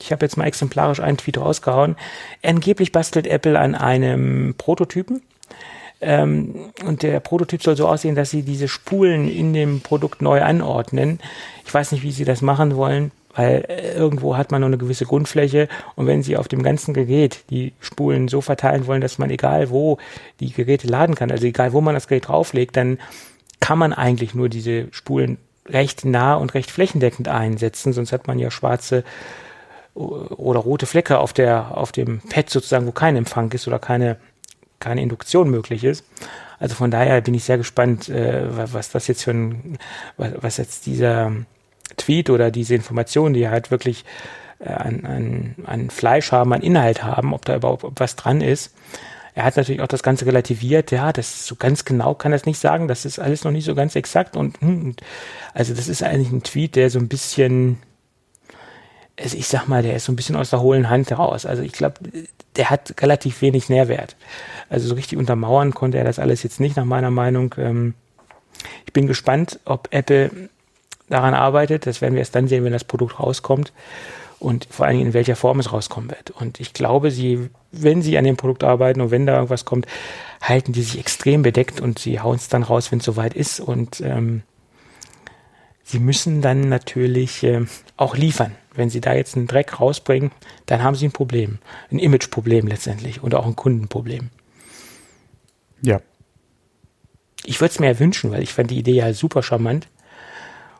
Ich 0.00 0.10
habe 0.10 0.24
jetzt 0.24 0.36
mal 0.36 0.46
exemplarisch 0.46 1.00
einen 1.00 1.16
Tweet 1.16 1.38
rausgehauen. 1.38 1.96
Angeblich 2.42 2.90
bastelt 2.90 3.28
Apple 3.28 3.58
an 3.58 3.76
einem 3.76 4.56
Prototypen. 4.58 5.22
Ähm, 6.00 6.72
und 6.86 7.02
der 7.02 7.20
Prototyp 7.20 7.62
soll 7.62 7.76
so 7.76 7.88
aussehen, 7.88 8.14
dass 8.14 8.30
sie 8.30 8.42
diese 8.42 8.68
Spulen 8.68 9.28
in 9.28 9.52
dem 9.54 9.80
Produkt 9.80 10.22
neu 10.22 10.42
anordnen. 10.42 11.20
Ich 11.66 11.72
weiß 11.72 11.92
nicht, 11.92 12.02
wie 12.02 12.12
sie 12.12 12.24
das 12.24 12.42
machen 12.42 12.76
wollen 12.76 13.10
weil 13.34 13.64
äh, 13.68 13.94
irgendwo 13.94 14.36
hat 14.36 14.50
man 14.50 14.60
nur 14.60 14.68
eine 14.68 14.78
gewisse 14.78 15.06
Grundfläche 15.06 15.68
und 15.96 16.06
wenn 16.06 16.22
Sie 16.22 16.36
auf 16.36 16.48
dem 16.48 16.62
ganzen 16.62 16.94
Gerät 16.94 17.44
die 17.50 17.72
Spulen 17.80 18.28
so 18.28 18.40
verteilen 18.40 18.86
wollen, 18.86 19.00
dass 19.00 19.18
man 19.18 19.30
egal 19.30 19.70
wo 19.70 19.98
die 20.40 20.52
Geräte 20.52 20.86
laden 20.86 21.14
kann, 21.14 21.30
also 21.30 21.46
egal 21.46 21.72
wo 21.72 21.80
man 21.80 21.94
das 21.94 22.08
Gerät 22.08 22.28
drauflegt, 22.28 22.76
dann 22.76 22.98
kann 23.60 23.78
man 23.78 23.92
eigentlich 23.92 24.34
nur 24.34 24.48
diese 24.48 24.88
Spulen 24.92 25.38
recht 25.66 26.04
nah 26.04 26.34
und 26.34 26.54
recht 26.54 26.70
flächendeckend 26.70 27.28
einsetzen, 27.28 27.92
sonst 27.92 28.12
hat 28.12 28.26
man 28.26 28.38
ja 28.38 28.50
schwarze 28.50 29.04
oder 29.94 30.60
rote 30.60 30.86
Flecke 30.86 31.18
auf 31.18 31.32
der 31.32 31.76
auf 31.76 31.92
dem 31.92 32.20
Pad 32.28 32.50
sozusagen, 32.50 32.86
wo 32.86 32.92
kein 32.92 33.16
Empfang 33.16 33.50
ist 33.52 33.66
oder 33.68 33.78
keine 33.78 34.16
keine 34.80 35.02
Induktion 35.02 35.50
möglich 35.50 35.84
ist. 35.84 36.04
Also 36.58 36.74
von 36.74 36.90
daher 36.90 37.20
bin 37.20 37.34
ich 37.34 37.44
sehr 37.44 37.58
gespannt, 37.58 38.08
äh, 38.08 38.44
was 38.72 38.90
das 38.90 39.06
jetzt 39.06 39.24
für 39.24 39.32
ein, 39.32 39.78
was, 40.16 40.32
was 40.40 40.56
jetzt 40.56 40.86
dieser 40.86 41.32
Tweet 41.96 42.30
oder 42.30 42.50
diese 42.50 42.74
Informationen, 42.74 43.34
die 43.34 43.48
halt 43.48 43.70
wirklich 43.70 44.04
äh, 44.60 44.68
an, 44.68 45.04
an, 45.04 45.54
an 45.66 45.90
Fleisch 45.90 46.32
haben, 46.32 46.52
an 46.52 46.62
Inhalt 46.62 47.02
haben, 47.02 47.34
ob 47.34 47.44
da 47.44 47.56
überhaupt 47.56 47.84
was 47.96 48.16
dran 48.16 48.40
ist. 48.40 48.74
Er 49.34 49.44
hat 49.44 49.56
natürlich 49.56 49.82
auch 49.82 49.88
das 49.88 50.04
Ganze 50.04 50.26
relativiert, 50.26 50.92
ja, 50.92 51.12
das 51.12 51.46
so 51.46 51.56
ganz 51.56 51.84
genau 51.84 52.14
kann 52.14 52.30
das 52.30 52.46
nicht 52.46 52.60
sagen, 52.60 52.86
das 52.86 53.04
ist 53.04 53.18
alles 53.18 53.42
noch 53.42 53.50
nicht 53.50 53.64
so 53.64 53.74
ganz 53.74 53.96
exakt 53.96 54.36
und, 54.36 54.60
hm, 54.60 54.84
und 54.84 55.00
also 55.54 55.74
das 55.74 55.88
ist 55.88 56.04
eigentlich 56.04 56.30
ein 56.30 56.44
Tweet, 56.44 56.76
der 56.76 56.88
so 56.88 57.00
ein 57.00 57.08
bisschen, 57.08 57.78
also 59.20 59.36
ich 59.36 59.46
sag 59.46 59.68
mal, 59.68 59.82
der 59.82 59.94
ist 59.96 60.06
so 60.06 60.12
ein 60.12 60.16
bisschen 60.16 60.36
aus 60.36 60.50
der 60.50 60.60
hohlen 60.60 60.90
Hand 60.90 61.10
heraus. 61.10 61.46
Also 61.46 61.62
ich 61.62 61.72
glaube, 61.72 61.96
der 62.56 62.70
hat 62.70 63.00
relativ 63.00 63.42
wenig 63.42 63.68
Nährwert. 63.68 64.16
Also 64.68 64.88
so 64.88 64.94
richtig 64.94 65.18
untermauern 65.18 65.74
konnte 65.74 65.98
er 65.98 66.04
das 66.04 66.18
alles 66.18 66.42
jetzt 66.42 66.60
nicht, 66.60 66.76
nach 66.76 66.84
meiner 66.84 67.10
Meinung. 67.10 67.54
Ähm, 67.58 67.94
ich 68.86 68.92
bin 68.92 69.06
gespannt, 69.06 69.60
ob 69.64 69.88
Apple 69.92 70.30
daran 71.08 71.34
arbeitet. 71.34 71.86
Das 71.86 72.00
werden 72.00 72.14
wir 72.14 72.20
erst 72.20 72.34
dann 72.34 72.48
sehen, 72.48 72.64
wenn 72.64 72.72
das 72.72 72.84
Produkt 72.84 73.20
rauskommt 73.20 73.72
und 74.38 74.66
vor 74.70 74.86
allen 74.86 74.96
Dingen 74.96 75.08
in 75.08 75.14
welcher 75.14 75.36
Form 75.36 75.60
es 75.60 75.72
rauskommen 75.72 76.10
wird. 76.10 76.30
Und 76.30 76.60
ich 76.60 76.72
glaube, 76.72 77.10
sie, 77.10 77.50
wenn 77.72 78.02
sie 78.02 78.18
an 78.18 78.24
dem 78.24 78.36
Produkt 78.36 78.64
arbeiten 78.64 79.00
und 79.00 79.10
wenn 79.10 79.26
da 79.26 79.34
irgendwas 79.34 79.64
kommt, 79.64 79.86
halten 80.42 80.72
die 80.72 80.82
sich 80.82 80.98
extrem 80.98 81.42
bedeckt 81.42 81.80
und 81.80 81.98
sie 81.98 82.20
hauen 82.20 82.36
es 82.36 82.48
dann 82.48 82.62
raus, 82.62 82.90
wenn 82.90 82.98
es 82.98 83.04
soweit 83.04 83.34
ist. 83.34 83.60
Und 83.60 84.00
ähm, 84.00 84.42
sie 85.84 85.98
müssen 86.00 86.42
dann 86.42 86.68
natürlich 86.68 87.44
äh, 87.44 87.64
auch 87.96 88.16
liefern. 88.16 88.56
Wenn 88.74 88.90
sie 88.90 89.00
da 89.00 89.14
jetzt 89.14 89.36
einen 89.36 89.46
Dreck 89.46 89.78
rausbringen, 89.80 90.32
dann 90.66 90.82
haben 90.82 90.96
sie 90.96 91.06
ein 91.06 91.12
Problem. 91.12 91.58
Ein 91.92 92.00
Imageproblem 92.00 92.66
letztendlich 92.66 93.22
und 93.22 93.34
auch 93.34 93.46
ein 93.46 93.54
Kundenproblem. 93.54 94.30
Ja. 95.80 96.00
Ich 97.44 97.60
würde 97.60 97.72
es 97.72 97.78
mir 97.78 97.86
ja 97.86 97.98
wünschen, 97.98 98.32
weil 98.32 98.42
ich 98.42 98.52
fand 98.52 98.70
die 98.70 98.78
Idee 98.78 98.94
ja 98.94 99.12
super 99.12 99.42
charmant. 99.42 99.86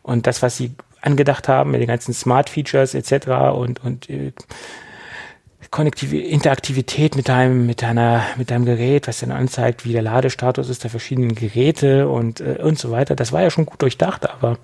Und 0.03 0.27
das, 0.27 0.43
was 0.43 0.57
sie 0.57 0.75
angedacht 1.01 1.47
haben 1.49 1.71
mit 1.71 1.81
den 1.81 1.89
ganzen 1.89 2.15
Smart 2.15 2.49
Features 2.49 2.95
etc. 2.95 3.55
und, 3.55 3.85
und 3.85 4.09
äh, 4.09 4.33
Konnektive 5.75 6.19
Interaktivität 6.19 7.17
mit 7.17 7.29
deinem, 7.29 7.67
mit 7.67 7.83
deiner, 7.83 8.23
mit 8.37 8.53
deinem 8.53 8.65
Gerät, 8.65 9.09
was 9.09 9.19
dann 9.19 9.33
anzeigt, 9.33 9.85
wie 9.85 9.91
der 9.91 10.03
Ladestatus 10.03 10.69
ist 10.69 10.85
der 10.85 10.91
verschiedenen 10.91 11.35
Geräte 11.35 12.09
und, 12.09 12.39
äh, 12.39 12.61
und 12.63 12.79
so 12.79 12.93
weiter. 12.93 13.17
Das 13.17 13.33
war 13.33 13.43
ja 13.43 13.51
schon 13.51 13.67
gut 13.67 13.83
durchdacht, 13.83 14.31
aber 14.31 14.57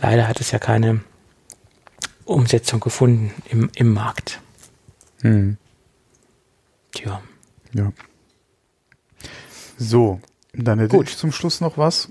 leider 0.00 0.26
hat 0.26 0.40
es 0.40 0.50
ja 0.50 0.58
keine 0.58 1.02
Umsetzung 2.24 2.80
gefunden 2.80 3.34
im, 3.50 3.68
im 3.74 3.92
Markt. 3.92 4.40
Hm. 5.20 5.58
Tja. 6.92 7.20
Ja. 7.74 7.92
So, 9.76 10.18
dann 10.54 10.78
hätte 10.78 10.96
Gut. 10.96 11.10
ich 11.10 11.18
zum 11.18 11.30
Schluss 11.30 11.60
noch 11.60 11.76
was. 11.76 12.08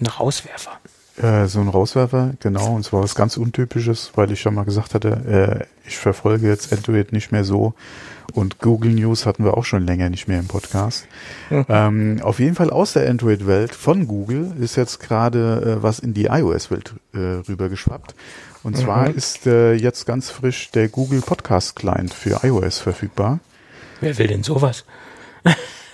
Noch 0.00 0.18
Auswerfer. 0.18 0.79
Äh, 1.22 1.48
so 1.48 1.60
ein 1.60 1.68
Rauswerfer, 1.68 2.32
genau, 2.40 2.74
und 2.74 2.84
zwar 2.84 3.02
was 3.02 3.14
ganz 3.14 3.36
Untypisches, 3.36 4.12
weil 4.14 4.30
ich 4.32 4.40
schon 4.40 4.54
mal 4.54 4.64
gesagt 4.64 4.94
hatte, 4.94 5.66
äh, 5.84 5.88
ich 5.88 5.98
verfolge 5.98 6.48
jetzt 6.48 6.72
Android 6.72 7.12
nicht 7.12 7.30
mehr 7.30 7.44
so 7.44 7.74
und 8.32 8.58
Google 8.58 8.92
News 8.92 9.26
hatten 9.26 9.44
wir 9.44 9.56
auch 9.56 9.64
schon 9.64 9.86
länger 9.86 10.08
nicht 10.08 10.28
mehr 10.28 10.40
im 10.40 10.46
Podcast. 10.46 11.06
Mhm. 11.50 11.66
Ähm, 11.68 12.20
auf 12.22 12.38
jeden 12.38 12.54
Fall 12.54 12.70
aus 12.70 12.94
der 12.94 13.08
Android-Welt 13.08 13.74
von 13.74 14.06
Google 14.06 14.52
ist 14.60 14.76
jetzt 14.76 15.00
gerade 15.00 15.78
äh, 15.78 15.82
was 15.82 15.98
in 15.98 16.14
die 16.14 16.26
iOS-Welt 16.26 16.94
äh, 17.12 17.18
rübergeschwappt. 17.18 18.14
Und 18.62 18.76
mhm. 18.76 18.80
zwar 18.80 19.10
ist 19.10 19.46
äh, 19.46 19.74
jetzt 19.74 20.06
ganz 20.06 20.30
frisch 20.30 20.70
der 20.70 20.88
Google 20.88 21.20
Podcast 21.20 21.76
Client 21.76 22.14
für 22.14 22.40
iOS 22.44 22.78
verfügbar. 22.78 23.40
Wer 24.00 24.16
will 24.16 24.26
denn 24.26 24.42
sowas? 24.42 24.84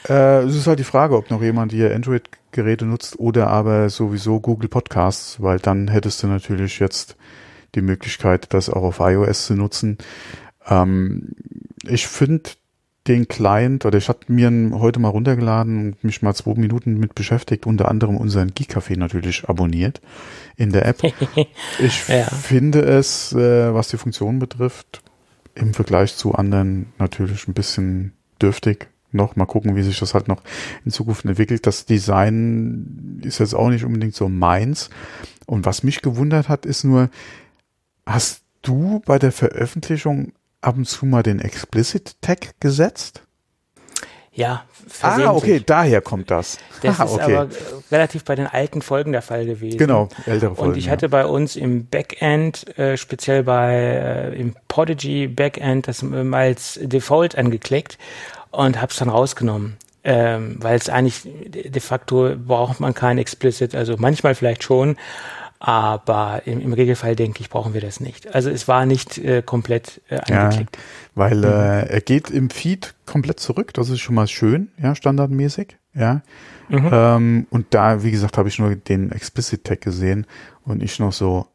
Äh, 0.08 0.42
es 0.42 0.56
ist 0.56 0.66
halt 0.66 0.78
die 0.78 0.84
Frage, 0.84 1.16
ob 1.16 1.30
noch 1.30 1.42
jemand 1.42 1.72
hier 1.72 1.94
Android-Geräte 1.94 2.84
nutzt 2.84 3.18
oder 3.18 3.48
aber 3.48 3.90
sowieso 3.90 4.40
Google 4.40 4.68
Podcasts, 4.68 5.42
weil 5.42 5.58
dann 5.58 5.88
hättest 5.88 6.22
du 6.22 6.26
natürlich 6.26 6.78
jetzt 6.78 7.16
die 7.74 7.82
Möglichkeit, 7.82 8.52
das 8.54 8.70
auch 8.70 8.82
auf 8.82 9.00
iOS 9.00 9.46
zu 9.46 9.54
nutzen. 9.54 9.98
Ähm, 10.66 11.32
ich 11.84 12.06
finde 12.06 12.50
den 13.06 13.28
Client, 13.28 13.84
oder 13.84 13.98
ich 13.98 14.08
hatte 14.08 14.32
mir 14.32 14.50
heute 14.80 14.98
mal 14.98 15.08
runtergeladen 15.08 15.78
und 15.78 16.04
mich 16.04 16.22
mal 16.22 16.34
zwei 16.34 16.54
Minuten 16.54 16.98
mit 16.98 17.14
beschäftigt, 17.14 17.66
unter 17.66 17.88
anderem 17.88 18.16
unseren 18.16 18.50
Geek-Café 18.52 18.98
natürlich 18.98 19.48
abonniert 19.48 20.00
in 20.56 20.72
der 20.72 20.86
App. 20.86 21.02
Ich 21.78 22.08
ja. 22.08 22.24
finde 22.24 22.80
es, 22.80 23.32
äh, 23.32 23.72
was 23.72 23.88
die 23.88 23.98
Funktion 23.98 24.38
betrifft, 24.38 25.02
im 25.54 25.72
Vergleich 25.72 26.16
zu 26.16 26.34
anderen 26.34 26.92
natürlich 26.98 27.46
ein 27.46 27.54
bisschen 27.54 28.12
dürftig 28.40 28.88
noch. 29.16 29.36
Mal 29.36 29.46
gucken, 29.46 29.76
wie 29.76 29.82
sich 29.82 29.98
das 29.98 30.14
halt 30.14 30.28
noch 30.28 30.42
in 30.84 30.90
Zukunft 30.90 31.24
entwickelt. 31.24 31.66
Das 31.66 31.86
Design 31.86 33.20
ist 33.24 33.38
jetzt 33.38 33.54
auch 33.54 33.68
nicht 33.68 33.84
unbedingt 33.84 34.14
so 34.14 34.28
meins. 34.28 34.90
Und 35.46 35.64
was 35.64 35.82
mich 35.82 36.02
gewundert 36.02 36.48
hat, 36.48 36.66
ist 36.66 36.84
nur, 36.84 37.10
hast 38.04 38.42
du 38.62 39.02
bei 39.06 39.18
der 39.18 39.32
Veröffentlichung 39.32 40.32
ab 40.60 40.76
und 40.76 40.86
zu 40.86 41.06
mal 41.06 41.22
den 41.22 41.40
Explicit 41.40 42.20
Tag 42.20 42.60
gesetzt? 42.60 43.22
Ja, 44.32 44.64
Ah, 45.02 45.32
okay, 45.32 45.62
daher 45.64 46.00
kommt 46.00 46.30
das. 46.30 46.58
Das 46.82 47.00
ah, 47.00 47.04
ist 47.04 47.18
aber 47.18 47.48
relativ 47.90 48.24
bei 48.24 48.34
den 48.34 48.46
alten 48.46 48.82
Folgen 48.82 49.12
der 49.12 49.22
Fall 49.22 49.46
gewesen. 49.46 49.78
Genau, 49.78 50.08
ältere 50.26 50.54
Folgen. 50.54 50.72
Und 50.72 50.76
ich 50.76 50.90
hatte 50.90 51.06
ja. 51.06 51.10
bei 51.10 51.26
uns 51.26 51.56
im 51.56 51.86
Backend, 51.86 52.78
äh, 52.78 52.98
speziell 52.98 53.42
bei 53.42 53.74
äh, 53.74 54.38
im 54.38 54.54
Podigy 54.68 55.26
Backend, 55.26 55.88
das 55.88 56.02
mal 56.02 56.48
als 56.48 56.78
Default 56.82 57.36
angeklickt 57.36 57.98
und 58.56 58.80
habe 58.80 58.90
es 58.90 58.98
dann 58.98 59.08
rausgenommen. 59.08 59.76
Ähm, 60.02 60.56
weil 60.60 60.76
es 60.76 60.88
eigentlich 60.88 61.22
de 61.24 61.80
facto 61.80 62.36
braucht 62.36 62.78
man 62.78 62.94
kein 62.94 63.18
Explicit, 63.18 63.74
also 63.74 63.96
manchmal 63.98 64.36
vielleicht 64.36 64.62
schon, 64.62 64.96
aber 65.58 66.42
im, 66.44 66.60
im 66.60 66.72
Regelfall 66.72 67.16
denke 67.16 67.40
ich, 67.40 67.50
brauchen 67.50 67.74
wir 67.74 67.80
das 67.80 67.98
nicht. 67.98 68.32
Also 68.32 68.50
es 68.50 68.68
war 68.68 68.86
nicht 68.86 69.18
äh, 69.18 69.42
komplett 69.42 70.00
äh, 70.08 70.20
angeklickt. 70.32 70.76
Ja, 70.76 70.82
weil 71.16 71.38
mhm. 71.38 71.44
äh, 71.44 71.86
er 71.86 72.00
geht 72.02 72.30
im 72.30 72.50
Feed 72.50 72.94
komplett 73.04 73.40
zurück, 73.40 73.74
das 73.74 73.90
ist 73.90 73.98
schon 73.98 74.14
mal 74.14 74.28
schön, 74.28 74.68
ja, 74.80 74.94
standardmäßig, 74.94 75.76
ja. 75.92 76.22
Mhm. 76.68 76.90
Ähm, 76.92 77.46
und 77.50 77.66
da, 77.70 78.04
wie 78.04 78.12
gesagt, 78.12 78.38
habe 78.38 78.48
ich 78.48 78.60
nur 78.60 78.76
den 78.76 79.10
Explicit 79.10 79.64
Tag 79.64 79.80
gesehen 79.80 80.26
und 80.62 80.84
ich 80.84 81.00
noch 81.00 81.12
so, 81.12 81.48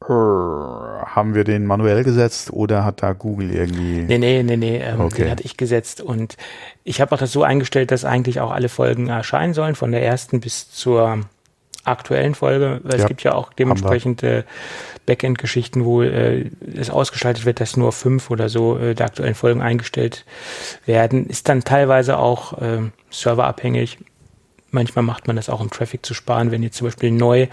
haben 0.00 1.34
wir 1.34 1.44
den 1.44 1.66
manuell 1.66 2.04
gesetzt 2.04 2.52
oder 2.52 2.84
hat 2.84 3.02
da 3.02 3.12
Google 3.12 3.50
irgendwie? 3.50 4.02
Nee, 4.02 4.18
nee, 4.18 4.42
nee, 4.42 4.56
nee, 4.56 4.78
ähm, 4.78 5.00
Okay. 5.00 5.22
den 5.24 5.30
hatte 5.30 5.42
ich 5.44 5.56
gesetzt 5.56 6.00
und 6.00 6.36
ich 6.84 7.00
habe 7.00 7.14
auch 7.14 7.18
das 7.18 7.32
so 7.32 7.42
eingestellt, 7.42 7.90
dass 7.90 8.04
eigentlich 8.04 8.40
auch 8.40 8.52
alle 8.52 8.68
Folgen 8.68 9.08
erscheinen 9.08 9.54
sollen, 9.54 9.74
von 9.74 9.90
der 9.90 10.02
ersten 10.04 10.40
bis 10.40 10.70
zur 10.70 11.24
aktuellen 11.84 12.34
Folge. 12.34 12.80
Weil 12.84 12.98
Ja, 12.98 13.04
es 13.04 13.08
gibt 13.08 13.24
ja 13.24 13.34
auch 13.34 13.52
dementsprechend 13.52 14.22
äh, 14.22 14.44
Backend-Geschichten, 15.06 15.84
wo 15.84 16.02
äh, 16.02 16.50
es 16.76 16.90
ausgeschaltet 16.90 17.44
wird, 17.44 17.60
dass 17.60 17.76
nur 17.76 17.92
fünf 17.92 18.30
oder 18.30 18.48
so 18.48 18.78
äh, 18.78 18.94
der 18.94 19.06
aktuellen 19.06 19.34
Folgen 19.34 19.62
eingestellt 19.62 20.24
werden. 20.86 21.26
Ist 21.26 21.48
dann 21.48 21.64
teilweise 21.64 22.18
auch 22.18 22.60
äh, 22.60 22.82
serverabhängig. 23.10 23.98
Manchmal 24.70 25.02
macht 25.02 25.26
man 25.26 25.36
das 25.36 25.48
auch, 25.48 25.60
um 25.60 25.70
Traffic 25.70 26.04
zu 26.04 26.12
sparen, 26.14 26.50
wenn 26.50 26.62
jetzt 26.62 26.76
zum 26.76 26.86
Beispiel 26.86 27.10
neu, 27.10 27.46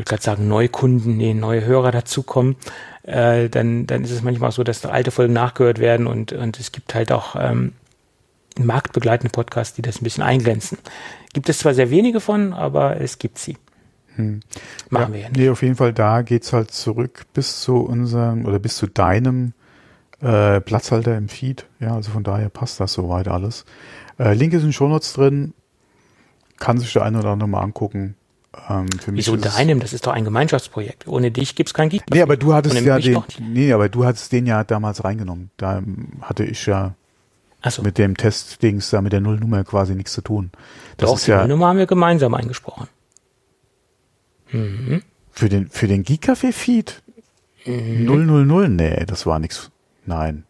ich 0.00 0.06
wollte 0.06 0.08
gerade 0.10 0.22
sagen, 0.22 0.48
Neukunden, 0.48 1.16
nee, 1.16 1.34
neue 1.34 1.64
Hörer 1.64 1.90
dazukommen, 1.90 2.56
äh, 3.02 3.48
dann, 3.48 3.86
dann 3.86 4.04
ist 4.04 4.10
es 4.10 4.22
manchmal 4.22 4.50
so, 4.52 4.64
dass 4.64 4.84
alte 4.86 5.10
Folgen 5.10 5.34
nachgehört 5.34 5.78
werden 5.78 6.06
und, 6.06 6.32
und 6.32 6.58
es 6.58 6.72
gibt 6.72 6.94
halt 6.94 7.12
auch 7.12 7.36
ähm, 7.38 7.72
marktbegleitende 8.58 9.30
Podcasts, 9.30 9.74
die 9.74 9.82
das 9.82 10.00
ein 10.00 10.04
bisschen 10.04 10.24
eingrenzen. 10.24 10.78
Gibt 11.32 11.48
es 11.48 11.58
zwar 11.58 11.74
sehr 11.74 11.90
wenige 11.90 12.20
von, 12.20 12.52
aber 12.52 13.00
es 13.00 13.18
gibt 13.18 13.38
sie. 13.38 13.56
Machen 14.90 15.12
wir 15.12 15.20
ja 15.20 15.28
nicht. 15.28 15.36
Nee, 15.36 15.48
auf 15.50 15.62
jeden 15.62 15.76
Fall, 15.76 15.92
da 15.92 16.22
geht's 16.22 16.52
halt 16.52 16.70
zurück 16.70 17.26
bis 17.32 17.60
zu 17.60 17.76
unserem 17.76 18.44
oder 18.44 18.58
bis 18.58 18.76
zu 18.76 18.86
deinem 18.86 19.52
äh, 20.20 20.60
Platzhalter 20.60 21.16
im 21.16 21.28
Feed. 21.28 21.66
Ja, 21.78 21.94
also 21.94 22.10
von 22.10 22.24
daher 22.24 22.48
passt 22.48 22.80
das 22.80 22.92
soweit 22.92 23.28
alles. 23.28 23.64
Äh, 24.18 24.34
Link 24.34 24.52
ist 24.52 24.64
in 24.64 24.72
Shownotes 24.72 25.12
drin. 25.12 25.54
Kann 26.58 26.78
sich 26.78 26.92
der 26.92 27.02
eine 27.02 27.18
oder 27.18 27.30
andere 27.30 27.48
mal 27.48 27.60
angucken. 27.60 28.16
Ähm, 28.68 28.86
Wieso 29.06 29.36
es- 29.36 29.42
deinem? 29.42 29.78
Das 29.80 29.92
ist 29.92 30.06
doch 30.06 30.12
ein 30.12 30.24
Gemeinschaftsprojekt. 30.24 31.06
Ohne 31.06 31.30
dich 31.30 31.54
gibt's 31.54 31.72
kein 31.72 31.88
Geek. 31.88 32.02
Nee, 32.10 32.20
aber 32.22 32.36
du 32.36 32.52
hattest 32.52 32.80
ja 32.80 32.98
den, 32.98 33.22
nee, 33.52 33.72
aber 33.72 33.88
du 33.88 34.04
hattest 34.04 34.32
den 34.32 34.46
ja 34.46 34.64
damals 34.64 35.04
reingenommen. 35.04 35.50
Da 35.56 35.82
hatte 36.22 36.44
ich 36.44 36.66
ja 36.66 36.94
Achso, 37.62 37.82
mit 37.82 37.96
dem 37.98 38.16
Testdings 38.16 38.90
da 38.90 39.02
mit 39.02 39.12
der 39.12 39.20
Nullnummer 39.20 39.62
quasi 39.64 39.94
nichts 39.94 40.12
zu 40.12 40.22
tun. 40.22 40.50
Das 40.96 41.10
doch, 41.10 41.16
ist 41.16 41.26
die 41.26 41.30
ja 41.30 41.46
Nummer 41.46 41.68
haben 41.68 41.78
wir 41.78 41.86
gemeinsam 41.86 42.34
eingesprochen. 42.34 42.88
für 45.30 45.48
den 45.48 45.68
für 45.70 45.86
den 45.86 46.02
Geek 46.02 46.24
Café 46.28 46.52
Feed 46.52 47.02
Mhm. 47.66 48.06
000, 48.06 48.68
nee, 48.70 49.04
das 49.06 49.26
war 49.26 49.38
nichts. 49.38 49.70
Nein. 50.06 50.44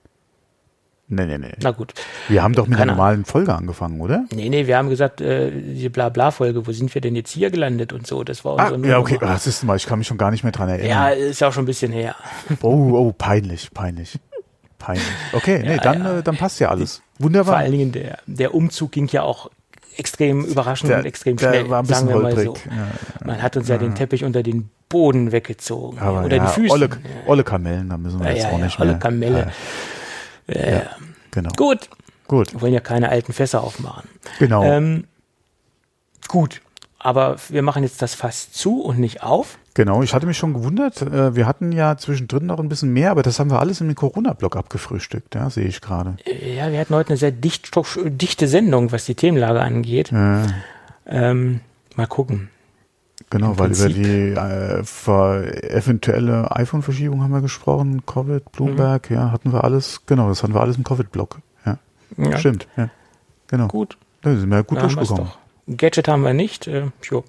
Nee, 1.12 1.26
nee, 1.26 1.38
nee. 1.38 1.50
Na 1.60 1.72
gut. 1.72 1.92
Wir 2.28 2.42
haben 2.42 2.54
doch 2.54 2.68
mit 2.68 2.78
Keine 2.78 2.92
einer 2.92 2.96
normalen 2.96 3.24
Folge 3.24 3.52
angefangen, 3.54 4.00
oder? 4.00 4.24
Nee, 4.32 4.48
nee, 4.48 4.66
wir 4.68 4.76
haben 4.76 4.88
gesagt, 4.88 5.20
äh, 5.20 5.50
die 5.50 5.88
Blabla-Folge, 5.88 6.66
wo 6.66 6.72
sind 6.72 6.94
wir 6.94 7.00
denn 7.00 7.16
jetzt 7.16 7.32
hier 7.32 7.50
gelandet 7.50 7.92
und 7.92 8.06
so, 8.06 8.22
das 8.22 8.44
war 8.44 8.52
Ah, 8.58 8.68
unsere 8.68 8.88
ja, 8.92 8.94
Nummer. 8.94 8.98
okay. 9.00 9.18
Ah, 9.20 9.32
Das 9.32 9.46
ist 9.48 9.64
mal, 9.64 9.76
ich 9.76 9.86
kann 9.86 9.98
mich 9.98 10.06
schon 10.06 10.18
gar 10.18 10.30
nicht 10.30 10.44
mehr 10.44 10.52
dran 10.52 10.68
Ja, 10.68 10.76
erinnern. 11.08 11.30
ist 11.30 11.40
ja 11.40 11.48
auch 11.48 11.52
schon 11.52 11.64
ein 11.64 11.66
bisschen 11.66 11.90
her. 11.92 12.14
Oh, 12.62 12.92
oh, 12.94 13.12
peinlich, 13.12 13.70
peinlich. 13.74 14.18
Peinlich. 14.78 15.04
Okay, 15.32 15.62
nee, 15.66 15.76
dann, 15.82 16.06
Äh, 16.18 16.22
dann 16.22 16.36
passt 16.36 16.60
ja 16.60 16.68
alles. 16.70 17.02
Vor 17.18 17.26
Wunderbar. 17.26 17.56
allen 17.56 17.72
Dingen 17.72 17.92
der, 17.92 18.18
der 18.26 18.54
Umzug 18.54 18.92
ging 18.92 19.08
ja 19.08 19.22
auch 19.22 19.50
extrem 19.96 20.44
überraschend 20.44 20.90
Der- 20.90 20.98
und 21.00 21.04
extrem 21.06 21.36
der 21.36 21.48
schnell, 21.48 21.68
war 21.70 21.82
ein 21.82 21.86
bisschen 21.86 22.06
sagen 22.08 22.18
wir 22.18 22.22
mal 22.22 22.30
so. 22.38 22.54
holprig. 22.54 22.64
Ja, 22.66 23.26
Man 23.26 23.42
hat 23.42 23.56
uns 23.56 23.68
ja 23.68 23.76
den 23.76 23.94
Teppich 23.94 24.24
unter 24.24 24.42
den 24.42 24.70
Boden 24.88 25.32
weggezogen. 25.32 25.98
Aber 25.98 26.24
oder 26.24 26.36
ja, 26.36 26.46
die 26.46 26.52
Füße. 26.52 26.72
Olle, 26.72 26.88
olle 27.26 27.44
Kamellen, 27.44 27.90
da 27.90 27.98
müssen 27.98 28.20
wir 28.20 28.28
ja, 28.28 28.32
jetzt 28.34 28.42
ja, 28.44 28.50
auch 28.50 28.58
ja, 28.58 28.64
nicht 28.64 28.80
olle 28.80 28.90
mehr. 28.92 28.98
Kamelle. 29.00 29.52
Äh, 30.50 30.82
genau. 31.30 31.50
Gut, 31.56 31.88
Gut. 32.28 32.52
wir 32.52 32.60
wollen 32.60 32.72
ja 32.74 32.80
keine 32.80 33.08
alten 33.08 33.32
Fässer 33.32 33.62
aufmachen. 33.62 34.08
Genau. 34.38 34.62
Ähm, 34.64 35.04
gut, 36.28 36.60
aber 36.98 37.36
wir 37.48 37.62
machen 37.62 37.82
jetzt 37.82 38.02
das 38.02 38.14
Fass 38.14 38.52
zu 38.52 38.82
und 38.82 38.98
nicht 38.98 39.22
auf. 39.22 39.58
Genau, 39.74 40.02
ich 40.02 40.12
hatte 40.14 40.26
mich 40.26 40.36
schon 40.36 40.52
gewundert. 40.52 41.00
äh, 41.02 41.34
Wir 41.36 41.46
hatten 41.46 41.70
ja 41.72 41.96
zwischendrin 41.96 42.46
noch 42.46 42.58
ein 42.58 42.68
bisschen 42.68 42.92
mehr, 42.92 43.12
aber 43.12 43.22
das 43.22 43.38
haben 43.38 43.50
wir 43.50 43.60
alles 43.60 43.80
in 43.80 43.86
den 43.86 43.94
Corona-Blog 43.94 44.56
abgefrühstückt, 44.56 45.34
ja, 45.36 45.48
sehe 45.48 45.66
ich 45.66 45.80
gerade. 45.80 46.16
Ja, 46.56 46.70
wir 46.72 46.80
hatten 46.80 46.94
heute 46.94 47.10
eine 47.10 47.16
sehr 47.16 47.30
dicht, 47.30 47.70
dichte 48.04 48.48
Sendung, 48.48 48.90
was 48.92 49.04
die 49.06 49.14
Themenlage 49.14 49.60
angeht. 49.60 50.10
Ja, 50.10 50.46
Ähm, 51.06 51.60
mal 51.96 52.06
gucken. 52.06 52.50
Genau, 53.30 53.58
weil 53.58 53.72
über 53.72 53.88
die 53.88 54.34
äh, 54.36 54.82
eventuelle 55.74 56.54
iPhone-Verschiebung 56.54 57.22
haben 57.22 57.32
wir 57.32 57.40
gesprochen, 57.40 58.04
Covid, 58.06 58.52
Bloomberg, 58.52 59.10
ja, 59.10 59.30
hatten 59.30 59.52
wir 59.52 59.64
alles, 59.64 60.02
genau, 60.06 60.28
das 60.28 60.42
hatten 60.42 60.54
wir 60.54 60.60
alles 60.60 60.76
im 60.76 60.84
Covid-Blog. 60.84 61.38
Ja, 61.64 61.78
Ja, 62.16 62.38
stimmt, 62.38 62.66
ja. 62.76 62.90
Genau. 63.48 63.66
Gut, 63.68 63.96
Da 64.22 64.36
sind 64.36 64.48
wir 64.50 64.62
gut 64.62 64.78
da 64.78 64.82
haben 64.82 64.96
wir's 64.96 65.08
durchgekommen. 65.08 65.32
Gadget 65.76 66.08
haben 66.08 66.22
wir 66.22 66.34
nicht. 66.34 66.66
Äh, 66.66 66.86
jo. 67.02 67.24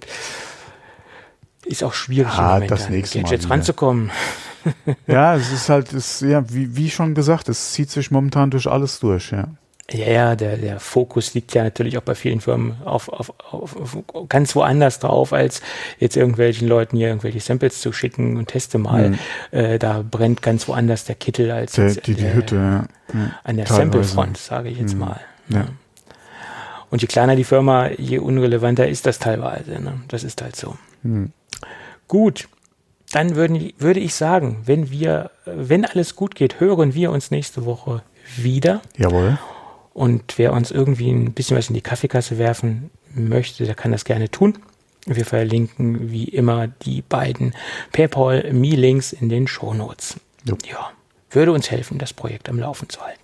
Ist 1.65 1.84
auch 1.84 1.94
schwierig, 1.94 2.32
Ah, 2.34 2.48
im 2.49 2.53
Moment 2.56 2.72
das 2.72 2.86
an 2.88 2.91
nächste 2.91 3.18
Mal 3.19 3.23
Gadgets 3.23 3.45
wieder. 3.45 3.53
ranzukommen. 3.53 4.11
Ja, 5.07 5.36
es 5.36 5.52
ist 5.52 5.69
halt, 5.69 5.94
es, 5.94 6.19
ja, 6.22 6.44
wie, 6.53 6.76
wie 6.76 6.90
schon 6.91 7.15
gesagt, 7.15 7.49
es 7.49 7.73
zieht 7.73 7.90
sich 7.90 8.11
momentan 8.11 8.52
durch 8.52 8.68
alles 8.68 8.99
durch, 8.99 9.32
ja. 9.32 9.48
Ja, 9.90 10.08
ja, 10.08 10.36
der, 10.36 10.58
der 10.58 10.80
Fokus 10.80 11.34
liegt 11.34 11.53
ja 11.53 11.64
natürlich 11.64 11.98
auch 11.98 12.03
bei 12.03 12.16
vielen 12.16 12.40
Firmen 12.40 12.78
auf, 12.86 13.10
auf, 13.10 13.34
auf, 13.52 13.76
auf 13.76 13.98
ganz 14.30 14.56
woanders 14.56 14.99
drauf, 14.99 15.34
als 15.34 15.62
jetzt 15.99 16.16
irgendwelchen 16.16 16.68
Leuten 16.68 16.95
hier 16.95 17.08
irgendwelche 17.08 17.40
Samples 17.41 17.82
zu 17.82 17.91
schicken 17.91 18.38
und 18.38 18.48
teste 18.48 18.78
mal. 18.78 19.18
Äh, 19.52 19.80
da 19.80 20.03
brennt 20.10 20.41
ganz 20.41 20.68
woanders 20.68 21.03
der 21.06 21.16
Kittel 21.16 21.52
als 21.52 21.74
Der, 21.74 21.88
jetzt, 21.88 22.08
die, 22.08 22.16
die 22.16 22.26
äh, 22.26 22.34
Hütte, 22.34 22.56
ja. 22.56 22.86
an 23.44 23.58
der. 23.58 23.66
Samplefront, 23.66 24.38
sage 24.38 24.70
ich 24.70 24.80
jetzt 24.80 24.94
Mhm. 24.94 24.99
mal. 24.99 25.20
Ja. 25.49 25.66
Und 26.90 27.02
je 27.02 27.08
kleiner 27.08 27.36
die 27.36 27.44
Firma, 27.45 27.90
je 27.90 28.20
unrelevanter 28.20 28.88
ist 28.88 29.06
das 29.06 29.18
teilweise. 29.20 29.80
Ne? 29.80 30.02
Das 30.10 30.24
ist 30.24 30.41
halt 30.41 30.56
so. 30.56 30.78
Hm. 31.03 31.32
Gut, 32.08 32.48
dann 33.14 33.36
würden, 33.36 33.72
würde 33.78 33.99
ich 33.99 34.14
sagen, 34.14 34.62
wenn 34.66 34.90
wir, 34.91 35.32
wenn 35.45 35.86
alles 35.86 36.16
gut 36.16 36.36
geht, 36.36 36.60
hören 36.60 36.94
wir 36.94 37.12
uns 37.12 37.32
nächste 37.32 37.66
Woche 37.66 38.03
wieder. 38.38 38.82
Jawohl. 38.98 39.38
Und 39.94 40.38
wer 40.38 40.54
uns 40.54 40.72
irgendwie 40.72 41.12
ein 41.12 41.34
bisschen 41.34 41.58
was 41.58 41.68
in 41.70 41.76
die 41.76 41.82
Kaffeekasse 41.82 42.38
werfen 42.38 42.92
möchte, 43.14 43.66
der 43.66 43.76
kann 43.76 43.92
das 43.92 44.06
gerne 44.06 44.30
tun. 44.30 44.58
Wir 45.06 45.26
verlinken 45.26 46.12
wie 46.12 46.26
immer 46.26 46.68
die 46.68 47.02
beiden 47.02 47.56
PayPal-Me-Links 47.92 49.14
in 49.14 49.30
den 49.30 49.48
Shownotes. 49.48 50.18
Jo. 50.46 50.58
Ja, 50.70 50.92
würde 51.32 51.52
uns 51.52 51.72
helfen, 51.72 51.98
das 51.98 52.14
Projekt 52.14 52.50
am 52.50 52.60
Laufen 52.60 52.88
zu 52.88 53.02
halten. 53.02 53.20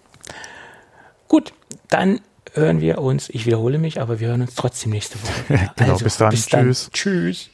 Gut, 1.28 1.54
dann 1.90 2.22
hören 2.54 2.82
wir 2.82 2.98
uns, 3.00 3.30
ich 3.30 3.46
wiederhole 3.46 3.78
mich, 3.78 4.02
aber 4.02 4.20
wir 4.20 4.30
hören 4.30 4.42
uns 4.42 4.56
trotzdem 4.56 4.92
nächste 4.92 5.18
Woche. 5.22 5.72
Genau, 5.76 5.98
bis 5.98 6.18
dann. 6.18 6.30
Bis 6.30 6.48
dann. 6.48 6.64
Tschüss. 6.66 6.90
Tschüss. 6.92 7.46